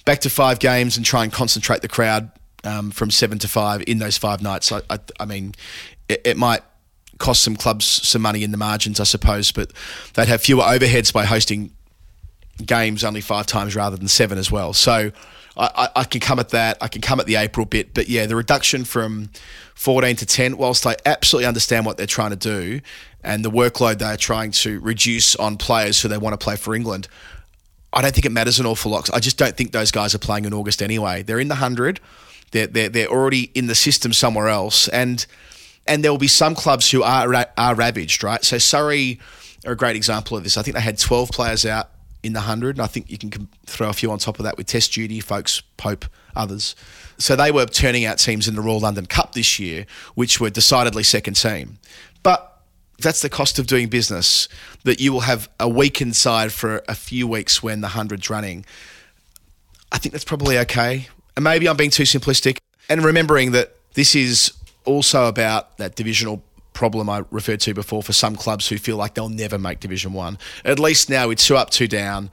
back 0.06 0.22
to 0.22 0.30
five 0.30 0.60
games 0.60 0.98
and 0.98 1.06
try 1.06 1.24
and 1.24 1.32
concentrate 1.32 1.82
the 1.82 1.88
crowd 1.88 2.32
um, 2.64 2.90
from 2.90 3.12
seven 3.12 3.38
to 3.40 3.48
five 3.48 3.84
in 3.86 4.00
those 4.00 4.18
five 4.18 4.42
nights. 4.42 4.72
I, 4.72 4.82
I, 4.90 5.00
I 5.20 5.26
mean, 5.26 5.54
it, 6.10 6.22
it 6.26 6.38
might 6.38 6.62
cost 7.18 7.44
some 7.44 7.56
clubs 7.56 7.86
some 7.86 8.22
money 8.22 8.44
in 8.44 8.52
the 8.52 8.58
margins, 8.58 9.00
I 9.00 9.04
suppose, 9.04 9.52
but 9.52 9.72
they'd 10.14 10.28
have 10.28 10.42
fewer 10.42 10.64
overheads 10.64 11.14
by 11.14 11.26
hosting 11.26 11.72
games 12.66 13.04
only 13.04 13.22
five 13.22 13.46
times 13.46 13.76
rather 13.76 13.98
than 13.98 14.08
seven 14.08 14.38
as 14.38 14.52
well. 14.52 14.74
So 14.74 15.12
I, 15.58 15.70
I, 15.96 16.02
I 16.02 16.04
can 16.04 16.22
come 16.22 16.40
at 16.40 16.50
that. 16.50 16.78
I 16.82 16.88
can 16.88 17.02
come 17.02 17.20
at 17.20 17.26
the 17.26 17.36
April 17.36 17.66
bit, 17.66 17.94
but 17.94 18.10
yeah, 18.10 18.26
the 18.26 18.36
reduction 18.36 18.86
from 18.86 19.30
14 19.76 20.16
to 20.18 20.26
10, 20.26 20.58
whilst 20.58 20.86
I 20.86 20.96
absolutely 21.06 21.48
understand 21.48 21.86
what 21.86 21.98
they're 21.98 22.08
trying 22.08 22.32
to 22.32 22.36
do 22.36 22.82
and 23.24 23.44
the 23.44 23.52
workload 23.52 24.00
they're 24.00 24.18
trying 24.18 24.52
to 24.52 24.80
reduce 24.80 25.36
on 25.36 25.58
players 25.58 26.02
who 26.02 26.08
they 26.08 26.18
want 26.18 26.40
to 26.40 26.44
play 26.44 26.56
for 26.56 26.76
England, 26.76 27.08
I 27.92 28.02
don't 28.02 28.14
think 28.14 28.26
it 28.26 28.32
matters 28.32 28.60
an 28.60 28.66
awful 28.66 28.92
lot. 28.92 29.10
I 29.14 29.20
just 29.20 29.38
don't 29.38 29.56
think 29.56 29.72
those 29.72 29.92
guys 29.92 30.14
are 30.14 30.20
playing 30.20 30.46
in 30.46 30.54
August 30.54 30.82
anyway. 30.82 31.24
They're 31.24 31.40
in 31.40 31.48
the 31.48 31.56
100. 31.56 32.00
They're, 32.52 32.68
they're, 32.68 32.90
they're 32.90 33.08
already 33.08 33.52
in 33.56 33.68
the 33.68 33.76
system 33.76 34.12
somewhere 34.12 34.50
else. 34.50 34.88
And 34.90 35.26
and 35.88 36.04
there 36.04 36.12
will 36.12 36.18
be 36.18 36.28
some 36.28 36.56
clubs 36.56 36.90
who 36.92 37.04
are 37.04 37.48
are 37.58 37.76
ravaged, 37.76 38.24
right? 38.24 38.44
So 38.44 38.58
Surrey 38.58 39.20
are 39.66 39.74
a 39.74 39.78
great 39.78 39.96
example 39.96 40.38
of 40.38 40.44
this. 40.44 40.58
I 40.58 40.62
think 40.62 40.76
they 40.76 40.82
had 40.82 40.98
12 40.98 41.32
players 41.32 41.66
out 41.66 41.90
in 42.24 42.34
the 42.34 42.40
100, 42.40 42.78
and 42.78 42.82
I 42.82 42.88
think 42.88 43.12
you 43.12 43.18
can 43.18 43.48
throw 43.66 43.90
a 43.90 43.94
few 43.94 44.12
on 44.12 44.18
top 44.18 44.40
of 44.40 44.46
that 44.46 44.58
with 44.58 44.68
Test 44.68 44.94
Duty, 44.94 45.20
Foakes, 45.20 45.62
Pope, 45.78 46.06
others. 46.36 46.76
So 47.18 47.36
they 47.36 47.52
were 47.52 47.66
turning 47.66 48.04
out 48.06 48.18
teams 48.18 48.48
in 48.48 48.56
the 48.56 48.62
Royal 48.62 48.80
London 48.80 49.06
Cup 49.06 49.34
this 49.34 49.60
year, 49.60 49.86
which 50.16 50.40
were 50.40 50.50
decidedly 50.50 51.04
second 51.04 51.36
team. 51.36 51.78
But 52.24 52.52
that's 53.00 53.22
the 53.22 53.30
cost 53.30 53.60
of 53.60 53.68
doing 53.68 53.90
business, 53.90 54.48
that 54.84 55.00
you 55.00 55.14
will 55.14 55.22
have 55.22 55.50
a 55.60 55.70
weakened 55.70 56.16
side 56.16 56.52
for 56.52 56.84
a 56.88 56.96
few 56.96 57.28
weeks 57.28 57.62
when 57.62 57.82
the 57.82 57.90
100's 57.90 58.30
running. 58.30 58.66
I 59.92 59.98
think 59.98 60.14
that's 60.14 60.26
probably 60.26 60.58
okay. 60.60 61.08
And 61.36 61.44
maybe 61.44 61.70
I'm 61.70 61.78
being 61.78 61.92
too 61.92 62.04
simplistic. 62.04 62.58
And 62.90 63.04
remembering 63.04 63.52
that 63.52 63.76
this 63.94 64.16
is 64.16 64.52
also 64.86 65.28
about 65.28 65.78
that 65.78 65.96
divisional 65.96 66.44
problem 66.74 67.10
I 67.10 67.24
referred 67.32 67.62
to 67.62 67.74
before 67.74 68.04
for 68.04 68.14
some 68.14 68.36
clubs 68.36 68.68
who 68.68 68.78
feel 68.78 68.98
like 68.98 69.14
they'll 69.14 69.30
never 69.30 69.58
make 69.58 69.80
Division 69.80 70.14
One. 70.14 70.38
At 70.64 70.78
least 70.80 71.10
now 71.10 71.28
with 71.30 71.40
two 71.40 71.56
up, 71.56 71.70
two 71.70 71.88
down, 71.88 72.30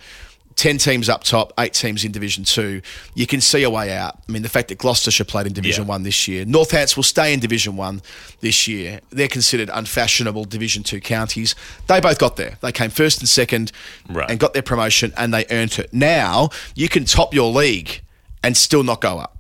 ten 0.57 0.79
teams 0.79 1.09
up 1.09 1.23
top, 1.23 1.53
eight 1.61 1.73
teams 1.75 2.05
in 2.05 2.11
Division 2.11 2.43
Two, 2.45 2.83
you 3.15 3.27
can 3.27 3.41
see 3.41 3.63
a 3.63 3.71
way 3.71 3.93
out. 3.97 4.19
I 4.29 4.33
mean, 4.33 4.43
the 4.43 4.49
fact 4.49 4.69
that 4.69 4.79
Gloucestershire 4.79 5.25
played 5.25 5.47
in 5.47 5.53
Division 5.53 5.85
Yeah. 5.85 5.89
One 5.91 6.03
this 6.03 6.27
year, 6.27 6.45
Northants 6.45 6.97
will 6.97 7.05
stay 7.05 7.33
in 7.33 7.39
Division 7.39 7.77
One 7.77 8.03
this 8.41 8.67
year. 8.67 9.01
They're 9.11 9.29
considered 9.29 9.71
unfashionable 9.73 10.47
Division 10.47 10.83
Two 10.83 11.01
counties. 11.01 11.55
They 11.87 12.01
both 12.01 12.19
got 12.19 12.35
there. 12.37 12.59
They 12.63 12.73
came 12.73 12.91
first 12.91 13.21
and 13.21 13.29
second, 13.29 13.71
Right. 14.09 14.29
and 14.29 14.41
got 14.41 14.55
their 14.55 14.63
promotion, 14.63 15.13
and 15.17 15.33
they 15.33 15.47
earned 15.51 15.79
it. 15.79 15.95
Now 15.95 16.51
you 16.75 16.89
can 16.89 17.05
top 17.05 17.33
your 17.33 17.53
league 17.53 18.01
and 18.43 18.57
still 18.57 18.83
not 18.83 19.01
go 19.01 19.19
up 19.21 19.39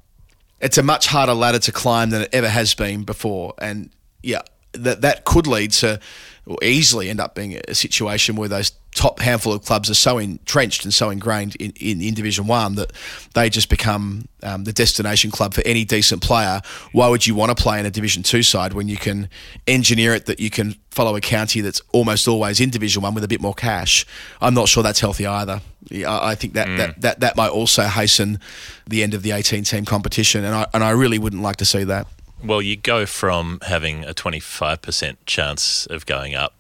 it's 0.63 0.79
a 0.79 0.83
much 0.83 1.09
harder 1.09 1.35
ladder 1.35 1.59
to 1.59 1.73
climb 1.73 2.11
than 2.11 2.23
it 2.23 2.31
ever 2.33 2.49
has 2.49 2.75
been 2.75 3.03
before. 3.03 3.55
And 3.59 3.91
yeah, 4.23 4.43
that 4.73 5.03
that 5.03 5.25
could 5.25 5.47
lead 5.47 5.73
to 5.73 6.01
or 6.47 6.57
easily 6.63 7.11
end 7.11 7.21
up 7.21 7.35
being 7.35 7.61
a 7.69 7.75
situation 7.75 8.37
where 8.37 8.49
those 8.49 8.73
top 8.95 9.21
handful 9.21 9.53
of 9.53 9.65
clubs 9.65 9.89
are 9.89 9.95
so 9.95 10.19
entrenched 10.19 10.85
and 10.85 10.93
so 10.93 11.09
ingrained 11.09 11.57
in, 11.57 11.73
in, 11.81 12.03
in 12.03 12.15
Division 12.15 12.47
One 12.47 12.75
that 12.75 12.93
they 13.35 13.49
just 13.49 13.69
become 13.69 14.29
um, 14.43 14.65
the 14.65 14.73
destination 14.73 15.31
club 15.31 15.55
for 15.55 15.63
any 15.65 15.85
decent 15.85 16.23
player. 16.23 16.61
Why 16.93 17.09
would 17.09 17.27
you 17.27 17.35
want 17.35 17.57
to 17.57 17.61
play 17.61 17.81
in 17.81 17.87
a 17.87 17.91
Division 17.91 18.23
Two 18.23 18.43
side 18.43 18.75
when 18.75 18.89
you 18.89 18.97
can 18.97 19.29
engineer 19.67 20.15
it 20.15 20.27
that 20.27 20.41
you 20.41 20.51
can 20.51 20.77
follow 20.91 21.17
a 21.17 21.21
county 21.21 21.63
that's 21.63 21.81
almost 21.93 22.29
always 22.29 22.61
in 22.61 22.71
Division 22.71 23.03
One 23.03 23.15
with 23.15 23.25
a 23.25 23.29
bit 23.29 23.41
more 23.41 23.55
cash? 23.55 24.05
I'm 24.41 24.55
not 24.55 24.69
sure 24.69 24.83
that's 24.83 25.01
healthy 25.01 25.27
either. 25.27 25.63
I 25.91 26.33
I 26.33 26.35
think 26.35 26.55
that, 26.55 26.69
that, 26.77 27.01
that, 27.01 27.21
that 27.21 27.37
might 27.37 27.51
also 27.51 27.85
hasten 27.85 28.39
the 28.87 29.03
end 29.03 29.15
of 29.15 29.23
the 29.23 29.33
18 29.33 29.65
team 29.65 29.85
competition, 29.85 30.45
and 30.45 30.55
I, 30.55 30.67
and 30.75 30.85
I 30.85 30.91
really 30.91 31.19
wouldn't 31.19 31.43
like 31.43 31.57
to 31.57 31.65
see 31.65 31.85
that. 31.85 32.07
Well, 32.45 32.61
you 32.61 32.77
go 32.77 33.07
from 33.07 33.61
having 33.63 34.05
a 34.05 34.13
25% 34.13 35.17
chance 35.27 35.87
of 35.87 36.07
going 36.07 36.35
up 36.35 36.55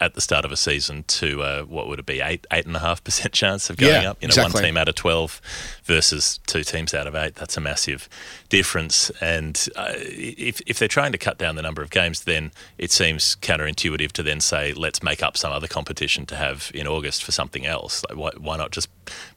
at 0.00 0.14
the 0.14 0.20
start 0.20 0.44
of 0.44 0.52
a 0.52 0.56
season 0.56 1.04
to 1.04 1.42
uh, 1.42 1.62
what 1.62 1.86
would 1.88 1.98
it 1.98 2.06
be 2.06 2.20
eight 2.20 2.46
eight 2.52 2.66
and 2.66 2.74
a 2.76 2.78
half 2.78 3.02
percent 3.04 3.32
chance 3.32 3.68
of 3.70 3.76
going 3.76 4.02
Yeah, 4.02 4.10
up. 4.10 4.18
You 4.20 4.28
know, 4.28 4.32
exactly. 4.32 4.54
one 4.54 4.62
team 4.62 4.76
out 4.76 4.88
of 4.88 4.94
twelve 4.94 5.40
versus 5.84 6.38
two 6.46 6.62
teams 6.64 6.94
out 6.94 7.06
of 7.06 7.14
eight. 7.14 7.34
That's 7.34 7.56
a 7.56 7.60
massive 7.60 8.08
difference. 8.48 9.10
And 9.20 9.68
uh, 9.76 9.92
if 9.96 10.60
if 10.66 10.78
they're 10.78 10.88
trying 10.88 11.12
to 11.12 11.18
cut 11.18 11.38
down 11.38 11.56
the 11.56 11.62
number 11.62 11.82
of 11.82 11.90
games, 11.90 12.24
then 12.24 12.52
it 12.78 12.90
seems 12.90 13.36
counterintuitive 13.36 14.12
to 14.12 14.22
then 14.22 14.40
say 14.40 14.72
let's 14.72 15.02
make 15.02 15.22
up 15.22 15.36
some 15.36 15.52
other 15.52 15.68
competition 15.68 16.26
to 16.26 16.36
have 16.36 16.70
in 16.74 16.86
August 16.86 17.22
for 17.22 17.32
something 17.32 17.66
else. 17.66 18.02
Like, 18.08 18.18
why, 18.18 18.30
why 18.38 18.56
not 18.56 18.70
just 18.70 18.88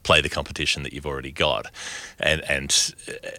play 0.04 0.22
the 0.22 0.30
competition 0.30 0.84
that 0.84 0.94
you've 0.94 1.06
already 1.06 1.32
got, 1.32 1.68
and 2.20 2.42
and 2.50 2.94
uh, 3.10 3.30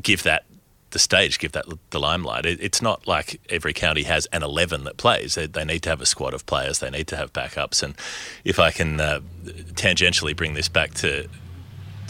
give 0.00 0.22
that 0.24 0.44
the 0.92 0.98
stage, 0.98 1.38
give 1.38 1.52
that 1.52 1.66
the 1.90 2.00
limelight. 2.00 2.46
It, 2.46 2.60
it's 2.60 2.80
not 2.80 3.06
like 3.06 3.40
every 3.50 3.72
county 3.72 4.04
has 4.04 4.26
an 4.26 4.42
11 4.42 4.84
that 4.84 4.96
plays. 4.96 5.34
They, 5.34 5.46
they 5.46 5.64
need 5.64 5.82
to 5.82 5.90
have 5.90 6.00
a 6.00 6.06
squad 6.06 6.34
of 6.34 6.46
players. 6.46 6.78
They 6.78 6.90
need 6.90 7.08
to 7.08 7.16
have 7.16 7.32
backups. 7.32 7.82
And 7.82 7.94
if 8.44 8.58
I 8.58 8.70
can 8.70 9.00
uh, 9.00 9.20
tangentially 9.74 10.36
bring 10.36 10.54
this 10.54 10.68
back 10.68 10.94
to 10.94 11.28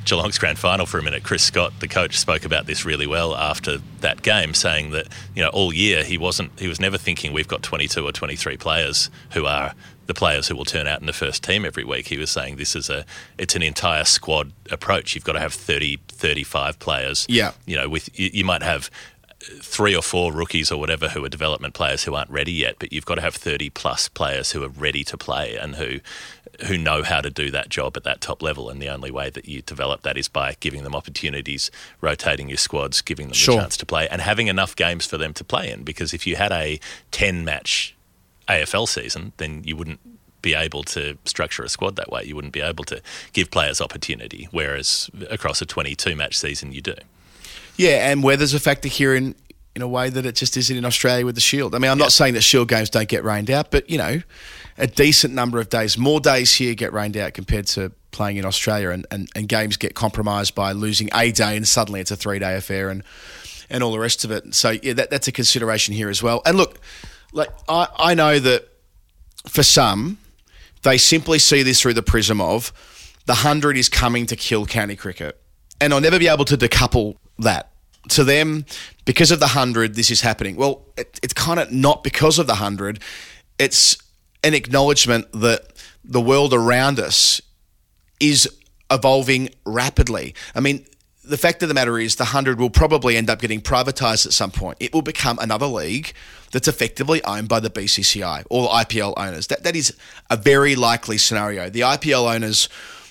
Geelong's 0.05 0.39
grand 0.39 0.59
final 0.59 0.85
for 0.85 0.99
a 0.99 1.03
minute, 1.03 1.23
Chris 1.23 1.45
Scott, 1.45 1.73
the 1.79 1.87
coach, 1.87 2.19
spoke 2.19 2.45
about 2.45 2.67
this 2.67 2.85
really 2.85 3.07
well 3.07 3.37
after 3.37 3.79
that 4.01 4.23
game, 4.23 4.53
saying 4.53 4.91
that 4.91 5.07
you 5.35 5.43
know 5.43 5.49
all 5.51 5.73
year 5.73 6.03
he 6.03 6.19
wasn't 6.19 6.59
he 6.59 6.67
was 6.67 6.81
never 6.81 6.99
thinking 6.99 7.33
we've 7.33 7.47
got 7.47 7.63
22 7.63 8.05
or 8.05 8.11
23 8.11 8.57
players 8.57 9.11
who 9.31 9.47
are 9.47 9.75
the 10.07 10.15
players 10.15 10.49
who 10.49 10.57
will 10.57 10.65
turn 10.65 10.87
out 10.87 11.01
in 11.01 11.07
the 11.07 11.13
first 11.13 11.43
team 11.45 11.65
every 11.65 11.85
week. 11.85 12.09
He 12.09 12.19
was 12.19 12.31
saying 12.31 12.57
this 12.57 12.75
is 12.75 12.91
a 12.91 13.05
it's 13.39 13.55
an 13.55 13.63
entire 13.63 14.05
squad 14.05 14.53
approach. 14.71 15.15
You've 15.15 15.25
got 15.25 15.33
to 15.33 15.41
have 15.41 15.55
30 15.55 15.99
35 16.09 16.79
players. 16.79 17.27
Yeah. 17.29 17.53
You 17.67 17.77
know, 17.77 17.89
with 17.89 18.19
you, 18.19 18.31
you 18.33 18.45
might 18.45 18.63
have 18.63 18.91
three 19.61 19.95
or 19.97 20.03
four 20.03 20.33
rookies 20.33 20.71
or 20.71 20.79
whatever 20.79 21.09
who 21.09 21.25
are 21.25 21.29
development 21.29 21.75
players 21.75 22.05
who 22.05 22.15
aren't 22.15 22.31
ready 22.31 22.53
yet, 22.53 22.77
but 22.79 22.93
you've 22.93 23.05
got 23.07 23.17
to 23.17 23.21
have 23.21 23.35
30 23.35 23.71
plus 23.71 24.09
players 24.09 24.53
who 24.53 24.63
are 24.63 24.69
ready 24.69 25.03
to 25.05 25.17
play 25.17 25.57
and 25.57 25.77
who 25.77 25.99
who 26.67 26.77
know 26.77 27.03
how 27.03 27.21
to 27.21 27.31
do 27.31 27.51
that 27.51 27.69
job 27.71 27.97
at 27.97 28.05
that 28.05 28.21
top 28.21 28.43
level. 28.43 28.69
And 28.69 28.81
the 28.81 28.89
only 28.89 29.11
way 29.11 29.31
that 29.31 29.49
you 29.49 29.63
develop 29.63 30.03
that 30.03 30.17
is 30.19 30.29
by 30.29 30.55
giving 30.61 30.85
them 30.85 30.95
opportunities, 30.95 31.71
rotating 32.01 32.49
your 32.51 32.59
squads, 32.59 33.01
giving 33.01 33.29
them 33.29 33.35
Sure. 33.35 33.57
the 33.57 33.63
chance 33.63 33.77
to 33.79 33.87
play, 33.87 34.07
and 34.09 34.21
having 34.21 34.49
enough 34.49 34.77
games 34.77 35.07
for 35.07 35.17
them 35.17 35.33
to 35.35 35.45
play 35.45 35.71
in. 35.73 35.83
Because 35.83 36.13
if 36.13 36.27
you 36.27 36.37
had 36.37 36.53
a 36.53 36.79
10 37.11 37.45
match 37.45 37.97
AFL 38.49 38.89
season, 38.89 39.33
then 39.37 39.63
you 39.65 39.77
wouldn't 39.77 40.01
be 40.43 40.55
able 40.55 40.83
to 40.83 41.17
structure 41.25 41.63
a 41.63 41.69
squad 41.69 41.97
that 41.97 42.11
way. 42.11 42.25
You 42.25 42.35
wouldn't 42.35 42.53
be 42.53 42.61
able 42.61 42.85
to 42.85 43.01
give 43.33 43.51
players 43.51 43.81
opportunity, 43.81 44.49
whereas 44.51 45.09
across 45.31 45.63
a 45.63 45.67
22 45.67 46.17
match 46.17 46.37
season, 46.37 46.73
you 46.73 46.81
do. 46.81 46.95
Yeah, 47.77 48.11
and 48.11 48.23
weather's 48.23 48.53
a 48.53 48.61
factor 48.61 48.89
here 48.89 49.15
in 49.15 49.35
in 49.75 49.81
a 49.81 49.89
way 49.89 50.11
that 50.11 50.27
it 50.27 50.35
just 50.35 50.55
isn't 50.57 50.77
in 50.77 50.85
Australia 50.85 51.25
with 51.25 51.35
the 51.35 51.41
Shield. 51.41 51.75
I 51.75 51.79
mean, 51.79 51.91
I'm 51.91 51.97
not 51.97 52.13
saying 52.13 52.35
that 52.35 52.43
Shield 52.43 52.69
games 52.69 52.91
don't 52.91 53.09
get 53.09 53.25
rained 53.25 53.51
out, 53.51 53.71
but 53.71 53.89
you 53.89 53.97
know, 53.97 54.21
a 54.77 54.87
decent 54.87 55.33
number 55.33 55.59
of 55.61 55.71
days, 55.71 55.97
more 55.97 56.21
days 56.21 56.55
here 56.55 56.75
get 56.75 56.93
rained 56.93 57.17
out 57.17 57.33
compared 57.33 57.67
to 57.69 57.91
playing 58.11 58.37
in 58.37 58.45
Australia, 58.45 58.91
and, 58.91 59.07
and, 59.11 59.31
and 59.35 59.49
games 59.49 59.79
get 59.79 59.95
compromised 59.95 60.55
by 60.55 60.73
losing 60.73 61.09
a 61.15 61.33
day, 61.33 61.57
and 61.57 61.67
suddenly 61.67 62.01
it's 62.01 62.11
a 62.11 62.17
three 62.17 62.39
day 62.39 62.55
affair, 62.57 62.91
and 62.91 63.03
and 63.71 63.83
all 63.83 63.93
the 63.93 63.99
rest 63.99 64.25
of 64.25 64.31
it. 64.31 64.55
So 64.55 64.71
yeah, 64.71 64.93
that, 64.93 65.11
that's 65.11 65.29
a 65.29 65.33
consideration 65.33 65.95
here 65.95 66.11
as 66.11 66.23
well. 66.23 66.43
And 66.45 66.59
look, 66.59 66.79
like 67.33 67.51
I, 67.69 67.89
I 67.99 68.15
know 68.15 68.39
that 68.39 68.69
for 69.49 69.63
some, 69.63 70.19
they 70.83 70.99
simply 70.99 71.39
see 71.39 71.63
this 71.63 71.81
through 71.81 71.95
the 71.95 72.03
prism 72.03 72.41
of 72.41 72.73
the 73.27 73.35
hundred 73.35 73.77
is 73.77 73.89
coming 73.89 74.27
to 74.27 74.37
kill 74.37 74.67
county 74.67 74.97
cricket, 74.97 75.41
and 75.81 75.93
I'll 75.93 76.01
never 76.01 76.19
be 76.19 76.29
able 76.29 76.45
to 76.47 76.57
decouple 76.57 77.17
that. 77.39 77.69
To 78.09 78.25
them, 78.25 78.67
because 79.05 79.31
of 79.31 79.39
the 79.39 79.49
hundred, 79.49 79.95
this 79.95 80.11
is 80.11 80.23
happening. 80.23 80.57
Well, 80.57 80.85
it, 80.97 81.21
it's 81.23 81.33
kind 81.33 81.61
of 81.61 81.71
not 81.71 82.03
because 82.03 82.41
of 82.41 82.49
the 82.49 82.57
hundred. 82.57 82.99
It's 83.61 83.97
an 84.43 84.55
acknowledgement 84.55 85.31
that 85.33 85.73
the 86.03 86.21
world 86.21 86.53
around 86.53 86.99
us 86.99 87.41
is 88.19 88.49
evolving 88.91 89.51
rapidly. 89.65 90.35
I 90.53 90.59
mean, 90.59 90.85
the 91.25 91.37
fact 91.37 91.63
of 91.63 91.69
the 91.69 91.75
matter 91.75 91.99
is, 91.99 92.17
the 92.17 92.25
100 92.25 92.59
will 92.59 92.71
probably 92.71 93.17
end 93.17 93.31
up 93.31 93.41
getting 93.41 93.61
privatised 93.61 94.27
at 94.27 94.33
some 94.33 94.51
point. 94.51 94.77
It 94.81 94.93
will 94.93 95.03
become 95.03 95.39
another 95.41 95.67
league 95.67 96.13
that's 96.51 96.69
effectively 96.69 97.23
owned 97.25 97.49
by 97.49 97.61
the 97.61 97.71
BCCI 97.71 98.45
or 98.51 98.69
IPL 98.69 99.15
owners. 99.17 99.47
That, 99.47 99.63
that 99.65 99.77
is 99.77 99.97
a 100.31 100.37
very 100.37 100.75
likely 100.75 101.19
scenario. 101.19 101.71
The 101.71 101.81
IPL 101.81 102.35
owners 102.35 102.69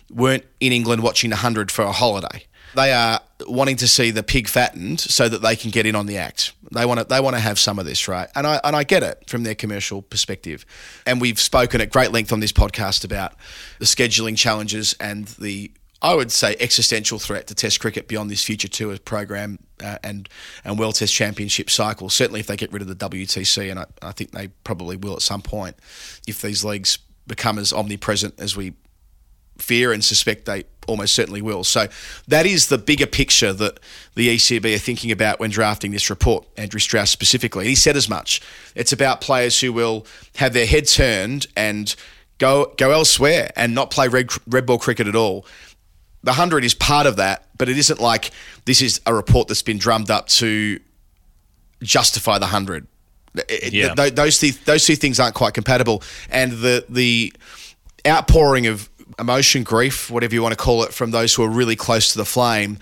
weren't 0.10 0.46
in 0.60 0.74
England 0.74 1.04
watching 1.04 1.30
the 1.30 1.38
100 1.38 1.72
for 1.72 1.84
a 1.84 1.92
holiday. 1.92 2.46
They 2.76 2.94
are 2.94 3.20
wanting 3.48 3.76
to 3.78 3.88
see 3.88 4.12
the 4.12 4.24
pig 4.24 4.48
fattened 4.48 5.00
so 5.00 5.28
that 5.28 5.42
they 5.42 5.56
can 5.56 5.72
get 5.72 5.86
in 5.86 5.96
on 5.96 6.06
the 6.06 6.18
act. 6.18 6.54
They 6.74 6.86
want 6.86 7.02
to, 7.02 7.06
they 7.06 7.20
want 7.20 7.36
to 7.36 7.40
have 7.42 7.60
some 7.60 7.80
of 7.80 7.86
this, 7.86 8.08
right? 8.08 8.30
And 8.34 8.48
I, 8.48 8.62
and 8.64 8.76
I 8.76 8.84
get 8.84 9.04
it 9.04 9.24
from 9.28 9.44
their 9.44 9.56
commercial 9.56 10.02
perspective. 10.02 10.66
And 11.06 11.20
we've 11.20 11.40
spoken 11.40 11.82
at 11.82 11.90
great 11.90 12.12
length 12.12 12.32
on 12.32 12.40
this 12.40 12.54
podcast 12.54 13.04
about 13.04 13.34
the 13.80 13.86
scheduling 13.86 14.38
challenges 14.38 14.96
and 15.00 15.28
the 15.28 15.72
I 16.02 16.16
would 16.16 16.32
say 16.32 16.56
existential 16.60 17.20
threat 17.20 17.48
to 17.48 17.56
Test 17.56 17.80
cricket 17.80 18.08
beyond 18.08 18.30
this 18.30 18.44
future 18.44 18.68
tour 18.68 18.98
program 18.98 19.60
uh, 19.84 19.98
and 20.04 20.28
and 20.64 20.80
World 20.80 20.96
Test 20.96 21.14
Championship 21.14 21.70
cycle. 21.70 22.10
Certainly, 22.10 22.40
if 22.40 22.48
they 22.48 22.58
get 22.58 22.72
rid 22.72 22.82
of 22.82 22.88
the 22.88 22.96
WTC, 22.96 23.70
and 23.70 23.80
I, 23.80 23.86
I 24.02 24.12
think 24.12 24.32
they 24.32 24.50
probably 24.64 24.98
will 24.98 25.14
at 25.14 25.22
some 25.22 25.42
point, 25.42 25.76
if 26.28 26.42
these 26.42 26.64
leagues 26.64 26.98
become 27.28 27.60
as 27.60 27.72
omnipresent 27.72 28.40
as 28.40 28.58
we 28.58 28.74
fear 29.58 29.94
and 29.94 30.04
suspect 30.04 30.46
they 30.46 30.64
almost 30.88 31.14
certainly 31.14 31.42
will. 31.42 31.64
So 31.64 31.88
that 32.28 32.46
is 32.46 32.68
the 32.68 32.78
bigger 32.78 33.06
picture 33.06 33.54
that 33.54 33.80
the 34.16 34.36
ECB 34.36 34.76
are 34.76 34.80
thinking 34.80 35.12
about 35.12 35.40
when 35.40 35.52
drafting 35.52 35.92
this 35.92 36.10
report. 36.10 36.48
Andrew 36.58 36.80
Strauss 36.80 37.12
specifically, 37.12 37.68
he 37.68 37.76
said 37.76 37.96
as 37.96 38.10
much. 38.10 38.42
It's 38.76 38.92
about 38.92 39.22
players 39.22 39.60
who 39.60 39.72
will 39.72 40.06
have 40.36 40.54
their 40.54 40.66
head 40.66 40.88
turned 40.88 41.46
and 41.56 41.96
go 42.40 42.74
go 42.78 42.92
elsewhere 42.92 43.52
and 43.56 43.76
not 43.76 43.92
play 43.92 44.08
red 44.08 44.30
red 44.48 44.66
ball 44.66 44.80
cricket 44.80 45.08
at 45.08 45.16
all. 45.16 45.46
The 46.24 46.34
hundred 46.34 46.64
is 46.64 46.74
part 46.76 47.08
of 47.08 47.16
that, 47.18 47.48
but 47.58 47.68
it 47.70 47.78
isn't 47.78 48.00
like 48.00 48.32
this 48.66 48.82
is 48.82 49.02
a 49.06 49.14
report 49.14 49.48
that's 49.48 49.64
been 49.64 49.78
drummed 49.80 50.12
up 50.12 50.28
to 50.28 50.80
justify 51.82 52.38
the 52.38 52.46
hundred. 52.48 52.88
It- 53.48 53.74
Yeah. 53.74 53.94
th- 53.96 54.14
those 54.16 54.38
th- 54.40 54.64
those 54.66 54.86
two 54.86 54.96
things 54.96 55.20
aren't 55.20 55.36
quite 55.36 55.54
compatible, 55.54 56.04
and 56.30 56.52
the 56.62 56.86
the 56.90 57.34
outpouring 58.06 58.68
of 58.68 58.90
emotion, 59.20 59.64
grief, 59.64 60.10
whatever 60.10 60.34
you 60.34 60.42
want 60.42 60.52
to 60.54 60.58
call 60.64 60.84
it, 60.84 60.94
from 60.94 61.12
those 61.12 61.34
who 61.34 61.44
are 61.44 61.50
really 61.50 61.76
close 61.76 62.12
to 62.12 62.18
the 62.18 62.26
flame. 62.26 62.78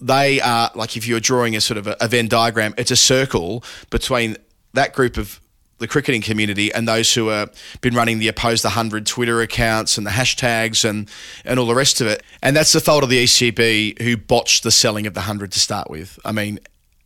They 0.00 0.40
are 0.40 0.70
like 0.74 0.96
if 0.96 1.06
you're 1.06 1.20
drawing 1.20 1.56
a 1.56 1.60
sort 1.60 1.78
of 1.78 1.86
a, 1.86 1.96
a 2.00 2.08
Venn 2.08 2.28
diagram, 2.28 2.74
it's 2.76 2.90
a 2.90 2.96
circle 2.96 3.62
between 3.90 4.36
that 4.74 4.92
group 4.92 5.16
of 5.16 5.40
the 5.78 5.86
cricketing 5.86 6.22
community 6.22 6.72
and 6.72 6.88
those 6.88 7.12
who 7.14 7.28
have 7.28 7.52
been 7.80 7.94
running 7.94 8.18
the 8.18 8.28
opposed 8.28 8.64
the 8.64 8.70
hundred 8.70 9.06
Twitter 9.06 9.40
accounts 9.40 9.98
and 9.98 10.06
the 10.06 10.10
hashtags 10.10 10.88
and 10.88 11.10
and 11.44 11.58
all 11.58 11.66
the 11.66 11.74
rest 11.74 12.00
of 12.00 12.06
it. 12.06 12.22
And 12.42 12.56
that's 12.56 12.72
the 12.72 12.80
fault 12.80 13.02
of 13.02 13.10
the 13.10 13.24
ECB 13.24 14.00
who 14.02 14.16
botched 14.16 14.62
the 14.62 14.70
selling 14.70 15.06
of 15.06 15.14
the 15.14 15.22
hundred 15.22 15.52
to 15.52 15.60
start 15.60 15.90
with. 15.90 16.18
I 16.24 16.32
mean, 16.32 16.60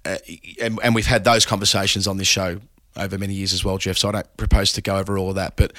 uh, 0.04 0.16
and, 0.60 0.78
and 0.82 0.94
we've 0.94 1.06
had 1.06 1.24
those 1.24 1.44
conversations 1.44 2.06
on 2.06 2.16
this 2.16 2.28
show 2.28 2.60
over 2.96 3.18
many 3.18 3.34
years 3.34 3.52
as 3.52 3.64
well, 3.64 3.78
Geoff. 3.78 3.98
So 3.98 4.08
I 4.08 4.12
don't 4.12 4.36
propose 4.36 4.72
to 4.74 4.82
go 4.82 4.96
over 4.96 5.16
all 5.18 5.30
of 5.30 5.34
that, 5.36 5.56
but 5.56 5.72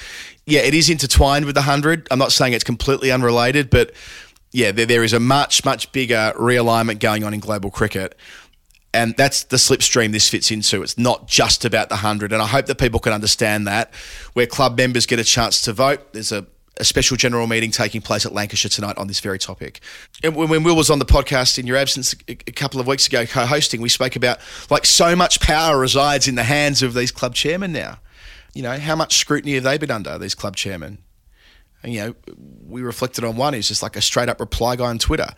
yeah, 0.46 0.62
it 0.62 0.74
is 0.74 0.89
intertwined 0.89 1.46
with 1.46 1.56
the 1.56 1.64
hundred. 1.64 2.08
I'm 2.12 2.20
not 2.20 2.32
saying 2.32 2.54
it's 2.54 2.64
completely 2.64 3.12
unrelated, 3.12 3.70
but 3.70 3.92
yeah, 4.52 4.72
there, 4.72 4.86
there 4.86 5.04
is 5.04 5.14
a 5.14 5.20
much 5.20 5.64
much 5.64 5.92
bigger 5.92 6.34
realignment 6.36 7.00
going 7.00 7.24
on 7.24 7.34
in 7.34 7.39
global 7.39 7.72
cricket. 7.72 8.18
And 8.94 9.16
that's 9.16 9.44
the 9.44 9.58
slipstream 9.58 10.12
this 10.12 10.28
fits 10.28 10.52
into. 10.52 10.84
It's 10.84 10.98
not 10.98 11.28
just 11.28 11.64
about 11.64 11.89
the 11.89 11.96
100. 11.96 12.34
And 12.34 12.42
I 12.42 12.48
hope 12.48 12.66
that 12.66 12.78
people 12.78 13.00
can 13.00 13.14
understand 13.14 13.66
that. 13.68 13.94
Where 14.34 14.46
club 14.46 14.78
members 14.78 15.06
get 15.06 15.20
a 15.20 15.24
chance 15.24 15.62
to 15.62 15.74
vote, 15.74 16.12
there's 16.12 16.34
a, 16.34 16.46
a 16.78 16.84
special 16.84 17.16
general 17.16 17.48
meeting 17.48 17.72
taking 17.72 18.02
place 18.02 18.26
at 18.26 18.34
Lancashire 18.34 18.70
tonight 18.70 18.98
on 18.98 19.08
this 19.08 19.22
very 19.22 19.39
topic. 19.39 19.80
And 20.24 20.36
when, 20.36 20.50
when 20.50 20.64
Will 20.64 20.76
was 20.76 20.89
on 20.89 21.00
the 21.00 21.06
podcast 21.06 21.58
in 21.58 21.68
your 21.68 21.78
absence 21.78 22.14
a, 22.28 22.32
a 22.32 22.52
couple 22.52 22.82
of 22.82 22.88
weeks 22.88 23.08
ago, 23.08 23.26
co 23.26 23.46
hosting, 23.46 23.80
we 23.80 23.88
spoke 23.88 24.18
about 24.18 24.39
like 24.70 24.86
so 24.86 25.16
much 25.16 25.39
power 25.39 25.80
resides 25.80 26.28
in 26.28 26.36
the 26.36 26.44
hands 26.44 26.84
of 26.84 26.94
these 26.94 27.12
club 27.12 27.34
chairmen 27.34 27.72
now. 27.72 28.00
You 28.54 28.64
know, 28.64 28.78
how 28.78 28.98
much 28.98 29.18
scrutiny 29.18 29.54
have 29.54 29.64
they 29.64 29.78
been 29.78 29.92
under, 29.92 30.18
these 30.18 30.36
club 30.36 30.58
chairmen? 30.58 30.98
And, 31.84 31.94
you 31.94 32.02
know, 32.02 32.16
we 32.68 32.82
reflected 32.82 33.24
on 33.24 33.38
one 33.38 33.54
who's 33.54 33.68
just 33.68 33.82
like 33.82 33.96
a 33.96 34.02
straight 34.02 34.30
up 34.30 34.39
reply 34.39 34.76
guy 34.76 34.86
on 34.86 35.00
Twitter. 35.00 35.30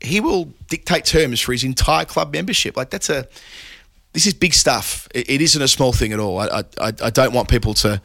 He 0.00 0.20
will 0.20 0.52
dictate 0.68 1.04
terms 1.04 1.40
for 1.40 1.52
his 1.52 1.64
entire 1.64 2.04
club 2.04 2.32
membership. 2.32 2.76
Like 2.76 2.90
that's 2.90 3.10
a, 3.10 3.26
this 4.12 4.26
is 4.26 4.34
big 4.34 4.54
stuff. 4.54 5.08
It, 5.14 5.28
it 5.28 5.40
isn't 5.40 5.60
a 5.60 5.68
small 5.68 5.92
thing 5.92 6.12
at 6.12 6.20
all. 6.20 6.38
I, 6.38 6.62
I, 6.80 6.92
I 7.02 7.10
don't 7.10 7.32
want 7.32 7.48
people 7.48 7.74
to 7.74 8.00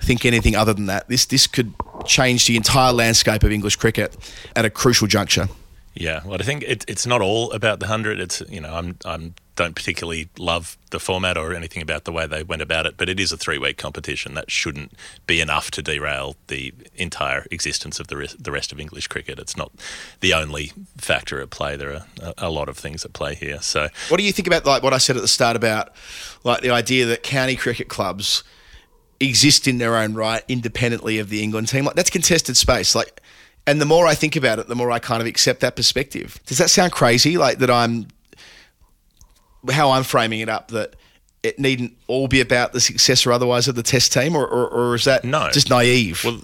think 0.00 0.24
anything 0.24 0.56
other 0.56 0.74
than 0.74 0.86
that. 0.86 1.08
This 1.08 1.26
this 1.26 1.46
could 1.46 1.74
change 2.04 2.46
the 2.46 2.56
entire 2.56 2.92
landscape 2.92 3.42
of 3.42 3.52
English 3.52 3.76
cricket 3.76 4.16
at 4.54 4.64
a 4.64 4.70
crucial 4.70 5.06
juncture. 5.06 5.48
Yeah, 5.94 6.22
well, 6.24 6.38
I 6.40 6.44
think 6.44 6.62
it, 6.62 6.84
it's 6.86 7.06
not 7.06 7.20
all 7.20 7.50
about 7.52 7.80
the 7.80 7.88
hundred. 7.88 8.20
It's 8.20 8.42
you 8.48 8.60
know, 8.60 8.74
I'm 8.74 8.96
I'm 9.04 9.34
don't 9.58 9.74
particularly 9.74 10.28
love 10.38 10.78
the 10.90 11.00
format 11.00 11.36
or 11.36 11.52
anything 11.52 11.82
about 11.82 12.04
the 12.04 12.12
way 12.12 12.28
they 12.28 12.44
went 12.44 12.62
about 12.62 12.86
it, 12.86 12.94
but 12.96 13.08
it 13.08 13.18
is 13.18 13.32
a 13.32 13.36
three 13.36 13.58
week 13.58 13.76
competition 13.76 14.34
that 14.34 14.52
shouldn't 14.52 14.92
be 15.26 15.40
enough 15.40 15.68
to 15.72 15.82
derail 15.82 16.36
the 16.46 16.72
entire 16.94 17.44
existence 17.50 17.98
of 17.98 18.06
the 18.06 18.16
rest, 18.16 18.42
the 18.42 18.52
rest 18.52 18.70
of 18.70 18.78
English 18.78 19.08
cricket. 19.08 19.40
It's 19.40 19.56
not 19.56 19.72
the 20.20 20.32
only 20.32 20.72
factor 20.96 21.40
at 21.40 21.50
play. 21.50 21.76
There 21.76 21.90
are 21.90 22.06
a, 22.22 22.34
a 22.38 22.50
lot 22.50 22.68
of 22.68 22.78
things 22.78 23.04
at 23.04 23.12
play 23.12 23.34
here. 23.34 23.60
So 23.60 23.88
What 24.10 24.18
do 24.18 24.22
you 24.22 24.32
think 24.32 24.46
about 24.46 24.64
like 24.64 24.84
what 24.84 24.94
I 24.94 24.98
said 24.98 25.16
at 25.16 25.22
the 25.22 25.28
start 25.28 25.56
about 25.56 25.90
like 26.44 26.62
the 26.62 26.70
idea 26.70 27.06
that 27.06 27.24
county 27.24 27.56
cricket 27.56 27.88
clubs 27.88 28.44
exist 29.18 29.66
in 29.66 29.78
their 29.78 29.96
own 29.96 30.14
right, 30.14 30.44
independently 30.46 31.18
of 31.18 31.30
the 31.30 31.42
England 31.42 31.66
team. 31.66 31.84
Like 31.84 31.96
that's 31.96 32.10
contested 32.10 32.56
space. 32.56 32.94
Like, 32.94 33.20
and 33.66 33.80
the 33.80 33.86
more 33.86 34.06
I 34.06 34.14
think 34.14 34.36
about 34.36 34.60
it, 34.60 34.68
the 34.68 34.76
more 34.76 34.92
I 34.92 35.00
kind 35.00 35.20
of 35.20 35.26
accept 35.26 35.60
that 35.62 35.74
perspective. 35.74 36.38
Does 36.46 36.58
that 36.58 36.70
sound 36.70 36.92
crazy? 36.92 37.36
Like 37.36 37.58
that 37.58 37.70
I'm 37.70 38.06
how 39.70 39.90
I'm 39.90 40.02
framing 40.04 40.40
it 40.40 40.48
up 40.48 40.68
that 40.68 40.94
it 41.42 41.58
needn't 41.58 41.96
all 42.06 42.28
be 42.28 42.40
about 42.40 42.72
the 42.72 42.80
success 42.80 43.24
or 43.26 43.32
otherwise 43.32 43.68
of 43.68 43.74
the 43.76 43.82
test 43.82 44.12
team, 44.12 44.34
or, 44.36 44.46
or, 44.46 44.68
or 44.68 44.94
is 44.94 45.04
that 45.04 45.24
No. 45.24 45.48
just 45.50 45.70
naive? 45.70 46.22
Well, 46.24 46.40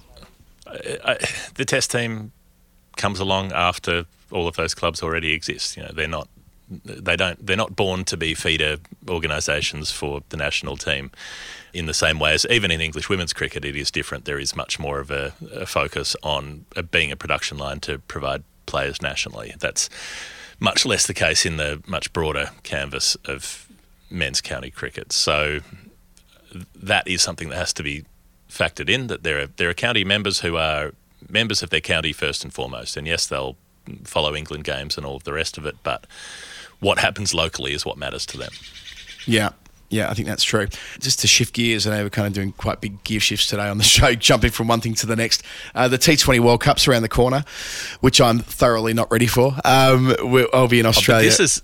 I, 0.67 1.17
the 1.55 1.65
test 1.65 1.91
team 1.91 2.31
comes 2.97 3.19
along 3.19 3.51
after 3.51 4.05
all 4.31 4.47
of 4.47 4.55
those 4.55 4.73
clubs 4.73 5.03
already 5.03 5.31
exist. 5.33 5.77
You 5.77 5.83
know, 5.83 5.91
they're 5.93 6.07
not 6.07 6.27
they 6.83 7.15
don't 7.15 7.45
they're 7.45 7.55
not 7.55 7.75
born 7.75 8.03
to 8.05 8.17
be 8.17 8.33
feeder 8.33 8.77
organisations 9.07 9.91
for 9.91 10.21
the 10.29 10.37
national 10.37 10.75
team 10.77 11.11
in 11.75 11.85
the 11.85 11.93
same 11.93 12.17
way 12.17 12.33
as 12.33 12.43
even 12.49 12.71
in 12.71 12.81
English 12.81 13.07
women's 13.07 13.33
cricket 13.33 13.63
it 13.63 13.75
is 13.75 13.91
different. 13.91 14.25
There 14.25 14.39
is 14.39 14.55
much 14.55 14.79
more 14.79 14.99
of 14.99 15.11
a, 15.11 15.33
a 15.53 15.65
focus 15.67 16.15
on 16.23 16.65
uh, 16.75 16.81
being 16.81 17.11
a 17.11 17.15
production 17.15 17.57
line 17.59 17.79
to 17.81 17.99
provide 17.99 18.43
players 18.65 18.99
nationally. 19.01 19.53
That's 19.59 19.89
much 20.59 20.85
less 20.85 21.05
the 21.07 21.13
case 21.13 21.45
in 21.45 21.57
the 21.57 21.81
much 21.87 22.11
broader 22.13 22.51
canvas 22.63 23.15
of 23.25 23.67
men's 24.09 24.41
county 24.41 24.71
cricket. 24.71 25.11
So 25.11 25.59
that 26.75 27.07
is 27.07 27.21
something 27.21 27.49
that 27.49 27.57
has 27.57 27.73
to 27.73 27.83
be 27.83 28.05
factored 28.49 28.89
in 28.89 29.07
that 29.07 29.23
there 29.23 29.41
are 29.41 29.47
there 29.47 29.69
are 29.69 29.73
county 29.73 30.03
members 30.05 30.39
who 30.39 30.55
are 30.55 30.93
members 31.27 31.61
of 31.61 31.69
their 31.69 31.81
county 31.81 32.13
first 32.13 32.43
and 32.43 32.53
foremost 32.53 32.95
and 32.95 33.05
yes 33.05 33.25
they'll 33.25 33.57
follow 34.05 34.33
England 34.35 34.63
games 34.63 34.95
and 34.95 35.05
all 35.05 35.17
of 35.17 35.25
the 35.25 35.33
rest 35.33 35.57
of 35.57 35.65
it 35.65 35.75
but 35.83 36.07
what 36.79 36.99
happens 36.99 37.33
locally 37.33 37.73
is 37.73 37.85
what 37.85 37.97
matters 37.97 38.25
to 38.27 38.37
them 38.37 38.51
Yeah. 39.25 39.49
Yeah, 39.89 40.09
I 40.09 40.13
think 40.15 40.27
that's 40.27 40.43
true. 40.43 40.67
Just 40.99 41.19
to 41.19 41.27
shift 41.27 41.53
gears, 41.53 41.85
I 41.85 41.95
know 41.95 42.03
we're 42.03 42.09
kind 42.09 42.27
of 42.27 42.33
doing 42.33 42.51
quite 42.53 42.81
big 42.81 43.03
gear 43.03 43.19
shifts 43.19 43.47
today 43.47 43.67
on 43.67 43.77
the 43.77 43.83
show, 43.95 44.13
jumping 44.15 44.51
from 44.51 44.67
one 44.67 44.81
thing 44.81 44.95
to 44.95 45.05
the 45.05 45.15
next. 45.15 45.43
Uh, 45.75 45.87
the 45.87 45.97
T20 45.99 46.39
World 46.39 46.61
Cup's 46.61 46.87
around 46.87 47.03
the 47.03 47.09
corner, 47.09 47.43
which 48.01 48.19
I'm 48.19 48.39
thoroughly 48.39 48.93
not 48.93 49.11
ready 49.11 49.27
for. 49.27 49.55
Um, 49.63 50.15
we'll, 50.21 50.47
I'll 50.53 50.67
be 50.67 50.79
in 50.79 50.85
Oh, 50.85 50.89
Australia. 50.89 51.25
this 51.29 51.39
is 51.39 51.61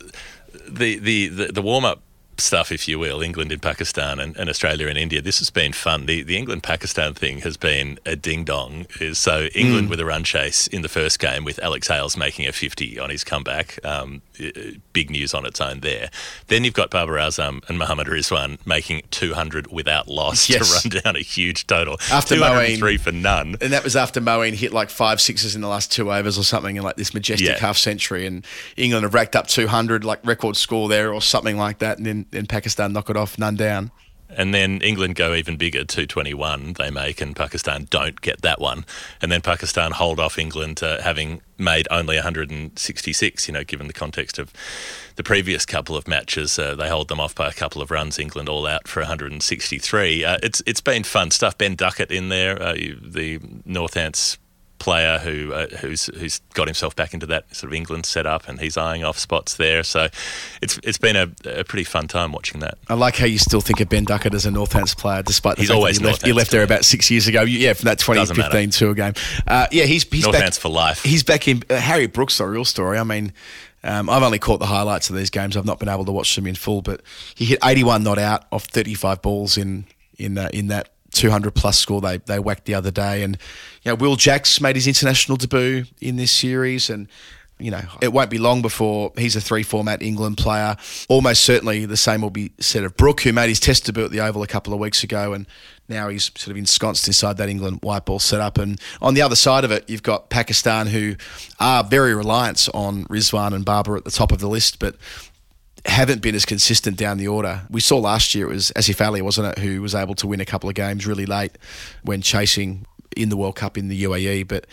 the 0.68 0.98
the 1.00 1.28
the, 1.30 1.46
the 1.52 1.62
warm 1.62 1.84
up 1.84 2.02
stuff, 2.38 2.72
if 2.72 2.88
you 2.88 2.98
will. 2.98 3.22
England 3.22 3.52
in 3.52 3.60
Pakistan 3.60 4.20
and, 4.20 4.36
and 4.38 4.50
Australia 4.50 4.88
and 4.88 4.98
India. 4.98 5.22
This 5.22 5.38
has 5.40 5.50
been 5.50 5.74
fun. 5.74 6.06
The 6.06 6.24
the 6.24 6.38
England 6.38 6.64
Pakistan 6.64 7.14
thing 7.14 7.40
has 7.42 7.58
been 7.58 8.00
a 8.06 8.16
ding 8.16 8.46
dong. 8.46 8.88
So 9.14 9.48
England 9.54 9.90
with 9.90 10.00
a 10.00 10.06
run 10.06 10.24
chase 10.24 10.68
in 10.68 10.82
the 10.82 10.90
first 10.90 11.20
game 11.20 11.44
with 11.44 11.60
Alex 11.60 11.88
Hales 11.88 12.16
making 12.18 12.48
a 12.48 12.52
fifty 12.52 12.98
on 13.00 13.10
his 13.10 13.24
comeback. 13.24 13.84
Um, 13.86 14.22
Uh, 14.42 14.72
big 14.94 15.10
news 15.12 15.34
on 15.34 15.46
its 15.46 15.62
own 15.62 15.82
there. 15.82 16.10
Then 16.48 16.64
you've 16.64 16.74
got 16.74 16.90
Babar 16.90 17.16
Azam 17.16 17.68
and 17.70 17.78
Mohammad 17.78 18.08
Rizwan 18.08 18.58
making 18.66 19.04
two 19.12 19.34
hundred 19.34 19.68
without 19.72 20.08
loss 20.08 20.50
Yes. 20.50 20.82
to 20.82 20.90
run 20.90 21.02
down 21.04 21.16
a 21.16 21.20
huge 21.20 21.68
total. 21.68 21.98
After 22.12 22.36
two 22.36 22.42
hundred 22.42 22.70
and 22.72 22.80
three 22.80 22.98
Moeen- 22.98 23.02
for 23.02 23.12
none. 23.12 23.56
and 23.62 23.72
that 23.74 23.84
was 23.84 23.96
after 23.96 24.20
Moeen 24.20 24.54
hit 24.54 24.74
like 24.74 24.90
five 24.90 25.22
sixes 25.22 25.56
in 25.56 25.62
the 25.62 25.68
last 25.68 25.92
two 25.92 26.12
overs 26.12 26.38
or 26.38 26.44
something, 26.44 26.76
in 26.76 26.84
like 26.84 26.96
this 26.96 27.14
majestic 27.14 27.48
Yeah. 27.50 27.60
half 27.60 27.78
century. 27.78 28.26
And 28.26 28.46
England 28.78 29.04
have 29.04 29.14
racked 29.14 29.36
up 29.36 29.48
200, 29.48 30.04
like 30.04 30.26
record 30.26 30.58
score 30.58 30.90
there 30.90 31.14
or 31.14 31.22
something 31.22 31.58
like 31.58 31.80
that. 31.80 31.98
And 31.98 32.06
then, 32.08 32.26
then 32.32 32.46
Pakistan 32.48 32.94
knock 32.94 33.10
it 33.10 33.18
off, 33.18 33.38
none 33.38 33.56
down. 33.56 33.92
And 34.38 34.54
then 34.54 34.82
England 34.82 35.16
go 35.16 35.34
even 35.34 35.58
bigger, 35.58 35.84
221 35.84 36.74
they 36.74 36.90
make, 36.90 37.22
and 37.22 37.36
Pakistan 37.36 37.88
don't 37.90 38.22
get 38.22 38.42
that 38.42 38.60
one. 38.60 38.86
And 39.22 39.32
then 39.32 39.42
Pakistan 39.42 39.92
hold 39.92 40.20
off 40.20 40.38
England, 40.40 40.82
uh, 40.82 41.02
having 41.02 41.42
made 41.58 41.88
only 41.92 42.16
166, 42.16 43.48
you 43.48 43.54
know, 43.54 43.64
given 43.64 43.88
the 43.88 43.94
context 43.94 44.40
of 44.40 44.52
the 45.16 45.24
previous 45.24 45.66
couple 45.66 45.96
of 45.96 46.08
matches. 46.08 46.58
Uh, 46.58 46.76
they 46.76 46.90
hold 46.90 47.08
them 47.08 47.20
off 47.20 47.36
by 47.36 47.48
a 47.48 47.54
couple 47.54 47.82
of 47.82 47.92
runs, 47.92 48.18
England 48.18 48.50
all 48.50 48.66
out 48.66 48.88
for 48.88 49.02
163. 49.02 50.24
Uh, 50.24 50.38
it's 50.42 50.62
It's 50.66 50.82
been 50.82 51.04
fun 51.04 51.32
stuff. 51.32 51.58
Ben 51.58 51.76
Duckett 51.76 52.12
in 52.12 52.30
there, 52.30 52.62
uh, 52.62 52.74
the 52.74 53.40
Northants 53.68 54.38
player 54.82 55.20
who 55.20 55.54
uh, 55.54 55.68
who's 55.78 56.08
who's 56.18 56.40
got 56.56 56.68
himself 56.68 56.96
back 56.96 57.14
into 57.14 57.28
that 57.28 57.56
sort 57.56 57.72
of 57.72 57.76
England 57.76 58.06
setup 58.06 58.50
and 58.50 58.60
he's 58.60 58.76
eyeing 58.76 59.04
off 59.04 59.18
spots 59.18 59.56
there 59.56 59.84
so 59.84 60.08
it's 60.62 60.80
it's 60.84 60.98
been 60.98 61.16
a, 61.16 61.32
a 61.46 61.64
pretty 61.64 61.84
fun 61.86 62.08
time 62.08 62.32
watching 62.32 62.60
that 62.60 62.78
I 62.88 62.96
like 62.96 63.16
how 63.16 63.26
you 63.26 63.38
still 63.38 63.62
think 63.62 63.80
of 63.80 63.90
Ben 63.90 64.04
Duckett 64.06 64.34
as 64.34 64.46
a 64.46 64.50
Northants 64.50 64.98
player, 64.98 65.22
despite 65.24 65.56
the 65.56 65.62
He's 65.62 65.70
fact 65.70 65.76
always 65.78 66.00
that 66.00 66.04
he 66.04 66.08
left, 66.08 66.26
he 66.26 66.34
left 66.34 66.52
there 66.52 66.64
about 66.64 66.84
six 66.84 67.10
years 67.12 67.28
ago. 67.28 67.44
Yeah, 67.44 67.74
from 67.74 67.86
that 67.86 68.00
2015 68.00 68.70
tour 68.72 68.94
game. 68.94 69.14
Uh, 69.48 69.68
yeah, 69.72 69.86
he's 69.86 70.04
he's 70.04 70.28
back, 70.28 70.44
Northants 70.44 70.60
for 70.60 70.70
life. 70.70 71.04
He's 71.04 71.24
back 71.24 71.48
in 71.48 71.64
uh, 71.70 71.76
Harry 71.78 72.08
Brooks, 72.08 72.38
the 72.38 72.46
real 72.46 72.66
story. 72.66 72.98
I 72.98 73.04
mean, 73.04 73.34
um, 73.84 74.10
I've 74.10 74.24
only 74.24 74.40
caught 74.40 74.60
the 74.60 74.66
highlights 74.66 75.10
of 75.10 75.16
these 75.16 75.30
games. 75.30 75.56
I've 75.56 75.66
not 75.66 75.80
been 75.80 75.90
able 75.90 76.06
to 76.06 76.12
watch 76.12 76.36
them 76.36 76.48
in 76.48 76.56
full, 76.56 76.82
but 76.82 77.02
he 77.36 77.46
hit 77.46 77.60
81 77.64 78.04
not 78.04 78.18
out 78.18 78.46
off 78.52 78.66
35 78.66 79.22
balls 79.22 79.58
in 79.58 79.86
in 80.18 80.38
uh, 80.38 80.50
in 80.54 80.68
that 80.68 80.90
200 81.12 81.54
plus 81.54 81.78
score 81.78 82.02
they 82.02 82.18
they 82.18 82.40
whacked 82.40 82.66
the 82.66 82.74
other 82.74 82.92
day. 82.92 83.24
And 83.24 83.38
you 83.84 83.92
know, 83.92 83.96
Will 83.96 84.16
Jacks 84.16 84.62
made 84.62 84.76
his 84.76 84.88
international 84.88 85.38
debut 85.38 85.86
in 86.00 86.16
this 86.16 86.32
series, 86.32 86.90
and 86.90 87.08
you 87.62 87.70
know, 87.70 87.84
it 88.02 88.12
won't 88.12 88.30
be 88.30 88.40
long 88.40 88.62
before 88.62 89.12
he's 89.18 89.36
a 89.36 89.42
three 89.42 89.64
format 89.64 90.02
England 90.02 90.38
player. 90.38 90.76
Almost 91.08 91.44
certainly 91.44 91.86
the 91.86 91.98
same 91.98 92.22
will 92.22 92.32
be 92.32 92.52
said 92.60 92.84
of 92.84 92.98
Brook, 92.98 93.22
who 93.22 93.32
made 93.32 93.50
his 93.50 93.60
test 93.60 93.86
debut 93.86 94.06
at 94.06 94.12
the 94.12 94.20
Oval 94.20 94.42
a 94.42 94.48
couple 94.48 94.74
of 94.74 94.80
weeks 94.80 95.04
ago, 95.04 95.34
and 95.34 95.46
now 95.88 96.10
he's 96.10 96.32
sort 96.36 96.52
of 96.52 96.58
ensconced 96.58 97.08
inside 97.08 97.38
that 97.38 97.50
England 97.50 97.80
white 97.84 98.06
ball 98.06 98.20
setup. 98.20 98.58
And 98.58 98.80
on 99.02 99.14
the 99.14 99.22
other 99.22 99.36
side 99.36 99.64
of 99.64 99.72
it, 99.72 99.90
you've 99.90 100.04
got 100.04 100.30
Pakistan, 100.30 100.88
who 100.88 101.16
are 101.60 101.84
very 101.84 102.16
reliant 102.16 102.68
on 102.74 103.06
Rizwan 103.06 103.54
and 103.54 103.64
Babar 103.64 103.96
at 103.98 104.06
the 104.06 104.12
top 104.12 104.32
of 104.32 104.40
the 104.40 104.50
list, 104.50 104.80
but 104.80 104.96
haven't 105.86 106.22
been 106.22 106.36
as 106.36 106.46
consistent 106.46 106.98
down 106.98 107.18
the 107.18 107.28
order. 107.28 107.62
We 107.70 107.82
saw 107.82 107.98
last 107.98 108.36
year 108.36 108.48
it 108.48 108.54
was 108.54 108.72
Asif 108.76 109.06
Ali, 109.06 109.22
wasn't 109.22 109.58
it, 109.58 109.60
who 109.60 109.82
was 109.82 109.96
able 109.96 110.16
to 110.16 110.28
win 110.28 110.40
a 110.40 110.46
couple 110.46 110.70
of 110.70 110.76
games 110.76 111.08
really 111.08 111.26
late 111.26 111.58
when 112.04 112.22
chasing 112.22 112.86
in 113.16 113.30
the 113.30 113.38
World 113.38 113.56
Cup 113.56 113.78
in 113.78 113.88
the 113.88 114.04
UAE. 114.04 114.48
But 114.48 114.68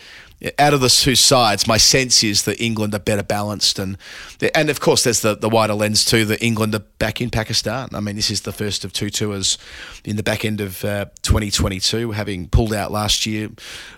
out 0.57 0.73
of 0.73 0.81
the 0.81 0.89
two 0.89 1.15
sides, 1.15 1.67
my 1.67 1.77
sense 1.77 2.23
is 2.23 2.43
that 2.43 2.61
England 2.61 2.93
are 2.93 2.99
better 2.99 3.23
balanced, 3.23 3.79
and 3.79 3.97
and 4.55 4.69
of 4.69 4.79
course 4.79 5.03
there's 5.03 5.21
the, 5.21 5.35
the 5.35 5.49
wider 5.49 5.73
lens 5.73 6.05
too 6.05 6.25
that 6.25 6.43
England 6.43 6.75
are 6.75 6.83
back 6.99 7.21
in 7.21 7.29
Pakistan. 7.29 7.89
I 7.93 7.99
mean, 7.99 8.15
this 8.15 8.31
is 8.31 8.41
the 8.41 8.53
first 8.53 8.85
of 8.85 8.93
two 8.93 9.09
tours 9.09 9.57
in 10.05 10.15
the 10.15 10.23
back 10.23 10.45
end 10.45 10.61
of 10.61 10.85
uh, 10.85 11.05
2022, 11.23 12.11
having 12.11 12.47
pulled 12.47 12.73
out 12.73 12.91
last 12.91 13.25
year 13.25 13.49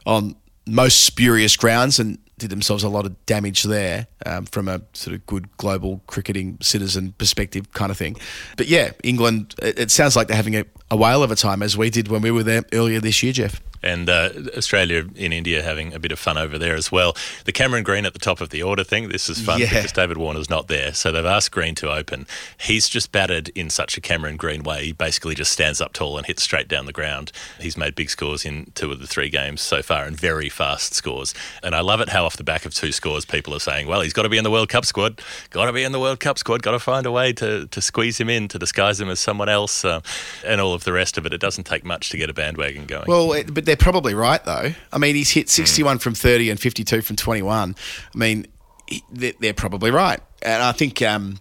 on 0.06 0.36
most 0.66 1.04
spurious 1.04 1.56
grounds 1.56 2.00
and 2.00 2.18
did 2.42 2.50
themselves 2.50 2.84
a 2.84 2.90
lot 2.90 3.06
of 3.06 3.26
damage 3.26 3.64
there 3.64 4.08
um, 4.26 4.46
from 4.46 4.68
a 4.68 4.82
sort 4.94 5.16
of 5.16 5.26
good 5.26 5.56
global 5.58 6.02
cricketing 6.08 6.58
citizen 6.62 7.14
perspective 7.18 7.72
kind 7.74 7.92
of 7.92 7.98
thing. 7.98 8.18
But 8.58 8.68
yeah, 8.68 8.92
England, 9.04 9.56
it, 9.62 9.80
it 9.80 9.92
sounds 9.92 10.16
like 10.16 10.28
they're 10.28 10.36
having 10.36 10.56
a, 10.56 10.66
a 10.92 10.96
whale 10.96 11.24
of 11.24 11.32
a 11.32 11.36
time 11.36 11.64
as 11.64 11.76
we 11.78 11.90
did 11.90 12.08
when 12.10 12.22
we 12.22 12.30
were 12.32 12.44
there 12.44 12.64
earlier 12.74 13.00
this 13.00 13.24
year, 13.24 13.34
Geoff. 13.34 13.62
and 13.84 14.08
uh, 14.12 14.30
Australia 14.56 15.08
in 15.16 15.34
India 15.34 15.64
having 15.64 15.92
a 15.96 16.00
bit 16.00 16.12
of 16.12 16.20
fun 16.20 16.38
over 16.38 16.60
there 16.60 16.76
as 16.76 16.92
well. 16.92 17.16
The 17.46 17.52
Cameron 17.52 17.84
Green 17.84 18.06
at 18.06 18.14
the 18.14 18.20
top 18.20 18.40
of 18.42 18.50
the 18.50 18.62
order 18.62 18.84
thing, 18.84 19.10
this 19.10 19.28
is 19.28 19.42
fun 19.42 19.60
Yeah. 19.60 19.70
because 19.74 19.92
David 19.92 20.18
Warner's 20.18 20.52
not 20.52 20.68
there. 20.68 20.94
So 20.94 21.12
they've 21.12 21.26
asked 21.26 21.50
Green 21.52 21.74
to 21.76 21.92
open. 21.92 22.28
He's 22.60 22.88
just 22.88 23.12
batted 23.12 23.50
in 23.56 23.72
such 23.72 23.98
a 23.98 24.02
Cameron 24.02 24.36
Green 24.38 24.62
way. 24.62 24.86
He 24.86 24.92
basically 24.92 25.34
just 25.34 25.52
stands 25.52 25.82
up 25.82 25.94
tall 25.94 26.18
and 26.18 26.28
hits 26.28 26.44
straight 26.44 26.68
down 26.68 26.86
the 26.86 26.94
ground. 26.94 27.32
He's 27.60 27.76
made 27.76 27.96
big 27.96 28.12
scores 28.12 28.46
in 28.46 28.72
two 28.76 28.92
of 28.92 29.00
the 29.00 29.08
three 29.08 29.30
games 29.30 29.62
so 29.62 29.82
far 29.82 30.04
and 30.04 30.16
very 30.16 30.50
fast 30.50 30.94
scores. 30.94 31.34
And 31.64 31.74
I 31.74 31.80
love 31.82 32.02
it 32.02 32.10
how 32.10 32.26
off 32.26 32.38
the 32.38 32.44
back 32.44 32.66
of 32.68 32.76
two 32.76 32.92
scores, 32.92 33.26
people 33.26 33.56
are 33.56 33.60
saying, 33.60 33.88
well, 33.88 34.02
he's 34.02 34.14
got 34.14 34.24
to 34.24 34.30
be 34.30 34.38
in 34.38 34.44
the 34.44 34.52
World 34.52 34.70
Cup 34.70 34.86
squad. 34.86 35.22
Got 35.50 35.66
to 35.66 35.74
be 35.74 35.84
in 35.84 35.92
the 35.92 36.00
World 36.00 36.20
Cup 36.20 36.38
squad. 36.38 36.62
Got 36.62 36.72
to 36.72 36.80
find 36.80 37.08
a 37.08 37.12
way 37.12 37.34
to, 37.34 37.66
to 37.66 37.82
squeeze 37.82 38.20
him 38.20 38.30
in, 38.30 38.48
to 38.50 38.60
disguise 38.60 39.02
him 39.02 39.10
as 39.10 39.20
someone 39.20 39.50
else, 39.50 39.84
uh, 39.84 40.02
and 40.46 40.62
all 40.62 40.76
of 40.76 40.81
the 40.84 40.94
rest 40.94 41.18
of 41.18 41.26
it. 41.26 41.34
It 41.34 41.40
doesn't 41.42 41.64
take 41.66 41.84
much 41.86 42.10
to 42.10 42.18
get 42.18 42.30
a 42.30 42.34
bandwagon 42.34 42.86
going. 42.86 43.06
Well, 43.08 43.34
it- 43.34 43.54
but 43.54 43.66
they're 43.66 43.76
probably 43.76 44.14
right 44.14 44.44
though. 44.44 44.74
I 44.92 44.98
mean, 44.98 45.16
he's 45.16 45.30
hit 45.32 45.50
61 45.50 46.00
from 46.00 46.14
30 46.14 46.50
and 46.50 46.60
52 46.60 47.02
from 47.02 47.16
21. 47.16 47.76
I 48.14 48.18
mean, 48.18 48.48
he- 48.88 49.04
they're, 49.12 49.54
probably 49.54 49.92
right. 49.92 50.20
And 50.42 50.62
I 50.64 50.72
think 50.72 51.02
um, 51.02 51.40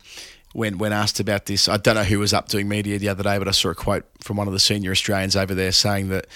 when 0.52 0.78
when 0.78 0.92
asked 0.92 1.20
about 1.20 1.46
this, 1.46 1.68
I 1.68 1.76
don't 1.76 1.94
know 1.94 2.04
who 2.04 2.18
was 2.18 2.32
up 2.32 2.48
doing 2.48 2.68
media 2.68 2.98
the 2.98 3.08
other 3.08 3.22
day, 3.22 3.38
but 3.38 3.48
I 3.48 3.52
saw 3.52 3.70
a 3.70 3.74
quote 3.74 4.04
from 4.20 4.36
one 4.36 4.46
of 4.46 4.52
the 4.52 4.60
senior 4.60 4.90
Australians 4.90 5.36
over 5.36 5.54
there 5.54 5.72
saying 5.72 6.08
that 6.10 6.26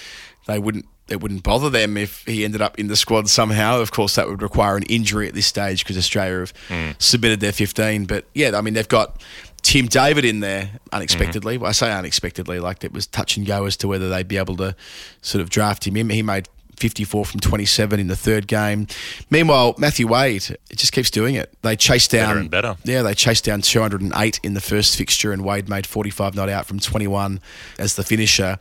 they 0.47 0.59
wouldn't. 0.59 0.85
It 1.07 1.21
wouldn't 1.21 1.43
bother 1.43 1.69
them 1.69 1.97
if 1.97 2.23
he 2.25 2.43
ended 2.43 2.63
up 2.63 2.79
in 2.79 2.87
the 2.87 2.95
squad 2.95 3.29
somehow. 3.29 3.79
Of 3.79 3.91
course, 3.91 4.15
that 4.15 4.27
would 4.27 4.41
require 4.41 4.75
an 4.75 4.81
injury 4.83 5.27
at 5.27 5.35
this 5.35 5.45
stage 5.45 5.83
because 5.83 5.99
Australia 5.99 6.39
have 6.39 6.95
submitted 6.97 7.41
their 7.41 7.51
15. 7.51 8.05
But 8.05 8.25
yeah, 8.33 8.57
I 8.57 8.61
mean, 8.61 8.73
they've 8.73 8.87
got 8.87 9.21
Tim 9.65 9.87
David 9.87 10.25
in 10.25 10.41
there 10.41 10.69
unexpectedly. 10.93 11.55
Mm-hmm. 11.55 11.63
Well, 11.63 11.69
I 11.69 11.73
say 11.73 11.91
unexpectedly, 11.91 12.59
like 12.59 12.83
it 12.83 12.93
was 12.93 13.07
touch 13.07 13.35
and 13.35 13.47
go 13.47 13.65
as 13.65 13.75
to 13.77 13.87
whether 13.87 14.09
they'd 14.09 14.27
be 14.27 14.37
able 14.37 14.55
to 14.57 14.75
sort 15.23 15.41
of 15.41 15.49
draft 15.49 15.87
him 15.87 15.97
in. 15.97 16.11
He 16.11 16.21
made 16.21 16.47
54 16.77 17.25
from 17.25 17.39
27 17.39 17.99
in 17.99 18.05
the 18.05 18.15
third 18.15 18.45
game. 18.45 18.85
Meanwhile, 19.31 19.73
Matthew 19.79 20.05
Wade 20.05 20.55
it 20.69 20.77
just 20.77 20.91
keeps 20.91 21.09
doing 21.09 21.33
it. 21.33 21.51
They 21.63 21.75
chased 21.75 22.11
down 22.11 22.27
Better 22.27 22.39
and 22.41 22.51
better. 22.51 22.77
Yeah, 22.83 23.01
they 23.01 23.15
chased 23.15 23.43
down 23.43 23.61
208 23.61 24.39
in 24.43 24.53
the 24.53 24.61
first 24.61 24.95
fixture, 24.95 25.31
and 25.31 25.43
Wade 25.43 25.67
made 25.67 25.87
45 25.87 26.35
not 26.35 26.47
out 26.47 26.67
from 26.67 26.79
21 26.79 27.39
as 27.79 27.95
the 27.95 28.03
finisher, 28.03 28.59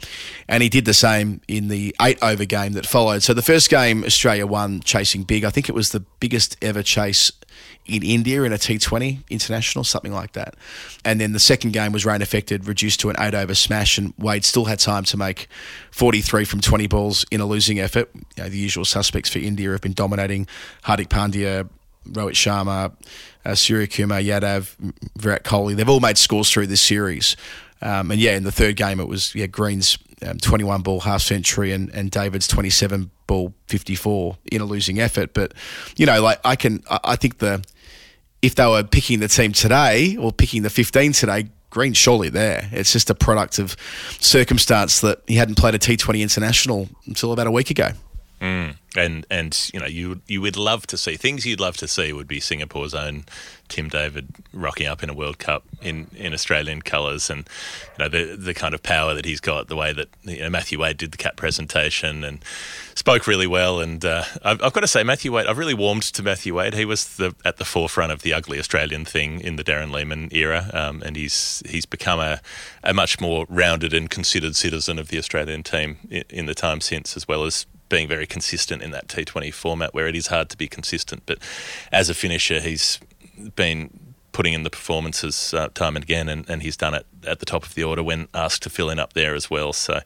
and 0.49 0.63
he 0.63 0.71
did 0.71 0.87
the 0.87 0.95
same 0.95 1.43
in 1.49 1.69
the 1.69 1.95
eight 2.01 2.19
over 2.23 2.47
game 2.47 2.73
that 2.73 2.87
followed. 2.87 3.23
So 3.23 3.35
the 3.35 3.43
first 3.43 3.69
game 3.69 4.05
Australia 4.05 4.47
won 4.47 4.81
chasing 4.81 5.25
big. 5.25 5.45
I 5.45 5.51
think 5.51 5.69
it 5.69 5.75
was 5.75 5.91
the 5.91 6.01
biggest 6.01 6.57
ever 6.63 6.83
chase 6.83 7.31
in 7.87 8.03
India 8.03 8.43
in 8.43 8.53
a 8.53 8.57
T20 8.57 9.29
international, 9.29 9.85
something 9.85 10.13
like 10.13 10.33
that. 10.33 10.55
And 11.05 11.21
then 11.21 11.33
the 11.33 11.39
second 11.39 11.73
game 11.73 11.93
was 11.93 12.07
rain 12.07 12.23
affected, 12.23 12.67
reduced 12.67 13.01
to 13.01 13.11
an 13.11 13.17
eight 13.19 13.35
over 13.35 13.55
smash, 13.55 13.99
and 13.99 14.15
Wade 14.19 14.45
still 14.45 14.65
had 14.65 14.79
time 14.79 15.05
to 15.05 15.17
make 15.17 15.49
43 15.91 16.45
from 16.45 16.61
20 16.61 16.87
balls 16.87 17.27
in 17.31 17.41
a 17.41 17.47
losing 17.47 17.79
effort. 17.79 18.11
You 18.37 18.45
know, 18.45 18.49
the 18.49 18.57
usual 18.57 18.85
suspects 18.85 19.29
for 19.31 19.39
India 19.39 19.71
have 19.71 19.83
been 19.83 19.93
dominating 19.93 20.47
Hardik 20.85 21.09
Pandya, 21.09 21.69
Rohit 22.09 22.33
Sharma, 22.33 22.93
uh, 23.45 23.51
Suryakumar 23.51 24.25
Yadav, 24.25 24.75
Virat 25.19 25.45
Kohli. 25.45 25.77
They've 25.77 25.89
all 25.89 26.01
made 26.01 26.19
scores 26.19 26.51
through 26.51 26.69
this 26.69 26.81
series. 26.81 27.37
Um, 27.83 28.11
and 28.11 28.21
yeah, 28.21 28.37
in 28.37 28.45
the 28.45 28.53
third 28.53 28.77
game, 28.77 28.99
it 28.99 29.09
was 29.09 29.35
yeah 29.35 29.47
Green's 29.47 29.99
um, 30.27 30.39
21 30.39 30.83
ball 30.83 31.01
half 31.01 31.23
century 31.23 31.73
and, 31.73 31.91
and 31.91 32.11
David's 32.11 32.47
27 32.47 33.11
ball 33.27 33.53
54 33.67 34.39
in 34.53 34.61
a 34.61 34.65
losing 34.65 35.01
effort. 35.01 35.35
But 35.35 35.53
you 35.97 36.07
know, 36.07 36.23
like 36.23 36.41
I 36.45 36.57
can, 36.57 36.83
I, 36.89 37.01
I 37.05 37.17
think 37.17 37.39
the 37.39 37.63
if 38.45 38.55
they 38.55 38.67
were 38.67 38.83
picking 38.83 39.21
the 39.21 39.29
team 39.29 39.53
today 39.53 40.17
or 40.17 40.31
picking 40.31 40.63
the 40.63 40.71
15 40.71 41.13
today, 41.13 41.49
Green's 41.71 41.97
surely 41.97 42.29
there. 42.29 42.69
It's 42.73 42.93
just 42.93 43.09
a 43.09 43.15
product 43.15 43.59
of 43.59 43.75
circumstance 44.21 45.01
that 45.01 45.23
he 45.27 45.37
hadn't 45.37 45.57
played 45.57 45.75
a 45.75 45.79
T20 45.79 46.21
international 46.21 46.89
until 47.07 47.33
about 47.33 47.47
a 47.47 47.51
week 47.51 47.71
ago. 47.71 47.89
Mm. 48.41 48.77
And 48.97 49.27
and 49.31 49.71
you 49.73 49.81
know 49.81 49.87
you 49.87 50.21
you 50.27 50.41
would 50.41 50.57
love 50.57 50.87
to 50.89 50.97
see 50.97 51.17
things 51.17 51.45
you'd 51.47 51.61
love 51.61 51.77
to 51.79 51.89
see 51.89 52.13
would 52.13 52.29
be 52.29 52.41
Singapore's 52.41 52.95
own 52.95 53.25
Tim 53.69 53.89
David 53.89 54.29
rocking 54.53 54.87
up 54.87 55.03
in 55.03 55.11
a 55.11 55.15
World 55.15 55.39
Cup 55.39 55.65
in, 55.83 56.09
in 56.15 56.35
Australian 56.35 56.83
colours 56.83 57.31
and 57.31 57.49
you 57.99 58.05
know 58.05 58.09
the 58.09 58.37
the 58.37 58.55
kind 58.55 58.75
of 58.75 58.83
power 58.83 59.15
that 59.15 59.25
he's 59.25 59.41
got 59.41 59.69
the 59.69 59.77
way 59.77 59.93
that 59.93 60.09
you 60.23 60.41
know, 60.41 60.51
Matthew 60.51 60.79
Wade 60.79 60.97
did 60.97 61.13
the 61.13 61.17
cap 61.17 61.37
presentation 61.37 62.23
and 62.23 62.45
spoke 62.95 63.27
really 63.27 63.47
well 63.47 63.81
and 63.81 64.05
uh, 64.05 64.25
I've, 64.45 64.63
I've, 64.63 64.73
got 64.73 64.81
to 64.81 64.87
say 64.87 65.03
Matthew 65.03 65.33
Wade 65.33 65.47
I've 65.47 65.59
really 65.59 65.75
warmed 65.75 66.03
to 66.03 66.23
Matthew 66.23 66.55
Wade 66.55 66.75
he 66.75 66.85
was 66.85 67.17
the, 67.17 67.35
at 67.45 67.57
the 67.57 67.65
forefront 67.65 68.13
of 68.13 68.23
the 68.23 68.33
ugly 68.33 68.59
Australian 68.59 69.05
thing 69.05 69.41
in 69.41 69.57
the 69.57 69.65
Darren 69.65 69.91
Lehmann 69.91 70.29
era 70.31 70.71
um, 70.73 71.03
and 71.03 71.17
he's 71.17 71.63
he's 71.67 71.87
become 71.87 72.21
a, 72.21 72.41
a 72.83 72.93
much 72.93 73.21
more 73.21 73.47
rounded 73.49 73.95
and 73.95 74.11
considered 74.11 74.55
citizen 74.55 74.99
of 74.99 75.09
the 75.09 75.19
Australian 75.19 75.63
team 75.63 75.97
in, 76.11 76.25
in 76.29 76.47
the 76.47 76.55
time 76.55 76.81
since 76.81 77.17
as 77.17 77.27
well 77.27 77.45
as 77.45 77.67
being 77.89 78.09
very 78.09 78.27
consistent 78.27 78.83
in 78.83 78.91
that 78.93 79.09
T20 79.09 79.53
format 79.53 79.95
where 79.95 80.07
it 80.07 80.17
is 80.17 80.29
hard 80.29 80.49
to 80.51 80.57
be 80.57 80.69
consistent. 80.69 81.23
But 81.27 81.39
as 81.93 82.09
a 82.09 82.15
finisher, 82.15 82.61
he's 82.61 82.99
been 83.57 84.14
putting 84.35 84.53
in 84.53 84.65
the 84.65 84.71
performances 84.71 85.55
uh, 85.55 85.69
time 85.75 85.97
and 85.97 86.05
again, 86.05 86.29
and, 86.29 86.47
and 86.51 86.61
he's 86.61 86.77
done 86.77 86.93
it 86.93 87.07
at 87.27 87.39
the 87.39 87.47
top 87.47 87.65
of 87.65 87.75
the 87.75 87.85
order 87.85 88.03
when 88.03 88.29
asked 88.35 88.65
to 88.65 88.69
fill 88.69 88.91
in 88.91 88.99
up 88.99 89.15
there 89.15 89.35
as 89.35 89.49
well. 89.49 89.73
So, 89.73 90.01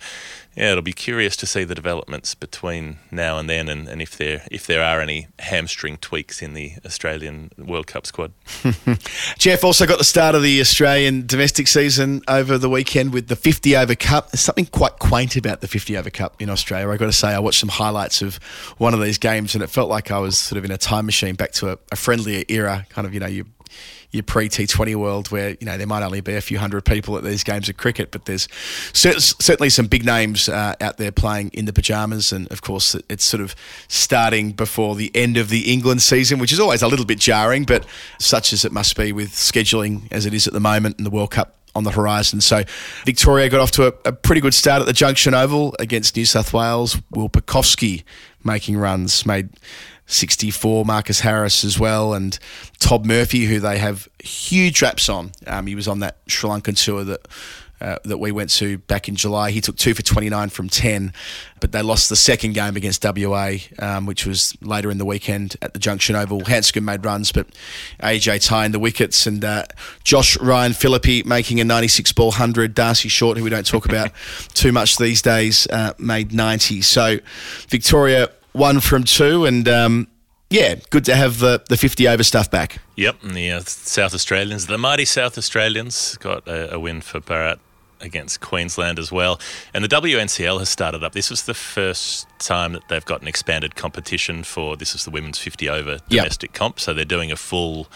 yeah, 0.55 0.70
it'll 0.70 0.82
be 0.82 0.92
curious 0.92 1.34
to 1.38 1.46
see 1.46 1.64
the 1.64 1.74
developments 1.74 2.34
between 2.34 2.98
now 3.10 3.38
and 3.38 3.48
then, 3.48 3.68
and, 3.68 3.88
and 3.88 4.02
if 4.02 4.16
there 4.18 4.42
if 4.50 4.66
there 4.66 4.84
are 4.84 5.00
any 5.00 5.28
hamstring 5.38 5.96
tweaks 5.96 6.42
in 6.42 6.52
the 6.52 6.74
Australian 6.84 7.50
World 7.56 7.86
Cup 7.86 8.06
squad. 8.06 8.32
Geoff 9.38 9.64
also 9.64 9.86
got 9.86 9.98
the 9.98 10.05
start 10.05 10.34
of 10.34 10.42
the 10.42 10.60
Australian 10.60 11.26
domestic 11.26 11.66
season 11.66 12.20
over 12.28 12.59
the 12.59 12.68
weekend 12.68 13.14
with 13.14 13.28
the 13.28 13.36
50 13.36 13.76
over 13.76 13.94
cup. 13.94 14.30
There's 14.30 14.42
something 14.42 14.66
quite 14.66 14.98
quaint 14.98 15.36
about 15.36 15.62
the 15.62 15.68
50 15.68 15.96
over 15.96 16.10
cup 16.10 16.40
in 16.40 16.50
Australia. 16.50 16.92
I've 16.92 16.98
got 16.98 17.06
to 17.06 17.12
say, 17.12 17.28
I 17.28 17.38
watched 17.38 17.60
some 17.60 17.70
highlights 17.70 18.20
of 18.20 18.36
one 18.76 18.92
of 18.92 19.00
these 19.00 19.16
games, 19.16 19.55
and 19.55 19.64
it 19.64 19.70
felt 19.70 19.88
like 19.88 20.10
I 20.10 20.18
was 20.18 20.36
sort 20.36 20.59
of 20.59 20.66
in 20.66 20.70
a 20.70 20.78
time 20.78 21.06
machine 21.06 21.34
back 21.34 21.52
to 21.52 21.72
a, 21.72 21.78
a 21.90 21.96
friendlier 21.96 22.44
era. 22.48 22.86
Kind 22.90 23.06
of, 23.06 23.14
you 23.14 23.20
know, 23.20 23.26
you 23.26 23.46
your 24.10 24.22
pre 24.22 24.48
T20 24.48 24.94
world 24.97 25.30
where 25.30 25.51
you 25.60 25.66
know 25.66 25.76
there 25.76 25.86
might 25.86 26.02
only 26.02 26.20
be 26.20 26.35
a 26.35 26.40
few 26.40 26.59
hundred 26.59 26.85
people 26.85 27.16
at 27.16 27.24
these 27.24 27.44
games 27.44 27.68
of 27.68 27.76
cricket, 27.76 28.10
but 28.10 28.24
there's 28.24 28.48
certainly 28.93 29.68
some 29.68 29.86
big 29.86 30.05
names 30.05 30.48
uh, 30.48 30.74
out 30.80 30.97
there 30.97 31.12
playing 31.12 31.51
in 31.52 31.66
the 31.66 31.72
pajamas, 31.72 32.32
and 32.32 32.51
of 32.51 32.62
course 32.62 32.97
it's 33.09 33.24
sort 33.24 33.43
of 33.43 33.55
starting 33.89 34.52
before 34.52 34.94
the 34.94 35.10
end 35.14 35.36
of 35.36 35.51
the 35.51 35.70
England 35.72 36.02
season, 36.02 36.39
which 36.39 36.52
is 36.52 36.60
always 36.60 36.82
a 36.82 36.89
little 36.89 37.06
bit 37.06 37.18
jarring, 37.18 37.64
but 37.64 37.85
such 38.18 38.52
as 38.52 38.64
it 38.64 38.72
must 38.72 38.97
be 38.97 39.12
with 39.12 39.30
scheduling 39.30 40.10
as 40.10 40.24
it 40.26 40.32
is 40.32 40.47
at 40.47 40.52
the 40.52 40.60
moment 40.60 40.97
and 40.97 41.06
the 41.06 41.10
World 41.10 41.30
Cup 41.30 41.55
on 41.74 41.85
the 41.85 41.90
horizon. 41.90 42.40
So 42.40 42.64
Victoria 43.05 43.48
got 43.48 43.60
off 43.60 43.70
to 43.72 43.89
a, 43.89 43.93
a, 44.06 44.12
pretty 44.12 44.40
good 44.40 44.55
start 44.55 44.80
at 44.80 44.86
the 44.86 44.93
Junction 44.93 45.35
Oval 45.35 45.76
against 45.78 46.16
New 46.16 46.24
South 46.24 46.52
Wales. 46.52 47.01
Will 47.10 47.28
Pucovski 47.28 48.05
making 48.43 48.76
runs, 48.78 49.26
made 49.26 49.51
64, 50.09 50.85
Marcus 50.85 51.20
Harris 51.20 51.64
as 51.64 51.78
well, 51.78 52.14
and 52.14 52.39
Todd 52.80 53.06
Murphy, 53.06 53.44
who 53.44 53.60
they 53.60 53.78
have 53.78 54.09
huge 54.22 54.82
raps 54.82 55.09
on. 55.09 55.32
Um, 55.47 55.66
he 55.66 55.74
was 55.74 55.86
on 55.86 56.01
that 56.01 56.16
Sri 56.26 56.51
Lankan 56.51 56.82
tour 56.82 57.05
that. 57.05 57.20
Uh, 57.80 57.97
that 58.05 58.18
we 58.18 58.32
went 58.32 58.51
to 58.51 58.76
back 58.76 59.09
in 59.09 59.14
July. 59.14 59.52
He 59.52 59.60
took 59.60 59.76
two 59.76 59.94
for 59.94 60.02
29 60.02 60.48
from 60.48 60.68
10, 60.68 61.12
but 61.60 61.70
they 61.70 61.80
lost 61.80 62.09
the 62.09 62.16
second 62.16 62.55
game 62.55 62.74
against 62.74 63.05
WA, 63.05 63.52
um, 63.78 64.05
which 64.05 64.26
was 64.26 64.56
later 64.60 64.90
in 64.90 64.98
the 64.98 65.05
weekend 65.05 65.55
at 65.62 65.74
the 65.74 65.78
Junction 65.78 66.16
Oval. 66.16 66.40
Handscomb 66.40 66.85
made 66.85 67.05
runs, 67.05 67.30
but 67.30 67.47
AJ 68.02 68.44
Tye 68.44 68.66
in 68.66 68.72
the 68.72 68.80
wickets, 68.80 69.28
and 69.28 69.44
uh, 69.44 69.62
Josh 70.02 70.36
Ryan 70.40 70.72
Philippi 70.72 71.22
making 71.22 71.60
a 71.60 71.64
96 71.64 72.12
ball 72.14 72.30
100. 72.30 72.74
D'Arcy 72.74 73.09
Short, 73.09 73.39
who 73.39 73.44
we 73.44 73.51
don't 73.51 73.64
talk 73.64 73.85
about 73.85 74.10
too 74.55 74.72
much 74.72 74.97
these 74.97 75.22
days, 75.22 75.68
uh, 75.68 75.93
made 75.98 76.32
90. 76.32 76.82
So 76.82 77.18
Victoria 77.68 78.28
one 78.52 78.80
from 78.80 79.04
two, 79.04 79.44
and 79.44 79.68
um, 79.68 80.08
yeah, 80.50 80.76
good 80.90 81.04
to 81.06 81.14
have 81.14 81.38
the, 81.40 81.62
the 81.68 81.76
50 81.76 82.08
over 82.08 82.22
stuff 82.22 82.50
back. 82.50 82.78
Yep, 82.96 83.22
and 83.22 83.34
the 83.34 83.50
uh, 83.52 83.60
South 83.60 84.14
Australians, 84.14 84.66
the 84.66 84.78
mighty 84.78 85.04
South 85.04 85.36
Australians, 85.36 86.16
got 86.18 86.46
a, 86.48 86.74
a 86.74 86.80
win 86.80 87.00
for 87.00 87.20
Bharat 87.20 87.58
against 88.00 88.40
Queensland 88.40 88.98
as 88.98 89.12
well. 89.12 89.40
And 89.74 89.84
the 89.84 89.88
WNCL 89.88 90.58
has 90.58 90.68
started 90.68 91.02
up. 91.02 91.12
This 91.12 91.30
is 91.30 91.44
the 91.44 91.54
first 91.54 92.26
time 92.38 92.72
that 92.72 92.88
they've 92.88 93.04
got 93.04 93.22
an 93.22 93.28
expanded 93.28 93.74
competition 93.74 94.44
for 94.44 94.76
this 94.76 94.94
is 94.94 95.04
the 95.04 95.10
women's 95.10 95.38
50 95.38 95.68
over 95.68 95.98
domestic 96.08 96.50
yep. 96.50 96.58
comp. 96.58 96.80
So 96.80 96.94
they're 96.94 97.04
doing 97.04 97.32
a 97.32 97.36
full. 97.36 97.88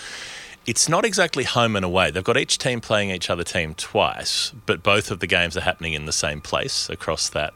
It's 0.67 0.89
not 0.89 1.05
exactly 1.05 1.45
home 1.45 1.75
and 1.75 1.85
away. 1.85 2.11
They've 2.11 2.23
got 2.23 2.37
each 2.37 2.59
team 2.59 2.81
playing 2.81 3.11
each 3.11 3.31
other 3.31 3.43
team 3.43 3.75
twice, 3.75 4.53
but 4.67 4.83
both 4.83 5.11
of 5.11 5.21
the 5.21 5.27
games 5.27 5.57
are 5.57 5.63
happening 5.63 5.95
in 5.95 6.07
the 6.07 6.13
same 6.13 6.41
place 6.41 6.89
across 6.89 7.29
that 7.31 7.53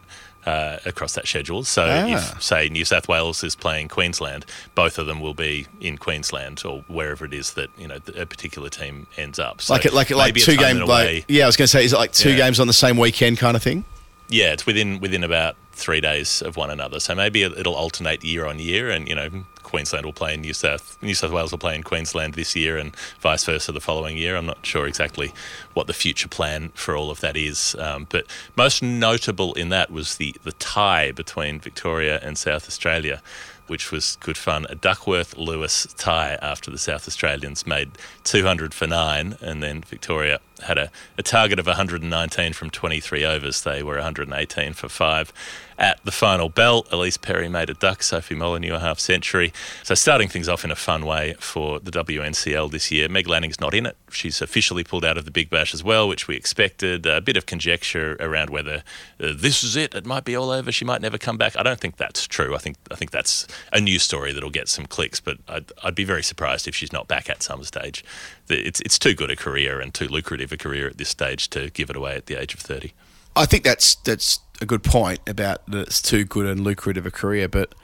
uh, 0.46 0.78
across 0.86 1.14
that 1.14 1.26
schedule. 1.26 1.64
So 1.64 1.84
ah. 1.84 2.06
if, 2.06 2.42
say, 2.42 2.68
New 2.68 2.84
South 2.84 3.08
Wales 3.08 3.42
is 3.42 3.54
playing 3.54 3.88
Queensland, 3.88 4.46
both 4.74 4.98
of 4.98 5.06
them 5.06 5.20
will 5.20 5.34
be 5.34 5.66
in 5.80 5.98
Queensland 5.98 6.62
or 6.64 6.84
wherever 6.88 7.24
it 7.24 7.34
is 7.34 7.54
that 7.54 7.68
you 7.76 7.88
know 7.88 7.98
a 8.16 8.24
particular 8.24 8.68
team 8.68 9.06
ends 9.16 9.38
up. 9.38 9.60
So 9.60 9.74
like 9.74 9.84
it, 9.84 9.92
like 9.92 10.10
like 10.10 10.34
two 10.34 10.56
games. 10.56 10.80
Like, 10.80 11.24
yeah, 11.28 11.44
I 11.44 11.46
was 11.46 11.56
going 11.56 11.66
to 11.66 11.68
say, 11.68 11.84
is 11.84 11.92
it 11.92 11.96
like 11.96 12.12
two 12.12 12.30
yeah. 12.30 12.36
games 12.36 12.60
on 12.60 12.66
the 12.66 12.72
same 12.72 12.96
weekend 12.96 13.38
kind 13.38 13.56
of 13.56 13.62
thing? 13.62 13.84
Yeah, 14.28 14.52
it's 14.52 14.66
within 14.66 15.00
within 15.00 15.24
about 15.24 15.56
three 15.72 16.00
days 16.00 16.42
of 16.42 16.56
one 16.56 16.70
another. 16.70 17.00
So 17.00 17.14
maybe 17.14 17.42
it'll 17.42 17.74
alternate 17.74 18.24
year 18.24 18.46
on 18.46 18.58
year, 18.58 18.90
and 18.90 19.08
you 19.08 19.14
know 19.14 19.28
Queensland 19.66 20.06
will 20.06 20.12
play 20.12 20.32
in 20.32 20.40
New 20.42 20.54
South 20.54 20.96
New 21.02 21.14
South 21.14 21.32
Wales 21.32 21.50
will 21.50 21.58
play 21.58 21.74
in 21.74 21.82
Queensland 21.82 22.34
this 22.34 22.54
year, 22.54 22.78
and 22.78 22.94
vice 23.18 23.44
versa 23.44 23.72
the 23.72 23.80
following 23.80 24.16
year. 24.16 24.36
I'm 24.36 24.46
not 24.46 24.64
sure 24.64 24.86
exactly 24.86 25.32
what 25.74 25.88
the 25.88 25.92
future 25.92 26.28
plan 26.28 26.70
for 26.74 26.96
all 26.96 27.10
of 27.10 27.20
that 27.20 27.36
is, 27.36 27.74
um, 27.80 28.06
but 28.08 28.26
most 28.54 28.80
notable 28.80 29.52
in 29.54 29.68
that 29.70 29.90
was 29.90 30.16
the 30.16 30.34
the 30.44 30.52
tie 30.52 31.10
between 31.10 31.58
Victoria 31.58 32.20
and 32.22 32.38
South 32.38 32.68
Australia 32.68 33.20
which 33.66 33.90
was 33.90 34.16
good 34.20 34.36
fun. 34.36 34.64
A 34.70 34.76
Duckworth 34.76 35.36
Lewis 35.36 35.92
tie 35.98 36.38
after 36.40 36.70
the 36.70 36.78
South 36.78 37.08
Australians 37.08 37.66
made 37.66 37.90
200 38.22 38.72
for 38.72 38.86
nine, 38.86 39.36
and 39.40 39.60
then 39.60 39.82
Victoria 39.82 40.38
had 40.62 40.78
a, 40.78 40.90
a 41.18 41.22
target 41.22 41.58
of 41.58 41.66
119 41.66 42.52
from 42.52 42.70
23 42.70 43.24
overs. 43.24 43.62
They 43.62 43.82
were 43.82 43.94
118 43.94 44.72
for 44.72 44.88
five. 44.88 45.32
At 45.78 46.02
the 46.04 46.10
final 46.10 46.48
bell, 46.48 46.84
Ellyse 46.84 47.20
Perry 47.20 47.50
made 47.50 47.68
a 47.68 47.74
duck, 47.74 48.02
Sophie 48.02 48.34
Molineux 48.34 48.76
a 48.76 48.78
half 48.78 48.98
century. 48.98 49.52
So 49.82 49.94
starting 49.94 50.28
things 50.28 50.48
off 50.48 50.64
in 50.64 50.70
a 50.70 50.76
fun 50.76 51.04
way 51.04 51.34
for 51.38 51.80
the 51.80 51.90
WNCL 51.90 52.70
this 52.70 52.90
year. 52.90 53.10
Meg 53.10 53.28
Lanning's 53.28 53.60
not 53.60 53.74
in 53.74 53.84
it. 53.84 53.94
She's 54.10 54.40
officially 54.40 54.84
pulled 54.84 55.04
out 55.04 55.18
of 55.18 55.26
the 55.26 55.30
Big 55.30 55.50
Bash 55.50 55.74
as 55.74 55.84
well, 55.84 56.08
which 56.08 56.28
we 56.28 56.34
expected. 56.34 57.04
A 57.04 57.20
bit 57.20 57.36
of 57.36 57.44
conjecture 57.44 58.16
around 58.20 58.48
whether 58.48 58.84
uh, 59.20 59.34
this 59.36 59.62
is 59.62 59.76
it. 59.76 59.94
It 59.94 60.06
might 60.06 60.24
be 60.24 60.34
all 60.34 60.48
over. 60.48 60.72
She 60.72 60.86
might 60.86 61.02
never 61.02 61.18
come 61.18 61.36
back. 61.36 61.58
I 61.58 61.62
don't 61.62 61.78
think 61.78 61.98
that's 61.98 62.26
true. 62.26 62.54
I 62.54 62.58
think 62.58 62.76
I 62.90 62.94
think 62.94 63.10
that's 63.10 63.46
a 63.70 63.80
news 63.80 64.02
story 64.02 64.32
that'll 64.32 64.48
get 64.48 64.68
some 64.68 64.86
clicks, 64.86 65.20
but 65.20 65.36
I'd, 65.46 65.70
I'd 65.84 65.94
be 65.94 66.04
very 66.04 66.22
surprised 66.22 66.66
if 66.66 66.74
she's 66.74 66.92
not 66.92 67.06
back 67.06 67.28
at 67.28 67.42
some 67.42 67.62
stage. 67.64 68.02
It's 68.48 68.80
it's 68.80 68.98
too 68.98 69.12
good 69.12 69.30
a 69.30 69.36
career 69.36 69.80
and 69.80 69.92
too 69.92 70.08
lucrative 70.08 70.45
a 70.52 70.56
career 70.56 70.86
at 70.86 70.98
this 70.98 71.08
stage 71.08 71.48
to 71.50 71.70
give 71.70 71.90
it 71.90 71.96
away 71.96 72.16
at 72.16 72.26
the 72.26 72.34
age 72.34 72.54
of 72.54 72.60
thirty. 72.60 72.92
I 73.34 73.46
think 73.46 73.64
that's 73.64 73.96
that's 73.96 74.40
a 74.60 74.66
good 74.66 74.82
point 74.82 75.20
about 75.26 75.66
that 75.70 75.88
it's 75.88 76.00
too 76.00 76.24
good 76.24 76.46
and 76.46 76.60
lucrative 76.60 77.06
a 77.06 77.10
career, 77.10 77.48
but 77.48 77.74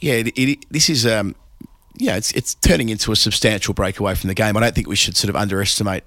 yeah, 0.00 0.14
it, 0.14 0.38
it, 0.38 0.64
this 0.70 0.88
is 0.88 1.06
um, 1.06 1.34
yeah, 1.96 2.16
it's 2.16 2.32
it's 2.32 2.54
turning 2.54 2.88
into 2.88 3.12
a 3.12 3.16
substantial 3.16 3.74
breakaway 3.74 4.14
from 4.14 4.28
the 4.28 4.34
game. 4.34 4.56
I 4.56 4.60
don't 4.60 4.74
think 4.74 4.88
we 4.88 4.96
should 4.96 5.16
sort 5.16 5.28
of 5.28 5.36
underestimate 5.36 6.04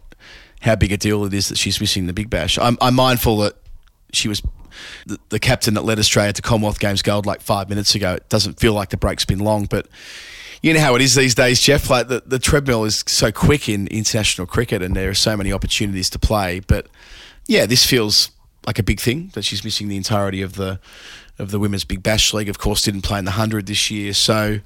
how 0.61 0.75
big 0.75 0.91
a 0.91 0.97
deal 0.97 1.25
it 1.25 1.33
is 1.33 1.49
that 1.49 1.57
she's 1.57 1.81
missing 1.81 2.05
the 2.07 2.13
Big 2.13 2.29
Bash. 2.29 2.57
I'm, 2.57 2.77
I'm 2.81 2.93
mindful 2.93 3.37
that 3.37 3.55
she 4.13 4.27
was 4.27 4.41
the, 5.07 5.17
the 5.29 5.39
captain 5.39 5.73
that 5.73 5.83
led 5.83 5.99
Australia 5.99 6.33
to 6.33 6.41
Commonwealth 6.41 6.79
Games 6.79 7.01
gold 7.01 7.25
like 7.25 7.41
five 7.41 7.67
minutes 7.67 7.95
ago. 7.95 8.13
It 8.13 8.29
doesn't 8.29 8.59
feel 8.59 8.73
like 8.73 8.89
the 8.89 8.97
break's 8.97 9.25
been 9.25 9.39
long, 9.39 9.65
but 9.65 9.87
you 10.61 10.73
know 10.73 10.79
how 10.79 10.95
it 10.95 11.01
is 11.01 11.15
these 11.15 11.35
days, 11.35 11.59
Geoff. 11.59 11.89
Like 11.89 12.07
the, 12.07 12.23
the 12.25 12.39
treadmill 12.39 12.83
is 12.85 13.03
so 13.07 13.31
quick 13.31 13.67
in 13.67 13.87
international 13.87 14.45
cricket, 14.47 14.81
and 14.81 14.95
there 14.95 15.09
are 15.09 15.15
so 15.15 15.35
many 15.35 15.51
opportunities 15.51 16.09
to 16.11 16.19
play. 16.19 16.59
But 16.59 16.87
yeah, 17.47 17.65
this 17.65 17.85
feels 17.85 18.31
like 18.67 18.77
a 18.77 18.83
big 18.83 18.99
thing 18.99 19.31
that 19.33 19.43
she's 19.43 19.63
missing 19.63 19.87
the 19.87 19.97
entirety 19.97 20.41
of 20.41 20.53
the 20.53 20.79
of 21.39 21.51
the 21.51 21.59
women's 21.59 21.83
Big 21.83 22.03
Bash 22.03 22.33
League. 22.33 22.49
Of 22.49 22.59
course, 22.59 22.83
didn't 22.83 23.01
play 23.01 23.19
in 23.19 23.25
the 23.25 23.31
hundred 23.31 23.65
this 23.65 23.89
year, 23.89 24.13
so 24.13 24.59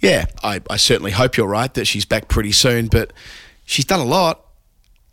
yeah, 0.00 0.26
I, 0.42 0.60
I 0.68 0.76
certainly 0.76 1.12
hope 1.12 1.36
you're 1.36 1.48
right 1.48 1.72
that 1.72 1.86
she's 1.86 2.04
back 2.04 2.28
pretty 2.28 2.52
soon. 2.52 2.88
But 2.88 3.12
she's 3.64 3.86
done 3.86 4.00
a 4.00 4.04
lot. 4.04 4.43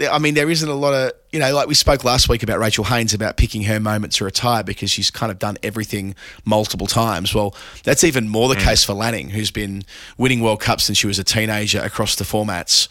I 0.09 0.19
mean, 0.19 0.33
there 0.33 0.49
isn't 0.49 0.67
a 0.67 0.73
lot 0.73 0.93
of, 0.93 1.11
you 1.31 1.39
know, 1.39 1.53
like 1.53 1.67
we 1.67 1.73
spoke 1.73 2.03
last 2.03 2.29
week 2.29 2.43
about 2.43 2.59
Rachael 2.59 2.85
Haynes 2.85 3.13
about 3.13 3.37
picking 3.37 3.63
her 3.63 3.79
moment 3.79 4.13
to 4.13 4.25
retire 4.25 4.63
because 4.63 4.89
she's 4.91 5.11
kind 5.11 5.31
of 5.31 5.39
done 5.39 5.57
everything 5.63 6.15
multiple 6.45 6.87
times. 6.87 7.33
Well, 7.33 7.55
that's 7.83 8.03
even 8.03 8.27
more 8.27 8.49
the 8.49 8.55
case 8.55 8.83
for 8.83 8.93
Lanning, 8.93 9.29
who's 9.29 9.51
been 9.51 9.83
winning 10.17 10.41
World 10.41 10.61
Cups 10.61 10.85
since 10.85 10.97
she 10.97 11.07
was 11.07 11.19
a 11.19 11.23
teenager 11.23 11.79
across 11.81 12.15
the 12.15 12.23
formats. 12.23 12.87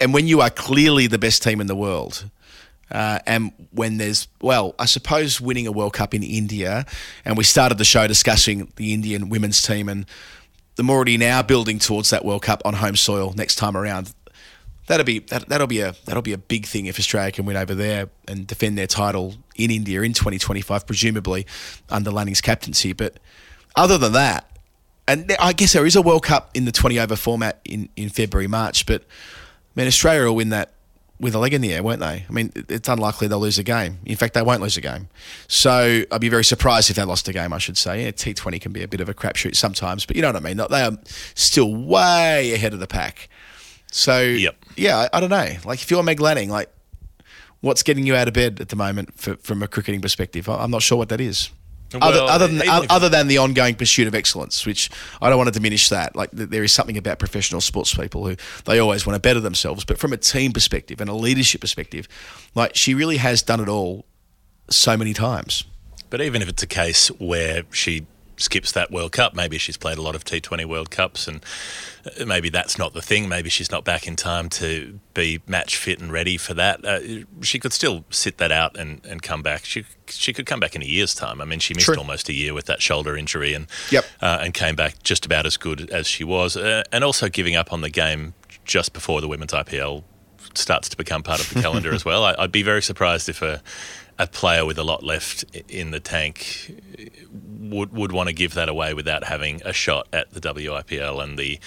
And 0.00 0.12
when 0.12 0.26
you 0.26 0.40
are 0.40 0.50
clearly 0.50 1.06
the 1.06 1.18
best 1.18 1.42
team 1.42 1.60
in 1.60 1.66
the 1.66 1.76
world, 1.76 2.28
uh, 2.90 3.18
and 3.26 3.52
when 3.70 3.96
there's, 3.96 4.28
well, 4.40 4.74
I 4.78 4.86
suppose 4.86 5.40
winning 5.40 5.66
a 5.66 5.72
World 5.72 5.94
Cup 5.94 6.14
in 6.14 6.22
India, 6.22 6.84
and 7.24 7.36
we 7.36 7.44
started 7.44 7.78
the 7.78 7.84
show 7.84 8.06
discussing 8.06 8.72
the 8.76 8.92
Indian 8.92 9.28
women's 9.28 9.62
team, 9.62 9.88
and 9.88 10.06
them 10.76 10.90
already 10.90 11.16
now 11.16 11.42
building 11.42 11.78
towards 11.78 12.10
that 12.10 12.24
World 12.24 12.42
Cup 12.42 12.62
on 12.64 12.74
home 12.74 12.96
soil 12.96 13.32
next 13.36 13.56
time 13.56 13.76
around. 13.76 14.12
That'll 14.86 15.04
be 15.04 15.20
that, 15.20 15.48
that'll 15.48 15.66
be 15.66 15.80
a 15.80 15.94
that'll 16.04 16.22
be 16.22 16.32
a 16.32 16.38
big 16.38 16.66
thing 16.66 16.86
if 16.86 16.98
Australia 16.98 17.32
can 17.32 17.46
win 17.46 17.56
over 17.56 17.74
there 17.74 18.10
and 18.28 18.46
defend 18.46 18.76
their 18.76 18.86
title 18.86 19.34
in 19.56 19.70
India 19.70 20.02
in 20.02 20.12
2025, 20.12 20.86
presumably 20.86 21.46
under 21.88 22.10
Lanning's 22.10 22.40
captaincy. 22.40 22.92
But 22.92 23.18
other 23.76 23.96
than 23.96 24.12
that, 24.12 24.50
and 25.08 25.34
I 25.40 25.52
guess 25.52 25.72
there 25.72 25.86
is 25.86 25.96
a 25.96 26.02
World 26.02 26.24
Cup 26.24 26.50
in 26.54 26.64
the 26.64 26.72
20 26.72 26.98
over 26.98 27.16
format 27.16 27.60
in, 27.64 27.88
in 27.96 28.08
February 28.08 28.46
March, 28.46 28.86
but 28.86 29.02
I 29.02 29.80
mean 29.80 29.86
Australia 29.86 30.24
will 30.24 30.36
win 30.36 30.50
that 30.50 30.74
with 31.20 31.34
a 31.34 31.38
leg 31.38 31.54
in 31.54 31.60
the 31.60 31.72
air, 31.72 31.82
won't 31.82 32.00
they? 32.00 32.26
I 32.28 32.32
mean, 32.32 32.52
it's 32.54 32.88
unlikely 32.88 33.28
they'll 33.28 33.38
lose 33.38 33.58
a 33.58 33.62
game. 33.62 33.98
In 34.04 34.16
fact, 34.16 34.34
they 34.34 34.42
won't 34.42 34.60
lose 34.60 34.76
a 34.76 34.80
game. 34.80 35.08
So 35.46 36.02
I'd 36.10 36.20
be 36.20 36.28
very 36.28 36.44
surprised 36.44 36.90
if 36.90 36.96
they 36.96 37.04
lost 37.04 37.28
a 37.28 37.32
game. 37.32 37.52
I 37.52 37.58
should 37.58 37.78
say. 37.78 38.04
Yeah, 38.04 38.10
T20 38.10 38.60
can 38.60 38.72
be 38.72 38.82
a 38.82 38.88
bit 38.88 39.00
of 39.00 39.08
a 39.08 39.14
crapshoot 39.14 39.54
sometimes, 39.54 40.04
but 40.04 40.16
you 40.16 40.22
know 40.22 40.28
what 40.28 40.36
I 40.36 40.40
mean. 40.40 40.56
They 40.56 40.82
are 40.82 40.98
still 41.34 41.74
way 41.74 42.52
ahead 42.52 42.74
of 42.74 42.80
the 42.80 42.86
pack. 42.86 43.28
So 43.90 44.20
Yep. 44.20 44.56
Yeah, 44.76 44.98
I, 45.12 45.16
I 45.16 45.20
don't 45.20 45.30
know. 45.30 45.48
Like 45.64 45.80
if 45.82 45.90
you're 45.90 46.02
Meg 46.02 46.20
Lanning, 46.20 46.50
like 46.50 46.70
what's 47.60 47.82
getting 47.82 48.06
you 48.06 48.14
out 48.14 48.28
of 48.28 48.34
bed 48.34 48.60
at 48.60 48.68
the 48.68 48.76
moment 48.76 49.18
for, 49.18 49.36
from 49.36 49.62
a 49.62 49.68
cricketing 49.68 50.00
perspective? 50.00 50.48
I- 50.48 50.62
I'm 50.62 50.70
not 50.70 50.82
sure 50.82 50.98
what 50.98 51.08
that 51.08 51.20
is. 51.20 51.50
other, 51.94 52.16
Well, 52.18 52.28
other 52.28 52.46
than 52.48 52.60
if- 52.62 52.90
other 52.90 53.08
than 53.08 53.28
the 53.28 53.38
ongoing 53.38 53.74
pursuit 53.76 54.06
of 54.08 54.14
excellence, 54.14 54.66
which 54.66 54.90
I 55.22 55.28
don't 55.28 55.38
want 55.38 55.48
to 55.48 55.52
diminish 55.58 55.88
that. 55.90 56.16
Like 56.16 56.30
there 56.32 56.64
is 56.64 56.72
something 56.72 56.96
about 56.98 57.18
professional 57.18 57.60
sports 57.60 57.94
people 57.94 58.26
who 58.26 58.36
they 58.64 58.78
always 58.80 59.06
want 59.06 59.14
to 59.14 59.20
better 59.20 59.40
themselves, 59.40 59.84
but 59.84 59.98
from 59.98 60.12
a 60.12 60.16
team 60.16 60.52
perspective 60.52 61.00
and 61.00 61.08
a 61.08 61.14
leadership 61.14 61.60
perspective, 61.60 62.08
like 62.54 62.74
she 62.74 62.94
really 62.94 63.18
has 63.18 63.42
done 63.42 63.60
it 63.60 63.68
all 63.68 64.04
so 64.70 64.96
many 64.96 65.12
times. 65.14 65.64
But 66.10 66.20
even 66.20 66.42
if 66.42 66.48
it's 66.48 66.62
a 66.62 66.66
case 66.66 67.08
where 67.18 67.62
she 67.72 68.06
skips 68.36 68.72
that 68.72 68.90
World 68.90 69.12
Cup, 69.12 69.34
maybe 69.34 69.58
she's 69.58 69.76
played 69.76 69.98
a 69.98 70.02
lot 70.02 70.14
of 70.14 70.24
T20 70.24 70.64
World 70.66 70.90
Cups 70.90 71.28
and 71.28 71.44
uh, 72.20 72.24
maybe 72.24 72.48
that's 72.48 72.78
not 72.78 72.92
the 72.92 73.02
thing. 73.02 73.28
Maybe 73.28 73.48
she's 73.48 73.70
not 73.70 73.84
back 73.84 74.06
in 74.06 74.16
time 74.16 74.48
to 74.50 74.98
be 75.14 75.40
match 75.46 75.76
fit 75.76 76.00
and 76.00 76.12
ready 76.12 76.36
for 76.36 76.54
that. 76.54 76.84
Uh, 76.84 77.00
she 77.42 77.58
could 77.58 77.72
still 77.72 78.04
sit 78.10 78.38
that 78.38 78.50
out 78.52 78.76
and, 78.76 79.04
and 79.06 79.22
come 79.22 79.42
back. 79.42 79.64
She 79.64 79.84
she 80.06 80.32
could 80.32 80.46
come 80.46 80.60
back 80.60 80.74
in 80.74 80.82
a 80.82 80.86
year's 80.86 81.14
time. 81.14 81.40
I 81.40 81.44
mean, 81.44 81.60
she 81.60 81.72
missed 81.74 81.86
True. 81.86 81.96
almost 81.96 82.28
a 82.28 82.32
year 82.34 82.52
with 82.54 82.66
that 82.66 82.82
shoulder 82.82 83.16
injury 83.16 83.54
and 83.54 83.66
Yep. 83.90 84.04
uh, 84.20 84.38
and 84.42 84.52
came 84.52 84.74
back 84.76 85.02
just 85.02 85.24
about 85.24 85.46
as 85.46 85.56
good 85.56 85.88
as 85.90 86.06
she 86.06 86.24
was. 86.24 86.56
Uh, 86.56 86.82
and 86.92 87.04
also 87.04 87.28
giving 87.28 87.56
up 87.56 87.72
on 87.72 87.80
the 87.80 87.90
game 87.90 88.34
just 88.64 88.92
before 88.92 89.20
the 89.20 89.28
women's 89.28 89.52
IPL 89.52 90.02
starts 90.54 90.88
to 90.88 90.96
become 90.96 91.22
part 91.22 91.40
of 91.40 91.52
the 91.52 91.60
calendar 91.62 91.92
as 91.94 92.04
well. 92.04 92.24
I, 92.24 92.34
I'd 92.38 92.52
be 92.52 92.62
very 92.62 92.82
surprised 92.82 93.28
if 93.28 93.42
a 93.42 93.62
a 94.18 94.26
player 94.26 94.64
with 94.64 94.78
a 94.78 94.84
lot 94.84 95.02
left 95.02 95.44
in 95.68 95.90
the 95.90 96.00
tank 96.00 96.80
would 97.30 97.92
would 97.92 98.12
want 98.12 98.28
to 98.28 98.32
give 98.32 98.54
that 98.54 98.68
away 98.68 98.94
without 98.94 99.24
having 99.24 99.60
a 99.64 99.72
shot 99.72 100.06
at 100.12 100.30
the 100.32 100.40
WIPL 100.40 101.22
and 101.22 101.38
the 101.38 101.58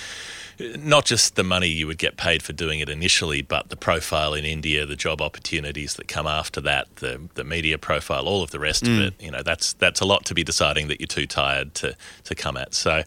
not 0.60 1.06
just 1.06 1.36
the 1.36 1.44
money 1.44 1.68
you 1.68 1.86
would 1.86 1.98
get 1.98 2.18
paid 2.18 2.42
for 2.42 2.52
doing 2.52 2.80
it 2.80 2.90
initially, 2.90 3.42
but 3.42 3.70
the 3.70 3.76
profile 3.76 4.34
in 4.34 4.44
India, 4.44 4.86
the 4.86 4.96
job 4.96 5.22
opportunities 5.22 5.96
that 5.96 6.08
come 6.08 6.26
after 6.26 6.62
that, 6.62 6.96
the 6.98 7.30
the 7.36 7.44
media 7.44 7.78
profile, 7.78 8.28
all 8.28 8.42
of 8.42 8.52
the 8.52 8.60
rest 8.60 8.84
of 8.88 9.00
it. 9.00 9.14
You 9.22 9.32
know, 9.32 9.44
that's 9.44 9.74
that's 9.74 10.02
a 10.02 10.06
lot 10.06 10.26
to 10.26 10.34
be 10.34 10.44
deciding 10.44 10.88
that 10.88 11.00
you're 11.00 11.08
too 11.08 11.28
tired 11.28 11.74
to 11.76 11.96
to 12.24 12.36
come 12.36 12.58
at. 12.58 12.74
So, 12.74 13.04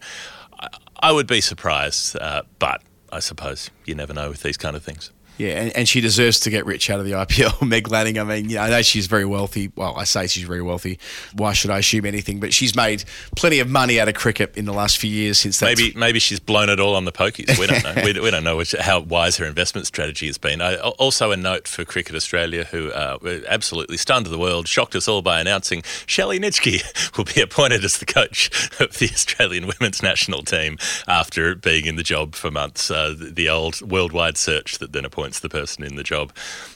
I, 0.59 0.67
I 0.99 1.11
would 1.11 1.27
be 1.27 1.41
surprised, 1.41 2.15
uh, 2.17 2.43
but 2.59 2.81
I 3.11 3.19
suppose 3.19 3.69
you 3.85 3.95
never 3.95 4.13
know 4.13 4.29
with 4.29 4.43
these 4.43 4.57
kind 4.57 4.75
of 4.75 4.83
things. 4.83 5.11
Yeah, 5.37 5.61
and, 5.61 5.75
and 5.75 5.89
she 5.89 6.01
deserves 6.01 6.39
to 6.41 6.49
get 6.49 6.65
rich 6.65 6.89
out 6.89 6.99
of 6.99 7.05
the 7.05 7.11
IPL. 7.13 7.67
Meg 7.67 7.89
Lanning, 7.89 8.19
I 8.19 8.23
mean, 8.23 8.49
you 8.49 8.55
know, 8.55 8.63
I 8.63 8.69
know 8.69 8.81
she's 8.81 9.07
very 9.07 9.25
wealthy. 9.25 9.71
Well, 9.75 9.95
I 9.95 10.03
say 10.03 10.27
she's 10.27 10.43
very 10.43 10.61
wealthy. 10.61 10.99
Why 11.33 11.53
should 11.53 11.71
I 11.71 11.79
assume 11.79 12.05
anything? 12.05 12.39
But 12.39 12.53
she's 12.53 12.75
made 12.75 13.03
plenty 13.35 13.59
of 13.59 13.69
money 13.69 13.99
out 13.99 14.07
of 14.07 14.15
cricket 14.15 14.55
in 14.57 14.65
the 14.65 14.73
last 14.73 14.97
few 14.97 15.09
years 15.09 15.39
since 15.39 15.59
that. 15.59 15.65
Maybe 15.65 15.93
maybe 15.97 16.19
she's 16.19 16.39
blown 16.39 16.69
it 16.69 16.79
all 16.79 16.95
on 16.95 17.05
the 17.05 17.11
pokies. 17.11 17.57
We 17.57 17.67
don't 17.67 17.83
know. 17.83 17.93
we, 18.03 18.19
we 18.19 18.31
don't 18.31 18.43
know 18.43 18.57
which, 18.57 18.73
how 18.73 18.99
wise 18.99 19.37
her 19.37 19.45
investment 19.45 19.87
strategy 19.87 20.27
has 20.27 20.37
been. 20.37 20.61
I, 20.61 20.75
also, 20.77 21.31
a 21.31 21.37
note 21.37 21.67
for 21.67 21.85
Cricket 21.85 22.15
Australia, 22.15 22.65
who 22.65 22.91
uh, 22.91 23.17
were 23.21 23.41
absolutely 23.47 23.97
stunned 23.97 24.27
the 24.27 24.37
world, 24.37 24.67
shocked 24.67 24.95
us 24.95 25.07
all 25.07 25.21
by 25.21 25.39
announcing 25.39 25.83
Shelley 26.05 26.39
Nitschke 26.39 27.17
will 27.17 27.25
be 27.25 27.41
appointed 27.41 27.83
as 27.83 27.97
the 27.97 28.05
coach 28.05 28.49
of 28.79 28.97
the 28.99 29.09
Australian 29.11 29.67
women's 29.67 30.01
national 30.01 30.43
team 30.43 30.77
after 31.07 31.55
being 31.55 31.85
in 31.85 31.95
the 31.95 32.03
job 32.03 32.35
for 32.35 32.51
months. 32.51 32.89
Uh, 32.89 33.15
the, 33.17 33.31
the 33.31 33.49
old 33.49 33.81
worldwide 33.81 34.37
search 34.37 34.77
that 34.79 34.93
then 34.93 35.05
appoints 35.21 35.39
the 35.39 35.49
person 35.49 35.83
in 35.83 35.95
the 35.95 36.03
job. 36.03 36.33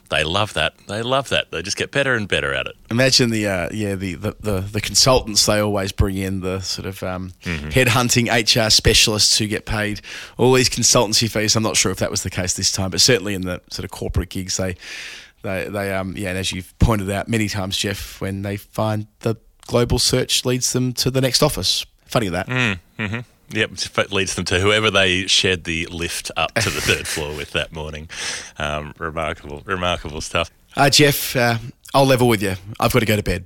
They 0.09 0.23
love 0.23 0.53
that. 0.53 0.77
They 0.87 1.01
love 1.01 1.29
that. 1.29 1.49
They 1.51 1.63
just 1.63 1.77
get 1.77 1.91
better 1.91 2.13
and 2.13 2.27
better 2.27 2.53
at 2.53 2.67
it. 2.67 2.75
Imagine 2.91 3.31
the 3.31 3.47
uh, 3.47 3.69
yeah 3.71 3.95
the, 3.95 4.13
the, 4.15 4.35
the, 4.39 4.59
the 4.59 4.81
consultants 4.81 5.45
they 5.47 5.59
always 5.59 5.91
bring 5.91 6.15
in 6.17 6.41
the 6.41 6.59
sort 6.61 6.85
of 6.85 7.01
um, 7.01 7.31
Mm-hmm. 7.43 7.69
headhunting 7.69 8.27
HR 8.29 8.69
specialists 8.69 9.37
who 9.39 9.47
get 9.47 9.65
paid 9.65 10.01
all 10.37 10.53
these 10.53 10.69
consultancy 10.69 11.29
fees. 11.29 11.55
I'm 11.55 11.63
not 11.63 11.75
sure 11.77 11.91
if 11.91 11.97
that 11.99 12.11
was 12.11 12.21
the 12.23 12.29
case 12.29 12.53
this 12.53 12.71
time, 12.71 12.91
but 12.91 13.01
certainly 13.01 13.33
in 13.33 13.41
the 13.41 13.61
sort 13.71 13.83
of 13.85 13.91
corporate 13.91 14.29
gigs 14.29 14.57
they 14.57 14.75
they 15.41 15.67
they 15.69 15.93
um 15.93 16.15
yeah 16.17 16.29
and 16.29 16.37
as 16.37 16.51
you've 16.51 16.77
pointed 16.79 17.09
out 17.09 17.27
many 17.27 17.47
times, 17.47 17.77
Geoff, 17.77 18.21
when 18.21 18.43
they 18.43 18.57
find 18.57 19.07
the 19.21 19.35
global 19.67 19.97
search 19.99 20.45
leads 20.45 20.71
them 20.73 20.93
to 20.93 21.09
the 21.09 21.21
next 21.21 21.41
office. 21.41 21.85
Funny 22.05 22.29
that. 22.29 22.47
Mm. 22.47 23.25
Yep, 23.51 23.71
it 23.97 24.11
leads 24.11 24.35
them 24.35 24.45
to 24.45 24.59
whoever 24.59 24.89
they 24.89 25.27
shared 25.27 25.63
the 25.63 25.85
lift 25.87 26.31
up 26.35 26.53
to 26.55 26.69
the 26.69 26.81
third 26.81 27.07
floor 27.07 27.35
with 27.35 27.51
that 27.51 27.71
morning. 27.71 28.09
Um, 28.57 28.93
remarkable, 28.97 29.61
remarkable 29.65 30.21
stuff. 30.21 30.49
Uh, 30.75 30.89
Geoff, 30.89 31.35
uh, 31.35 31.57
I'll 31.93 32.05
level 32.05 32.27
with 32.27 32.41
you. 32.41 32.55
I've 32.79 32.91
got 32.91 32.99
to 32.99 33.05
go 33.05 33.15
to 33.15 33.23
bed. 33.23 33.45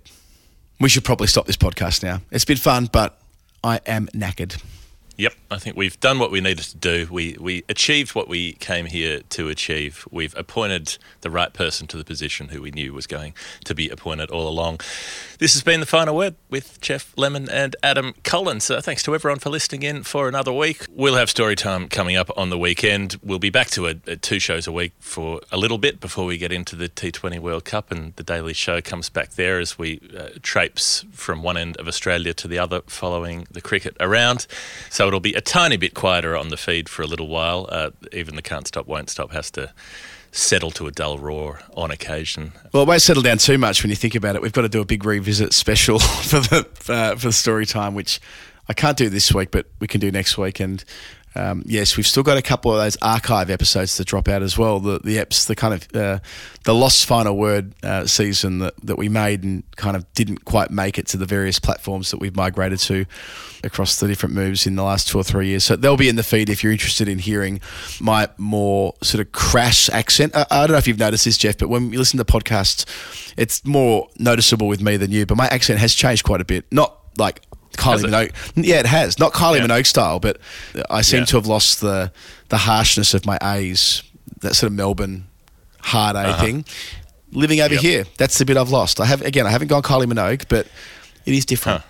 We 0.80 0.90
should 0.90 1.04
probably 1.04 1.28
stop 1.28 1.46
this 1.46 1.58
podcast 1.58 2.02
now. 2.02 2.22
It's 2.32 2.46
been 2.46 2.58
fun, 2.58 2.90
but 2.92 3.20
I 3.64 3.82
am 3.86 4.08
knackered. 4.08 4.62
Yep, 5.20 5.34
I 5.52 5.58
think 5.58 5.76
we've 5.76 6.00
done 6.00 6.18
what 6.18 6.32
we 6.32 6.40
needed 6.40 6.64
to 6.64 6.78
do. 6.78 7.06
We 7.12 7.36
we 7.42 7.66
achieved 7.68 8.16
what 8.16 8.30
we 8.30 8.54
came 8.54 8.86
here 8.86 9.20
to 9.32 9.50
achieve. 9.50 10.08
We've 10.10 10.34
appointed 10.38 10.98
the 11.20 11.30
right 11.30 11.52
person 11.52 11.88
to 11.88 11.98
the 11.98 12.06
position 12.06 12.48
who 12.48 12.62
we 12.62 12.72
knew 12.72 12.94
was 12.94 13.06
going 13.06 13.34
to 13.66 13.76
be 13.76 13.90
appointed 13.90 14.32
all 14.32 14.48
along. 14.48 14.80
This 15.40 15.56
has 15.56 15.62
been 15.62 15.82
the 15.82 15.86
final 15.86 16.16
word 16.16 16.36
with 16.50 16.80
Geoff 16.80 17.14
Lemon 17.18 17.50
and 17.50 17.76
Adam 17.84 18.14
Collins. 18.24 18.64
So 18.64 18.80
thanks 18.80 19.04
to 19.04 19.14
everyone 19.14 19.40
for 19.40 19.50
listening 19.50 19.84
in 19.84 20.04
for 20.04 20.30
another 20.30 20.54
week. 20.54 20.86
We'll 20.90 21.16
have 21.16 21.30
story 21.30 21.58
time 21.58 21.90
coming 21.90 22.16
up 22.16 22.30
on 22.38 22.50
the 22.50 22.58
weekend. 22.58 23.18
We'll 23.22 23.40
be 23.40 23.50
back 23.50 23.70
to 23.72 23.88
a, 23.88 23.96
a 24.08 24.16
two 24.16 24.40
shows 24.40 24.68
a 24.68 24.72
week 24.72 24.94
for 25.00 25.42
a 25.52 25.58
little 25.58 25.78
bit 25.78 26.00
before 26.00 26.24
we 26.24 26.38
get 26.38 26.54
into 26.54 26.78
the 26.78 26.88
T20 26.88 27.40
World 27.40 27.66
Cup, 27.66 27.92
and 27.92 28.16
the 28.16 28.24
Daily 28.24 28.54
Show 28.54 28.80
comes 28.80 29.10
back 29.10 29.32
there 29.32 29.60
as 29.60 29.78
we 29.78 30.00
uh, 30.18 30.30
traipse 30.42 31.04
from 31.12 31.44
one 31.44 31.58
end 31.58 31.76
of 31.76 31.90
Australia 31.90 32.34
to 32.36 32.48
the 32.48 32.58
other, 32.58 32.84
following 32.88 33.48
the 33.52 33.60
cricket 33.60 33.98
around. 34.00 34.48
So 34.90 35.09
it'll 35.10 35.20
be 35.20 35.34
a 35.34 35.42
tiny 35.42 35.78
bit 35.78 35.94
quieter 35.94 36.36
on 36.36 36.50
the 36.50 36.58
feed 36.58 36.90
for 36.90 37.02
a 37.02 37.08
little 37.08 37.28
while. 37.28 37.68
Uh, 37.70 37.92
even 38.12 38.36
the 38.36 38.42
can't 38.42 38.68
stop, 38.68 38.88
won't 38.88 39.10
stop 39.10 39.32
has 39.32 39.52
to 39.52 39.74
settle 40.32 40.72
to 40.72 40.88
a 40.88 40.92
dull 40.92 41.18
roar 41.18 41.62
on 41.76 41.92
occasion. 41.92 42.54
Well, 42.72 42.84
it 42.84 42.88
won't 42.88 43.02
settle 43.02 43.24
down 43.24 43.40
too 43.40 43.58
much 43.58 43.84
when 43.84 43.90
you 43.90 43.96
think 43.96 44.16
about 44.16 44.36
it. 44.36 44.42
We've 44.42 44.54
got 44.54 44.62
to 44.62 44.70
do 44.70 44.82
a 44.82 44.86
big 44.86 45.04
revisit 45.04 45.54
special 45.54 46.00
for 46.24 46.40
the 46.40 46.68
uh, 46.88 47.16
for 47.16 47.28
the 47.28 47.34
story 47.34 47.66
time, 47.66 47.96
which 47.96 48.20
I 48.68 48.74
can't 48.74 48.98
do 48.98 49.10
this 49.10 49.34
week, 49.34 49.52
but 49.52 49.66
we 49.80 49.88
can 49.88 50.00
do 50.00 50.12
next 50.12 50.38
week. 50.38 50.60
And 50.60 50.84
um, 51.36 51.64
yes, 51.66 51.96
we've 51.96 52.08
still 52.08 52.24
got 52.24 52.38
a 52.38 52.42
couple 52.42 52.72
of 52.72 52.78
those 52.80 52.98
archive 53.02 53.50
episodes 53.50 53.96
to 53.98 54.04
drop 54.04 54.28
out 54.28 54.42
as 54.42 54.58
well. 54.58 54.80
The 54.80 55.00
the 55.00 55.18
eps, 55.18 55.46
the 55.46 55.56
kind 55.56 55.74
of 55.74 55.96
uh, 55.96 56.20
the 56.64 56.74
lost 56.74 57.06
final 57.06 57.38
word 57.38 57.74
uh, 57.84 58.06
season 58.06 58.60
that, 58.60 58.74
that 58.84 58.98
we 58.98 59.10
made 59.10 59.44
and 59.44 59.64
kind 59.76 59.96
of 59.96 60.12
didn't 60.14 60.46
quite 60.46 60.72
make 60.72 60.98
it 60.98 61.08
to 61.08 61.18
the 61.18 61.26
various 61.26 61.60
platforms 61.60 62.12
that 62.12 62.20
we've 62.20 62.36
migrated 62.36 62.80
to 62.80 63.06
across 63.64 64.00
the 64.00 64.08
different 64.08 64.34
moves 64.34 64.66
in 64.66 64.76
the 64.76 64.84
last 64.84 65.08
two 65.08 65.18
or 65.18 65.24
three 65.24 65.48
years. 65.48 65.64
So 65.64 65.76
they'll 65.76 65.98
be 65.98 66.10
in 66.10 66.16
the 66.16 66.24
feed 66.24 66.50
if 66.50 66.64
you're 66.64 66.72
interested 66.72 67.08
in 67.08 67.20
hearing 67.20 67.62
my 68.00 68.30
more 68.38 68.96
sort 69.04 69.22
of 69.22 69.32
crass 69.32 69.90
accent. 69.90 70.36
I, 70.36 70.46
I 70.50 70.68
don't 70.68 70.72
know 70.72 70.78
if 70.78 70.88
you've 70.88 71.00
noticed 71.00 71.26
this, 71.26 71.38
Geoff, 71.38 71.58
but 71.58 71.70
when 71.70 71.92
you 71.92 72.00
listen 72.00 72.18
to 72.18 72.26
podcasts, 72.26 72.86
it's 73.38 73.64
more 73.66 74.08
noticeable 74.18 74.68
with 74.68 74.82
me 74.82 74.98
than 74.98 75.12
you. 75.12 75.26
But 75.26 75.38
my 75.38 75.48
accent 75.48 75.80
has 75.80 75.94
changed 75.94 76.24
quite 76.24 76.42
a 76.42 76.46
bit. 76.46 76.66
Not 76.72 76.96
like 77.18 77.42
Kylie 77.80 78.04
Minogue. 78.04 78.32
Yeah, 78.56 78.80
it 78.80 78.86
has. 78.86 79.18
Not 79.20 79.34
Kylie 79.34 79.58
Yeah. 79.60 79.68
Minogue 79.68 79.86
style, 79.86 80.20
but 80.20 80.38
I 80.90 81.02
seem 81.02 81.20
Yeah. 81.20 81.26
to 81.26 81.38
have 81.38 81.48
lost 81.48 81.82
the 81.82 82.12
the 82.50 82.58
harshness 82.58 83.14
of 83.14 83.26
my 83.26 83.38
A's. 83.42 84.04
That 84.42 84.56
sort 84.56 84.72
of 84.72 84.74
Melbourne 84.78 85.28
hard 85.82 86.16
A 86.16 86.38
thing. 86.40 86.66
Living 87.32 87.60
over 87.62 87.76
Uh-huh. 87.76 87.82
Yep. 87.88 87.94
here, 88.06 88.06
that's 88.18 88.38
the 88.38 88.46
bit 88.46 88.58
I've 88.58 88.70
lost. 88.72 89.00
I 89.00 89.06
have 89.06 89.22
again. 89.22 89.46
I 89.46 89.50
haven't 89.52 89.68
gone 89.68 89.82
Kylie 89.84 90.06
Minogue, 90.12 90.46
but 90.50 90.68
it 91.26 91.34
is 91.34 91.46
different. 91.46 91.84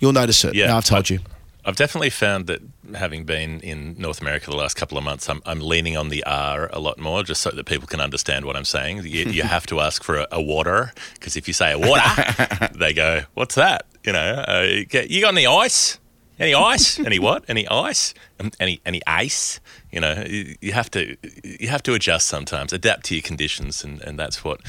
You'll 0.00 0.12
notice 0.12 0.44
it. 0.44 0.54
Yeah. 0.54 0.66
Now 0.66 0.76
I've 0.78 0.84
told 0.84 1.08
you. 1.10 1.20
I've 1.66 1.76
definitely 1.76 2.10
found 2.10 2.46
that 2.48 2.60
having 2.94 3.24
been 3.24 3.60
in 3.60 3.94
North 3.98 4.20
America 4.20 4.50
the 4.50 4.56
last 4.56 4.74
couple 4.76 4.98
of 4.98 5.04
months, 5.04 5.30
I'm, 5.30 5.40
I'm 5.46 5.60
leaning 5.60 5.96
on 5.96 6.10
the 6.10 6.22
R 6.24 6.68
a 6.74 6.78
lot 6.78 6.98
more 6.98 7.22
just 7.22 7.40
so 7.40 7.50
that 7.50 7.64
people 7.64 7.86
can 7.86 8.00
understand 8.02 8.44
what 8.44 8.54
I'm 8.54 8.66
saying. 8.66 8.98
You, 8.98 9.24
you 9.30 9.42
have 9.56 9.64
to 9.68 9.80
ask 9.80 10.02
for 10.04 10.18
a, 10.18 10.26
a 10.32 10.42
water 10.42 10.92
because 11.14 11.38
if 11.38 11.48
you 11.48 11.54
say 11.54 11.72
a 11.72 11.78
water, 11.78 12.68
they 12.74 12.92
go, 12.92 13.22
What's 13.32 13.54
that? 13.54 13.86
You 14.04 14.12
know, 14.12 14.44
uh, 14.46 14.66
you 15.08 15.20
got 15.20 15.32
any 15.34 15.46
ice? 15.46 15.98
Any 16.38 16.52
ice? 16.54 16.98
any 16.98 17.18
what? 17.18 17.44
Any 17.48 17.66
ice? 17.68 18.12
Um, 18.40 18.50
Any 18.60 18.80
any 18.84 19.00
ice? 19.06 19.60
You 19.94 20.00
know, 20.00 20.24
you, 20.60 20.72
have 20.72 20.90
to 20.90 21.16
you 21.44 21.68
have 21.68 21.82
to 21.84 21.94
adjust 21.94 22.26
sometimes, 22.26 22.72
adapt 22.72 23.04
to 23.06 23.14
your 23.14 23.22
conditions, 23.22 23.84
and, 23.84 24.00
and 24.00 24.18
that's 24.18 24.42
what 24.42 24.60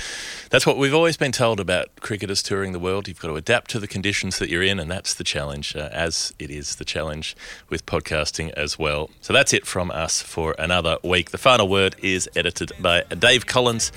that's 0.52 0.68
what 0.68 0.78
we've 0.78 0.94
always 0.94 1.18
been 1.18 1.32
told 1.32 1.60
about 1.60 1.88
cricketers 2.00 2.44
touring 2.44 2.74
the 2.74 2.80
world. 2.80 3.08
You've 3.08 3.20
got 3.20 3.30
to 3.30 3.36
adapt 3.36 3.72
to 3.72 3.80
the 3.80 3.88
conditions 3.88 4.38
that 4.38 4.50
you're 4.50 4.62
in, 4.62 4.80
and 4.80 4.92
that's 4.92 5.16
the 5.16 5.24
challenge, 5.24 5.76
uh, 5.76 5.90
as 5.92 6.32
it 6.38 6.52
is 6.52 6.76
the 6.76 6.86
challenge 6.86 7.36
with 7.70 7.88
podcasting 7.88 8.52
as 8.52 8.78
well. 8.78 9.10
So 9.20 9.34
that's 9.34 9.52
it 9.52 9.66
from 9.66 9.90
us 9.90 10.22
for 10.22 10.54
another 10.60 11.00
week. 11.04 11.32
The 11.32 11.40
final 11.40 11.68
word 11.68 11.96
is 12.04 12.30
edited 12.36 12.72
by 12.80 13.02
Dave 13.06 13.48
Collins. 13.48 13.92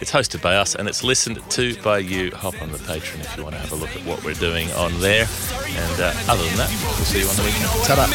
It's 0.00 0.12
hosted 0.12 0.40
by 0.40 0.56
us, 0.56 0.74
and 0.74 0.88
it's 0.88 1.04
listened 1.04 1.42
to 1.50 1.76
by 1.82 1.98
you. 1.98 2.30
Hop 2.30 2.54
on 2.62 2.72
the 2.72 2.78
Patreon 2.78 3.20
if 3.20 3.36
you 3.36 3.42
want 3.42 3.54
to 3.54 3.60
have 3.60 3.72
a 3.72 3.76
look 3.76 3.94
at 3.94 4.02
what 4.06 4.24
we're 4.24 4.32
doing 4.32 4.70
on 4.72 4.98
there. 5.00 5.26
And 5.66 6.00
uh, 6.00 6.14
other 6.26 6.42
than 6.42 6.56
that, 6.56 6.70
we'll 6.96 7.04
see 7.04 7.20
you 7.20 7.28
on 7.28 7.36
the 7.36 7.42
weekend. 7.42 7.68
Ta-da 7.84 8.06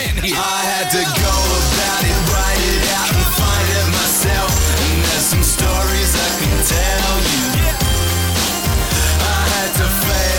to 9.77 9.83
fail. 9.83 10.34